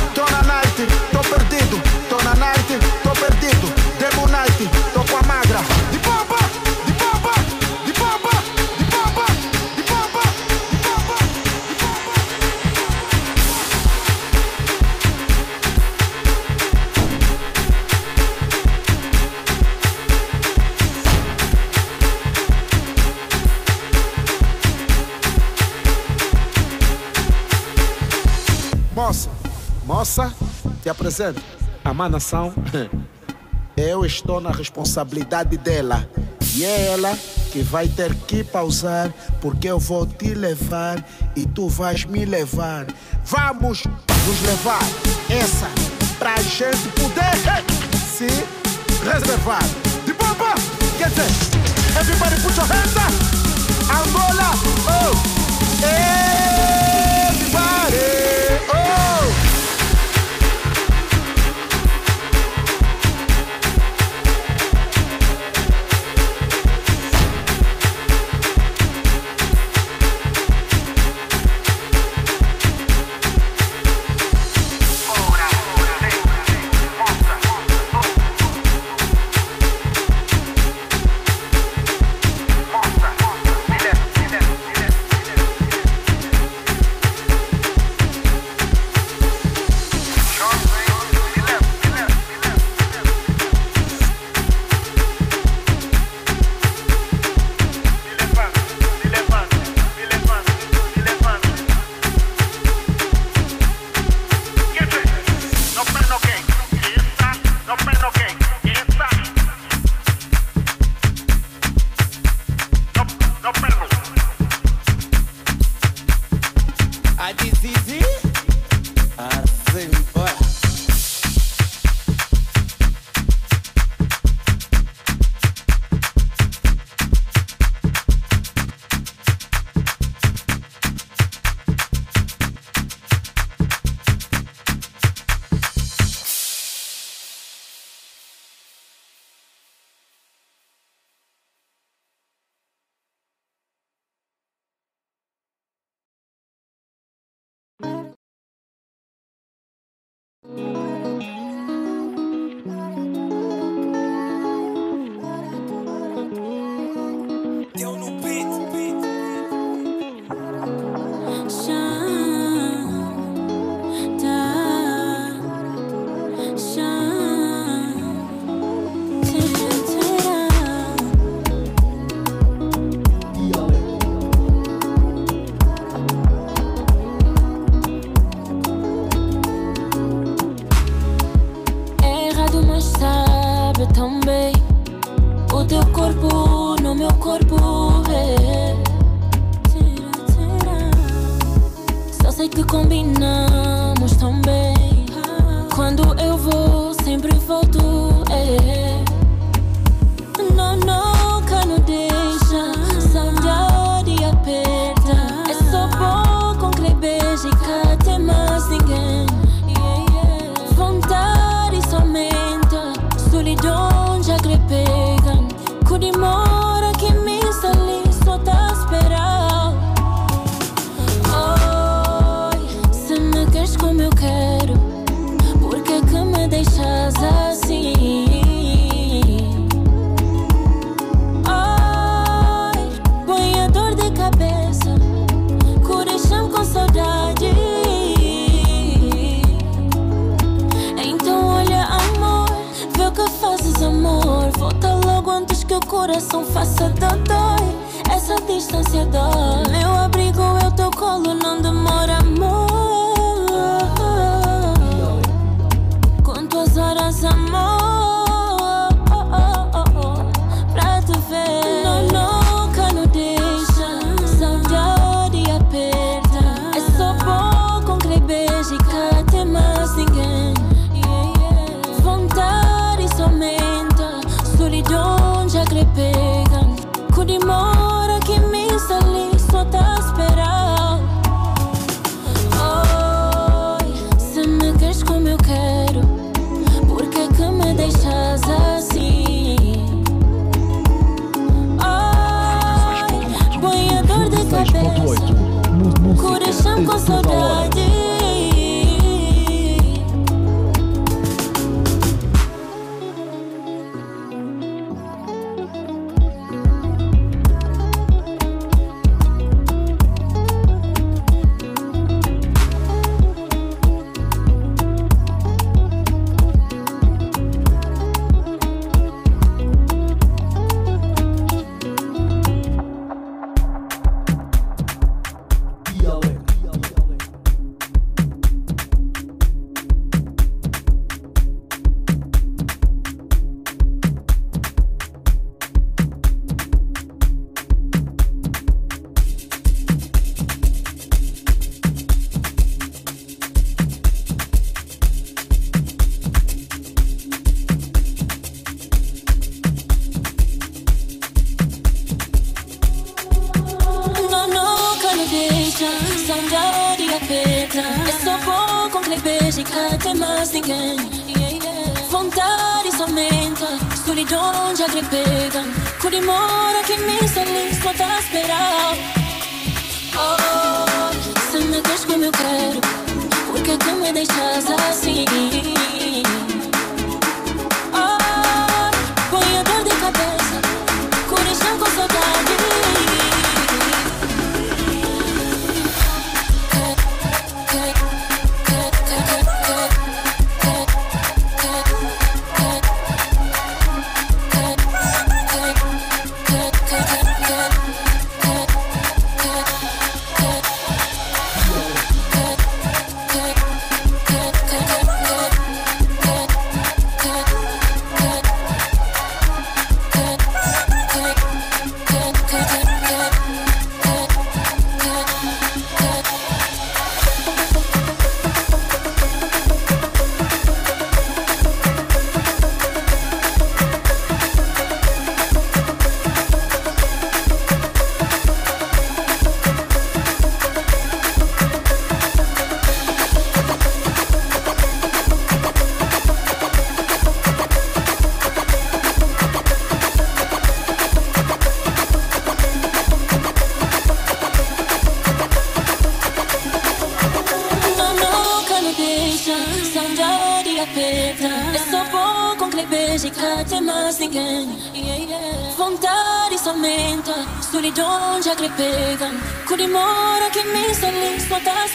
nossa, 30.05 30.35
te 30.83 30.91
apresento, 30.91 31.41
a 31.83 31.95
manação. 31.95 32.53
eu 33.75 34.05
é 34.05 34.07
estou 34.07 34.39
na 34.39 34.51
responsabilidade 34.51 35.57
dela. 35.57 36.07
E 36.55 36.63
é 36.63 36.89
ela 36.89 37.17
que 37.51 37.63
vai 37.63 37.89
ter 37.89 38.15
que 38.15 38.45
pausar, 38.45 39.11
porque 39.41 39.67
eu 39.67 39.79
vou 39.79 40.07
te 40.07 40.35
levar 40.35 41.03
e 41.35 41.47
tu 41.47 41.71
vais 41.71 42.05
me 42.05 42.27
levar. 42.27 42.87
Vamos 43.25 43.85
nos 44.27 44.43
levar 44.43 44.83
essa 45.31 45.71
pra 46.19 46.37
gente 46.37 46.87
poder 46.89 47.65
se 48.07 48.27
reservar. 49.11 49.65
De 50.05 50.13
bomba, 50.13 50.53
quer 50.99 51.09
dizer, 51.09 51.99
everybody 51.99 52.43
put 52.43 52.55
your 52.59 52.67
hands 52.67 52.95
up. 52.95 53.15
Angola, 53.91 54.51
oh, 54.87 55.83
hey. 55.83 56.84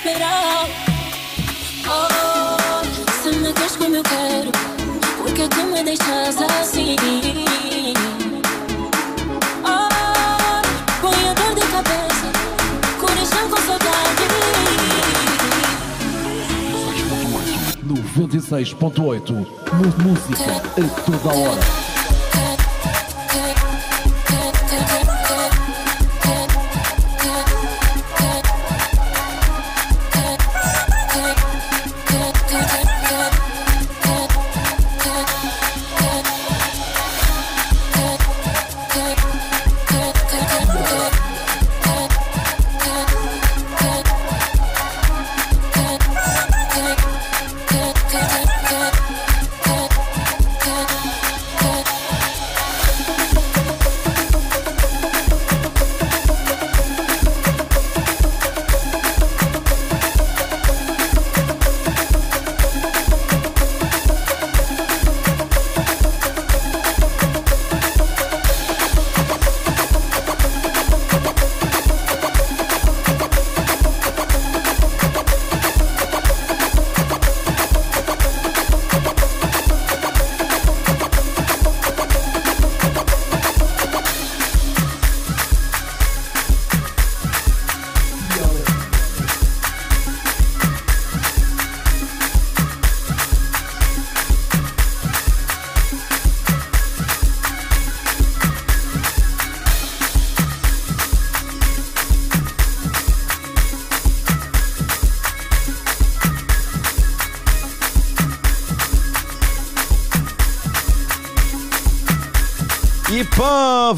Esperando. 0.09 0.69
Oh, 1.87 3.21
se 3.21 3.29
me 3.35 3.53
queres 3.53 3.75
como 3.75 3.95
eu 3.95 4.03
quero, 4.03 4.51
porque 5.17 5.47
tu 5.49 5.63
me 5.65 5.83
deixas 5.83 6.35
assim? 6.41 6.95
Oh, 9.63 10.61
põe 11.01 11.29
a 11.29 11.33
dor 11.33 11.55
de 11.55 11.61
cabeça, 11.67 12.31
coração 12.99 13.49
com 13.49 13.57
saudade. 13.57 13.89
96.8 18.17 19.33
Mu- 19.33 20.09
Música 20.09 20.61
a 20.77 21.01
toda 21.05 21.35
hora. 21.35 21.88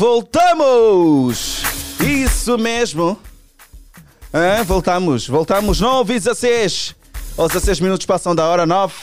Voltamos! 0.02 1.62
Isso 2.00 2.58
mesmo! 2.58 3.20
Hã? 4.34 4.64
voltamos, 4.64 5.28
voltamos 5.28 5.80
9 5.80 6.16
e 6.16 6.18
16. 6.18 6.96
Aos 7.38 7.50
16 7.50 7.80
minutos 7.82 8.08
passam 8.08 8.34
da 8.34 8.48
hora 8.48 8.66
9. 8.66 8.96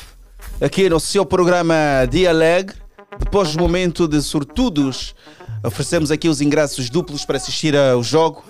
Aqui 0.60 0.88
no 0.88 0.98
seu 0.98 1.24
programa 1.24 1.76
Dia 2.10 2.30
Alegre. 2.30 2.76
Depois 3.16 3.52
do 3.54 3.62
momento 3.62 4.08
de 4.08 4.20
sortudos, 4.20 5.14
oferecemos 5.62 6.10
aqui 6.10 6.28
os 6.28 6.40
ingressos 6.40 6.90
duplos 6.90 7.24
para 7.24 7.36
assistir 7.36 7.76
ao 7.76 8.02
jogo 8.02 8.42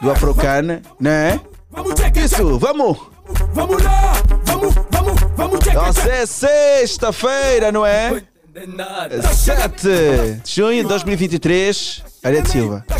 do 0.00 0.10
Afrocana, 0.10 0.82
né? 0.98 1.40
Isso, 2.16 2.58
vamos! 2.58 2.98
Vamos 3.54 3.80
lá, 3.80 4.12
vamos, 4.44 4.74
vamos, 4.90 5.20
vamos. 5.36 5.60
Nossa, 5.72 6.08
é 6.08 6.26
sexta-feira, 6.26 7.70
não 7.70 7.86
é? 7.86 8.24
7 9.20 9.82
de 10.44 10.50
junho 10.54 10.82
de 10.82 10.88
2023. 10.88 12.02
Ariete 12.22 12.50
Silva. 12.50 12.84
Tá, 12.88 12.96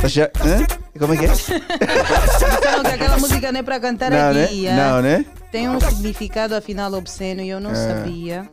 tá, 0.00 0.08
já- 0.08 0.30
hã? 0.44 0.66
Como 0.98 1.14
é 1.14 1.16
que 1.16 1.24
é? 1.24 1.28
Disseram 1.28 2.82
que 2.82 2.88
aquela 2.88 3.18
música 3.18 3.50
não 3.52 3.60
é 3.60 3.62
para 3.62 3.80
cantar 3.80 4.10
Não, 4.10 4.32
né? 4.32 4.44
aqui. 4.44 4.68
ah. 4.68 4.76
Não, 4.76 5.02
né? 5.02 5.24
Tem 5.50 5.68
um 5.68 5.80
significado 5.80 6.54
afinal 6.54 6.92
obsceno 6.92 7.40
e 7.40 7.48
eu 7.48 7.58
não 7.60 7.70
Ah. 7.70 7.74
sabia. 7.74 8.48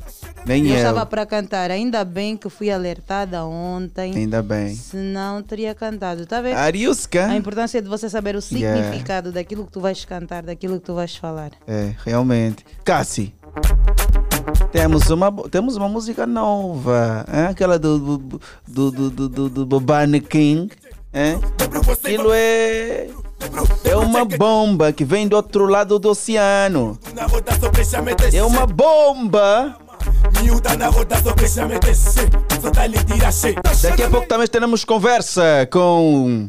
Nem 0.46 0.66
eu 0.68 0.72
eu. 0.72 0.78
estava 0.78 1.06
para 1.06 1.26
cantar. 1.26 1.70
Ainda 1.72 2.04
bem 2.04 2.36
que 2.36 2.50
fui 2.50 2.70
alertada 2.72 3.46
ontem. 3.46 4.14
Ainda 4.16 4.42
bem. 4.42 4.76
Senão 4.76 5.42
teria 5.42 5.74
cantado. 5.76 6.26
Tá 6.26 6.42
vendo? 6.42 6.58
Ariuska. 6.58 7.28
A 7.28 7.36
importância 7.36 7.82
de 7.82 7.88
você 7.88 8.10
saber 8.10 8.36
o 8.36 8.40
Yeah. 8.52 8.82
significado 8.82 9.32
daquilo 9.32 9.66
que 9.66 9.72
tu 9.72 9.80
vais 9.80 10.04
cantar, 10.06 10.44
daquilo 10.44 10.80
que 10.80 10.86
tu 10.86 10.96
vais 10.96 11.16
falar. 11.16 11.52
É, 11.68 11.94
realmente. 12.06 12.66
Cassi, 12.84 13.34
temos 14.74 15.10
uma, 15.12 15.32
temos 15.50 15.76
uma 15.78 15.88
música 15.88 16.26
nova. 16.26 17.26
hein? 17.32 17.46
Aquela 17.52 17.78
do, 17.78 18.18
do, 18.18 18.40
do, 18.68 18.92
do, 18.92 19.30
do, 19.30 19.50
do, 19.50 19.66
do 19.66 19.82
King. 20.28 20.72
hein? 21.14 21.40
Aquilo 21.92 22.32
é. 22.34 23.08
É 23.84 23.96
uma 23.96 24.26
bomba 24.26 24.92
que 24.92 25.06
vem 25.06 25.28
do 25.28 25.36
outro 25.36 25.68
lado 25.68 26.00
do 26.00 26.10
oceano. 26.10 26.98
É 28.34 28.44
uma 28.44 28.66
bomba. 28.66 29.78
Daqui 33.82 34.04
a 34.04 34.10
pouco 34.10 34.28
também 34.28 34.48
teremos 34.48 34.84
conversa 34.84 35.68
com, 35.72 36.48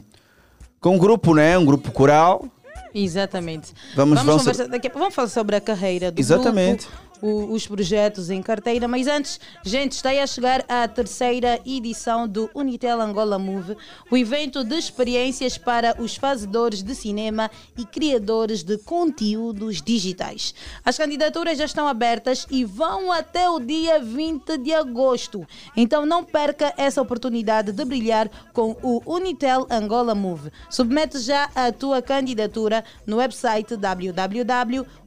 com 0.80 0.94
um 0.94 0.98
grupo, 0.98 1.34
né? 1.34 1.59
Um 1.59 1.64
grupo 1.64 1.92
coral. 1.92 2.46
Exatamente. 2.94 3.74
Vamos- 3.96 4.22
vamos- 4.22 4.42
conversar 4.42 4.68
daqui 4.68 4.86
a 4.86 4.90
pouco. 4.90 5.01
Vamos 5.01 5.14
falar 5.14 5.28
sobre 5.28 5.56
a 5.56 5.60
carreira 5.60 6.10
do 6.12 6.20
Exatamente. 6.20 6.86
grupo, 6.86 6.98
o- 7.24 7.52
os 7.52 7.66
projetos 7.66 8.28
em 8.28 8.42
carteira. 8.42 8.86
Mas 8.86 9.06
antes, 9.06 9.40
gente, 9.64 9.92
está 9.92 10.10
a 10.10 10.26
chegar 10.26 10.64
a 10.68 10.86
terceira 10.86 11.59
edição 11.64 12.28
do 12.28 12.51
Unitel 12.55 13.01
Angola 13.01 13.38
Move, 13.38 13.76
o 14.10 14.16
evento 14.16 14.62
de 14.62 14.76
experiências 14.76 15.56
para 15.56 15.96
os 16.01 16.16
fazedores 16.16 16.82
de 16.82 16.94
cinema 16.94 17.51
e 17.78 17.84
criadores 17.86 18.62
de 18.62 18.76
conteúdos 18.78 19.80
digitais. 19.80 20.55
As 20.84 20.98
candidaturas 20.98 21.56
já 21.56 21.64
estão 21.64 21.88
abertas 21.88 22.46
e 22.51 22.64
vão 22.64 23.10
até 23.10 23.48
o 23.48 23.59
dia 23.59 23.98
20 24.01 24.59
de 24.59 24.74
agosto. 24.74 25.46
Então 25.76 26.05
não 26.05 26.22
perca 26.22 26.74
essa 26.76 27.01
oportunidade 27.01 27.72
de 27.72 27.84
brilhar 27.84 28.28
com 28.52 28.76
o 28.82 29.01
Unitel 29.06 29.66
Angola 29.70 30.14
Move. 30.14 30.51
Submete 30.68 31.18
já 31.20 31.48
a 31.55 31.72
tua 31.72 32.02
candidatura 32.02 32.84
no 33.06 33.16
website 33.16 33.76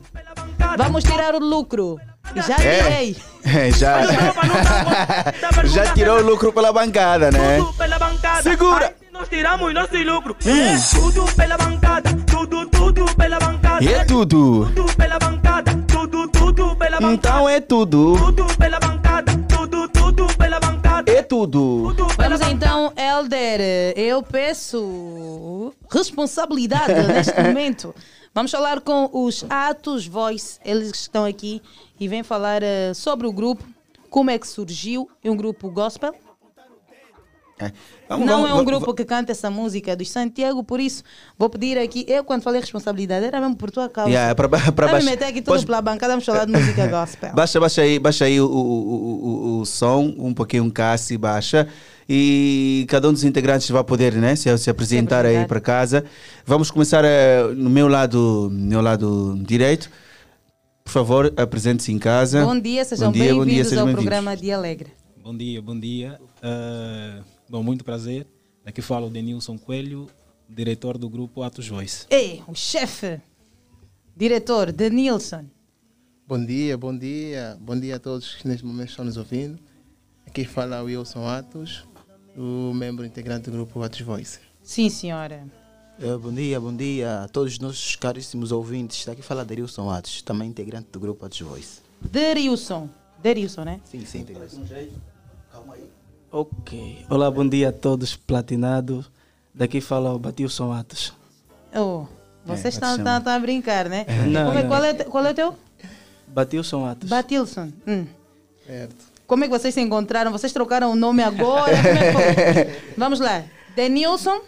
Vamos 0.78 1.04
tirar 1.04 1.34
o 1.36 1.40
lucro. 1.40 2.00
Já 2.36 2.56
É. 2.56 2.84
tirei. 2.84 3.16
É, 3.48 3.70
já, 3.72 4.00
já 5.66 5.94
tirou 5.94 6.18
o 6.18 6.24
lucro 6.24 6.52
pela 6.52 6.74
bancada, 6.74 7.30
né? 7.30 7.60
Segura! 8.42 8.96
Nós 9.14 9.30
tiramos 9.30 9.72
nosso 9.72 9.96
lucro. 9.98 10.36
Hum. 10.44 10.76
Tudo 10.92 11.26
pela 11.36 11.56
bancada. 11.56 12.10
Tudo, 12.26 12.66
tudo 12.70 13.06
pela 13.16 13.38
bancada. 13.38 13.84
E 13.84 13.88
é 13.94 14.04
tudo. 14.04 14.66
Tudo 14.76 14.96
pela 14.96 15.20
bancada. 15.20 15.72
Tudo, 15.88 16.28
tudo 16.30 16.76
pela 16.76 17.00
bancada. 17.00 17.14
Então 17.14 17.48
é 17.48 17.62
tudo. 17.62 18.18
Tudo 18.18 18.46
pela 18.58 18.80
bancada. 18.80 19.05
Tudo, 19.90 20.26
tudo 20.26 20.38
pela 20.38 20.60
bancada. 20.60 21.12
É 21.12 21.22
tudo. 21.22 21.94
Vamos 22.18 22.42
então, 22.42 22.92
Elder. 22.96 23.94
Eu 23.96 24.24
peço 24.24 25.74
responsabilidade 25.90 26.94
neste 27.08 27.40
momento. 27.42 27.94
Vamos 28.34 28.52
falar 28.52 28.82
com 28.82 29.10
os 29.14 29.46
Atos 29.50 30.08
Voice. 30.08 30.60
Eles 30.66 30.92
estão 30.92 31.24
aqui 31.24 31.62
e 32.00 32.08
vêm 32.08 32.24
falar 32.24 32.64
eh, 32.64 32.94
sobre 32.94 33.28
o 33.28 33.32
grupo, 33.32 33.64
como 34.10 34.32
é 34.32 34.40
que 34.40 34.48
surgiu. 34.48 35.10
É 35.24 35.30
um 35.30 35.38
grupo 35.38 35.70
gospel. 35.70 36.14
Vamos- 38.10 38.26
não 38.28 38.34
vamos- 38.34 38.50
é 38.50 38.54
um 38.54 38.58
vamos- 38.58 38.66
grupo 38.66 38.94
que 38.94 39.06
canta 39.06 39.32
essa 39.32 39.50
música 39.50 39.96
dos 39.96 40.10
Santiago, 40.10 40.62
por 40.62 40.78
isso 40.80 41.04
vou 41.40 41.50
pedir 41.50 41.78
aqui. 41.78 42.06
Eu, 42.08 42.22
quando 42.24 42.42
falei 42.44 42.60
responsabilidade, 42.60 43.26
era 43.26 43.40
mesmo 43.40 43.56
por 43.56 43.72
tua 43.72 43.88
causa. 43.88 44.10
Yeah, 44.10 44.32
é 44.32 44.34
para 44.36 44.50
para 44.74 44.86
me 44.88 44.92
baixo. 44.92 45.06
meter 45.06 45.24
aqui 45.26 45.42
tudo 45.42 45.54
Podes- 45.54 45.64
pela 45.66 45.82
bancada, 45.82 46.12
vamos 46.14 46.26
falar 46.26 46.44
de 46.46 46.52
música 46.52 46.86
gospel. 46.88 47.34
Baixa, 47.34 47.58
baixa 47.60 47.82
aí, 47.82 47.98
baixa 47.98 48.26
aí 48.26 48.42
o, 48.42 48.46
o, 48.46 48.50
o, 48.50 49.26
o, 49.58 49.60
o 49.62 49.66
som, 49.66 50.14
um 50.20 50.34
pouquinho 50.34 50.70
Cassi, 50.70 51.18
baixa. 51.18 51.66
E 52.10 52.86
cada 52.90 53.10
um 53.10 53.14
dos 53.14 53.24
integrantes 53.24 53.70
vai 53.70 53.84
poder 53.86 54.14
né, 54.16 54.36
se, 54.36 54.56
se 54.58 54.70
apresentar 54.70 55.26
aí 55.26 55.46
para 55.48 55.60
casa. 55.62 56.04
Vamos 56.46 56.70
começar 56.70 57.04
eh, 57.06 57.42
no 57.56 57.70
meu 57.70 57.88
lado, 57.88 58.50
no 58.52 58.68
meu 58.68 58.82
lado 58.82 59.40
direito. 59.48 59.90
Por 60.84 60.92
favor, 60.92 61.34
apresente-se 61.38 61.92
em 61.92 61.98
casa. 61.98 62.46
Bom 62.46 62.60
dia, 62.60 62.84
sejam 62.86 63.12
bem-vindos 63.12 63.40
ao 63.72 63.86
bem-vindos. 63.86 63.94
programa 63.94 64.36
Dia 64.38 64.56
Alegre. 64.58 64.92
Bom 65.24 65.36
dia, 65.36 65.60
bom 65.62 65.80
dia. 65.80 66.20
Ah, 66.44 67.22
bom, 67.50 67.64
muito 67.64 67.84
prazer. 67.84 68.28
Aqui 68.66 68.82
fala 68.82 69.06
o 69.06 69.10
Denilson 69.10 69.58
Coelho, 69.58 70.10
diretor 70.50 70.98
do 70.98 71.10
grupo 71.10 71.44
Atos 71.44 71.68
Voice. 71.68 72.06
Ei, 72.10 72.42
o 72.48 72.56
chefe, 72.56 73.22
diretor 74.16 74.72
Denilson. 74.72 75.46
Bom 76.28 76.44
dia, 76.44 76.76
bom 76.76 76.98
dia, 76.98 77.58
bom 77.62 77.80
dia 77.80 77.98
a 77.98 78.00
todos 78.00 78.36
que 78.36 78.48
neste 78.48 78.66
momento 78.66 78.90
estão 78.90 79.06
nos 79.06 79.18
ouvindo. 79.18 79.60
Aqui 80.26 80.44
fala 80.44 80.82
o 80.82 80.86
Wilson 80.86 81.28
Atos, 81.28 81.88
o 82.36 82.74
membro 82.74 83.06
integrante 83.06 83.50
do 83.50 83.58
grupo 83.58 83.82
Atos 83.84 84.02
Voice. 84.02 84.40
Sim, 84.64 84.90
senhora. 84.90 85.48
Eh, 86.00 86.18
bom 86.18 86.34
dia, 86.34 86.60
bom 86.60 86.76
dia 86.76 87.22
a 87.22 87.28
todos 87.28 87.54
os 87.54 87.60
nossos 87.60 87.96
caríssimos 87.96 88.52
ouvintes. 88.52 89.06
Daqui 89.06 89.22
fala 89.22 89.46
Darilson 89.46 89.90
Atos, 89.90 90.24
também 90.24 90.50
integrante 90.50 90.90
do 90.92 91.00
grupo 91.00 91.26
Atos 91.26 91.40
Voice. 91.42 91.82
Derilson. 92.02 92.90
Derilson, 93.22 93.64
né? 93.64 93.80
Sim, 93.86 94.06
sim, 94.06 94.20
integrante. 94.20 94.56
Ok. 96.40 97.06
Olá, 97.10 97.32
bom 97.32 97.48
dia 97.48 97.70
a 97.70 97.72
todos, 97.72 98.14
platinados. 98.18 99.10
Daqui 99.54 99.80
fala 99.80 100.14
o 100.14 100.20
Batilson 100.20 100.70
Atos. 100.74 101.14
Oh, 101.74 102.04
vocês 102.46 102.66
É, 102.66 102.68
estão 102.68 102.90
estão- 102.90 103.06
chamar. 103.06 103.18
estão 103.20 103.34
a 103.34 103.40
brincar, 103.40 103.88
né? 103.88 104.06
Não, 104.28 104.48
Como 104.48 104.60
é- 104.60 104.62
não. 104.64 104.68
Qual, 104.70 104.84
é, 104.84 104.94
qual 104.96 105.26
é 105.28 105.32
o 105.32 105.34
teu? 105.34 105.56
Batilson 106.28 106.86
Atos. 106.86 107.08
Batilson. 107.10 107.72
Hum. 107.88 108.06
Certo. 108.68 108.96
Como 109.26 109.46
é 109.46 109.48
que 109.48 109.58
vocês 109.58 109.74
se 109.74 109.80
encontraram? 109.80 110.30
Vocês 110.30 110.52
trocaram 110.52 110.92
o 110.92 110.96
nome 110.98 111.24
agora? 111.24 111.72
Como 111.74 111.88
é 111.88 112.04
que 112.04 112.12
foi? 112.12 112.82
Vamos 112.98 113.22
lá. 113.22 113.42
Denilson, 113.74 114.42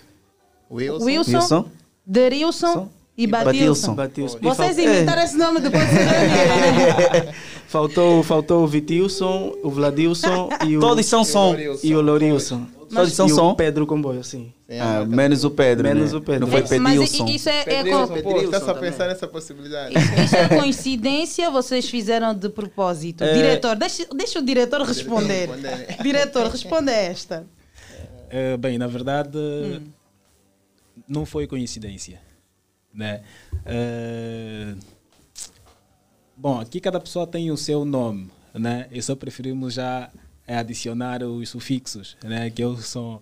Wilson, 0.69 1.05
Wilson, 1.05 1.65
Derilson 2.05 2.89
e 3.17 3.27
Batilson. 3.27 3.95
Batilson. 3.95 4.39
E 4.39 4.43
Vocês 4.43 4.77
inventaram 4.77 5.21
esse 5.21 5.37
nome 5.37 5.61
depois 5.61 5.83
Faltou, 7.67 8.23
faltou 8.23 8.63
o 8.63 8.67
Vitilson, 8.67 9.53
o 9.63 9.69
Vladilson 9.69 10.49
e 10.65 10.77
o. 10.77 10.79
Todos 10.79 11.05
são 11.05 11.23
som. 11.25 11.55
E 11.83 11.93
o 11.95 12.01
Lourilson. 12.01 12.65
Todos 12.89 13.11
são 13.13 13.25
e 13.27 13.29
som? 13.29 13.51
o 13.51 13.55
Pedro 13.55 13.85
Comboio, 13.85 14.23
sim. 14.23 14.53
Ah, 14.79 15.03
menos 15.05 15.43
o 15.43 15.51
Pedro. 15.51 15.83
Menos 15.85 16.13
né? 16.13 16.17
o 16.17 16.21
Pedro. 16.21 16.41
Não 16.41 16.47
foi 16.47 16.59
É, 16.77 16.79
mas 16.79 16.93
Pedilson. 16.97 17.27
i- 17.27 17.35
isso 17.35 17.49
é, 17.49 17.59
é 17.59 17.63
Pedrilson, 17.65 18.07
co- 18.07 18.21
pô, 18.23 18.59
só 18.59 18.71
a 18.71 18.75
pensar 18.75 19.07
nessa 19.07 19.27
possibilidade. 19.27 19.93
Isso 20.23 20.35
é 20.35 20.47
coincidência, 20.47 21.51
vocês 21.51 21.89
fizeram 21.89 22.33
de 22.33 22.47
propósito. 22.47 23.25
É. 23.25 23.33
Diretor, 23.33 23.75
deixa, 23.75 24.05
deixa 24.15 24.39
o 24.39 24.41
diretor 24.45 24.81
responder. 24.83 25.49
Diretor, 26.01 26.47
responda 26.47 26.91
esta. 26.93 27.45
Eh, 28.29 28.55
bem, 28.55 28.77
na 28.77 28.87
verdade, 28.87 29.37
Hum. 29.37 29.81
não 31.07 31.25
foi 31.25 31.45
coincidência. 31.47 32.21
Né? 32.93 33.21
Eh, 33.65 34.73
bom, 36.37 36.59
aqui 36.59 36.79
cada 36.79 36.99
pessoa 36.99 37.25
tem 37.27 37.51
o 37.51 37.57
seu 37.57 37.83
nome. 37.85 38.29
Né? 38.53 38.87
E 38.91 39.01
só 39.01 39.15
preferimos 39.15 39.73
já 39.75 40.09
eh, 40.47 40.57
adicionar 40.57 41.21
os 41.23 41.49
sufixos, 41.49 42.17
né? 42.23 42.49
que 42.49 42.63
eu 42.63 42.75
sou. 42.77 43.21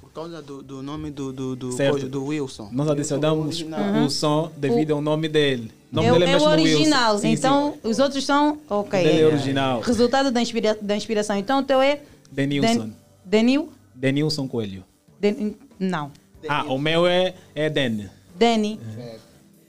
Por 0.00 0.10
causa 0.12 0.42
do, 0.42 0.62
do 0.62 0.82
nome 0.82 1.10
do, 1.12 1.32
do, 1.32 1.54
do, 1.54 1.76
coisa, 1.76 2.08
do 2.08 2.24
Wilson. 2.24 2.68
Nós 2.72 2.88
adicionamos 2.88 3.60
Uhum. 3.60 4.04
o 4.06 4.10
som 4.10 4.50
devido 4.56 4.92
ao 4.94 5.00
nome 5.00 5.28
dele. 5.28 5.70
O 5.92 5.96
nome 5.96 6.08
É, 6.08 6.10
o- 6.10 6.14
dele 6.14 6.24
é, 6.24 6.26
é 6.26 6.30
o 6.30 6.32
mesmo 6.40 6.48
original, 6.48 7.12
Wilson. 7.12 7.22
Sim, 7.28 7.32
então 7.34 7.72
sim. 7.74 7.88
os 7.88 7.98
outros 8.00 8.24
são. 8.24 8.58
Ok. 8.68 9.00
Dele 9.00 9.20
é 9.20 9.26
original. 9.26 9.80
Resultado 9.80 10.32
da, 10.32 10.40
inspira, 10.42 10.76
da 10.80 10.96
inspiração. 10.96 11.36
Então 11.36 11.60
o 11.60 11.62
teu 11.62 11.80
é. 11.80 12.00
Denilson. 12.32 12.86
Den- 12.86 12.92
Denil? 13.24 13.72
Denilson 13.94 14.48
Coelho. 14.48 14.82
Den- 15.20 15.54
não. 15.78 16.10
Ah, 16.48 16.64
o 16.64 16.78
meu 16.78 17.06
é, 17.06 17.34
é 17.54 17.70
Den. 17.70 18.08
Danny. 18.36 18.80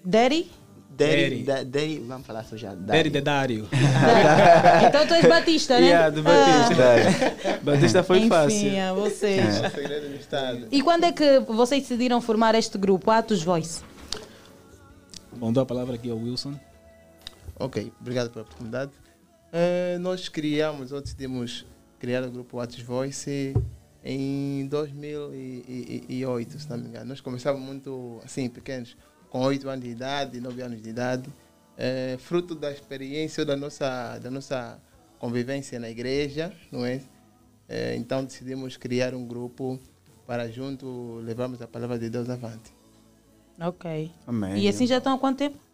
Daddy? 0.03 0.49
Daddy, 0.99 1.43
da- 1.43 1.63
Daddy, 1.63 1.99
vamos 2.07 2.27
falar 2.27 2.43
só 2.43 2.57
já. 2.57 2.73
Daddy 2.75 3.09
de 3.09 3.21
Dário. 3.21 3.67
Então 4.87 5.07
tu 5.07 5.13
és 5.13 5.25
Batista, 5.29 5.79
né? 5.79 5.87
Yeah, 5.87 6.09
do 6.09 6.21
Batista. 6.23 7.59
Batista 7.63 8.03
foi 8.03 8.17
Enfim, 8.19 8.29
fácil. 8.29 8.81
a 8.81 8.93
vocês. 8.93 9.63
É 9.63 9.69
segredo 9.69 10.09
do 10.09 10.15
Estado. 10.15 10.67
E 10.71 10.81
quando 10.81 11.03
é 11.05 11.11
que 11.11 11.39
vocês 11.41 11.81
decidiram 11.83 12.19
formar 12.21 12.55
este 12.55 12.77
grupo, 12.77 13.09
Atos 13.11 13.41
Voice? 13.43 13.81
Bom, 15.35 15.51
dou 15.53 15.63
a 15.63 15.65
palavra 15.65 15.95
aqui 15.95 16.09
ao 16.09 16.17
Wilson. 16.17 16.53
Ok, 17.57 17.91
obrigado 17.99 18.29
pela 18.29 18.43
oportunidade. 18.43 18.91
Eh, 19.51 19.97
nós 19.99 20.27
criamos, 20.29 20.91
ou 20.91 21.01
decidimos 21.01 21.65
criar 21.99 22.23
o 22.23 22.31
grupo 22.31 22.59
Atos 22.59 22.81
Voice 22.81 23.53
em 24.03 24.67
2008, 24.67 26.59
se 26.59 26.69
não 26.69 26.77
me 26.77 26.87
engano. 26.87 27.05
Nós 27.05 27.21
começamos 27.21 27.61
muito 27.61 28.19
assim, 28.23 28.47
pequenos, 28.49 28.95
com 29.29 29.39
8 29.41 29.69
anos 29.69 29.85
de 29.85 29.91
idade, 29.91 30.39
9 30.39 30.61
anos 30.61 30.81
de 30.81 30.89
idade, 30.89 31.29
eh, 31.77 32.17
fruto 32.19 32.55
da 32.55 32.71
experiência 32.71 33.45
da 33.45 33.55
nossa, 33.55 34.17
da 34.19 34.29
nossa 34.29 34.79
convivência 35.19 35.79
na 35.79 35.89
igreja, 35.89 36.53
não 36.71 36.85
é? 36.85 37.01
Eh, 37.67 37.95
então 37.95 38.23
decidimos 38.23 38.77
criar 38.77 39.13
um 39.13 39.25
grupo 39.25 39.79
para 40.25 40.49
junto 40.49 41.19
levarmos 41.23 41.61
a 41.61 41.67
palavra 41.67 41.97
de 41.97 42.09
Deus 42.09 42.29
avante. 42.29 42.73
Ok. 43.59 44.11
Amém. 44.25 44.59
E 44.59 44.67
assim 44.67 44.87
já 44.87 44.97
estão 44.97 45.13
há 45.13 45.19
quanto 45.19 45.37
tempo? 45.37 45.68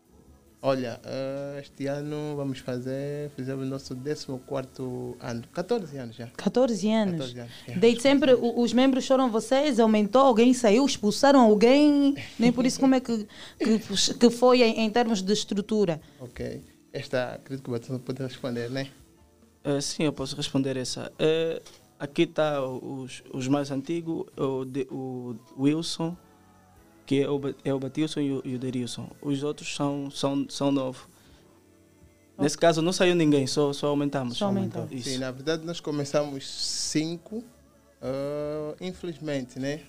Olha, 0.67 0.99
eh, 1.05 1.59
este 1.61 1.85
ano 1.85 2.35
vamos 2.35 2.57
fazer, 2.57 3.29
fizemos 3.35 3.67
nosso 3.67 3.95
14 3.95 5.15
ano, 5.19 5.43
14 5.53 5.95
anos 5.97 6.15
já. 6.15 6.25
14 6.35 6.89
anos. 6.91 7.11
14 7.19 7.39
anos, 7.39 7.51
é. 7.67 7.77
Desde 7.77 8.01
sempre 8.01 8.33
o- 8.33 8.59
os 8.59 8.73
membros 8.73 9.05
foram 9.05 9.29
vocês? 9.29 9.79
Aumentou? 9.79 10.23
Alguém 10.23 10.55
saiu? 10.55 10.83
Expulsaram 10.83 11.39
alguém? 11.39 12.15
Nem 12.39 12.51
por 12.51 12.65
isso 12.65 12.79
como 12.79 12.95
é 12.95 12.99
que, 12.99 13.27
que, 13.59 14.13
que 14.15 14.29
foi 14.31 14.63
em, 14.63 14.79
em 14.79 14.89
termos 14.89 15.21
de 15.21 15.31
estrutura? 15.33 16.01
Ok. 16.19 16.63
Esta, 16.91 17.33
acredito 17.35 17.63
que 17.63 17.69
o 17.69 17.73
Batista 17.73 17.99
pode 17.99 18.23
responder, 18.23 18.71
né? 18.71 18.87
Eh, 19.63 19.81
sim, 19.81 20.03
eu 20.03 20.13
posso 20.13 20.35
responder 20.35 20.77
essa. 20.77 21.11
Eh, 21.19 21.61
aqui 21.99 22.23
está 22.23 22.65
os, 22.65 23.21
os 23.31 23.47
mais 23.47 23.69
antigos, 23.69 24.25
o, 24.35 24.65
de- 24.65 24.87
o 24.89 25.35
Wilson, 25.59 26.17
que 27.05 27.21
é 27.21 27.29
o, 27.29 27.39
é 27.63 27.73
o 27.73 27.79
Batilson 27.79 28.19
e 28.19 28.31
o, 28.31 28.41
e 28.43 28.55
o 28.55 28.59
Derilson. 28.59 29.09
Os 29.21 29.43
outros 29.43 29.75
são, 29.75 30.09
são, 30.09 30.45
são 30.49 30.71
novos. 30.71 31.07
Nesse 32.37 32.57
caso 32.57 32.81
não 32.81 32.91
saiu 32.91 33.15
ninguém, 33.15 33.47
só, 33.47 33.71
só 33.71 33.87
aumentamos. 33.87 34.37
Só 34.37 34.47
aumentou. 34.47 34.87
Isso. 34.91 35.09
Sim, 35.09 35.19
na 35.19 35.31
verdade 35.31 35.65
nós 35.65 35.79
começamos 35.79 36.45
cinco. 36.45 37.43
ah, 38.01 38.75
infelizmente, 38.81 39.59
né? 39.59 39.81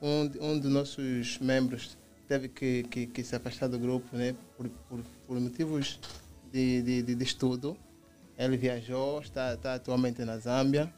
Um, 0.00 0.30
um 0.40 0.58
dos 0.58 0.70
nossos 0.70 1.38
membros 1.40 1.98
teve 2.26 2.48
que, 2.48 2.84
que, 2.84 3.06
que 3.06 3.22
se 3.22 3.36
afastar 3.36 3.68
do 3.68 3.78
grupo, 3.78 4.16
né? 4.16 4.34
Por, 4.56 4.68
por, 4.88 5.00
por 5.26 5.40
motivos 5.40 5.98
de, 6.52 6.80
de, 6.82 7.02
de, 7.02 7.14
de 7.14 7.24
estudo. 7.24 7.76
Ele 8.38 8.56
viajou, 8.56 9.20
está, 9.20 9.52
está 9.52 9.74
atualmente 9.74 10.24
na 10.24 10.38
Zâmbia. 10.38 10.90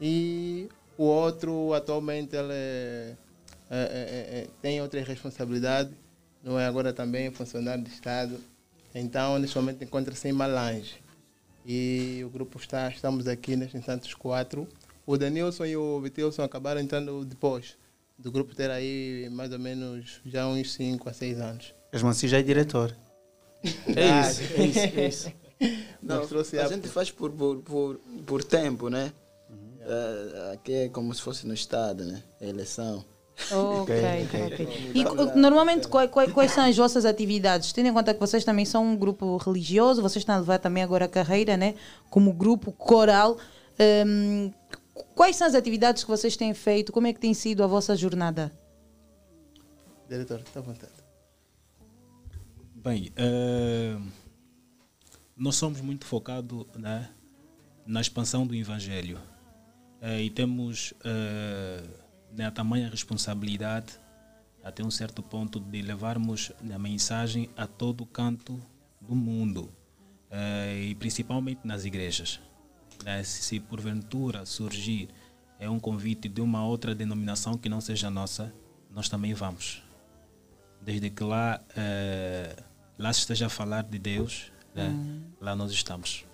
E 0.00 0.68
o 0.96 1.04
outro, 1.04 1.72
atualmente, 1.72 2.36
ele 2.36 3.16
é- 3.70 3.76
é- 3.76 3.80
é- 4.38 4.38
é- 4.40 4.46
tem 4.62 4.80
outras 4.80 5.06
responsabilidades. 5.06 5.92
Não 6.42 6.58
é 6.58 6.66
agora 6.66 6.92
também 6.92 7.30
funcionário 7.30 7.82
de 7.82 7.90
Estado. 7.90 8.38
Então, 8.94 9.38
neste 9.38 9.56
momento, 9.56 9.82
encontra-se 9.82 10.28
em 10.28 10.32
Malange. 10.32 10.94
E 11.66 12.22
o 12.24 12.28
grupo 12.28 12.58
está, 12.58 12.88
estamos 12.90 13.26
aqui 13.26 13.56
neste 13.56 13.76
instante 13.76 14.06
os 14.06 14.14
quatro. 14.14 14.68
O 15.06 15.16
Danilson 15.16 15.64
e 15.64 15.76
o 15.76 16.00
Vitilson 16.00 16.42
acabaram 16.42 16.80
entrando 16.80 17.24
depois 17.24 17.76
do 18.18 18.30
grupo 18.30 18.54
ter 18.54 18.70
aí 18.70 19.28
mais 19.32 19.50
ou 19.52 19.58
menos 19.58 20.20
já 20.24 20.46
uns 20.46 20.72
5 20.72 21.08
a 21.08 21.12
6 21.12 21.40
anos. 21.40 21.74
Mesmo 21.92 22.08
assim 22.08 22.28
já 22.28 22.38
é 22.38 22.42
diretor. 22.42 22.94
É 23.64 24.20
isso, 24.30 24.42
é 24.42 24.66
isso, 24.66 24.78
é 25.00 25.08
isso. 25.08 25.32
Não, 26.02 26.20
a 26.22 26.64
a- 26.64 26.68
gente 26.68 26.88
faz 26.88 27.10
por, 27.10 27.30
por, 27.32 27.62
por, 27.62 27.96
por 28.26 28.44
tempo, 28.44 28.90
né? 28.90 29.10
Eh, 29.80 30.52
aqui 30.52 30.72
é 30.72 30.88
como 30.90 31.14
se 31.14 31.22
fosse 31.22 31.46
no 31.46 31.54
Estado, 31.54 32.04
né? 32.04 32.22
A 32.40 32.44
eleição. 32.44 33.04
Ok, 33.50 33.94
ok. 34.52 34.68
E 34.94 35.04
co- 35.04 35.36
normalmente 35.36 35.88
quais, 35.88 36.10
quais, 36.10 36.50
são 36.52 36.64
as 36.64 36.76
vossas 36.76 37.04
atividades? 37.04 37.72
Tendo 37.72 37.88
em 37.88 37.92
conta 37.92 38.14
que 38.14 38.20
vocês 38.20 38.44
também 38.44 38.64
são 38.64 38.84
um 38.86 38.96
grupo 38.96 39.36
religioso, 39.36 40.00
vocês 40.00 40.22
estão 40.22 40.36
a 40.36 40.38
levar 40.38 40.58
também 40.58 40.82
agora 40.82 41.04
a 41.06 41.08
carreira, 41.08 41.56
né? 41.56 41.74
Como 42.10 42.32
grupo 42.32 42.70
coral. 42.72 43.36
hum, 44.06 44.52
quais 45.14 45.36
são 45.36 45.46
as 45.46 45.54
atividades 45.54 46.04
que 46.04 46.10
vocês 46.10 46.36
têm 46.36 46.54
feito? 46.54 46.92
Como 46.92 47.06
é 47.06 47.12
que 47.12 47.20
tem 47.20 47.34
sido 47.34 47.62
a 47.64 47.66
vossa 47.66 47.96
jornada? 47.96 48.52
Diretor, 50.08 50.40
está 50.40 50.60
à 50.60 50.62
vontade. 50.62 50.92
Bem, 52.74 53.10
eh, 53.16 53.96
nós 55.36 55.56
somos 55.56 55.80
muito 55.80 56.04
focados 56.06 56.66
né, 56.78 57.08
na 57.86 58.00
expansão 58.00 58.46
do 58.46 58.54
Evangelho 58.54 59.18
Eh, 60.06 60.24
e 60.24 60.30
temos 60.30 60.92
eh, 61.02 61.82
a 62.42 62.50
tamanha 62.50 62.88
responsabilidade 62.88 63.98
até 64.62 64.82
um 64.82 64.90
certo 64.90 65.22
ponto 65.22 65.60
de 65.60 65.82
levarmos 65.82 66.50
a 66.72 66.78
mensagem 66.78 67.50
a 67.56 67.66
todo 67.66 68.06
canto 68.06 68.60
do 69.00 69.14
mundo 69.14 69.70
eh, 70.30 70.86
e 70.90 70.94
principalmente 70.94 71.60
nas 71.64 71.84
igrejas. 71.84 72.40
Né, 73.04 73.22
se, 73.22 73.60
porventura 73.60 74.46
surgir 74.46 75.08
é 75.58 75.68
um 75.68 75.78
convite 75.78 76.28
de 76.28 76.40
uma 76.40 76.64
outra 76.64 76.94
denominação 76.94 77.58
que 77.58 77.68
não 77.68 77.80
seja 77.80 78.08
nossa, 78.10 78.54
nós 78.90 79.08
também 79.08 79.34
vamos 79.34 79.84
desde 80.84 81.10
que 81.10 81.24
lá, 81.24 81.60
eh, 81.76 82.54
lá 82.98 83.12
se 83.12 83.20
esteja 83.20 83.46
a 83.46 83.48
falar 83.48 83.82
de 83.82 83.98
Deus, 83.98 84.52
né? 84.74 84.92
Lá 85.40 85.56
nós 85.56 85.72
estamos. 85.72 86.24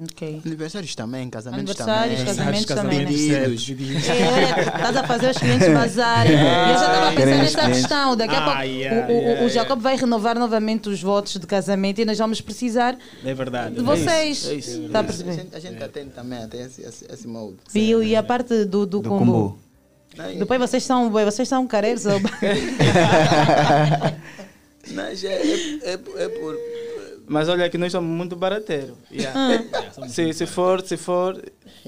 Ok. 0.00 0.40
Aniversários 0.46 0.94
também, 0.94 1.28
casamentos 1.28 1.78
Aniversários, 1.78 2.18
também. 2.20 2.34
casamentos 2.64 2.64
também, 2.64 2.98
né? 3.00 3.04
Pedidos. 3.04 4.08
É, 4.08 4.26
olha, 4.32 4.60
estás 4.62 4.96
a 4.96 5.04
fazer 5.04 5.30
os 5.32 5.36
clientes 5.36 5.68
vazarem. 5.68 6.32
E 6.32 6.34
eu 6.34 6.40
já 6.40 6.74
estava 6.74 7.08
a 7.08 7.12
pensar 7.12 7.26
nessa 7.36 7.58
clientes. 7.58 7.78
questão. 7.80 8.16
Daqui 8.16 8.34
a 8.34 8.40
pouco 8.42 8.56
Ai, 8.58 8.82
o- 8.84 9.38
ai, 9.38 9.44
o, 9.44 9.48
Jacob 9.50 9.78
vai 9.80 9.94
renovar 9.96 10.38
novamente 10.38 10.88
os 10.88 11.02
votos 11.02 11.34
de 11.38 11.46
casamento 11.46 12.00
e 12.00 12.06
nós 12.06 12.16
vamos 12.16 12.40
precisar 12.40 12.96
É 13.22 13.34
verdade. 13.34 13.74
de 13.74 13.82
vocês. 13.82 14.48
É 14.48 14.54
isso. 14.54 14.82
Está 14.86 15.00
a 15.00 15.02
A 15.02 15.04
perceber? 15.04 15.32
gente, 15.34 15.54
a 15.54 15.60
gente 15.60 15.82
atende 15.84 16.10
também 16.10 16.42
até 16.42 16.62
esse, 16.62 16.80
esse, 16.82 17.04
esse 17.12 17.28
molde. 17.28 17.58
Viu? 17.70 18.02
E 18.02 18.16
a 18.16 18.22
parte 18.22 18.64
do, 18.64 18.86
do, 18.86 19.02
combo. 19.02 19.58
Não, 20.16 20.34
Depois 20.38 20.58
vocês 20.58 20.82
são, 20.84 21.10
vocês 21.10 21.46
são 21.46 21.66
careiros. 21.66 22.06
ou- 22.06 22.18
Mas 24.94 25.22
é, 25.22 25.28
é, 25.34 25.80
é, 25.84 25.92
é 25.92 26.28
por. 26.28 26.56
Mas 27.26 27.48
olha 27.48 27.68
que 27.70 27.78
nós 27.78 27.92
somos 27.92 28.10
muito 28.10 28.34
barateiros. 28.36 28.94
Yeah. 29.10 29.64
Ah. 29.98 30.08
se, 30.08 30.32
se 30.32 30.46
for, 30.46 30.80
se 30.82 30.96
for, 30.96 31.40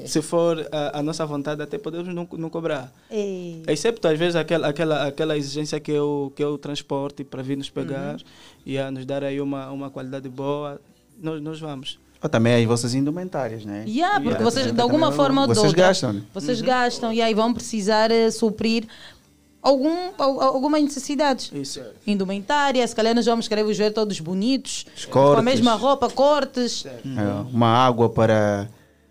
se 0.07 0.23
for 0.23 0.67
a, 0.71 0.99
a 1.01 1.03
nossa 1.03 1.27
vontade, 1.27 1.61
até 1.63 1.77
podemos 1.79 2.15
não, 2.15 2.27
não 2.39 2.49
cobrar. 2.49 2.93
Ei. 3.11 3.63
Excepto 3.67 4.07
às 4.09 4.19
vezes 4.19 4.37
aquela, 4.37 4.69
aquela, 4.69 5.07
aquela 5.07 5.37
exigência 5.37 5.79
que 5.81 5.93
é 5.93 6.01
o, 6.01 6.33
que 6.35 6.43
é 6.43 6.47
o 6.47 6.57
transporte 6.57 7.25
para 7.25 7.43
vir 7.43 7.57
nos 7.57 7.71
pegar 7.71 8.15
Uhum. 8.15 8.21
e 8.65 8.79
a 8.79 8.91
nos 8.91 9.05
dar 9.05 9.23
aí 9.25 9.41
uma, 9.41 9.71
uma 9.71 9.91
qualidade 9.91 10.29
boa, 10.29 10.81
nós, 11.21 11.41
nós 11.43 11.61
vamos. 11.61 11.99
Ou 12.23 12.29
também 12.31 12.55
as 12.55 12.65
vossas 12.65 12.95
indumentárias, 12.95 13.67
né? 13.67 13.85
Yeah, 13.87 14.15
porque 14.15 14.29
Yeah, 14.31 14.45
vocês, 14.45 14.73
de 14.73 14.81
alguma 14.81 15.13
forma 15.13 15.43
ou 15.43 15.47
de 15.49 15.55
Vocês 15.55 15.67
outra, 15.67 15.83
gastam, 15.89 16.13
né? 16.15 16.23
Vocês 16.33 16.61
gastam 16.63 17.13
e 17.13 17.21
aí 17.21 17.35
vão 17.35 17.53
precisar 17.53 18.11
eh, 18.11 18.31
suprir 18.31 18.87
algum, 19.65 20.11
al- 20.19 20.41
algumas 20.43 20.83
necessidades. 20.83 21.51
Isso. 21.53 21.81
Indumentária, 22.07 22.87
se 22.87 22.95
calhar 22.95 23.15
nós 23.15 23.27
vamos 23.27 23.49
querer 23.49 23.65
vos 23.65 23.77
ver 23.77 23.91
todos 23.93 24.21
bonitos, 24.21 24.87
com 25.11 25.19
a 25.19 25.23
cortes. 25.25 25.45
mesma 25.45 25.75
roupa, 25.75 26.09
cortes. 26.11 26.85
É, 26.87 27.01
uma 27.53 27.67
água 27.69 28.09
para 28.11 28.69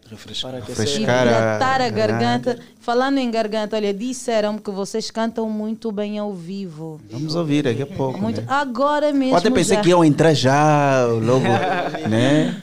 refrescar, 0.09 0.53
refrescar 0.53 1.01
hidratar 1.01 1.81
a 1.81 1.85
a 1.85 1.89
garganta. 1.89 2.59
Falando 2.80 3.17
em 3.17 3.31
garganta, 3.31 3.77
olha, 3.77 3.93
disseram 3.93 4.57
que 4.57 4.69
vocês 4.69 5.09
cantam 5.09 5.49
muito 5.49 5.91
bem 5.91 6.19
ao 6.19 6.34
vivo. 6.34 6.99
Vamos 7.09 7.34
ouvir 7.34 7.63
daqui 7.63 7.81
a 7.81 7.88
pouco. 7.88 8.19
Muito, 8.21 8.41
né? 8.41 8.47
Agora 8.49 9.11
mesmo. 9.13 9.34
Eu 9.34 9.38
até 9.38 9.49
pensei 9.49 9.77
já. 9.77 9.81
que 9.81 9.89
iam 9.89 10.03
entrar 10.05 10.34
já 10.34 11.05
logo, 11.05 11.45
né? 12.09 12.61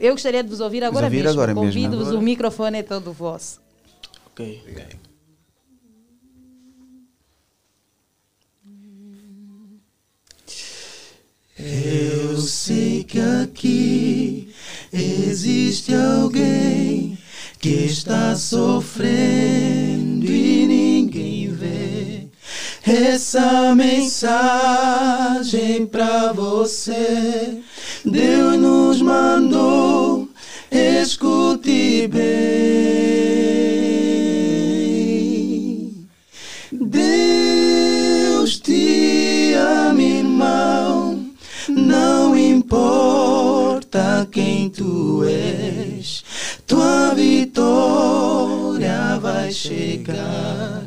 Eu 0.00 0.12
gostaria 0.12 0.42
de 0.42 0.48
vos 0.50 0.60
ouvir 0.60 0.82
agora 0.84 1.06
ouvir 1.06 1.18
mesmo. 1.18 1.30
agora 1.30 1.54
mesmo. 1.54 1.62
Convido-vos, 1.66 2.08
Agora. 2.08 2.18
o 2.18 2.22
microfone 2.22 2.78
é 2.78 2.82
todo 2.82 3.12
vosso. 3.12 3.60
Ok. 4.32 4.60
Eu 11.64 12.38
sei 12.38 13.04
que 13.04 13.20
aqui 13.20 14.48
existe 14.92 15.94
alguém 15.94 17.16
que 17.60 17.68
está 17.68 18.34
sofrendo 18.34 20.26
e 20.26 20.66
ninguém 20.66 21.52
vê. 21.54 22.26
Essa 22.84 23.76
mensagem 23.76 24.16
pra 25.86 26.32
você, 26.32 27.60
Deus 28.04 28.58
nos 28.58 29.00
mandou, 29.00 30.28
escute 30.72 32.08
bem. 32.08 33.11
Importa 42.72 44.26
quem 44.32 44.70
tu 44.70 45.22
és, 45.24 46.24
tua 46.66 47.12
vitória 47.14 49.18
vai 49.20 49.52
chegar. 49.52 50.82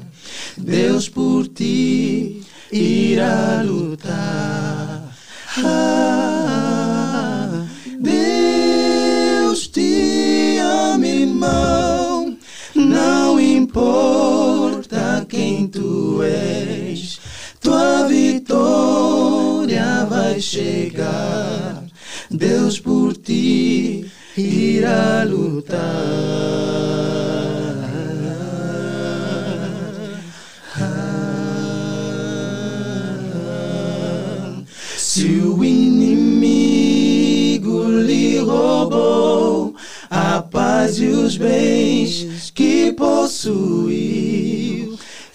Deus 0.57 1.07
por 1.07 1.47
ti 1.47 2.41
irá 2.71 3.61
lutar. 3.63 5.15
Ah, 5.63 7.67
Deus 7.99 9.67
te 9.67 10.57
ama, 10.57 11.05
irmão. 11.05 12.35
Não 12.73 13.39
importa 13.39 15.23
quem 15.29 15.67
tu 15.67 16.23
és, 16.23 17.19
tua 17.65 18.07
vitória 18.07 18.55
vai 20.07 20.39
chegar. 20.39 21.83
Deus 22.29 22.79
por 22.79 23.17
ti 23.17 24.05
irá 24.37 25.23
lutar. 25.23 25.81
Se 34.95 35.25
o 35.39 35.63
inimigo 35.63 36.69
lhe 37.89 38.37
roubou 38.37 39.73
a 40.11 40.39
paz 40.43 40.99
e 40.99 41.07
os 41.07 41.35
bens 41.35 42.51
que 42.53 42.93
possuiu, 42.93 43.95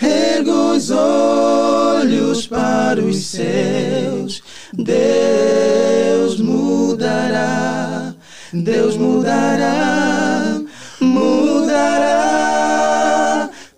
erga 0.01 0.55
os 0.55 0.91
olhos 0.93 1.90
olhos 2.01 2.47
para 2.47 2.99
os 3.01 3.27
céus, 3.27 4.43
Deus 4.73 6.41
mudará, 6.41 8.15
Deus 8.53 8.97
mudará, 8.97 10.63
mudará 10.99 12.31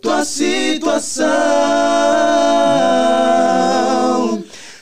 tua 0.01 0.25
situação. 0.25 1.25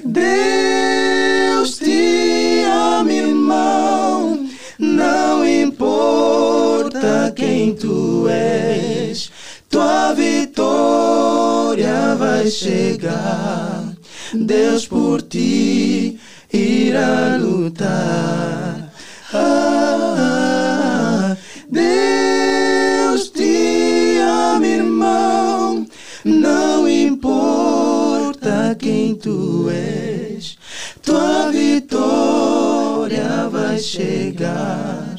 Deus 0.04 1.78
te 1.78 2.62
ama, 2.66 3.10
irmão, 3.10 4.46
não 4.78 5.48
importa 5.48 7.32
quem 7.34 7.74
tu 7.74 8.28
és. 8.28 9.30
Tua 9.70 10.12
vitória 10.14 12.16
vai 12.16 12.51
chegar. 12.51 13.94
Deus 14.34 14.88
por 14.88 15.22
ti 15.22 16.18
irá 16.52 17.36
lutar. 17.36 18.92
Ah, 19.32 21.36
Deus 21.70 23.30
te 23.30 24.18
ama, 24.18 24.66
irmão. 24.66 25.86
Não 26.24 26.88
importa 26.88 28.76
quem 28.76 29.14
tu 29.14 29.70
és, 29.70 30.59
tua 31.01 31.52
vitória 31.52 33.48
vai 33.48 33.78
chegar. 33.78 35.14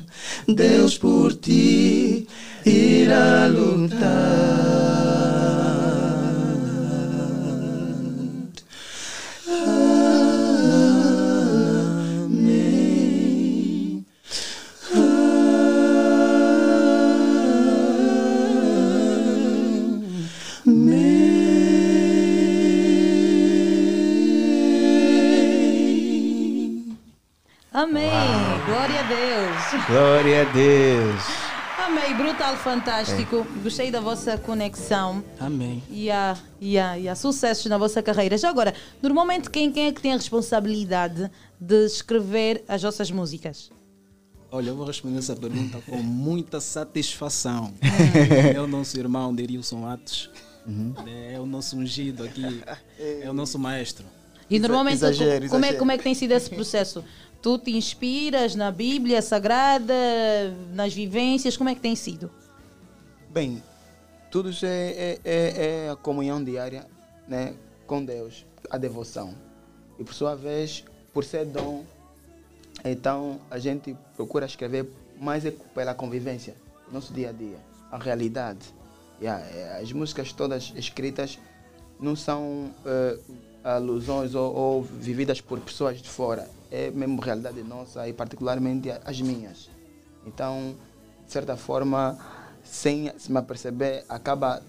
Deus 0.46 0.98
por 0.98 1.34
ti 1.36 2.28
irá 2.66 3.48
lutar. 3.48 4.52
Amém. 20.66 21.22
Amém. 27.74 28.10
Glória 28.66 29.00
a 29.00 29.04
Deus. 29.04 29.86
Glória 29.88 30.42
a 30.42 30.46
Deus. 30.54 31.51
Amém. 31.86 32.16
Brutal, 32.16 32.56
fantástico. 32.58 33.46
Gostei 33.64 33.90
da 33.90 34.00
vossa 34.00 34.38
conexão. 34.38 35.24
Amém. 35.40 35.82
E 35.90 36.12
há, 36.12 36.38
e, 36.60 36.78
há, 36.78 37.00
e 37.00 37.10
há 37.10 37.16
sucessos 37.16 37.66
na 37.66 37.78
vossa 37.78 38.04
carreira. 38.04 38.38
Já 38.38 38.50
agora, 38.50 38.74
normalmente 39.02 39.50
quem, 39.50 39.72
quem 39.72 39.88
é 39.88 39.92
que 39.92 40.00
tem 40.00 40.14
a 40.14 40.16
responsabilidade 40.18 41.30
de 41.60 41.86
escrever 41.86 42.64
as 42.68 42.84
vossas 42.84 43.10
músicas? 43.10 43.72
Olha, 44.52 44.70
eu 44.70 44.76
vou 44.76 44.86
responder 44.86 45.18
essa 45.18 45.36
pergunta 45.36 45.82
com 45.90 45.98
muita 46.04 46.62
satisfação. 46.62 47.74
é 48.54 48.60
o 48.62 48.68
nosso 48.68 49.00
irmão 49.00 49.34
Derilson 49.34 49.88
Atos. 49.88 50.30
É 51.34 51.40
o 51.40 51.46
nosso 51.48 51.76
ungido 51.78 52.24
aqui. 52.24 52.62
É 53.00 53.28
o 53.30 53.34
nosso 53.34 53.58
maestro. 53.58 54.06
E 54.50 54.60
normalmente, 54.60 54.96
Exagero, 54.96 55.48
como, 55.50 55.64
é, 55.64 55.70
exagero. 55.70 55.80
como 55.80 55.92
é 55.92 55.98
que 55.98 56.04
tem 56.04 56.14
sido 56.14 56.34
esse 56.34 56.50
processo? 56.50 57.04
Tu 57.42 57.58
te 57.58 57.72
inspiras 57.76 58.54
na 58.56 58.72
Bíblia 58.72 59.22
Sagrada, 59.22 59.94
nas 60.74 60.94
vivências? 60.94 61.58
Como 61.58 61.70
é 61.70 61.76
que 61.76 61.82
tem 61.82 61.96
sido? 61.96 62.30
Bem, 63.30 63.64
tudo 64.30 64.50
isso 64.52 64.66
é, 64.66 64.92
é, 64.92 65.20
é- 65.26 65.86
é 65.86 65.90
a 65.90 65.96
comunhão 65.96 66.44
diária 66.44 66.86
né, 67.28 67.56
com 67.88 68.04
Deus, 68.06 68.46
a 68.70 68.78
devoção. 68.78 69.34
E 69.98 70.04
por 70.04 70.14
sua 70.14 70.36
vez, 70.36 70.84
por 71.14 71.24
ser 71.24 71.46
dom, 71.46 71.84
então 72.86 73.40
a 73.50 73.58
gente 73.58 73.96
procura 74.16 74.46
escrever 74.46 74.88
mais 75.20 75.46
é 75.46 75.52
pela 75.52 75.94
convivência, 75.94 76.56
nosso 76.92 77.14
dia 77.14 77.30
a 77.30 77.32
dia, 77.32 77.58
a 77.92 77.98
realidade. 77.98 78.74
Yeah, 79.20 79.44
é, 79.46 79.80
as 79.82 79.92
músicas 79.92 80.32
todas 80.34 80.74
escritas 80.76 81.38
não 82.00 82.16
são 82.16 82.74
eh, 82.84 83.20
alusões 83.64 84.36
ou, 84.36 84.54
ou 84.54 84.84
vividas 84.84 85.42
por 85.42 85.60
pessoas 85.60 86.02
de 86.02 86.10
fora, 86.10 86.50
é 86.72 86.90
mesmo 86.92 87.22
realidade 87.22 87.62
nossa 87.64 88.08
e 88.08 88.14
particularmente 88.14 88.92
as 89.06 89.22
minhas. 89.22 89.70
Então, 90.26 90.76
de 91.26 91.32
certa 91.32 91.56
forma, 91.56 92.18
sem 92.64 93.12
se 93.18 93.32
me 93.32 93.38
aperceber, 93.38 94.04
acaba 94.08 94.62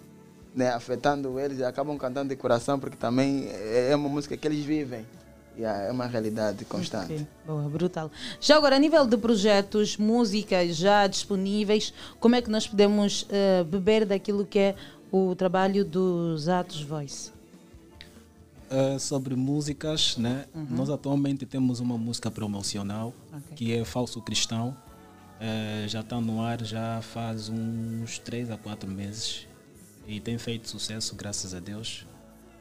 né, 0.54 0.70
afetando 0.70 1.38
eles 1.38 1.58
e 1.58 1.64
acabam 1.64 1.96
cantando 1.96 2.28
de 2.28 2.36
coração 2.36 2.78
porque 2.78 2.96
também 2.96 3.48
é 3.50 3.94
uma 3.94 4.08
música 4.08 4.36
que 4.36 4.46
eles 4.46 4.64
vivem. 4.64 5.06
Yeah, 5.56 5.84
é 5.84 5.92
uma 5.92 6.06
realidade 6.06 6.64
constante. 6.64 7.12
Ok, 7.12 7.26
Boa, 7.46 7.68
brutal. 7.68 8.10
Já 8.40 8.56
agora, 8.56 8.76
a 8.76 8.78
nível 8.78 9.06
de 9.06 9.18
projetos, 9.18 9.98
músicas 9.98 10.76
já 10.76 11.06
disponíveis, 11.06 11.92
como 12.18 12.34
é 12.34 12.40
que 12.40 12.50
nós 12.50 12.66
podemos 12.66 13.26
eh, 13.28 13.62
beber 13.64 14.06
daquilo 14.06 14.46
que 14.46 14.58
é 14.58 14.74
o 15.10 15.34
trabalho 15.34 15.84
dos 15.84 16.48
Atos 16.48 16.80
Voice? 16.80 17.30
Uh, 18.72 18.98
sobre 18.98 19.36
músicas, 19.36 20.16
né? 20.16 20.46
Uhum. 20.54 20.66
Nós 20.70 20.88
atualmente 20.88 21.44
temos 21.44 21.78
uma 21.78 21.98
música 21.98 22.30
promocional 22.30 23.12
Ok. 23.30 23.54
que 23.54 23.72
é 23.74 23.84
Falso 23.84 24.22
Cristão. 24.22 24.74
Uh, 25.38 25.86
já 25.86 26.00
está 26.00 26.18
no 26.18 26.40
ar 26.40 26.64
já 26.64 27.02
faz 27.02 27.50
uns 27.50 28.18
3 28.20 28.50
a 28.50 28.56
4 28.56 28.90
meses 28.90 29.46
e 30.06 30.20
tem 30.20 30.38
feito 30.38 30.70
sucesso, 30.70 31.14
graças 31.14 31.52
a 31.52 31.60
Deus. 31.60 32.06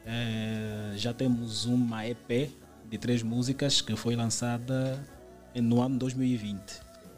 Uh, 0.04 0.98
já 0.98 1.14
temos 1.14 1.64
uma 1.64 2.06
EP 2.06 2.50
de 2.90 2.98
três 2.98 3.22
músicas 3.22 3.80
que 3.80 3.96
foi 3.96 4.14
lançada 4.14 5.02
no 5.54 5.80
ano 5.80 5.98
2020. 5.98 6.60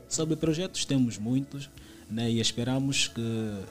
Sobre 0.09 0.37
projetos 0.37 0.85
temos 0.85 1.19
muitos 1.19 1.69
né, 2.09 2.31
e 2.31 2.39
esperamos 2.39 3.09
que, 3.09 3.65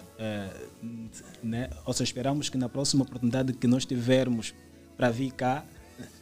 né, 1.41 1.69
ou 1.85 1.93
seja, 1.93 2.03
esperamos 2.09 2.49
que 2.49 2.57
na 2.57 2.67
próxima 2.67 3.03
oportunidade 3.03 3.53
que 3.53 3.67
nós 3.67 3.85
tivermos 3.85 4.53
para 4.95 5.09
vir 5.09 5.31
cá 5.31 5.63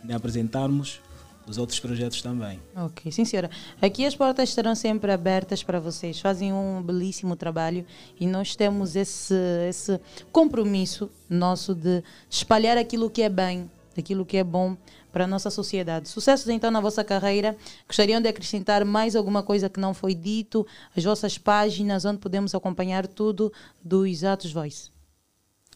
né, 0.04 0.16
apresentarmos 0.16 1.00
os 1.48 1.58
outros 1.58 1.80
projetos 1.80 2.22
também. 2.22 2.60
Ok, 2.76 3.12
sim 3.12 3.26
senhora. 3.26 3.50
Aqui 3.82 4.06
as 4.06 4.16
portas 4.16 4.50
estarão 4.50 4.76
sempre 4.76 5.12
abertas 5.12 5.64
para 5.64 5.80
vocês. 5.80 6.20
Fazem 6.20 6.54
um 6.54 6.82
belíssimo 6.82 7.36
trabalho 7.36 7.86
e 8.20 8.28
nós 8.28 8.56
temos 8.56 8.96
esse, 8.96 9.36
esse 9.68 10.00
compromisso 10.32 11.10
nosso 11.30 11.74
de 11.74 12.04
espalhar 12.30 12.78
aquilo 12.78 13.10
que 13.10 13.22
é 13.22 13.30
bem, 13.30 13.70
aquilo 13.98 14.26
que 14.26 14.38
é 14.38 14.44
bom 14.44 14.78
para 15.12 15.26
a 15.26 15.28
nossa 15.28 15.50
sociedade. 15.50 16.08
Sucessos 16.08 16.48
então 16.48 16.72
na 16.72 16.80
vossa 16.80 17.04
carreira. 17.04 17.58
Gostariam 17.86 18.22
de 18.22 18.30
acrescentar 18.30 18.86
mais 18.86 19.16
alguma 19.16 19.44
coisa 19.44 19.70
que 19.70 19.80
não 19.80 19.94
foi 19.94 20.16
dito? 20.16 20.66
As 20.96 21.04
vossas 21.04 21.38
páginas 21.38 22.06
onde 22.06 22.20
podemos 22.20 22.56
acompanhar 22.56 23.06
tudo 23.08 23.52
do 23.84 24.06
Exatos 24.06 24.54
Voice. 24.54 24.90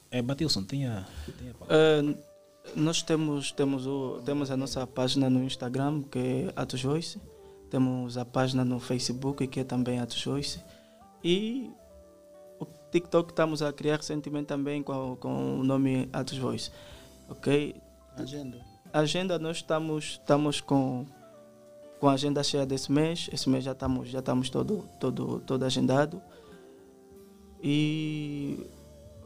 É, 0.09 0.21
Batilson, 0.21 0.63
tem 0.63 0.85
a, 0.85 1.05
tem 1.37 1.49
a 1.49 1.55
Uh, 1.65 2.17
nós 2.73 3.01
temos, 3.01 3.51
temos, 3.51 3.85
o, 3.85 4.21
temos 4.25 4.49
a 4.49 4.57
nossa 4.57 4.85
página 4.87 5.29
no 5.29 5.43
Instagram, 5.43 6.01
que 6.03 6.19
é 6.19 6.53
Atos 6.55 6.81
Voice. 6.81 7.19
Temos 7.69 8.17
a 8.17 8.25
página 8.25 8.63
no 8.63 8.79
Facebook, 8.79 9.45
que 9.47 9.59
é 9.59 9.63
também 9.63 9.99
Atos 9.99 10.23
Voice. 10.23 10.59
E 11.23 11.69
o 12.59 12.65
TikTok 12.91 13.31
estamos 13.31 13.61
a 13.61 13.71
criar 13.73 13.97
recentemente 13.97 14.47
também 14.47 14.81
com, 14.81 15.15
com 15.17 15.59
o 15.59 15.63
nome 15.63 16.09
Atos 16.13 16.37
Voice. 16.37 16.71
Ok? 17.29 17.75
Agenda. 18.17 18.59
Agenda, 18.93 19.37
nós 19.37 19.57
estamos, 19.57 20.19
estamos 20.21 20.61
com, 20.61 21.05
com 21.99 22.07
a 22.07 22.13
agenda 22.13 22.43
cheia 22.43 22.65
desse 22.65 22.91
mês. 22.91 23.29
Esse 23.31 23.49
mês 23.49 23.63
já 23.63 23.73
estamos, 23.73 24.09
já 24.09 24.19
estamos 24.19 24.49
todo, 24.49 24.87
todo, 24.99 25.39
todo 25.41 25.63
agendado. 25.63 26.21
E. 27.61 28.59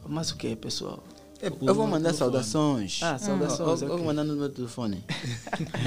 Mas 0.07 0.31
o 0.31 0.37
que, 0.37 0.55
pessoal? 0.55 1.03
Eu 1.61 1.73
vou 1.73 1.87
mandar 1.87 2.13
saudações. 2.13 2.99
Ah, 3.01 3.17
saudações. 3.17 3.81
Eu, 3.81 3.87
eu 3.87 3.93
ok. 3.93 3.97
vou 3.97 4.05
mandar 4.05 4.23
no 4.23 4.35
meu 4.35 4.49
telefone. 4.49 5.03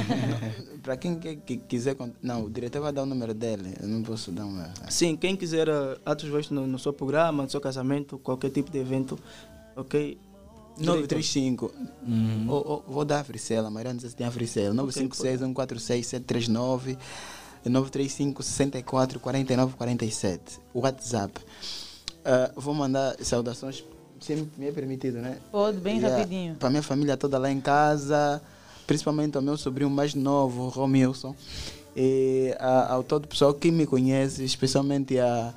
Para 0.82 0.96
quem 0.96 1.18
quer, 1.18 1.36
que 1.36 1.56
quiser. 1.58 1.96
Não, 2.22 2.44
o 2.44 2.50
diretor 2.50 2.80
vai 2.80 2.92
dar 2.92 3.02
o 3.02 3.06
número 3.06 3.34
dele. 3.34 3.74
Eu 3.80 3.88
não 3.88 4.02
posso 4.02 4.32
dar 4.32 4.46
o 4.46 4.50
meu. 4.50 4.66
Sim, 4.88 5.16
quem 5.16 5.36
quiser 5.36 5.68
uh, 5.68 5.98
Atos 6.06 6.28
Voice 6.28 6.52
no, 6.52 6.66
no 6.66 6.78
seu 6.78 6.92
programa, 6.92 7.42
no 7.42 7.50
seu 7.50 7.60
casamento, 7.60 8.18
qualquer 8.18 8.50
tipo 8.50 8.70
de 8.70 8.78
evento, 8.78 9.18
ok? 9.76 10.18
935. 10.78 11.70
Ou- 12.48 12.66
ou- 12.66 12.84
vou 12.88 13.04
dar 13.04 13.20
a 13.20 13.24
Fricela, 13.24 13.70
mas 13.70 13.84
não 13.84 14.00
sei 14.00 14.08
se 14.10 14.16
tem 14.16 14.26
a 14.26 14.30
Fricela. 14.30 14.72
956 14.74 15.40
146 15.40 16.06
739 16.06 16.96
935 17.64 18.42
64 18.42 19.20
49 19.20 19.74
47. 19.76 20.60
WhatsApp. 20.74 21.40
Ah, 22.24 22.50
vou 22.56 22.72
mandar 22.74 23.16
saudações, 23.22 23.84
se 24.22 24.48
me 24.56 24.68
é 24.68 24.72
permitido, 24.72 25.18
né? 25.18 25.36
Pode, 25.50 25.78
bem 25.78 25.98
rapidinho. 26.00 26.54
Para 26.56 26.70
minha 26.70 26.82
família 26.82 27.16
toda 27.16 27.38
lá 27.38 27.50
em 27.50 27.60
casa, 27.60 28.40
principalmente 28.86 29.36
ao 29.36 29.42
meu 29.42 29.56
sobrinho 29.56 29.90
mais 29.90 30.14
novo, 30.14 30.68
Romilson. 30.68 31.34
E 31.96 32.54
a, 32.58 32.94
ao 32.94 33.02
todo 33.02 33.24
o 33.24 33.28
pessoal 33.28 33.52
que 33.52 33.70
me 33.70 33.86
conhece, 33.86 34.44
especialmente 34.44 35.18
a, 35.18 35.52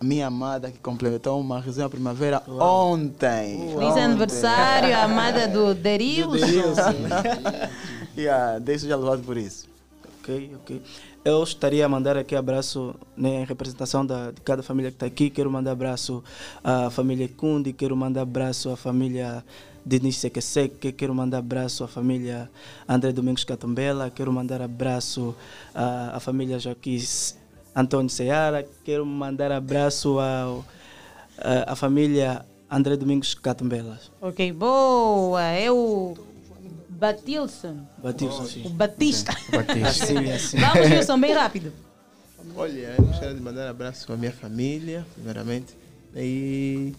a 0.00 0.04
minha 0.04 0.26
amada 0.28 0.70
que 0.70 0.78
completou 0.78 1.40
uma 1.40 1.60
resenha 1.60 1.88
primavera 1.88 2.42
ontem. 2.46 3.58
Feliz 3.72 3.90
Ontem. 3.90 4.02
aniversário, 4.02 4.94
a 4.94 5.02
amada 5.02 5.48
do 5.48 5.74
Derilson. 5.74 6.36
yeah, 8.16 8.58
deixo 8.62 8.86
já 8.86 8.96
louvado 8.96 9.22
por 9.22 9.36
isso. 9.36 9.66
Ok, 10.20 10.52
ok. 10.56 10.82
Eu 11.24 11.42
estaria 11.42 11.84
a 11.84 11.88
mandar 11.88 12.16
aqui 12.16 12.34
abraço 12.34 12.94
né, 13.16 13.42
em 13.42 13.44
representação 13.44 14.06
da, 14.06 14.30
de 14.30 14.40
cada 14.40 14.62
família 14.62 14.90
que 14.90 14.96
está 14.96 15.06
aqui. 15.06 15.28
Quero 15.28 15.50
mandar 15.50 15.72
abraço 15.72 16.22
à 16.62 16.90
família 16.90 17.28
Kundi, 17.28 17.72
quero 17.72 17.96
mandar 17.96 18.22
abraço 18.22 18.70
à 18.70 18.76
família 18.76 19.44
Denis 19.84 20.16
Sequeseque, 20.16 20.92
quero 20.92 21.14
mandar 21.14 21.38
abraço 21.38 21.82
à 21.82 21.88
família 21.88 22.50
André 22.88 23.12
Domingos 23.12 23.44
Catumbela, 23.44 24.10
quero 24.10 24.32
mandar 24.32 24.60
abraço 24.62 25.34
à, 25.74 26.16
à 26.16 26.20
família 26.20 26.58
Joaquim 26.58 26.98
Antônio 27.74 28.10
Seara, 28.10 28.66
quero 28.84 29.06
mandar 29.06 29.52
abraço 29.52 30.18
ao, 30.18 30.64
eh, 31.38 31.64
a 31.66 31.76
família 31.76 32.44
André 32.70 32.96
Domingos 32.96 33.34
Catumbelas. 33.34 34.10
Ok, 34.20 34.52
boa. 34.52 35.40
O 35.72 36.14
Batilson. 36.98 37.86
Batilson, 38.02 38.44
sim. 38.44 38.66
O 38.66 38.70
Batista. 38.70 39.32
Batista. 39.52 39.88
Assim, 39.88 40.30
assim. 40.32 40.56
Vamos, 40.60 40.90
Wilson, 40.90 41.20
bem 41.20 41.32
rápido. 41.32 41.72
Olha, 42.56 42.94
eu 42.98 43.04
gostaria 43.04 43.34
de 43.34 43.40
mandar 43.40 43.66
um 43.66 43.70
abraço 43.70 44.12
à 44.12 44.16
minha 44.16 44.32
família, 44.32 45.06
primeiramente, 45.14 45.74
e 46.16 46.92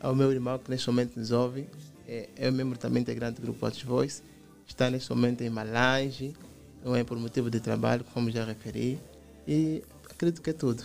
ao 0.00 0.14
meu 0.16 0.32
irmão 0.32 0.58
que 0.58 0.68
neste 0.70 0.88
momento 0.88 1.16
nos 1.16 1.30
ouve. 1.30 1.68
É, 2.08 2.28
é 2.36 2.50
membro 2.50 2.76
também 2.78 3.02
integrante 3.02 3.40
do 3.40 3.42
grupo 3.42 3.64
Watch 3.64 3.84
Voice. 3.86 4.22
Está 4.66 4.90
neste 4.90 5.10
momento 5.10 5.42
em 5.42 5.50
Malange, 5.50 6.34
não 6.84 6.96
é 6.96 7.04
por 7.04 7.16
motivo 7.18 7.48
de 7.48 7.60
trabalho, 7.60 8.04
como 8.12 8.30
já 8.30 8.44
referi. 8.44 8.98
E 9.46 9.82
acredito 10.10 10.42
que 10.42 10.50
é 10.50 10.52
tudo. 10.52 10.82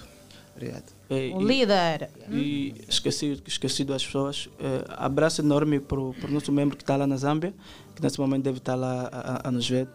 Obrigado. 0.55 0.83
É, 1.09 1.31
O 1.33 1.41
e- 1.41 1.45
líder. 1.45 2.09
E 2.29 2.75
esqueci, 2.87 3.41
esqueci 3.47 3.83
das 3.83 4.05
pessoas. 4.05 4.49
Eh, 4.59 4.85
abraço 4.89 5.41
enorme 5.41 5.79
para 5.79 5.99
o 5.99 6.13
nosso 6.29 6.51
membro 6.51 6.77
que 6.77 6.83
está 6.83 6.95
lá 6.95 7.07
na 7.07 7.17
Zâmbia, 7.17 7.53
que 8.01 8.05
nesse 8.07 8.19
momento 8.19 8.43
deve 8.43 8.57
estar 8.57 8.73
lá 8.75 9.07
a, 9.11 9.19
a- 9.35 9.41
a 9.47 9.51
nos 9.51 9.69
ver, 9.69 9.87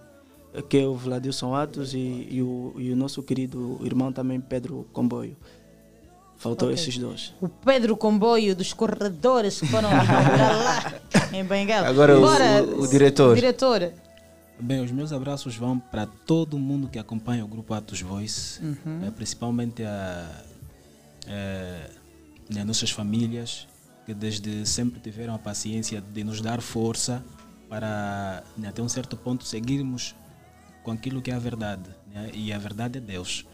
que 0.71 0.79
é 0.79 0.87
o 0.87 0.95
Vladilson 0.95 1.55
Atos 1.55 1.93
e, 1.93 2.29
e 2.31 2.41
o, 2.41 2.73
e 2.79 2.93
o 2.93 2.97
nosso 2.97 3.21
querido 3.23 3.79
irmão 3.83 4.13
também, 4.13 4.41
Pedro 4.41 4.87
Comboio. 4.93 5.37
Faltou 6.39 6.69
Ok. 6.69 6.75
esses 6.81 6.97
dois. 6.99 7.35
O 7.41 7.49
Pedro 7.49 7.97
Comboio 7.97 8.55
dos 8.55 8.73
corredores 8.73 9.59
que 9.61 9.67
foram 9.67 9.89
para 9.91 10.57
lá 10.57 10.93
em 11.33 11.45
Bengala. 11.45 11.89
Agora 11.89 12.17
o- 12.17 12.21
Bora, 12.21 12.63
o- 12.63 12.83
o 12.83 12.87
diretor. 12.89 13.35
Diretor. 13.35 13.91
Bem, 14.61 14.83
os 14.83 14.91
meus 14.93 15.13
abraços 15.13 15.57
vão 15.57 15.79
para 15.79 16.07
todo 16.07 16.59
mundo 16.59 16.89
que 16.89 16.99
acompanha 16.99 17.45
o 17.45 17.49
grupo 17.49 17.75
Atos 17.75 18.01
Voice, 18.01 18.63
Uhum. 18.63 19.01
eh, 19.07 19.11
principalmente 19.11 19.83
a, 19.83 20.43
eh, 21.27 21.91
né, 22.49 22.65
nossas 22.65 22.91
famílias, 22.91 23.67
que 24.07 24.15
desde 24.15 24.65
sempre 24.67 25.01
tiveram 25.01 25.35
a 25.35 25.39
paciência 25.39 26.01
de 26.01 26.23
nos 26.25 26.41
dar 26.41 26.61
força 26.63 27.23
para, 27.69 28.43
né, 28.57 28.69
até 28.69 28.83
um 28.83 28.89
certo 28.89 29.17
ponto, 29.17 29.45
seguirmos 29.45 30.15
com 30.83 30.91
aquilo 30.93 31.21
que 31.21 31.31
é 31.31 31.35
a 31.35 31.39
verdade. 31.39 31.89
né, 32.13 32.31
E 32.33 32.53
a 32.53 32.59
verdade 32.59 32.99
é 32.99 33.01
Deus. 33.01 33.45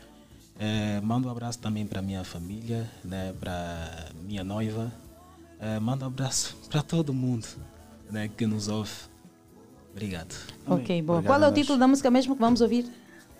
Eh, 0.59 1.01
mando 1.03 1.29
um 1.29 1.31
abraço 1.31 1.59
também 1.59 1.87
para 1.87 2.03
minha 2.03 2.23
família, 2.25 2.89
né, 3.05 3.35
para 3.41 4.11
minha 4.25 4.45
noiva. 4.45 4.93
Eh, 5.59 5.79
mando 5.81 6.05
um 6.05 6.09
abraço 6.09 6.57
para 6.71 6.83
todo 6.83 7.13
mundo 7.13 7.47
né, 8.11 8.29
que 8.29 8.47
nos 8.47 8.69
ouve. 8.69 8.93
Obrigado. 9.91 10.35
Ok, 10.67 11.03
boa. 11.03 11.23
Qual 11.23 11.43
é 11.43 11.49
o 11.49 11.53
título 11.53 11.79
da 11.79 11.87
música 11.87 12.11
mesmo 12.11 12.35
que 12.35 12.41
vamos 12.41 12.61
ouvir? 12.61 12.91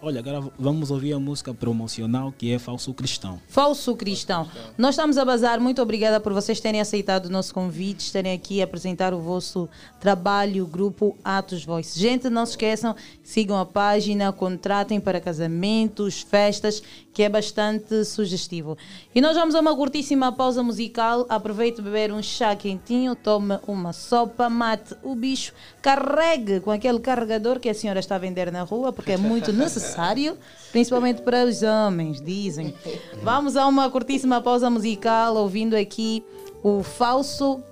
Olha, 0.05 0.19
agora 0.19 0.41
vamos 0.59 0.91
ouvir 0.91 1.13
a 1.13 1.21
música 1.21 1.55
promocional 1.55 2.35
que 2.37 2.53
é 2.53 2.59
Falso 2.59 2.93
Cristão. 2.93 3.41
Falso 3.47 3.95
Cristão. 3.95 4.49
Nós 4.77 4.97
estamos 4.97 5.17
a 5.17 5.25
bazar. 5.25 5.61
Muito 5.61 5.81
obrigada 5.81 6.19
por 6.19 6.33
vocês 6.33 6.59
terem 6.59 6.81
aceitado 6.81 7.27
o 7.27 7.31
nosso 7.31 7.55
convite, 7.55 8.01
estarem 8.01 8.33
aqui 8.33 8.61
a 8.61 8.65
apresentar 8.65 9.15
o 9.15 9.21
vosso 9.21 9.69
trabalho, 10.01 10.67
grupo 10.67 11.17
Atos 11.23 11.65
Voice. 11.65 11.97
Gente, 11.97 12.29
não 12.29 12.45
se 12.45 12.55
esqueçam, 12.55 12.97
sigam 13.23 13.57
a 13.57 13.65
página, 13.65 14.33
contratem 14.33 14.99
para 14.99 15.21
casamentos, 15.21 16.21
festas, 16.21 16.83
que 17.13 17.23
é 17.23 17.29
bastante 17.29 18.05
sugestivo. 18.05 18.77
E 19.15 19.21
nós 19.21 19.37
vamos 19.37 19.55
a 19.55 19.61
uma 19.61 19.77
curtíssima 19.77 20.33
pausa 20.33 20.63
musical. 20.63 21.27
Aproveite 21.29 21.83
beber 21.83 22.13
um 22.13 22.23
chá 22.23 22.57
quentinho, 22.57 23.15
tome 23.15 23.59
uma 23.67 23.93
sopa, 23.93 24.49
mate 24.49 24.95
o 25.03 25.15
bicho, 25.15 25.53
carregue 25.81 26.61
com 26.61 26.71
aquele 26.71 26.99
carregador 27.01 27.61
que 27.61 27.69
a 27.69 27.75
senhora 27.75 28.01
está 28.01 28.17
a 28.17 28.19
vender 28.19 28.51
na 28.51 28.63
rua, 28.63 28.93
porque 28.93 29.13
é 29.13 29.17
muito 29.17 29.53
necessário, 29.55 30.37
principalmente 30.71 31.23
para 31.23 31.45
os 31.45 31.63
homens, 31.63 32.21
dizem. 32.21 32.75
Vamos 33.23 33.57
a 33.57 33.67
uma 33.67 33.91
curtíssima 33.91 34.41
pausa 34.41 34.71
musical, 34.71 35.37
ouvindo 35.37 35.75
aqui 35.75 36.25
o 36.63 36.83
falso. 36.83 37.63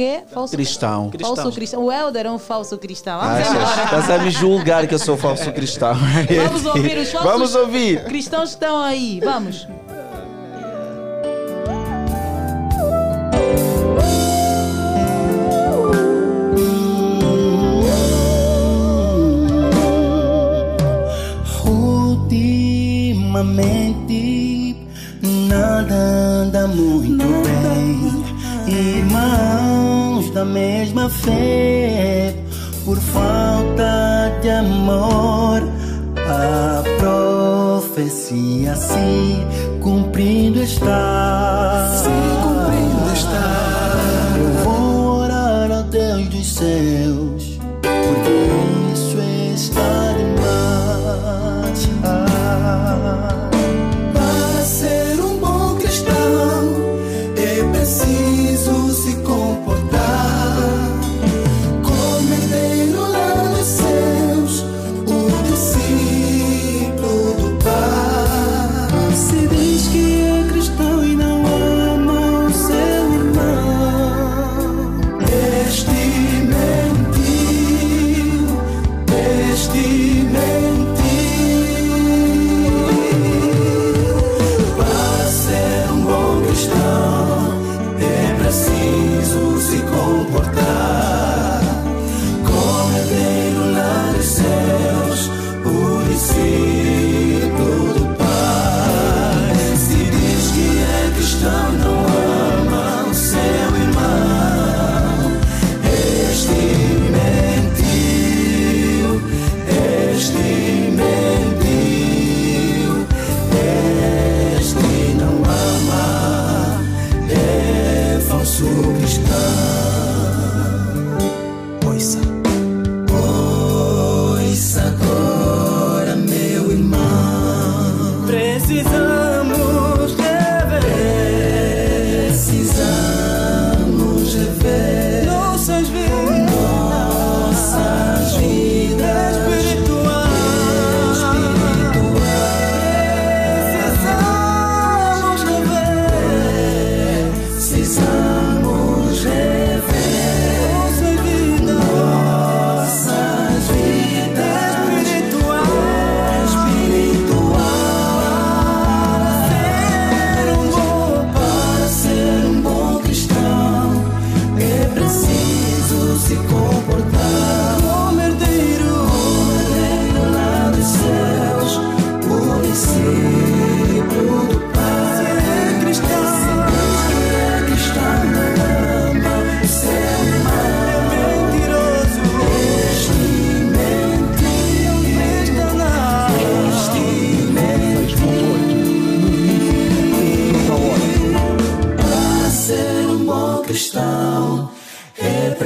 Que? 0.00 0.22
Falso 0.32 0.56
Cristão. 0.56 1.10
Falso 1.20 1.52
cristão. 1.52 1.84
O 1.84 1.92
Helder 1.92 2.24
é 2.24 2.30
um 2.30 2.38
falso 2.38 2.78
cristão. 2.78 3.20
Ah, 3.20 3.34
Vamos 3.34 3.48
embora. 3.50 3.84
Estás 3.84 4.10
a 4.10 4.18
me 4.24 4.30
julgar 4.30 4.86
que 4.86 4.94
eu 4.94 4.98
sou 4.98 5.14
falso 5.14 5.52
cristão. 5.52 5.92
Vamos 5.94 6.64
ouvir 6.64 6.96
os 6.96 7.12
falsos 7.12 7.30
Vamos 7.30 7.54
ouvir. 7.54 8.04
cristãos 8.04 8.48
que 8.48 8.54
estão 8.64 8.80
aí. 8.80 9.20
Vamos. 9.22 9.66
Ultimamente 23.50 24.76
nada 25.48 25.94
anda 25.94 26.66
muito 26.68 27.24
bem. 27.44 28.24
Irmãos 28.66 29.59
da 30.40 30.44
mesma 30.46 31.10
fé, 31.10 32.34
por 32.86 32.96
falta 32.96 34.38
de 34.40 34.48
amor, 34.48 35.62
a 36.16 36.82
profecia 36.98 38.74
se 38.74 39.46
cumprindo 39.82 40.62
está. 40.62 41.94
Se 41.94 42.08
cumprindo 42.42 43.12
está. 43.12 44.38
Eu 44.38 44.64
vou 44.64 45.24
orar 45.24 45.70
ao 45.72 45.82
Deus 45.82 46.26
dos 46.30 46.54
céus, 46.54 47.09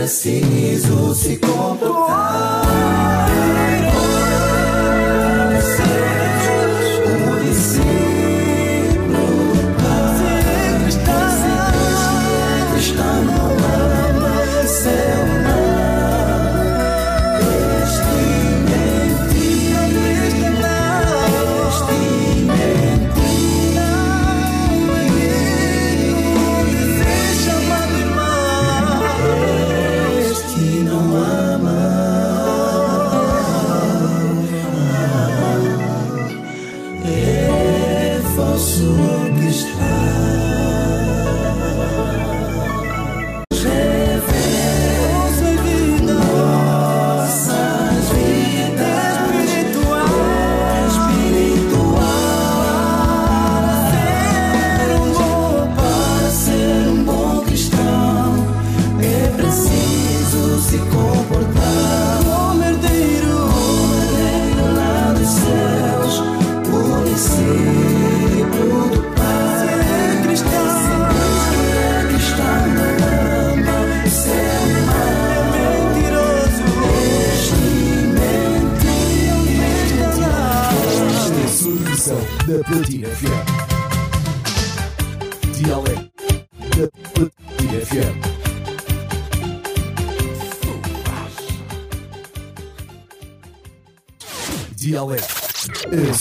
é 0.04 0.06
preciso 0.06 1.14
se 1.14 1.38
comportar. 1.38 1.73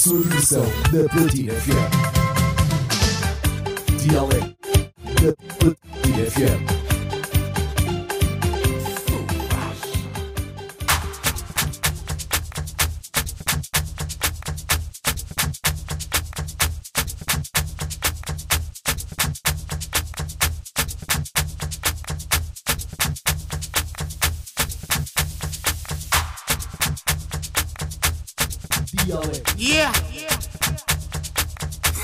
Sua 0.03 0.65
da 0.91 1.07
Platina 1.07 1.53
FM. 1.53 1.92
Yeah. 29.57 29.91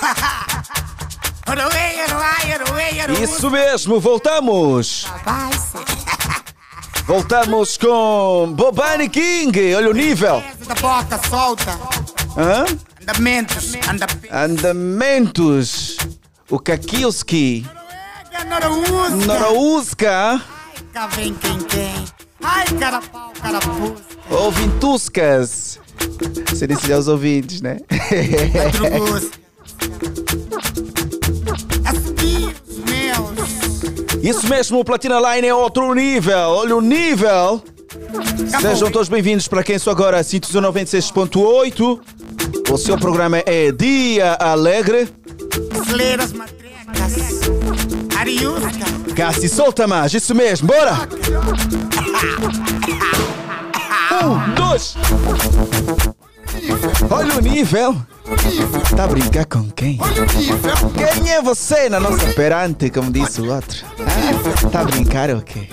Isso 3.22 3.50
mesmo, 3.50 4.00
voltamos! 4.00 5.06
Voltamos 7.06 7.78
com 7.78 8.54
Bobani 8.54 9.10
King, 9.10 9.74
olha 9.74 9.90
o 9.90 9.94
nível! 9.94 10.44
Da 10.68 10.76
boca 10.76 11.20
solta. 11.28 11.80
Hã? 12.38 12.66
Andamentos. 13.02 13.74
Andamentos. 14.32 15.98
O 16.50 16.60
Kakilski, 16.60 17.66
Noraúsca. 18.50 19.26
Noraúsca, 19.26 20.42
Cá 20.94 21.08
vem 21.08 21.34
quem 21.36 21.58
quem. 21.60 22.06
Ai, 22.42 22.66
carapau, 22.80 23.32
carapuz. 23.40 24.00
Ouvintuscas. 24.30 25.80
Você 26.60 26.68
disse 26.68 26.92
aos 26.92 27.08
ouvintes, 27.08 27.62
né? 27.62 27.78
Isso 34.22 34.46
mesmo, 34.50 34.82
o 34.82 34.84
Platina 34.84 35.22
Line 35.22 35.48
é 35.48 35.56
outro 35.56 35.94
nível. 35.94 36.38
Olha 36.38 36.76
o 36.76 36.82
nível. 36.82 37.64
Sejam 38.60 38.92
todos 38.92 39.08
bem-vindos 39.08 39.48
para 39.48 39.64
quem 39.64 39.80
só 39.80 39.92
agora 39.92 40.22
Sítios 40.22 40.54
96.8. 40.54 41.98
O 42.70 42.78
seu 42.78 42.98
programa 42.98 43.42
é 43.46 43.72
Dia 43.72 44.34
Alegre. 44.34 45.08
Celeiras 45.88 46.34
matrecas. 46.34 47.40
Ariusca. 48.18 48.70
Cassi, 49.16 49.48
solta 49.48 49.88
mais, 49.88 50.14
isso 50.14 50.36
mesmo, 50.36 50.68
bora! 50.68 51.08
Um, 54.22 54.54
dois! 54.54 54.98
Olha 57.10 57.38
o 57.38 57.42
nível! 57.42 57.96
Tá 58.96 59.04
a 59.06 59.08
brincar 59.08 59.46
com 59.46 59.70
quem? 59.72 59.98
Quem 59.98 61.32
é 61.32 61.42
você 61.42 61.90
na 61.90 62.00
nossa 62.00 62.26
perante, 62.34 62.90
como 62.90 63.12
disse 63.12 63.42
o 63.42 63.54
outro? 63.54 63.86
Ah, 64.00 64.70
tá 64.70 64.82
a 64.82 64.84
brincar 64.84 65.30
o 65.32 65.42
quê? 65.42 65.68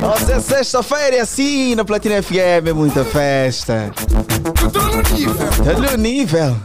Nossa, 0.00 0.32
é 0.32 0.40
sexta-feira 0.40 1.16
e 1.16 1.20
assim 1.20 1.74
na 1.74 1.84
Platina 1.84 2.22
FM, 2.22 2.66
é 2.66 2.72
muita 2.72 3.04
festa. 3.04 3.90
Olha 5.76 5.94
o 5.94 5.96
nível! 5.96 6.56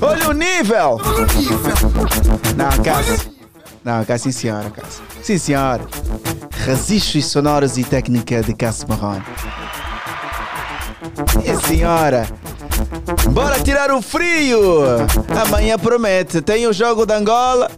Olha 0.00 0.28
o 0.28 0.32
nível! 0.32 1.00
Não, 2.56 2.82
Cássio. 2.82 3.33
Não, 3.84 4.02
Cássio, 4.04 4.32
sim 4.32 4.38
senhora, 4.38 4.70
Cássio. 4.70 5.02
Sim 5.22 5.38
senhora. 5.38 5.84
Registros 6.64 7.26
sonoros 7.26 7.76
e 7.76 7.84
técnica 7.84 8.42
de 8.42 8.54
Cássio 8.54 8.88
Marrone. 8.88 9.22
Sim 11.44 11.68
senhora. 11.68 12.26
Bora 13.30 13.60
tirar 13.60 13.90
o 13.92 14.00
frio! 14.00 14.82
Amanhã 15.46 15.78
promete. 15.78 16.40
Tem 16.40 16.66
o 16.66 16.72
jogo 16.72 17.04
da 17.04 17.18
Angola, 17.18 17.70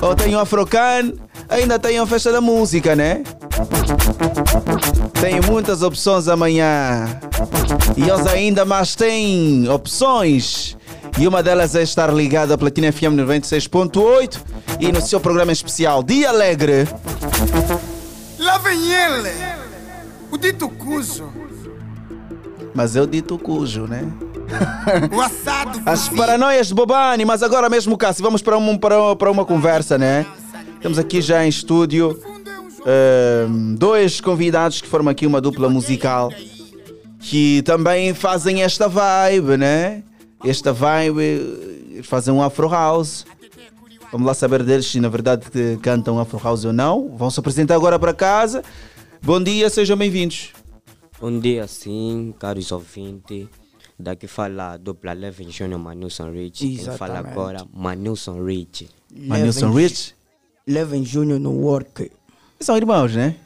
ou 0.00 0.14
tem 0.14 0.34
o 0.34 0.40
Afrocan, 0.40 1.12
ainda 1.48 1.78
tem 1.78 1.98
a 1.98 2.06
festa 2.06 2.32
da 2.32 2.40
música, 2.40 2.96
né? 2.96 3.22
Tem 5.20 5.40
muitas 5.42 5.82
opções 5.82 6.26
amanhã. 6.26 7.06
E 7.96 8.02
eles 8.08 8.26
ainda 8.26 8.64
mais 8.64 8.94
têm 8.94 9.68
opções. 9.68 10.76
E 11.18 11.28
uma 11.28 11.42
delas 11.42 11.74
é 11.74 11.82
estar 11.82 12.12
ligado 12.12 12.52
à 12.52 12.58
Platina 12.58 12.90
FM 12.90 13.14
96.8 13.16 14.40
e 14.78 14.90
no 14.90 15.00
seu 15.00 15.20
programa 15.20 15.52
especial 15.52 16.02
Dia 16.02 16.30
Alegre. 16.30 16.88
Lá 18.38 18.58
vem 18.58 18.92
ele. 18.92 19.30
O 20.30 20.38
dito 20.38 20.68
cujo. 20.68 21.30
Mas 22.74 22.96
eu 22.96 23.06
dito 23.06 23.38
cujo, 23.38 23.86
né? 23.86 24.04
O 25.14 25.20
assado. 25.20 25.80
As 25.86 26.08
paranoias 26.08 26.68
de 26.68 26.74
Bobani, 26.74 27.24
mas 27.24 27.42
agora 27.42 27.68
mesmo, 27.68 27.96
Cássio, 27.96 28.22
vamos 28.22 28.42
para, 28.42 28.56
um, 28.58 28.76
para, 28.76 29.14
para 29.16 29.30
uma 29.30 29.44
conversa, 29.44 29.96
né? 29.98 30.26
Temos 30.80 30.98
aqui 30.98 31.20
já 31.20 31.44
em 31.44 31.48
estúdio 31.48 32.18
ehm, 32.86 33.74
dois 33.74 34.20
convidados 34.20 34.80
que 34.80 34.88
formam 34.88 35.12
aqui 35.12 35.26
uma 35.26 35.40
dupla 35.40 35.68
musical 35.68 36.32
que 37.20 37.62
também 37.62 38.14
fazem 38.14 38.62
esta 38.62 38.88
vibe, 38.88 39.58
né? 39.58 40.02
Esta 40.44 40.72
vibe, 40.72 41.20
eles 41.90 42.06
fazem 42.06 42.32
um 42.32 42.42
Afro 42.42 42.68
House. 42.68 43.26
Vamos 44.10 44.26
lá 44.26 44.34
saber 44.34 44.62
deles 44.64 44.86
se 44.86 44.98
na 44.98 45.08
verdade 45.08 45.46
cantam 45.82 46.18
Afro 46.18 46.38
House 46.42 46.64
ou 46.64 46.72
não. 46.72 47.14
Vão 47.16 47.30
se 47.30 47.38
apresentar 47.38 47.74
agora 47.74 47.98
para 47.98 48.14
casa. 48.14 48.62
Bom 49.22 49.42
dia, 49.42 49.68
sejam 49.68 49.96
bem-vindos. 49.96 50.52
Bom 51.20 51.38
dia, 51.38 51.66
sim, 51.66 52.34
caros 52.38 52.72
ouvintes. 52.72 53.46
Daqui 53.98 54.26
fala 54.26 54.72
a 54.72 54.76
dupla 54.78 55.12
Levin 55.12 55.50
Júnior 55.50 55.78
Manilson 55.78 56.30
Rich. 56.30 56.66
Quem 56.66 56.78
fala 56.78 56.92
Exatamente. 56.94 57.32
agora, 57.32 57.66
Manilson 57.72 58.42
Rich. 58.42 58.88
Manilson 59.14 59.70
Rich? 59.72 60.14
Levem 60.66 61.04
Júnior 61.04 61.38
no 61.38 61.50
work. 61.52 62.10
São 62.58 62.76
irmãos, 62.78 63.14
né? 63.14 63.36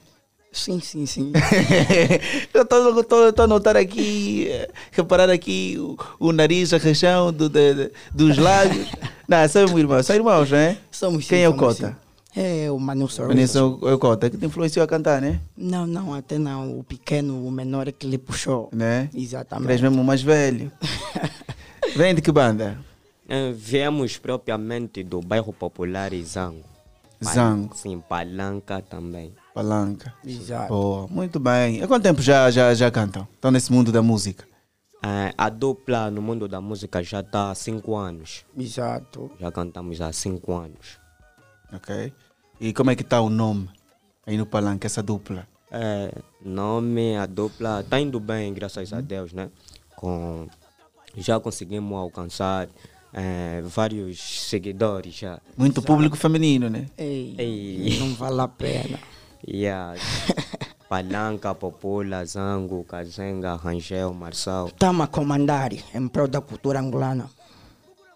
Sim, 0.55 0.79
sim, 0.81 1.05
sim. 1.05 1.33
eu 2.55 2.63
estou 2.63 3.45
a 3.45 3.47
notar 3.49 3.77
aqui, 3.77 4.47
eh, 4.49 4.71
reparar 4.93 5.29
aqui 5.29 5.77
o, 5.79 5.97
o 6.29 6.33
nariz, 6.33 6.73
a 6.73 6.79
região 6.79 7.33
do, 7.33 7.49
de- 7.49 7.75
de- 7.75 7.91
dos 8.15 8.39
lábios. 8.39 8.89
Não, 9.29 9.49
são 9.49 9.79
irmãos, 9.79 10.07
são 10.07 10.15
irmãos, 10.15 10.51
não 10.51 10.59
é? 10.59 10.77
Somos 10.93 11.27
Quem 11.27 11.39
sim, 11.39 11.45
é 11.45 11.49
o 11.49 11.53
somos 11.57 11.77
Cota? 11.79 11.89
sim. 11.91 12.41
É 12.41 12.71
o 12.71 12.79
Manu 12.79 13.09
Sorriso. 13.09 13.29
Vanessa 13.35 13.59
é 13.59 13.63
o 13.63 13.89
é 13.89 13.95
o 13.95 13.99
Cota, 13.99 14.29
que 14.31 14.37
te 14.37 14.45
influenciou 14.47 14.85
a 14.85 14.87
cantar, 14.89 15.21
né? 15.21 15.41
Não, 15.57 15.87
não, 15.87 16.13
até 16.15 16.39
não. 16.39 16.79
O 16.79 16.85
pequeno, 16.85 17.45
o 17.47 17.51
menor 17.51 17.89
é 17.89 17.93
que 17.93 18.07
lhe 18.07 18.19
puxou. 18.19 18.69
né? 18.73 19.09
Exatamente. 19.15 19.71
És 19.73 19.81
mesmo 19.81 20.01
o 20.01 20.05
mais 20.05 20.23
velho. 20.23 20.71
Vem 21.97 22.15
de 22.15 22.21
que 22.23 22.31
banda? 22.33 22.79
Eh, 23.29 23.53
viemos 23.57 24.19
propriamente 24.19 25.03
do 25.03 25.21
bairro 25.21 25.53
popular 25.53 26.11
Zango. 26.25 26.63
Zango. 27.23 27.75
Sim, 27.77 28.03
Palanca 28.09 28.83
também. 28.83 29.33
Palanca. 29.55 30.13
Exato. 30.27 30.69
Boa, 30.69 31.07
muito 31.07 31.39
bem. 31.39 31.81
Há 31.81 31.87
quanto 31.87 32.03
tempo 32.03 32.21
já, 32.21 32.51
já, 32.51 32.75
já 32.75 32.91
cantam? 32.91 33.27
Estão 33.35 33.53
nesse 33.53 33.73
mundo 33.73 33.93
da 33.93 34.03
música? 34.03 34.45
Eh, 35.01 35.33
a 35.39 35.49
dupla 35.49 36.11
no 36.11 36.21
mundo 36.21 36.49
da 36.49 36.61
música 36.61 37.01
já 37.05 37.21
está 37.21 37.53
há 37.53 37.55
cinco 37.55 37.95
anos. 37.95 38.45
Exato. 38.59 39.31
Já 39.39 39.53
cantamos 39.53 40.01
há 40.01 40.13
cinco 40.13 40.53
anos. 40.53 40.99
Ok. 41.73 42.13
E 42.61 42.73
como 42.73 42.91
é 42.91 42.97
que 42.97 43.03
está 43.03 43.21
o 43.21 43.31
nome 43.31 43.71
aí 44.27 44.37
no 44.37 44.45
Palanca, 44.45 44.87
essa 44.89 45.03
dupla? 45.03 45.47
É, 45.71 46.11
nome, 46.45 47.17
a 47.17 47.27
dupla 47.27 47.81
está 47.81 48.01
indo 48.01 48.19
bem, 48.19 48.53
graças 48.53 48.93
a 48.93 49.01
Deus, 49.01 49.33
né? 49.33 49.51
Com, 49.95 50.49
já 51.17 51.39
conseguimos 51.39 51.97
alcançar 51.97 52.69
eh, 53.13 53.63
vários 53.65 54.19
seguidores 54.49 55.15
já. 55.15 55.41
Muito 55.57 55.81
público 55.81 56.17
feminino, 56.17 56.69
né? 56.69 56.87
Ei, 56.99 57.37
Ei. 57.39 57.99
não 58.01 58.15
vale 58.15 58.41
a 58.41 58.49
pena. 58.49 58.99
Yeah. 59.47 59.95
Palanca, 60.89 61.55
Popula, 61.55 62.25
Zango, 62.25 62.85
Kazenga, 62.85 63.57
Rangel, 63.57 64.13
Marçal. 64.15 64.69
Estamos 64.69 65.05
a 65.05 65.07
comandar 65.09 65.73
em 65.73 66.09
prol 66.09 66.29
da 66.29 66.41
cultura 66.41 66.79
angolana. 66.81 67.29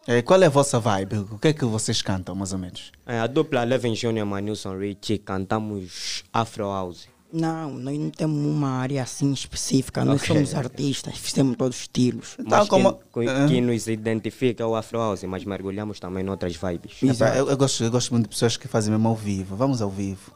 É, 0.07 0.23
qual 0.23 0.42
é 0.42 0.47
a 0.47 0.50
vossa 0.50 0.78
vibe? 0.78 1.18
O 1.31 1.39
que 1.39 1.48
é 1.48 1.52
que 1.52 1.65
vocês 1.65 2.00
cantam, 2.00 2.34
mais 2.34 2.52
ou 2.52 2.58
menos? 2.58 2.92
É, 3.07 3.18
a 3.20 3.26
dupla 3.26 3.65
Leven 3.65 3.94
Junior 3.94 4.26
Manilson 4.26 4.78
Rich 4.78 5.18
cantamos 5.18 6.23
Afro 6.32 6.65
House. 6.65 7.08
Não, 7.31 7.70
nós 7.74 7.98
não 7.98 8.08
temos 8.08 8.39
uma 8.47 8.70
área 8.70 9.02
assim 9.02 9.32
específica. 9.32 10.02
Nós 10.05 10.23
Ok. 10.23 10.34
somos 10.34 10.55
artistas, 10.55 11.18
fizemos 11.18 11.57
todos 11.58 11.76
os 11.76 11.82
estilos. 11.82 12.36
Então, 12.39 12.58
Mas 12.58 12.68
que, 12.70 13.20
que- 13.26 13.48
que 13.48 13.60
nos 13.60 13.86
identifica 13.86 14.62
é 14.62 14.66
o 14.66 14.74
Afro 14.74 14.98
House, 14.98 15.24
mas 15.24 15.44
mergulhamos 15.44 16.00
também 16.00 16.24
noutras 16.24 16.57
vibes. 16.57 17.02
Epá, 17.02 17.36
eu, 17.36 17.50
eu 17.50 17.57
gosto, 17.58 17.84
eu 17.84 17.90
gosto 17.90 18.12
muito 18.12 18.24
de 18.24 18.31
pessoas 18.31 18.57
que 18.57 18.66
fazem 18.66 18.90
mesmo 18.92 19.08
ao 19.08 19.15
vivo. 19.16 19.57
Vamos 19.57 19.82
ao 19.82 19.90
vivo. 19.90 20.32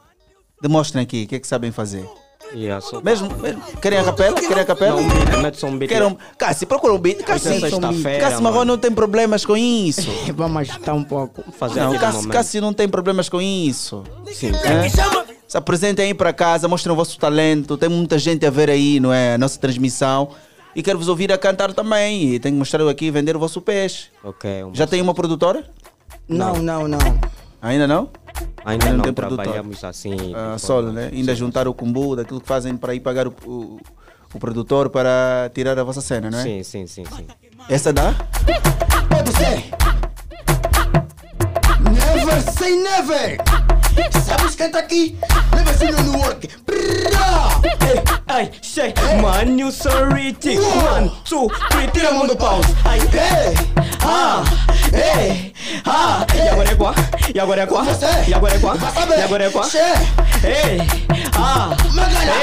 Demonstrem 0.63 1.03
aqui 1.03 1.23
o 1.23 1.27
que 1.27 1.35
é 1.35 1.39
que 1.39 1.45
sabem 1.47 1.73
fazer. 1.73 2.09
Yeah, 2.55 2.79
so- 2.79 3.01
Mesmo, 3.03 3.29
mesmo- 3.37 3.61
querem 3.81 3.99
a 3.99 4.03
capela? 4.05 4.35
Querem 4.39 4.59
a 4.63 4.65
capela? 4.65 5.01
Não, 5.01 5.69
um 5.69 5.77
beat. 5.77 5.89
Querem 5.89 6.07
um... 6.07 6.15
Cássio, 6.37 6.65
procura 6.67 6.93
um 6.93 6.97
beat. 6.97 7.19
É 7.19 8.39
Marrom 8.41 8.59
mano. 8.59 8.65
não 8.65 8.77
tem 8.77 8.89
problemas 8.89 9.45
com 9.45 9.57
isso. 9.57 10.09
Vamos 10.33 10.57
agitar 10.61 10.95
um 10.95 11.03
pouco. 11.03 11.43
fazer 11.51 11.81
não, 11.81 11.91
momento. 11.91 12.29
Cássio 12.29 12.61
não 12.61 12.71
tem 12.71 12.87
problemas 12.87 13.27
com 13.27 13.41
isso. 13.41 14.05
Sim. 14.31 14.51
É? 14.55 14.87
Se 15.45 15.57
apresentem 15.57 16.05
aí 16.05 16.13
para 16.13 16.31
casa, 16.31 16.65
mostrem 16.69 16.93
o 16.93 16.95
vosso 16.95 17.19
talento. 17.19 17.75
Tem 17.75 17.89
muita 17.89 18.17
gente 18.17 18.45
a 18.45 18.49
ver 18.49 18.69
aí, 18.69 19.01
não 19.01 19.11
é? 19.11 19.33
A 19.33 19.37
nossa 19.37 19.59
transmissão. 19.59 20.29
E 20.73 20.81
quero 20.81 20.97
vos 20.97 21.09
ouvir 21.09 21.29
a 21.33 21.37
cantar 21.37 21.73
também. 21.73 22.35
E 22.35 22.39
tenho 22.39 22.55
que 22.55 22.59
mostrar 22.59 22.79
eu 22.79 22.87
aqui 22.87 23.05
e 23.07 23.11
vender 23.11 23.35
o 23.35 23.39
vosso 23.39 23.59
peixe. 23.59 24.05
Ok, 24.23 24.63
um- 24.63 24.73
Já 24.73 24.87
tem 24.87 25.01
uma 25.01 25.13
produtora? 25.13 25.67
Não, 26.25 26.53
não, 26.55 26.87
não. 26.87 26.99
Ainda 27.63 27.87
não? 27.87 28.09
Ainda 28.65 28.91
não, 28.91 29.03
tem 29.03 29.13
produtor. 29.13 29.43
trabalhamos 29.45 29.83
assim. 29.85 30.33
Ah, 30.35 30.57
solo, 30.57 30.87
forma- 30.87 30.99
né? 30.99 31.09
Ainda 31.13 31.33
juntar 31.33 31.65
o 31.67 31.73
cumbu 31.73 32.13
daquilo 32.15 32.41
que 32.41 32.47
fazem 32.47 32.75
para 32.75 32.93
ir 32.93 32.99
pagar 32.99 33.25
o, 33.25 33.33
o, 33.45 33.79
o 34.33 34.39
produtor 34.39 34.89
para 34.89 35.49
tirar 35.53 35.79
a 35.79 35.83
vossa 35.83 36.01
cena, 36.01 36.29
não 36.29 36.39
é? 36.39 36.43
Sim, 36.43 36.61
sim, 36.63 36.85
sim, 36.87 37.05
sim. 37.05 37.25
Essa 37.69 37.93
dá? 37.93 38.13
Pode 39.09 39.31
ser. 39.31 39.63
Never 41.89 42.41
say 42.51 42.75
never. 42.75 43.37
Sabes 44.25 44.55
quem 44.55 44.69
tá 44.69 44.79
aqui? 44.79 45.17
Leva 45.55 45.73
se 45.73 45.91
no 46.03 46.17
work. 46.19 46.49
Ai, 48.27 48.49
sei, 48.61 48.93
mano, 49.21 49.71
sorry, 49.71 50.35
one, 50.91 51.11
two, 51.23 51.47
three, 51.69 51.87
tira 51.91 52.09
a 52.09 52.13
mão 52.13 52.25
do 52.27 52.35
pause. 52.35 52.67
Ai, 52.83 52.99
Ei, 52.99 53.53
ah, 54.03 54.43
ei, 54.91 55.53
ah, 55.85 56.25
e 56.35 56.49
agora 56.49 56.71
é 56.71 56.75
quá, 56.75 56.95
e 57.33 57.39
agora 57.39 57.61
é 57.61 57.65
quá, 57.65 57.85
e 58.27 58.33
agora 58.33 58.55
é 58.55 58.59
quá, 58.59 58.75
e 59.17 59.21
agora 59.21 59.43
é 59.45 59.49
quá, 59.49 59.67
ei, 60.43 60.77
ah, 61.35 61.69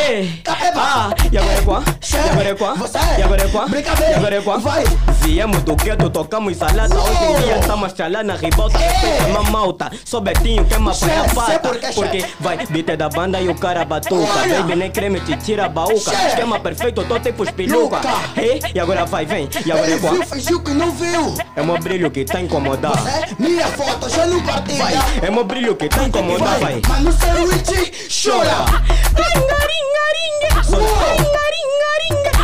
ei, 0.09 0.43
ah, 0.77 1.10
e 1.31 1.39
agora 1.39 1.55
é 1.59 1.62
quá, 1.62 1.83
e 2.12 2.17
agora 2.31 2.49
é 2.49 2.55
quá, 2.55 2.75
e 3.19 3.23
agora 3.23 3.43
é 3.43 3.49
quá, 3.49 3.67
e 3.70 4.15
agora 4.15 4.36
é 4.36 4.41
quá, 4.41 4.57
vai. 4.59 4.85
Viemos 5.23 5.62
do 5.62 5.77
gueto, 5.77 6.09
tocamos 6.10 6.57
salada, 6.57 6.99
hoje 6.99 7.25
em 7.25 7.43
dia 7.43 7.59
estamos 7.59 7.93
chalando 7.97 8.25
na 8.25 8.36
ribalta, 8.36 8.78
respeita 8.78 9.27
uma 9.27 9.43
malta, 9.44 9.91
sou 10.05 10.20
Betinho, 10.20 10.65
quem 10.65 10.78
me 10.81 10.91
apanha 10.91 11.20
a 11.20 11.28
Che, 11.28 11.35
sei 11.35 11.59
pata, 11.59 11.93
porque 11.94 12.27
vai, 12.41 12.67
beat 12.67 12.89
é 12.89 12.97
da 12.97 13.09
banda 13.09 13.41
e 13.41 13.49
o 13.49 13.55
cara 13.55 13.85
batuca, 13.85 14.47
baby 14.49 14.75
nem 14.77 14.91
creme 14.91 15.20
te 15.20 15.36
tira 15.36 15.67
a 15.67 15.69
baúca, 15.69 16.12
esquema 16.27 16.59
perfeito, 16.59 17.05
tô 17.05 17.20
tipo 17.20 17.44
espiluca, 17.44 17.97
Luca. 17.97 18.10
ei, 18.36 18.60
e 18.75 18.81
agora 18.81 19.05
vai, 19.05 19.27
vem, 19.27 19.49
e 19.65 19.70
agora 19.70 19.86
Ele 19.86 19.94
é 19.94 19.99
quá. 19.99 20.10
viu, 20.10 20.27
fingiu 20.27 20.60
que 20.62 20.70
não 20.73 20.91
viu. 20.91 21.35
É 21.55 21.62
meu 21.62 21.78
brilho 21.78 22.10
que 22.10 22.25
tá 22.25 22.39
a 22.39 22.41
incomodar. 22.41 22.93
É, 23.07 23.28
mira 23.39 23.67
a 23.67 23.69
foto, 23.69 24.09
já 24.09 24.27
não 24.27 24.41
partilha. 24.43 24.80
Vai, 24.81 24.94
é 25.23 25.31
meu 25.31 25.44
brilho 25.44 25.76
que 25.76 25.89
tá 25.91 26.00
a 26.00 26.05
incomodar, 26.05 26.59
vai. 26.59 26.81
Mas 26.89 27.00
no 27.02 27.12
seu 27.12 27.49
Richie, 27.49 27.92
chora. 28.09 28.65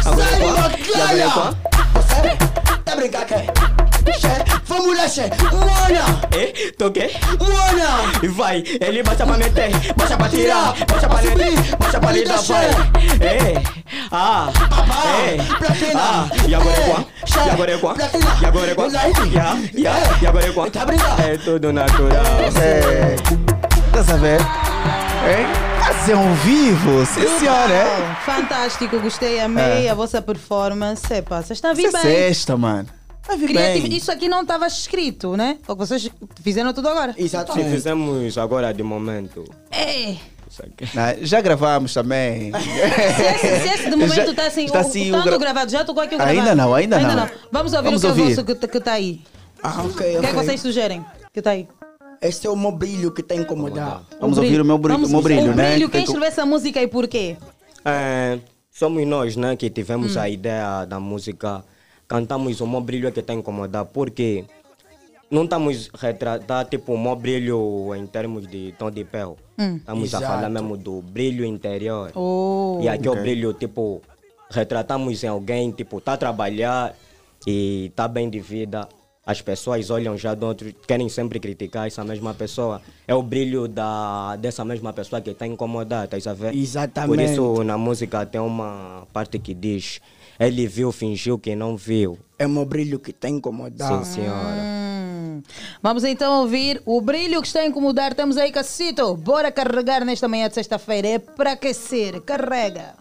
Agora 0.04 0.28
é 0.30 0.30
Sai, 0.30 0.40
quá, 0.40 0.70
e 0.86 1.00
agora 1.00 1.18
é 1.18 1.30
quá. 1.30 1.54
Você 1.94 2.80
tá 2.84 2.96
brincando 2.96 3.26
quê? 3.26 3.85
Che, 4.20 4.44
vamos 4.66 4.96
lá, 4.96 5.08
che. 5.08 5.30
Mona, 5.52 6.20
Eh, 6.32 6.72
toquei. 6.78 7.10
mona. 7.38 8.12
E 8.22 8.28
vai, 8.28 8.62
ele 8.80 9.02
baixa 9.02 9.24
pra 9.26 9.36
meter, 9.36 9.70
baixa 9.96 10.16
pra 10.16 10.28
tirar, 10.28 10.74
baixa 10.86 11.08
pra 11.08 11.22
meter, 11.22 11.76
baixa 11.78 12.00
pra 12.00 12.12
lidar, 12.12 12.40
vai. 12.42 12.66
Eh, 13.20 13.62
ah, 14.12 14.48
eh, 15.28 15.38
ah, 15.94 16.28
e 16.48 16.54
agora 16.54 16.76
é 16.80 16.88
quá, 16.88 17.04
e 17.46 17.50
agora 17.50 17.72
é 17.72 17.78
quá, 17.78 17.94
e 18.40 18.44
agora 18.46 18.70
é 18.70 18.74
ya, 19.28 19.56
e 20.22 20.26
agora 20.26 20.46
é 20.46 20.52
quá. 20.52 20.66
É 21.26 21.36
tudo 21.38 21.72
natural. 21.72 22.24
É. 22.62 23.16
A 23.98 24.16
ver? 24.18 24.40
Hein? 24.40 25.46
Assim 25.88 26.12
ao 26.12 26.34
vivo, 26.44 27.06
sim 27.06 27.26
senhora, 27.38 27.72
é? 27.72 28.16
Fantástico, 28.24 29.00
gostei, 29.00 29.40
amei 29.40 29.86
É. 29.86 29.90
a 29.90 29.94
vossa 29.94 30.20
performance. 30.20 31.12
Epa, 31.12 31.36
vocês 31.42 31.56
estão 31.58 31.70
a 31.70 31.74
vir 31.74 31.86
é 31.86 31.92
bem. 31.92 32.02
sexta, 32.02 32.56
mano. 32.56 32.86
Vai 33.26 33.36
vir 33.36 33.48
Criativo- 33.48 33.88
bem. 33.88 33.96
Isso 33.96 34.10
aqui 34.12 34.28
não 34.28 34.42
estava 34.42 34.66
escrito, 34.66 35.36
né? 35.36 35.58
Ou 35.66 35.74
vocês 35.76 36.08
fizeram 36.42 36.72
tudo 36.72 36.88
agora. 36.88 37.14
Exato. 37.18 37.52
Se 37.52 37.64
fizemos 37.64 38.38
agora 38.38 38.72
de 38.72 38.82
momento. 38.82 39.44
É. 39.70 40.14
Não, 40.94 41.26
já 41.26 41.40
gravamos 41.40 41.92
também. 41.92 42.50
Se 42.56 43.22
esse, 43.22 43.60
se 43.60 43.68
esse 43.74 43.90
de 43.90 43.96
momento 43.96 44.14
Já- 44.14 44.24
está 44.24 44.46
assim, 44.46 44.64
está 44.64 44.78
o, 44.78 44.80
assim 44.80 45.10
o 45.10 45.12
tanto 45.12 45.24
gra- 45.24 45.38
gravado, 45.38 45.70
já 45.70 45.84
tocou 45.84 46.02
aqui 46.02 46.14
o 46.14 46.18
gravado. 46.18 46.38
Ainda 46.38 46.54
não, 46.54 46.72
ainda 46.74 46.98
não. 46.98 47.28
Vamos 47.52 47.72
ouvir 47.74 47.84
Vamos 47.84 48.04
o 48.04 48.06
que 48.06 48.10
ouvir. 48.10 48.32
é 48.32 48.34
vosso 48.42 48.44
que 48.68 48.78
está 48.78 48.92
aí. 48.92 49.20
Ah, 49.62 49.82
ok, 49.84 50.16
O 50.16 50.20
que 50.20 50.26
é 50.26 50.28
que 50.30 50.34
vocês 50.34 50.60
sugerem 50.60 51.04
que 51.32 51.40
está 51.40 51.50
aí? 51.50 51.68
Esse 52.22 52.46
é 52.46 52.50
o 52.50 52.56
meu 52.56 52.72
brilho 52.72 53.10
que 53.12 53.22
tá 53.22 53.34
a 53.34 53.36
incomodar. 53.36 54.02
Vamos 54.20 54.38
ouvir 54.38 54.58
o 54.60 54.64
meu 54.64 54.78
brilho, 54.78 54.94
Vamos- 55.00 55.10
o 55.10 55.12
meu 55.12 55.22
brilho 55.22 55.52
o 55.52 55.54
né? 55.54 55.70
brilho, 55.72 55.88
Que 55.90 55.92
quem 55.98 56.04
escreveu 56.04 56.28
essa 56.28 56.46
música 56.46 56.80
e 56.80 56.86
por 56.86 57.06
quê? 57.06 57.36
É, 57.84 58.38
somos 58.72 59.06
nós 59.06 59.36
né, 59.36 59.56
que 59.56 59.68
tivemos 59.68 60.16
Hum. 60.16 60.20
a 60.20 60.28
ideia 60.28 60.84
da 60.86 60.98
música, 60.98 61.62
cantamos 62.08 62.60
o 62.60 62.66
meu 62.66 62.80
brilho 62.80 63.10
que 63.12 63.20
está 63.20 63.32
a 63.32 63.36
incomodar, 63.36 63.84
porque 63.86 64.44
não 65.30 65.44
estamos 65.44 65.90
a 65.92 65.98
retratar 66.06 66.66
tipo 66.66 66.92
o 66.92 66.98
meu 66.98 67.16
brilho 67.16 67.94
em 67.94 68.06
termos 68.06 68.46
de 68.46 68.74
tom 68.78 68.90
de 68.90 69.04
pele. 69.04 69.34
Hum. 69.58 69.76
Estamos 69.76 70.14
a 70.14 70.18
Exato. 70.18 70.26
falar 70.34 70.48
mesmo 70.50 70.76
do 70.76 71.02
brilho 71.02 71.44
interior. 71.44 72.12
Oh. 72.14 72.78
E 72.82 72.88
aqui 72.88 73.08
Ok. 73.08 73.18
o 73.20 73.22
brilho, 73.22 73.52
tipo, 73.54 74.00
retratamos 74.50 75.24
em 75.24 75.28
alguém, 75.28 75.70
tipo, 75.72 76.00
tá 76.00 76.12
a 76.12 76.16
trabalhar 76.16 76.94
e 77.46 77.90
tá 77.96 78.06
bem 78.06 78.30
de 78.30 78.38
vida. 78.40 78.88
As 79.24 79.42
pessoas 79.42 79.90
olham 79.90 80.16
já 80.16 80.36
de 80.36 80.44
outro, 80.44 80.72
querem 80.86 81.08
sempre 81.08 81.40
criticar 81.40 81.88
essa 81.88 82.04
mesma 82.04 82.32
pessoa. 82.32 82.80
É 83.08 83.14
o 83.14 83.20
brilho 83.22 83.66
da, 83.66 84.36
dessa 84.36 84.64
mesma 84.64 84.92
pessoa 84.92 85.20
que 85.20 85.30
está 85.30 85.44
a 85.44 85.48
incomodar, 85.48 86.04
estás 86.04 86.28
a 86.28 86.32
ver? 86.32 86.54
Exatamente. 86.54 87.08
Por 87.08 87.20
isso, 87.20 87.64
na 87.64 87.76
música 87.76 88.24
tem 88.24 88.40
uma 88.40 89.04
parte 89.12 89.40
que 89.40 89.52
diz: 89.52 90.00
Ele 90.38 90.66
viu, 90.66 90.92
fingiu 90.92 91.38
que 91.38 91.54
não 91.54 91.76
viu. 91.76 92.18
É 92.38 92.46
o 92.46 92.50
meu 92.50 92.64
brilho 92.64 92.98
que 92.98 93.12
tá 93.12 93.28
a 93.28 93.30
incomodar. 93.30 94.04
Sim, 94.04 94.14
senhora. 94.14 94.60
Hum. 94.60 95.42
Vamos 95.82 96.04
então 96.04 96.40
ouvir 96.40 96.82
o 96.84 97.00
brilho 97.00 97.40
que 97.40 97.46
está 97.46 97.60
a 97.60 97.66
incomodar. 97.66 98.14
Temos 98.14 98.36
aí, 98.36 98.52
Cacito. 98.52 99.16
Bora 99.16 99.50
carregar 99.50 100.04
nesta 100.04 100.28
manhã 100.28 100.48
de 100.48 100.54
sexta-feira. 100.54 101.08
É 101.08 101.18
para 101.18 101.52
aquecer. 101.52 102.20
Carrega. 102.20 102.94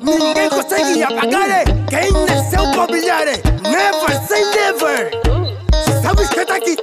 Ninguém 0.00 0.50
consegue 0.50 1.02
apagar 1.02 1.50
é 1.50 1.64
quem 1.88 2.12
nasceu 2.12 2.70
pra 2.72 2.86
brilhar 2.86 3.26
é 3.26 3.36
Never 3.62 4.26
say 4.26 4.44
never 4.50 5.10
Se 5.84 6.02
sabes 6.02 6.28
que 6.28 6.44
tá 6.44 6.56
aqui, 6.56 6.76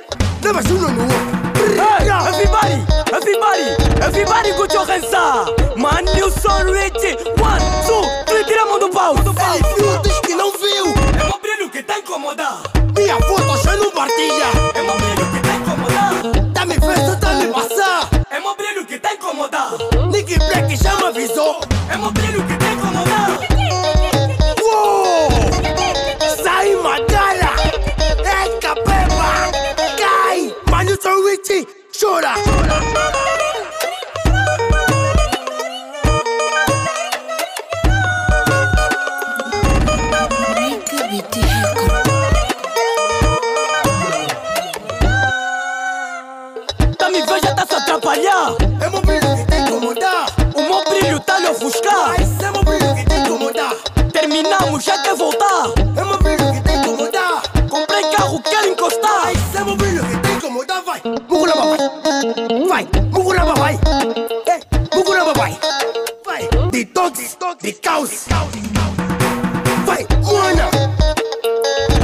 leva 0.43 0.63
Júnior 0.63 0.91
no 0.91 1.03
outro 1.03 1.46
Hey, 1.77 2.09
everybody, 2.09 2.77
everybody, 3.13 3.87
Everybody 4.01 4.51
put 4.53 4.73
your 4.73 4.85
hands 4.85 5.13
up. 5.13 5.77
Man, 5.77 6.05
you 6.15 6.29
so 6.31 6.63
rich. 6.65 7.03
One, 7.37 7.61
two, 7.85 8.01
three, 8.27 8.43
tira 8.45 8.61
a 8.61 8.65
mão 8.65 8.79
do 8.79 8.89
pau. 8.89 9.15
Ele 9.15 9.63
viu, 9.75 10.01
diz 10.01 10.19
que 10.21 10.35
não 10.35 10.51
viu. 10.51 10.85
É 11.19 11.23
meu 11.23 11.39
brilho 11.39 11.69
que 11.69 11.83
tá 11.83 11.99
incomodar. 11.99 12.61
Minha 12.95 13.17
foto 13.21 13.63
já 13.63 13.75
não 13.75 13.91
partilha. 13.91 14.45
É 14.75 14.81
meu 14.81 14.97
brilho 14.97 15.31
que 15.31 15.39
tá 15.39 15.55
incomodar. 15.55 16.53
Tá 16.53 16.65
me 16.65 16.75
vendo, 16.75 17.19
tá 17.19 17.33
me 17.33 17.47
passar. 17.47 18.09
É 18.29 18.39
meu 18.39 18.55
brilho 18.55 18.85
que 18.85 18.97
tá 18.99 19.13
incomodar. 19.13 19.71
Nick 20.11 20.37
Black 20.39 20.75
já 20.75 20.95
me 20.95 21.03
avisou. 21.05 21.61
É 21.91 21.97
meu 21.97 22.11
brilho 22.11 22.43
que 22.43 22.57
tá 22.57 22.71
incomodar. 22.71 23.56
You 31.37 31.43
so 31.45 31.53
rich. 31.55 31.67
Chora. 31.93 33.46
De 66.77 66.85
todos, 66.85 67.35
de 67.59 67.73
caos. 67.73 68.25
Vai, 69.83 70.05
Moana. 70.21 70.69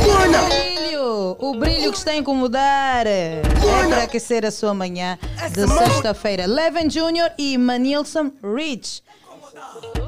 Moana. 0.04 0.40
Brilho, 0.50 1.38
o 1.40 1.60
brilho 1.60 1.92
que 1.92 1.98
está 2.00 2.10
a 2.10 2.16
incomodar 2.16 3.06
é 3.06 3.44
para 3.88 4.02
aquecer 4.02 4.44
a 4.44 4.50
sua 4.50 4.74
manhã 4.74 5.20
de 5.52 5.68
sexta-feira. 5.68 6.48
Leven 6.48 6.88
Jr. 6.88 7.34
e 7.38 7.56
Manilson 7.56 8.32
Rich. 8.44 9.04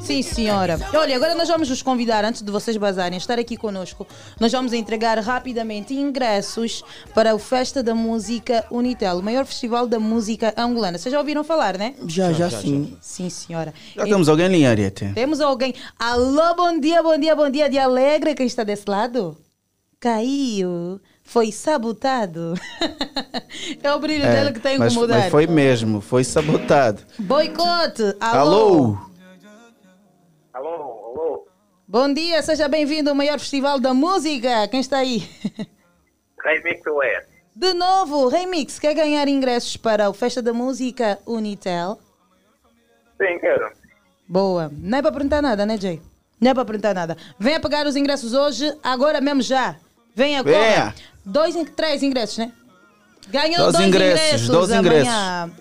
Sim, 0.06 0.22
senhora. 0.22 0.80
Olha, 0.94 1.16
agora 1.16 1.34
nós 1.34 1.48
vamos 1.48 1.68
vos 1.68 1.82
convidar, 1.82 2.24
antes 2.24 2.44
de 2.44 2.52
vocês 2.52 2.78
bazarem, 2.78 3.16
a 3.16 3.18
estar 3.18 3.40
aqui 3.40 3.58
conosco. 3.58 4.06
Nós 4.40 4.52
vamos 4.52 4.72
entregar 4.72 5.18
rapidamente 5.20 5.96
ingressos 5.96 6.84
para 7.14 7.34
o 7.34 7.40
Festa 7.40 7.82
da 7.82 7.96
Música 7.96 8.64
Unitel, 8.70 9.18
o 9.18 9.24
maior 9.24 9.46
festival 9.46 9.88
da 9.88 10.00
música 10.00 10.54
angolana. 10.56 11.00
Vocês 11.00 11.12
já 11.12 11.20
ouviram 11.20 11.44
falar, 11.44 11.78
né? 11.78 11.96
Já, 12.08 12.32
já, 12.32 12.52
sim. 12.52 12.96
Sim, 13.02 13.30
senhora. 13.30 13.74
Já 13.96 14.04
temos 14.04 14.30
alguém 14.30 14.46
em 14.46 14.52
linha, 14.52 14.70
Ariete? 14.70 15.12
Temos 15.16 15.42
alguém. 15.42 15.74
Alô, 15.98 16.56
bom 16.56 16.80
dia, 16.80 17.02
bom 17.02 17.18
dia, 17.18 17.36
bom 17.36 17.50
dia 17.50 17.68
de 17.68 17.80
alegre. 17.80 18.36
Quem 18.36 18.46
está 18.46 18.64
desse 18.64 18.88
lado? 18.88 19.36
Caiu. 20.00 21.02
Foi 21.24 21.52
sabotado. 21.52 22.54
é 23.82 23.92
o 23.92 24.00
brilho 24.00 24.24
dele 24.24 24.52
que 24.52 24.60
está 24.60 24.70
a 24.70 24.78
mas, 24.78 24.94
incomodar. 24.94 25.20
mas 25.22 25.32
foi 25.32 25.48
mesmo, 25.48 26.00
foi 26.00 26.24
sabotado. 26.24 27.02
Boicote. 27.18 28.16
Alô. 28.20 28.40
Alô? 28.40 29.15
Alô, 30.56 30.70
alô. 30.70 31.48
Bom 31.86 32.14
dia, 32.14 32.42
seja 32.42 32.70
bem-vindo 32.70 33.10
ao 33.10 33.16
maior 33.16 33.38
festival 33.38 33.78
da 33.78 33.94
música. 33.94 34.66
Quem 34.70 34.80
está 34.80 35.00
aí? 35.00 35.30
Remix 36.42 36.82
West. 36.88 37.28
De 37.54 37.74
novo, 37.74 38.30
Remix, 38.30 38.80
quer 38.80 38.94
ganhar 38.94 39.28
ingressos 39.28 39.76
para 39.76 40.10
o 40.10 40.14
Festa 40.14 40.42
da 40.42 40.54
Música 40.54 41.20
Unitel? 41.28 42.00
Sim, 43.22 43.38
quero. 43.40 43.70
Boa. 44.30 44.72
Não 44.74 44.98
é 44.98 45.02
para 45.02 45.12
perguntar 45.12 45.42
nada, 45.42 45.66
né, 45.66 45.78
Jay? 45.78 46.02
Não 46.40 46.52
é 46.52 46.54
para 46.54 46.64
perguntar 46.64 46.94
nada. 46.94 47.18
Venha 47.38 47.60
pegar 47.60 47.86
os 47.86 47.98
ingressos 47.98 48.34
hoje, 48.34 48.74
agora 48.82 49.20
mesmo 49.20 49.42
já. 49.42 49.76
Venha, 50.16 50.42
Venha. 50.42 50.76
corra. 50.92 50.96
Dois, 51.26 51.56
três 51.76 52.02
ingressos, 52.02 52.38
né? 52.38 52.54
Ganhou 53.28 53.58
Dois 53.58 53.74
dois, 53.74 53.88
ingressos, 53.88 54.26
ingressos. 54.28 54.48
dois 54.48 54.72
ingressos. 54.72 55.14
Amanhã. 55.14 55.52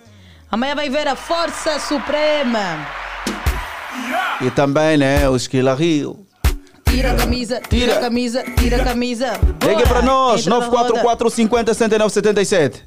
Amanhã 0.49 0.73
vai 0.75 0.89
ver 0.89 1.05
a 1.09 1.17
Força 1.17 1.79
Suprema. 1.81 3.04
E 4.41 4.51
também, 4.51 4.97
né, 4.97 5.29
o 5.29 5.35
Esquila 5.35 5.73
Rio. 5.73 6.25
Tira 6.85 7.11
a 7.11 7.15
camisa, 7.15 7.61
tira 7.69 7.97
a 7.97 7.99
camisa, 8.01 8.43
tira 8.57 8.81
a 8.81 8.83
camisa. 8.83 9.33
Ligue 9.63 9.75
Boa. 9.75 9.87
para 9.87 10.01
nós, 10.01 10.41
Entra 10.41 10.59
na 10.59 10.65
roda. 10.65 10.89
944 10.93 11.29
50 11.29 11.73
69 11.73 12.13
77. 12.13 12.83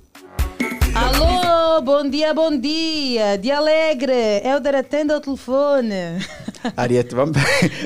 Alô, 0.95 1.81
bom 1.83 2.09
dia, 2.09 2.33
bom 2.33 2.57
dia. 2.59 3.37
De 3.37 3.51
Alegre, 3.51 4.41
Helder 4.45 4.77
atende 4.77 5.13
ao 5.13 5.21
telefone. 5.21 5.95
Ariete, 6.77 7.15
vamos, 7.15 7.37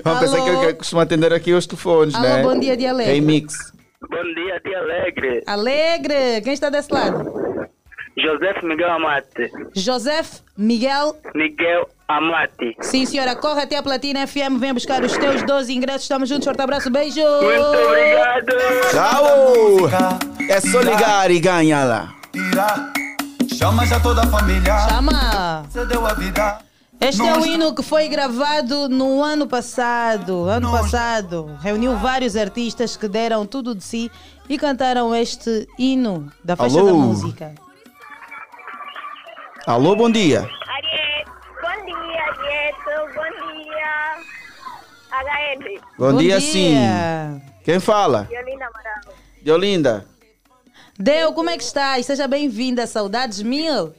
vamos 0.05 0.20
pensar 0.20 0.36
Alô? 0.39 0.44
que 0.44 0.65
ele 0.65 0.75
costuma 0.75 1.02
atender 1.02 1.33
aqui 1.33 1.52
os 1.52 1.67
telefones, 1.67 2.15
Alô, 2.15 2.25
né? 2.28 2.42
bom 2.42 2.59
dia, 2.59 2.76
de 2.76 2.86
Alegre. 2.86 3.15
Remix. 3.15 3.73
Bom 4.09 4.34
dia, 4.34 4.60
tia 4.60 4.78
Alegre. 4.78 5.42
Alegre, 5.47 6.41
quem 6.42 6.52
está 6.52 6.70
desse 6.70 6.92
lado? 6.92 7.25
José 8.17 8.55
Miguel 8.62 8.91
Amate. 8.92 9.51
Joseph 9.75 10.41
Miguel. 10.57 11.17
Miguel 11.34 11.89
Amate. 12.09 12.77
Sim, 12.81 13.07
senhora, 13.07 13.35
corre 13.35 13.63
até 13.63 13.77
a 13.77 13.83
Platina 13.83 14.27
FM, 14.27 14.59
venha 14.59 14.75
buscar 14.75 15.03
os 15.03 15.17
teus 15.17 15.43
12 15.43 15.73
ingressos. 15.73 16.03
Estamos 16.03 16.29
juntos, 16.29 16.45
forte 16.45 16.61
abraço, 16.61 16.91
beijo. 16.91 17.21
Muito 17.21 17.89
obrigado. 17.89 18.47
Tchau! 18.91 20.23
É 20.49 20.61
só 20.61 20.81
ligar 20.81 21.31
e 21.31 21.41
ganha 21.41 21.85
lá. 21.85 22.15
Chama 23.55 23.87
já 23.87 24.01
toda 24.01 24.23
a 24.23 24.27
família. 24.27 24.89
Chama! 24.89 25.65
Você 25.71 25.87
deu 25.87 26.07
a 26.07 26.15
vida. 26.15 26.59
Este 27.01 27.21
é 27.21 27.37
o 27.37 27.45
hino 27.45 27.75
que 27.75 27.83
foi 27.83 28.09
gravado 28.09 28.89
no 28.89 29.23
ano 29.25 29.47
passado. 29.49 30.49
Ano 30.49 30.71
passado, 30.71 31.59
reuniu 31.61 31.97
vários 31.97 32.37
artistas 32.37 32.97
que 32.97 33.09
deram 33.09 33.45
tudo 33.45 33.75
de 33.75 33.83
si 33.83 34.11
e 34.49 34.57
cantaram 34.57 35.13
este 35.13 35.67
hino 35.77 36.31
da 36.45 36.55
festa 36.55 36.79
Alô? 36.79 36.87
da 36.87 36.95
música. 36.95 37.55
Alô, 39.67 39.97
bom 39.97 40.11
dia. 40.11 40.49
Ariete, 42.53 42.85
bom 42.85 42.99
dia, 43.01 43.09
Arieto, 43.09 43.15
bom 43.15 43.63
dia. 43.63 44.23
HL. 45.13 45.81
Bom, 45.99 46.13
Bom 46.13 46.19
dia, 46.19 46.39
dia. 46.39 46.41
sim. 46.41 47.43
Quem 47.65 47.81
fala? 47.81 48.25
Violina 48.25 48.67
Amaral. 48.67 49.15
Diolinda. 49.43 50.07
Deu, 50.99 51.33
como 51.33 51.49
é 51.51 51.57
que 51.57 51.63
estás? 51.63 52.05
Seja 52.07 52.29
bem-vinda, 52.29 52.87
saudades 52.87 53.43
mil. 53.43 53.95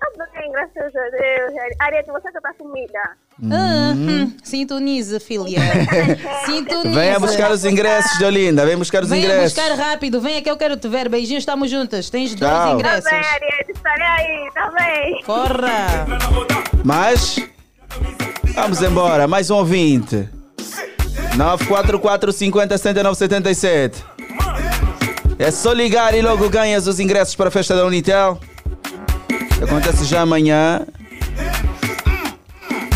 Tudo 0.00 0.30
bem, 0.32 0.50
graças 0.52 0.94
a 0.96 1.08
Deus. 1.10 1.52
Ariete, 1.80 2.10
você 2.10 2.30
já 2.32 2.40
tá 2.40 2.54
sumida. 2.56 3.16
Ah, 3.50 3.94
hum, 3.96 4.32
sintonize, 4.42 5.18
filha. 5.20 5.60
Sintonize. 6.44 6.94
Venha 6.94 7.18
buscar 7.18 7.50
os 7.50 7.64
ingressos, 7.64 8.18
Diolinda. 8.18 8.66
Vem 8.66 8.76
buscar 8.76 9.02
os 9.02 9.08
Venha 9.08 9.24
ingressos. 9.24 9.54
buscar 9.54 9.74
rápido, 9.76 10.20
venha 10.20 10.42
que 10.42 10.50
eu 10.50 10.56
quero 10.56 10.76
te 10.76 10.88
ver. 10.88 11.08
Beijinhos, 11.08 11.42
estamos 11.42 11.70
juntas. 11.70 12.10
Tens 12.10 12.34
dois 12.34 12.52
Tchau. 12.52 12.74
ingressos. 12.74 13.04
Tá 13.04 13.10
bem, 13.40 13.74
estarei 13.74 14.06
aí, 14.06 14.50
tá 14.54 14.70
bem. 14.78 15.22
Corra! 15.24 16.06
Mas 16.84 17.36
vamos 18.54 18.82
embora, 18.82 19.26
mais 19.26 19.50
um 19.50 19.56
ouvinte. 19.56 20.28
944 21.36 22.32
50 22.32 22.76
79 22.76 23.16
77. 23.16 24.04
É 25.38 25.50
só 25.50 25.72
ligar 25.72 26.14
e 26.14 26.20
logo 26.20 26.48
ganhas 26.50 26.86
os 26.86 27.00
ingressos 27.00 27.34
para 27.34 27.48
a 27.48 27.50
festa 27.50 27.74
da 27.74 27.86
Unitel. 27.86 28.38
Acontece 29.62 30.04
já 30.04 30.20
amanhã. 30.20 30.82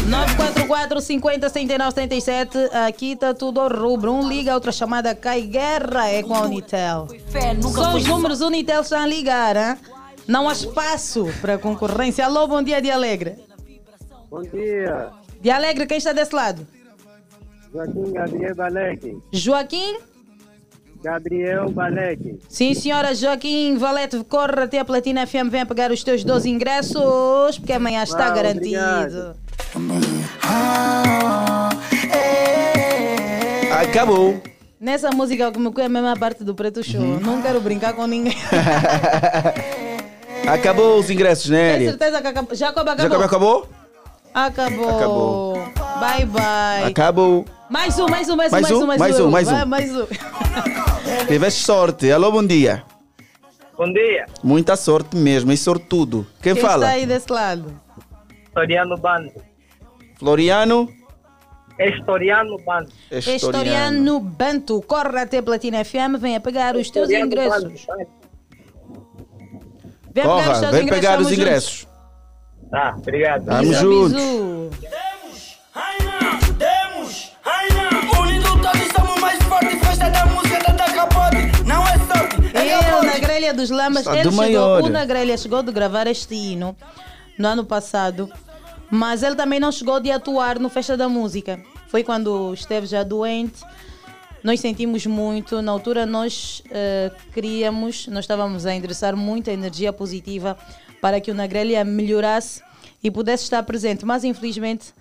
944 0.06 1.00
50 1.00 1.48
79 1.48 1.94
77. 1.94 2.58
Aqui 2.86 3.12
está 3.12 3.32
tudo 3.32 3.60
ao 3.60 3.68
rubro. 3.68 4.12
Um 4.12 4.28
liga, 4.28 4.54
outra 4.54 4.70
chamada 4.70 5.14
cai. 5.14 5.42
Guerra 5.42 6.08
é 6.08 6.22
com 6.22 6.34
a 6.34 6.42
Unitel. 6.42 7.08
Só 7.74 7.94
os 7.94 8.06
números 8.06 8.40
Unitel 8.40 8.82
estão 8.82 9.00
a 9.00 9.06
ligar, 9.06 9.56
hein? 9.56 9.78
Não 10.28 10.48
há 10.48 10.52
espaço 10.52 11.26
para 11.40 11.58
concorrência. 11.58 12.24
Alô, 12.24 12.46
bom 12.46 12.62
dia, 12.62 12.80
de 12.80 12.90
Alegre. 12.90 13.36
Bom 14.30 14.42
dia, 14.42 15.10
De 15.40 15.50
Alegre, 15.50 15.86
quem 15.86 15.98
está 15.98 16.12
desse 16.12 16.34
lado? 16.34 16.66
Joaquim 17.72 18.12
Gabriel 18.12 18.54
Balek. 18.54 19.18
Joaquim? 19.32 19.96
Gabriel 21.04 21.68
Balek. 21.70 22.38
Sim, 22.48 22.72
senhora 22.72 23.14
Joaquim 23.14 23.76
Valete, 23.76 24.24
corre 24.24 24.62
até 24.62 24.78
a 24.78 24.84
Platina 24.86 25.26
FM, 25.26 25.50
venha 25.50 25.66
pegar 25.66 25.92
os 25.92 26.02
teus 26.02 26.24
12 26.24 26.48
ingressos, 26.48 27.58
porque 27.58 27.74
amanhã 27.74 28.02
está 28.02 28.28
Ah, 28.28 28.30
garantido. 28.30 28.80
obrigado. 28.80 29.36
Acabou. 33.82 34.40
Nessa 34.80 35.10
música, 35.10 35.50
como 35.52 35.72
que 35.72 35.80
é 35.80 35.86
a 35.86 35.88
mesma 35.88 36.16
parte 36.16 36.44
do 36.44 36.54
Preto 36.54 36.82
Show, 36.82 37.00
Uhum. 37.00 37.20
não 37.20 37.42
quero 37.42 37.60
brincar 37.60 37.92
com 37.94 38.06
ninguém. 38.06 38.36
Acabou 40.46 40.98
os 40.98 41.08
ingressos, 41.10 41.48
né, 41.50 41.74
Ari? 41.74 41.86
certeza 41.86 42.20
que 42.20 42.26
acabou? 42.28 42.54
Jacob 42.54 42.86
Já 42.86 42.92
acabou? 42.92 43.22
acabou? 43.22 43.68
Acabou. 44.34 44.88
Acabou. 44.96 45.54
Bye, 46.00 46.26
bye. 46.26 46.84
Acabou. 46.90 47.44
Mais 47.70 47.98
um, 47.98 48.06
mais 48.08 48.28
um, 48.28 48.36
mais 48.36 48.52
um, 48.52 48.56
Mais 48.56 48.62
mais 48.62 48.72
um? 48.72 48.82
um, 48.82 48.86
Mais 48.86 49.20
um, 49.20 49.30
mais 49.30 49.48
Vai, 49.48 49.62
um. 49.62 49.66
mais 49.66 49.96
um. 49.96 50.06
Tiveste 51.28 51.62
sorte. 51.62 52.10
Alô, 52.10 52.30
bom 52.32 52.46
dia. 52.46 52.82
Bom 53.76 53.92
dia. 53.92 54.26
Muita 54.42 54.76
sorte 54.76 55.16
mesmo, 55.16 55.50
e 55.52 55.56
sortudo. 55.56 56.26
Quem, 56.40 56.54
fala? 56.54 56.84
está 56.84 56.96
aí 56.96 57.06
desse 57.06 57.30
lado? 57.30 57.72
Historiano 58.46 58.96
Bando. 58.96 59.32
Floriano? 60.18 60.88
Historiano 61.78 62.56
Bando. 62.64 62.90
Historiano 63.10 64.20
Banto. 64.20 64.80
Corre 64.82 65.18
até 65.18 65.42
Platina 65.42 65.84
FM, 65.84 66.18
venha 66.20 66.40
pegar 66.40 66.76
os 66.76 66.88
teus 66.90 67.10
Historiano 67.10 67.26
ingressos. 67.26 67.86
Vem 70.12 70.22
pegar 70.22 70.28
os 70.28 70.44
Corra, 70.44 70.60
teus 70.60 70.72
vem 70.72 70.82
ingressos, 70.82 71.00
pegar 71.00 71.18
os 71.18 71.24
juntos. 71.24 71.38
ingressos. 71.38 71.88
Tá, 72.70 72.94
obrigado. 72.96 73.44
Tamo 73.44 73.68
Bisu, 73.68 74.70
grelha 83.34 83.52
dos 83.52 83.68
Lamas, 83.68 84.06
ele 84.06 84.30
chegou, 84.30 84.84
o 84.84 84.88
na 84.88 85.04
grelha 85.04 85.36
chegou 85.36 85.60
de 85.60 85.72
gravar 85.72 86.06
este 86.06 86.36
hino 86.36 86.76
no 87.36 87.48
ano 87.48 87.64
passado, 87.64 88.30
mas 88.88 89.24
ele 89.24 89.34
também 89.34 89.58
não 89.58 89.72
chegou 89.72 89.98
de 89.98 90.08
atuar 90.12 90.60
no 90.60 90.68
Festa 90.68 90.96
da 90.96 91.08
Música. 91.08 91.60
Foi 91.88 92.04
quando 92.04 92.54
esteve 92.54 92.86
já 92.86 93.02
doente. 93.02 93.60
Nós 94.40 94.60
sentimos 94.60 95.04
muito, 95.06 95.60
na 95.60 95.72
altura 95.72 96.06
nós 96.06 96.62
eh, 96.70 97.10
queríamos, 97.32 98.06
nós 98.06 98.24
estávamos 98.24 98.66
a 98.66 98.74
endereçar 98.74 99.16
muita 99.16 99.50
energia 99.50 99.92
positiva 99.92 100.56
para 101.00 101.20
que 101.20 101.32
o 101.32 101.34
Nagrelha 101.34 101.82
melhorasse 101.82 102.62
e 103.02 103.10
pudesse 103.10 103.42
estar 103.42 103.64
presente, 103.64 104.04
mas 104.04 104.22
infelizmente 104.22 104.94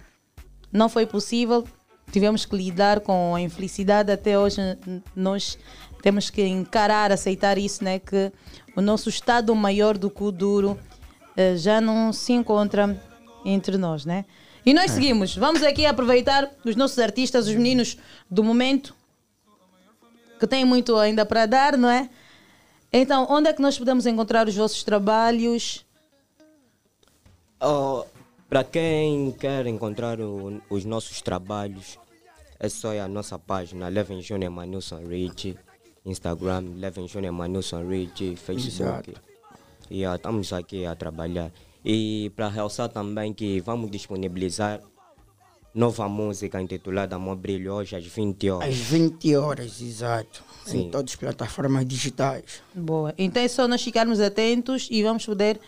não 0.72 0.90
foi 0.90 1.06
possível. 1.06 1.64
Tivemos 2.12 2.46
que 2.46 2.56
lidar 2.56 3.00
com 3.02 3.36
a 3.36 3.42
infelicidade. 3.42 4.12
Até 4.12 4.40
hoje 4.40 4.58
nós 5.16 5.58
temos 6.04 6.30
que 6.30 6.46
encarar, 6.46 7.12
aceitar 7.14 7.58
isso, 7.58 7.82
né? 7.84 7.98
Que 7.98 8.32
o 8.76 8.82
nosso 8.82 9.08
estado 9.10 9.56
maior 9.56 9.98
do 9.98 10.10
cu 10.10 10.32
duro 10.34 10.78
eh, 11.36 11.56
já 11.56 11.80
não 11.80 12.12
se 12.12 12.34
encontra 12.34 13.02
entre 13.46 13.78
nós, 13.78 14.06
né? 14.06 14.26
E 14.66 14.74
nós 14.74 14.92
seguimos. 14.92 15.36
Vamos 15.36 15.64
aqui 15.64 15.86
aproveitar 15.86 16.50
os 16.66 16.76
nossos 16.76 17.00
artistas, 17.00 17.48
os 17.48 17.56
meninos 17.56 17.98
do 18.30 18.44
momento, 18.44 18.94
que 20.40 20.46
têm 20.46 20.66
muito 20.66 20.96
ainda 20.98 21.26
para 21.26 21.46
dar, 21.46 21.78
não 21.78 21.90
é? 21.90 22.10
Então, 22.92 23.26
onde 23.30 23.50
é 23.50 23.54
que 23.54 23.62
nós 23.62 23.78
podemos 23.78 24.06
encontrar 24.06 24.48
os 24.48 24.56
vossos 24.56 24.84
trabalhos? 24.84 25.86
Oh, 27.62 28.04
para 28.50 28.64
quem 28.64 29.32
quer 29.32 29.66
encontrar 29.68 30.20
o- 30.20 30.62
os 30.70 30.84
nossos 30.86 31.22
trabalhos, 31.22 31.98
é 32.60 32.68
só 32.70 32.98
à 33.00 33.08
nossa 33.08 33.40
página 33.40 33.88
Leven 33.88 34.22
Júnior 34.22 34.52
Manilson 34.52 35.00
Rich, 35.08 35.58
Instagram 36.06 36.76
Leven 36.76 37.08
Júnior 37.08 37.34
Manilson 37.34 37.88
Rich, 37.88 38.36
Facebook. 38.36 39.14
E 39.90 40.04
estamos 40.04 40.52
aqui 40.54 40.86
a 40.86 40.96
trabalhar. 40.96 41.52
E 41.84 42.32
para 42.36 42.48
realçar 42.50 42.90
também 42.90 43.34
que 43.34 43.60
vamos 43.62 43.92
disponibilizar 43.92 44.82
nova 45.74 46.08
música 46.08 46.62
intitulada 46.62 47.16
Amor 47.16 47.36
Brilho 47.36 47.74
hoje 47.74 47.96
às 47.96 48.06
20 48.06 48.50
horas. 48.50 48.70
Às 48.70 48.76
20 48.76 49.36
horas, 49.36 49.82
exato. 49.82 50.44
Sim. 50.66 50.84
Em 50.84 50.92
todas 50.92 51.12
as 51.12 51.16
plataformas 51.16 51.86
digitais. 51.86 52.62
Boa. 52.74 53.14
Então 53.18 53.42
é 53.42 53.48
só 53.48 53.68
nós 53.68 53.82
ficarmos 53.82 54.20
atentos 54.20 54.88
e 54.92 55.04
vamos 55.04 55.26
poder 55.26 55.60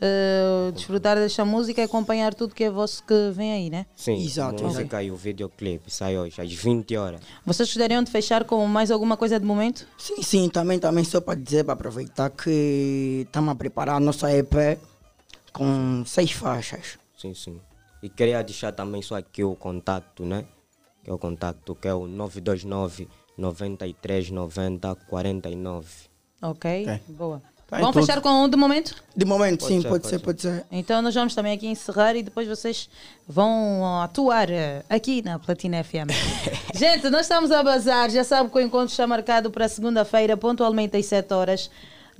eh, 0.00 0.70
desfrutar 0.74 1.16
desta 1.16 1.44
música 1.44 1.80
e 1.80 1.84
acompanhar 1.84 2.34
tudo 2.34 2.54
que 2.54 2.64
é 2.64 2.70
vosso 2.70 3.02
que 3.04 3.30
vem 3.32 3.52
aí, 3.52 3.70
né? 3.70 3.86
Sim, 3.96 4.24
Exato, 4.24 4.62
música 4.64 5.02
e 5.02 5.10
o 5.10 5.16
videoclipe 5.16 5.90
sai 5.90 6.16
hoje 6.18 6.40
às 6.40 6.52
20 6.52 6.96
horas. 6.96 7.20
Vocês 7.44 7.68
gostariam 7.68 8.02
de 8.02 8.10
fechar 8.10 8.44
com 8.44 8.64
mais 8.66 8.90
alguma 8.90 9.16
coisa 9.16 9.38
de 9.40 9.44
momento? 9.46 9.86
Sim, 9.98 10.22
sim, 10.22 10.48
também, 10.48 10.78
também 10.78 11.04
só 11.04 11.20
para 11.20 11.34
dizer, 11.38 11.64
para 11.64 11.74
aproveitar 11.74 12.30
que 12.30 13.24
estamos 13.26 13.50
a 13.52 13.54
preparar 13.54 13.96
a 13.96 14.00
nossa 14.00 14.32
EP 14.32 14.78
com 15.52 16.04
seis 16.06 16.30
faixas. 16.32 16.98
Sim, 17.16 17.34
sim. 17.34 17.60
E 18.02 18.08
queria 18.08 18.42
deixar 18.42 18.72
também 18.72 19.02
só 19.02 19.16
aqui 19.16 19.42
o 19.42 19.56
contato, 19.56 20.24
né? 20.24 20.44
Que 21.02 21.10
é 21.10 21.12
o 21.12 21.18
contato, 21.18 21.74
que 21.74 21.88
é 21.88 21.94
o 21.94 22.06
929 22.06 23.08
93 23.36 24.30
90 24.30 24.94
49. 24.94 25.88
Ok, 26.42 26.82
Ok. 26.82 27.00
boa. 27.08 27.42
Tá 27.68 27.76
vamos 27.76 27.92
tudo. 27.92 28.06
fechar 28.06 28.22
com 28.22 28.30
um 28.30 28.48
de 28.48 28.56
momento? 28.56 28.94
De 29.14 29.26
momento, 29.26 29.60
Pode 29.60 29.74
sim, 29.74 29.82
ser, 29.82 29.88
pode, 29.88 30.02
pode 30.02 30.10
ser, 30.10 30.18
ser. 30.18 30.24
pode 30.24 30.40
ser. 30.40 30.66
Então 30.72 31.02
nós 31.02 31.14
vamos 31.14 31.34
também 31.34 31.52
aqui 31.52 31.66
encerrar 31.66 32.16
e 32.16 32.22
depois 32.22 32.48
vocês 32.48 32.88
vão 33.28 34.00
atuar 34.00 34.48
eh, 34.48 34.82
aqui 34.88 35.20
na 35.20 35.38
Platina 35.38 35.84
FM. 35.84 36.08
Gente, 36.74 37.10
nós 37.10 37.22
estamos 37.22 37.50
a 37.50 37.62
bazar, 37.62 38.08
já 38.08 38.24
sabe 38.24 38.48
que 38.48 38.56
o 38.56 38.60
encontro 38.60 38.88
está 38.90 39.06
marcado 39.06 39.50
para 39.50 39.68
segunda-feira, 39.68 40.34
pontualmente 40.34 40.96
às 40.96 41.04
7 41.04 41.34
horas. 41.34 41.70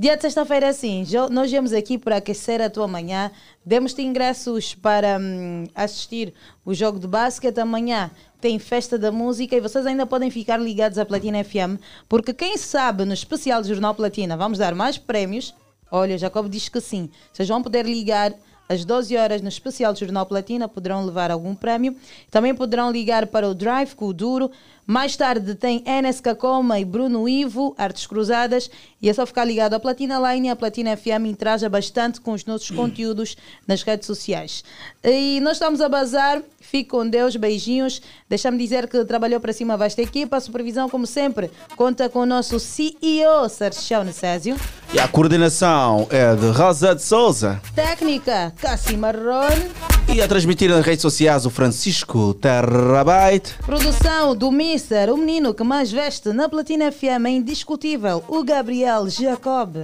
Dia 0.00 0.14
de 0.14 0.22
sexta-feira 0.22 0.68
assim, 0.68 1.04
nós 1.28 1.50
viemos 1.50 1.72
aqui 1.72 1.98
para 1.98 2.18
aquecer 2.18 2.62
a 2.62 2.70
tua 2.70 2.86
manhã, 2.86 3.32
demos-te 3.66 4.00
ingressos 4.00 4.72
para 4.72 5.18
hum, 5.18 5.64
assistir 5.74 6.32
o 6.64 6.72
jogo 6.72 7.00
de 7.00 7.08
basquete 7.08 7.58
amanhã. 7.58 8.08
Tem 8.40 8.60
festa 8.60 8.96
da 8.96 9.10
música 9.10 9.56
e 9.56 9.60
vocês 9.60 9.84
ainda 9.86 10.06
podem 10.06 10.30
ficar 10.30 10.56
ligados 10.56 10.98
à 10.98 11.04
Platina 11.04 11.42
FM, 11.42 11.82
porque 12.08 12.32
quem 12.32 12.56
sabe 12.56 13.04
no 13.04 13.12
especial 13.12 13.60
do 13.60 13.66
Jornal 13.66 13.92
Platina 13.92 14.36
vamos 14.36 14.58
dar 14.58 14.72
mais 14.72 14.96
prémios. 14.96 15.52
Olha, 15.90 16.16
Jacob 16.16 16.48
diz 16.48 16.68
que 16.68 16.80
sim. 16.80 17.10
Vocês 17.32 17.48
vão 17.48 17.60
poder 17.60 17.84
ligar 17.84 18.32
às 18.68 18.84
12 18.84 19.16
horas 19.16 19.42
no 19.42 19.48
especial 19.48 19.92
do 19.92 19.98
Jornal 19.98 20.26
Platina, 20.26 20.68
poderão 20.68 21.04
levar 21.04 21.32
algum 21.32 21.56
prémio. 21.56 21.96
Também 22.30 22.54
poderão 22.54 22.92
ligar 22.92 23.26
para 23.26 23.48
o 23.48 23.54
Drive 23.54 23.94
com 23.94 24.04
o 24.04 24.12
Duro. 24.12 24.48
Mais 24.90 25.14
tarde 25.14 25.54
tem 25.54 25.84
Enes 25.86 26.18
Cacoma 26.18 26.80
e 26.80 26.84
Bruno 26.84 27.28
Ivo, 27.28 27.74
Artes 27.76 28.06
Cruzadas. 28.06 28.70
E 29.02 29.10
é 29.10 29.12
só 29.12 29.26
ficar 29.26 29.44
ligado 29.44 29.74
à 29.74 29.78
Platina 29.78 30.18
Line 30.32 30.48
a 30.48 30.56
Platina 30.56 30.96
FM 30.96 31.26
interaja 31.26 31.68
bastante 31.68 32.22
com 32.22 32.32
os 32.32 32.46
nossos 32.46 32.70
conteúdos 32.70 33.36
nas 33.66 33.82
redes 33.82 34.06
sociais. 34.06 34.64
E 35.04 35.40
nós 35.40 35.58
estamos 35.58 35.82
a 35.82 35.90
bazar. 35.90 36.42
Fique 36.58 36.88
com 36.88 37.06
Deus, 37.06 37.36
beijinhos. 37.36 38.00
Deixa-me 38.30 38.56
dizer 38.56 38.88
que 38.88 39.04
trabalhou 39.04 39.40
para 39.40 39.52
cima 39.52 39.74
a 39.74 39.76
vasta 39.76 40.00
equipa. 40.00 40.38
A 40.38 40.40
supervisão, 40.40 40.88
como 40.88 41.06
sempre, 41.06 41.50
conta 41.76 42.08
com 42.08 42.20
o 42.20 42.26
nosso 42.26 42.58
CEO, 42.58 43.46
Sérgio 43.50 44.04
Necésio. 44.04 44.56
E 44.92 44.98
a 44.98 45.06
coordenação 45.06 46.06
é 46.08 46.34
de 46.34 46.46
Rosa 46.48 46.94
de 46.94 47.02
Souza. 47.02 47.60
Técnica, 47.74 48.54
Cassi 48.58 48.96
Marrone. 48.96 49.70
E 50.14 50.22
a 50.22 50.26
transmitir 50.26 50.70
nas 50.70 50.84
redes 50.84 51.02
sociais 51.02 51.44
o 51.44 51.50
Francisco 51.50 52.32
Terabyte. 52.34 53.54
Produção 53.64 54.34
do 54.34 54.50
Mister, 54.78 55.12
o 55.12 55.16
menino 55.16 55.52
que 55.52 55.64
mais 55.64 55.90
veste 55.90 56.28
na 56.28 56.48
Platina 56.48 56.92
FM 56.92 57.26
é 57.26 57.30
indiscutível, 57.30 58.22
o 58.28 58.44
Gabriel 58.44 59.10
Jacob. 59.10 59.74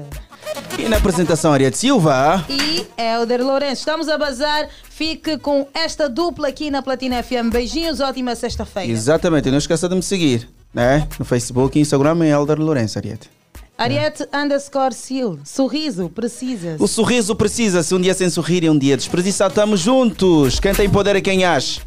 E 0.78 0.88
na 0.88 0.98
apresentação 0.98 1.52
Ariete 1.52 1.76
Silva. 1.76 2.44
E 2.48 2.86
Helder 2.96 3.44
Lourenço. 3.44 3.80
Estamos 3.80 4.08
a 4.08 4.16
bazar. 4.16 4.68
Fique 4.88 5.36
com 5.38 5.66
esta 5.74 6.08
dupla 6.08 6.46
aqui 6.46 6.70
na 6.70 6.80
Platina 6.80 7.20
FM. 7.24 7.50
Beijinhos, 7.50 7.98
ótima 7.98 8.36
sexta-feira. 8.36 8.92
Exatamente, 8.92 9.48
e 9.48 9.50
não 9.50 9.58
esqueça 9.58 9.88
de 9.88 9.96
me 9.96 10.02
seguir, 10.02 10.48
né? 10.72 11.08
No 11.18 11.24
Facebook 11.24 11.76
e 11.76 11.82
Instagram 11.82 12.24
é 12.24 12.28
Elder 12.28 12.60
Lourenço, 12.60 12.96
Ariete. 12.96 13.28
Ariete 13.76 14.28
underscore 14.32 14.94
Sil. 14.94 15.42
Sorriso, 15.44 16.08
precisas. 16.08 16.80
O 16.80 16.86
sorriso 16.86 17.34
precisa-se, 17.34 17.92
um 17.92 18.00
dia 18.00 18.14
sem 18.14 18.30
sorrir 18.30 18.62
e 18.62 18.70
um 18.70 18.78
dia 18.78 18.96
desperdiçado. 18.96 19.50
Estamos 19.50 19.80
juntos. 19.80 20.60
Quem 20.60 20.72
tem 20.72 20.88
poder 20.88 21.16
é 21.16 21.20
quem 21.20 21.44
age. 21.44 21.82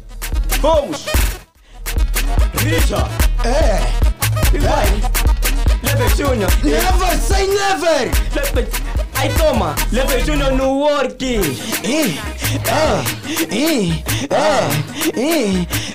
Fomos! 0.60 1.06
Richa! 2.62 3.08
É! 3.44 3.80
E 4.52 4.58
vai! 4.58 4.86
Leve 5.82 6.14
Junior! 6.16 6.50
Never 6.64 7.16
say 7.18 7.46
never! 7.46 8.10
Leve... 8.34 8.97
Aí 9.18 9.30
toma! 9.34 9.74
Leve 9.90 10.24
Junior 10.24 10.52
no 10.52 10.78
work! 10.78 11.40
É, 11.82 12.02
é, 14.30 14.54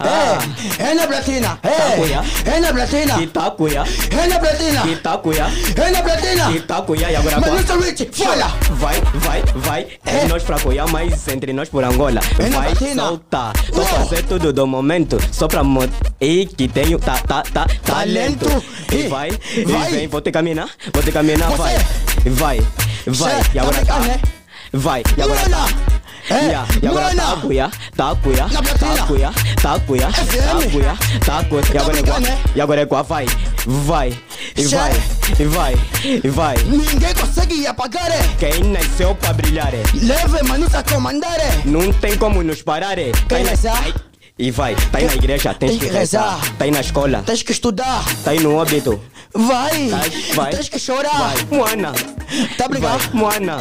é, 0.02 0.90
é 0.90 0.93
na 0.93 1.08
platina, 1.08 1.58
é, 1.64 2.50
é 2.50 2.60
na 2.60 2.74
platina, 2.74 3.22
Itacuia! 3.22 3.84
é 4.11 4.27
na 4.27 4.40
platina, 4.40 4.88
Itacuia! 4.88 5.48
é 5.76 5.92
na 5.92 6.02
platina. 6.02 6.52
Itacuia 6.52 7.11
e 7.11 7.16
agora 7.16 7.40
Mas. 7.40 7.85
Rich, 7.85 8.10
fala! 8.11 8.48
Vai, 8.72 9.02
vai, 9.16 9.43
vai! 9.56 9.88
É 10.06 10.26
nós 10.27 10.43
pra 10.43 10.60
Cuiá, 10.60 10.85
mas 10.88 11.27
entre 11.27 11.53
nós 11.53 11.69
por 11.69 11.84
Angola 11.84 12.19
É 12.40 12.50
na 12.50 12.60
Vai 12.60 12.76
soltar 12.76 13.53
Tô 13.74 13.84
fazer 13.84 14.24
tudo 14.24 14.53
do 14.53 14.68
momento 14.68 15.18
Só 15.32 15.48
pra 15.48 15.64
mo... 15.64 15.82
E 16.19 16.45
que 16.45 16.68
tenho 16.68 17.00
tá, 17.00 17.18
tá, 17.19 17.43
tá, 17.43 17.66
talento 17.84 18.45
E 18.92 19.08
vai, 19.08 19.30
e 19.56 19.66
vai. 19.66 19.92
vem, 19.92 20.08
vou 20.08 20.22
te 20.22 20.32
caminhar 20.32 20.69
Vou 20.93 21.03
te 21.03 21.11
caminhar, 21.11 21.50
vai 21.52 21.76
Vai, 22.26 22.60
vai 23.14 23.43
Cê, 23.43 23.50
E 23.53 23.59
agora 23.59 23.85
tá 23.85 24.00
tá. 24.00 24.19
Vai, 24.75 25.03
e 25.17 25.22
agora 25.22 25.50
tá 25.50 25.67
É, 26.30 26.33
Yeah, 26.45 26.67
E 26.82 26.88
agora 26.88 27.16
tá 27.16 27.38
cuia, 27.42 27.72
tá 27.95 28.16
cuia, 28.16 28.48
Na 28.48 28.61
platina. 28.64 28.95
tá 28.95 29.06
cuia, 29.06 29.32
tá 29.61 29.80
cuia, 29.82 30.08
tá 30.08 30.69
cuia, 30.72 30.95
tá 31.25 31.43
cuia 31.43 31.64
E 31.74 31.77
agora 31.77 32.00
é 32.00 32.01
gua, 32.01 32.19
né? 32.22 32.38
e 32.56 32.61
agora 32.61 32.82
é 32.82 32.85
gua, 32.85 33.03
vai, 33.03 33.25
vai, 33.66 34.17
e 34.58 34.66
vai, 34.66 34.92
e 35.40 35.43
vai, 35.45 35.75
e 36.24 36.30
vai 36.30 36.56
Ninguém 36.64 37.14
consegue 37.14 37.67
apagar, 37.67 38.09
é. 38.09 38.22
Quem 38.40 38.64
nasceu 38.64 39.14
pra 39.16 39.33
brilhar 39.33 39.74
é 39.74 39.83
leve 39.93 40.42
manusa 40.43 40.82
comandar, 40.83 41.40
é. 41.40 41.61
Não 41.66 41.92
tem 41.93 42.17
como 42.17 42.42
nos 42.42 42.61
parar 42.64 42.98
é 42.98 43.11
Tá 43.27 43.35
aí 43.35 43.43
na- 43.43 43.50
rezar? 43.51 43.77
Ai, 43.83 43.93
E 44.37 44.49
vai, 44.49 44.75
tá 44.75 44.97
aí 44.97 45.05
na 45.05 45.13
igreja, 45.13 45.53
tens 45.53 45.69
Tem 45.71 45.79
que 45.79 45.85
que 45.87 45.91
rezar 45.93 46.37
rezar. 46.39 46.53
Tá 46.57 46.65
aí 46.65 46.71
na 46.71 46.81
escola, 46.81 47.21
Tens 47.23 47.43
que 47.43 47.51
estudar, 47.51 48.03
tá 48.23 48.31
aí 48.31 48.39
no 48.39 48.55
óbito 48.55 48.99
vai, 49.35 49.87
vai 50.35 50.51
tens 50.51 50.69
que 50.69 50.77
chorar, 50.79 51.09
Vai, 51.17 51.35
Moana, 51.51 51.91
Tá 52.57 52.67
brincando? 52.67 53.03
Moana. 53.15 53.57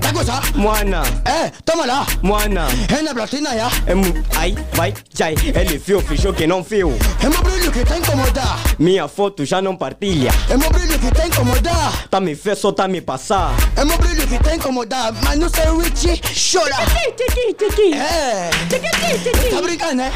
Tá 0.00 0.10
gostando? 0.10 0.58
Moana. 0.58 1.02
É, 1.24 1.50
toma 1.64 1.86
lá. 1.86 2.04
Moana. 2.22 2.66
É 2.98 3.02
na 3.02 3.14
platina, 3.14 3.50
já. 3.54 3.70
É 3.86 3.94
mu- 3.94 4.12
Ai, 4.36 4.54
vai, 4.74 4.92
jai. 5.14 5.34
Ele 5.54 5.78
viu, 5.78 6.00
fingiu 6.02 6.34
que 6.34 6.44
não 6.46 6.62
viu. 6.62 6.92
É 7.22 7.28
meu 7.28 7.40
brilho 7.42 7.70
que 7.70 7.84
tá 7.84 7.96
incomodar. 7.96 8.58
Minha 8.78 9.06
foto 9.06 9.44
já 9.44 9.62
não 9.62 9.76
partilha. 9.76 10.30
É 10.50 10.56
meu 10.56 10.68
brilho 10.70 10.98
que 10.98 11.10
tá 11.14 11.26
incomodar. 11.26 12.08
Tá 12.08 12.20
me 12.20 12.34
ver, 12.34 12.56
só 12.56 12.72
tá 12.72 12.88
me 12.88 13.00
passar. 13.00 13.54
É 13.76 13.84
meu 13.84 13.96
brilho 13.96 14.26
que 14.26 14.38
tá 14.42 14.54
incomodar. 14.56 15.12
Mas 15.22 15.38
não 15.38 15.48
sei 15.48 15.64
Richie, 15.64 16.20
chora. 16.52 16.76
Tiqui, 17.16 17.54
tiqui. 17.54 17.94
É. 17.94 18.50
Tiqui, 18.68 19.30
tiqui. 19.30 19.50
Tá 19.54 19.62
brincando, 19.62 20.01
né? 20.02 20.12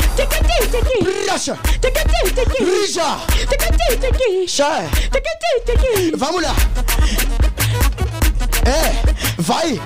Racha. 1.28 1.58
Rija. 2.58 3.18
Chá. 4.48 4.82
Vamos 6.16 6.42
lá. 6.42 6.54
É, 8.64 8.92
vai. 9.38 9.80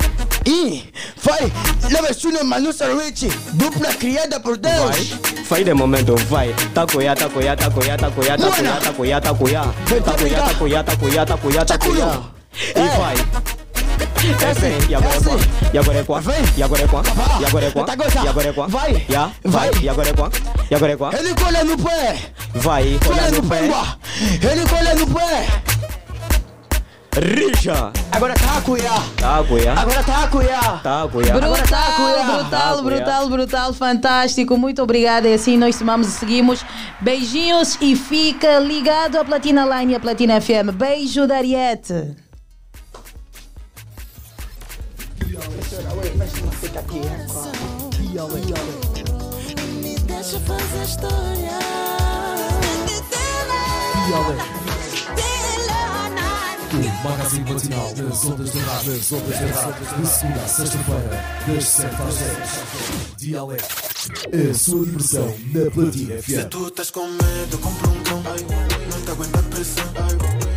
E 0.47 0.85
vai. 1.23 1.53
Leva 1.91 2.15
Suno 2.15 2.43
Manusa 2.45 2.87
Richie. 2.95 3.31
Dupla 3.53 3.93
criada 3.95 4.41
por 4.41 4.57
Deus. 4.57 5.11
Vai, 5.11 5.43
vai 5.49 5.65
de 5.65 5.75
momento, 5.75 6.17
vai. 6.29 6.55
Takoya, 6.75 7.15
takoya, 7.15 7.57
takoya, 7.57 7.97
takoya, 7.99 8.39
takoya, 8.39 8.81
takoya, 8.81 9.21
takoya. 9.21 9.63
Takoya, 10.03 10.41
takoya, 10.43 10.85
takoya, 10.85 11.25
takoya, 11.25 11.65
takoya. 11.65 12.23
E 12.75 12.99
vai. 12.99 13.17
É 13.17 13.60
vem, 14.61 14.79
e 14.89 14.95
agora 14.95 15.15
é 15.17 15.21
qual? 15.21 15.39
E 15.73 15.79
agora 15.79 15.99
é 15.99 16.05
qual? 16.05 16.23
E 16.57 16.63
agora 16.63 16.83
é 16.83 16.87
qual? 16.87 17.05
E 17.41 17.45
agora 17.45 17.67
é 17.67 17.71
qual? 17.71 17.85
Tá 17.85 17.95
gostando? 17.95 18.27
E 18.27 18.29
agora 18.29 18.49
é 18.49 18.53
qual? 18.53 18.69
Vai. 18.69 19.07
Já? 19.09 19.31
Vai. 19.45 19.71
E 19.83 19.89
agora 19.89 20.09
é 20.09 20.13
qual? 20.13 20.31
E 20.71 20.75
agora 20.75 20.93
é 20.93 20.97
qual? 20.97 21.13
Ele 21.13 21.35
cola 21.35 21.65
no 21.65 21.77
pé. 21.79 22.19
Vai, 22.55 22.99
cola 23.05 23.31
no 23.31 23.43
pé. 23.43 23.59
Ele 24.51 24.69
cola 24.69 24.95
no 24.95 25.07
pé. 25.07 25.47
Rija. 27.19 27.93
Agora 28.13 28.35
tá 28.35 28.59
a 28.59 28.61
cuiar. 28.61 29.03
Tá, 29.17 29.45
cuia. 29.47 29.73
Agora 29.73 30.03
tá 30.05 30.25
a 30.25 30.29
cuiar. 30.29 30.83
Tá, 30.83 31.09
cuia. 31.11 31.35
Agora 31.35 31.63
tá. 31.67 31.97
Brutal, 31.97 32.23
brutal, 32.37 32.61
Ah, 32.79 32.83
brutal, 32.83 33.29
brutal, 33.29 33.73
fantástico. 33.75 34.57
Muito 34.57 34.81
obrigada. 34.81 35.29
E 35.29 35.35
assim 35.35 35.57
nós 35.57 35.77
tomamos 35.77 36.07
e 36.07 36.13
seguimos. 36.13 36.65
Beijinhos 37.01 37.77
e 37.81 37.97
fica 37.97 38.61
ligado 38.61 39.17
à 39.17 39.25
Platina 39.25 39.65
Line 39.67 39.93
e 39.93 39.97
à 39.97 40.01
Platina 40.01 40.41
FM. 40.41 40.71
Beijo 40.73 41.27
da 48.15 48.25
Ariete. 48.25 49.05
Me 49.83 49.95
deixa 50.01 50.41
fazer 50.41 50.85
história. 50.85 51.59
O 56.73 57.09
magazine 57.09 57.53
matinal 57.53 57.95
das 57.95 58.25
ondas 58.25 58.51
da 58.51 58.61
rádio, 58.61 58.93
das 58.93 59.13
ondas 59.13 59.39
da 59.39 59.47
rádio, 59.47 60.01
de 60.01 60.07
segunda 60.09 60.41
a 60.41 60.49
sexta-feira, 60.49 61.25
das 61.47 61.65
7 61.65 61.95
às 62.03 62.17
10. 62.17 63.15
Dialeto, 63.17 63.65
a 64.51 64.55
sua 64.55 64.85
diversão 64.85 65.35
na 65.53 65.71
Platina 65.71 66.23
Se 66.23 66.37
FM. 66.37 66.49
tu 66.49 66.67
estás 66.69 66.91
com 66.91 67.07
medo, 67.07 67.59
compra 67.59 67.89
um 67.89 68.03
cão. 68.03 68.23
Não 68.23 69.03
te 69.03 69.11
aguenta 69.11 69.39
a 69.39 69.43
pressão. 69.43 70.50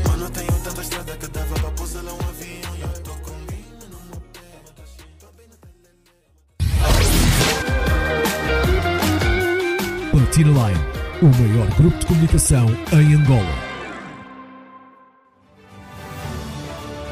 Platina 10.34 10.68
Line, 10.68 10.80
o 11.22 11.26
maior 11.26 11.68
grupo 11.76 11.96
de 11.96 12.08
comunicação 12.08 12.66
em 12.92 13.14
Angola. 13.14 13.56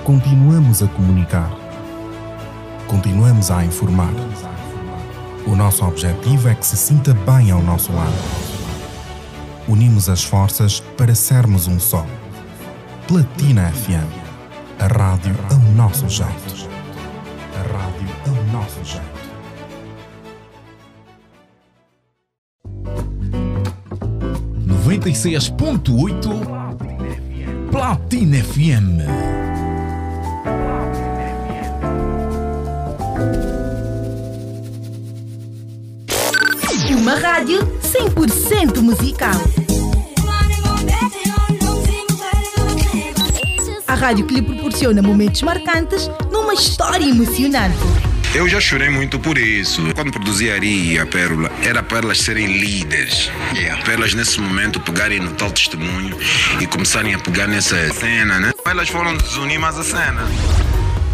Continuamos 0.03 0.81
a 0.81 0.87
comunicar. 0.87 1.51
Continuamos 2.87 3.51
a 3.51 3.63
informar. 3.63 4.09
O 5.45 5.55
nosso 5.55 5.85
objetivo 5.85 6.49
é 6.49 6.55
que 6.55 6.65
se 6.65 6.75
sinta 6.75 7.13
bem 7.13 7.51
ao 7.51 7.61
nosso 7.61 7.93
lado. 7.93 8.11
Unimos 9.67 10.09
as 10.09 10.23
forças 10.23 10.79
para 10.97 11.13
sermos 11.13 11.67
um 11.67 11.79
só. 11.79 12.03
Platina 13.07 13.71
FM. 13.71 14.79
A 14.79 14.87
rádio 14.87 15.35
ao 15.51 15.59
nosso 15.75 16.09
jeito. 16.09 16.67
A 17.53 17.71
rádio 17.71 18.07
ao 18.25 18.43
nosso 18.45 18.83
jeito. 18.83 19.10
Noventa 24.91 25.09
e 25.09 25.15
seis 25.15 25.47
ponto 25.47 25.97
oito 26.01 26.29
Platina 27.71 28.43
FM. 28.43 28.99
Uma 36.97 37.15
rádio 37.15 37.59
100% 37.81 38.81
musical. 38.81 39.31
A 43.87 43.93
rádio 43.95 44.25
que 44.25 44.33
lhe 44.33 44.41
proporciona 44.41 45.01
momentos 45.01 45.41
marcantes 45.41 46.11
numa 46.29 46.53
história 46.53 47.05
emocionante. 47.05 48.10
Eu 48.33 48.47
já 48.47 48.61
chorei 48.61 48.89
muito 48.89 49.19
por 49.19 49.37
isso. 49.37 49.81
Quando 49.93 50.09
produzi 50.09 50.49
Ari 50.49 50.93
e 50.93 50.97
a 50.97 51.05
Pérola, 51.05 51.51
era 51.61 51.83
para 51.83 51.97
elas 51.97 52.19
serem 52.19 52.47
líderes. 52.47 53.29
Para 53.83 53.93
elas, 53.93 54.13
nesse 54.13 54.39
momento, 54.39 54.79
pegarem 54.79 55.19
no 55.19 55.31
tal 55.31 55.51
testemunho 55.51 56.17
e 56.61 56.65
começarem 56.65 57.13
a 57.13 57.19
pegar 57.19 57.47
nessa 57.47 57.75
cena, 57.93 58.39
né? 58.39 58.51
Elas 58.65 58.87
foram 58.87 59.17
desunir 59.17 59.59
mais 59.59 59.77
a 59.77 59.83
cena. 59.83 60.21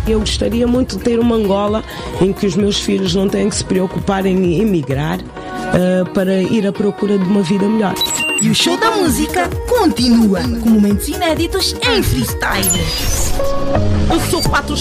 Eu 0.08 0.20
gostaria 0.20 0.68
muito 0.68 0.96
de 0.98 1.04
ter 1.04 1.20
uma 1.20 1.36
Angola 1.36 1.84
em 2.22 2.32
que 2.32 2.46
os 2.46 2.56
meus 2.56 2.80
filhos 2.80 3.16
não 3.16 3.28
tenham 3.28 3.50
que 3.50 3.56
se 3.56 3.66
preocupar 3.66 4.26
em 4.26 4.62
emigrar 4.62 5.20
eh, 5.20 6.04
para 6.14 6.42
ir 6.44 6.68
à 6.68 6.72
procura 6.72 7.18
de 7.18 7.26
uma 7.26 7.42
vida 7.42 7.68
melhor. 7.68 7.96
E 8.42 8.50
o 8.50 8.56
show 8.56 8.78
da 8.78 8.92
música 8.92 9.50
continua 9.68 10.42
com 10.44 10.70
momentos 10.70 11.08
inéditos 11.08 11.76
em 11.82 12.04
freestyle. 12.04 12.80
Eu 14.10 14.20
sou 14.30 14.42
quatro 14.44 14.78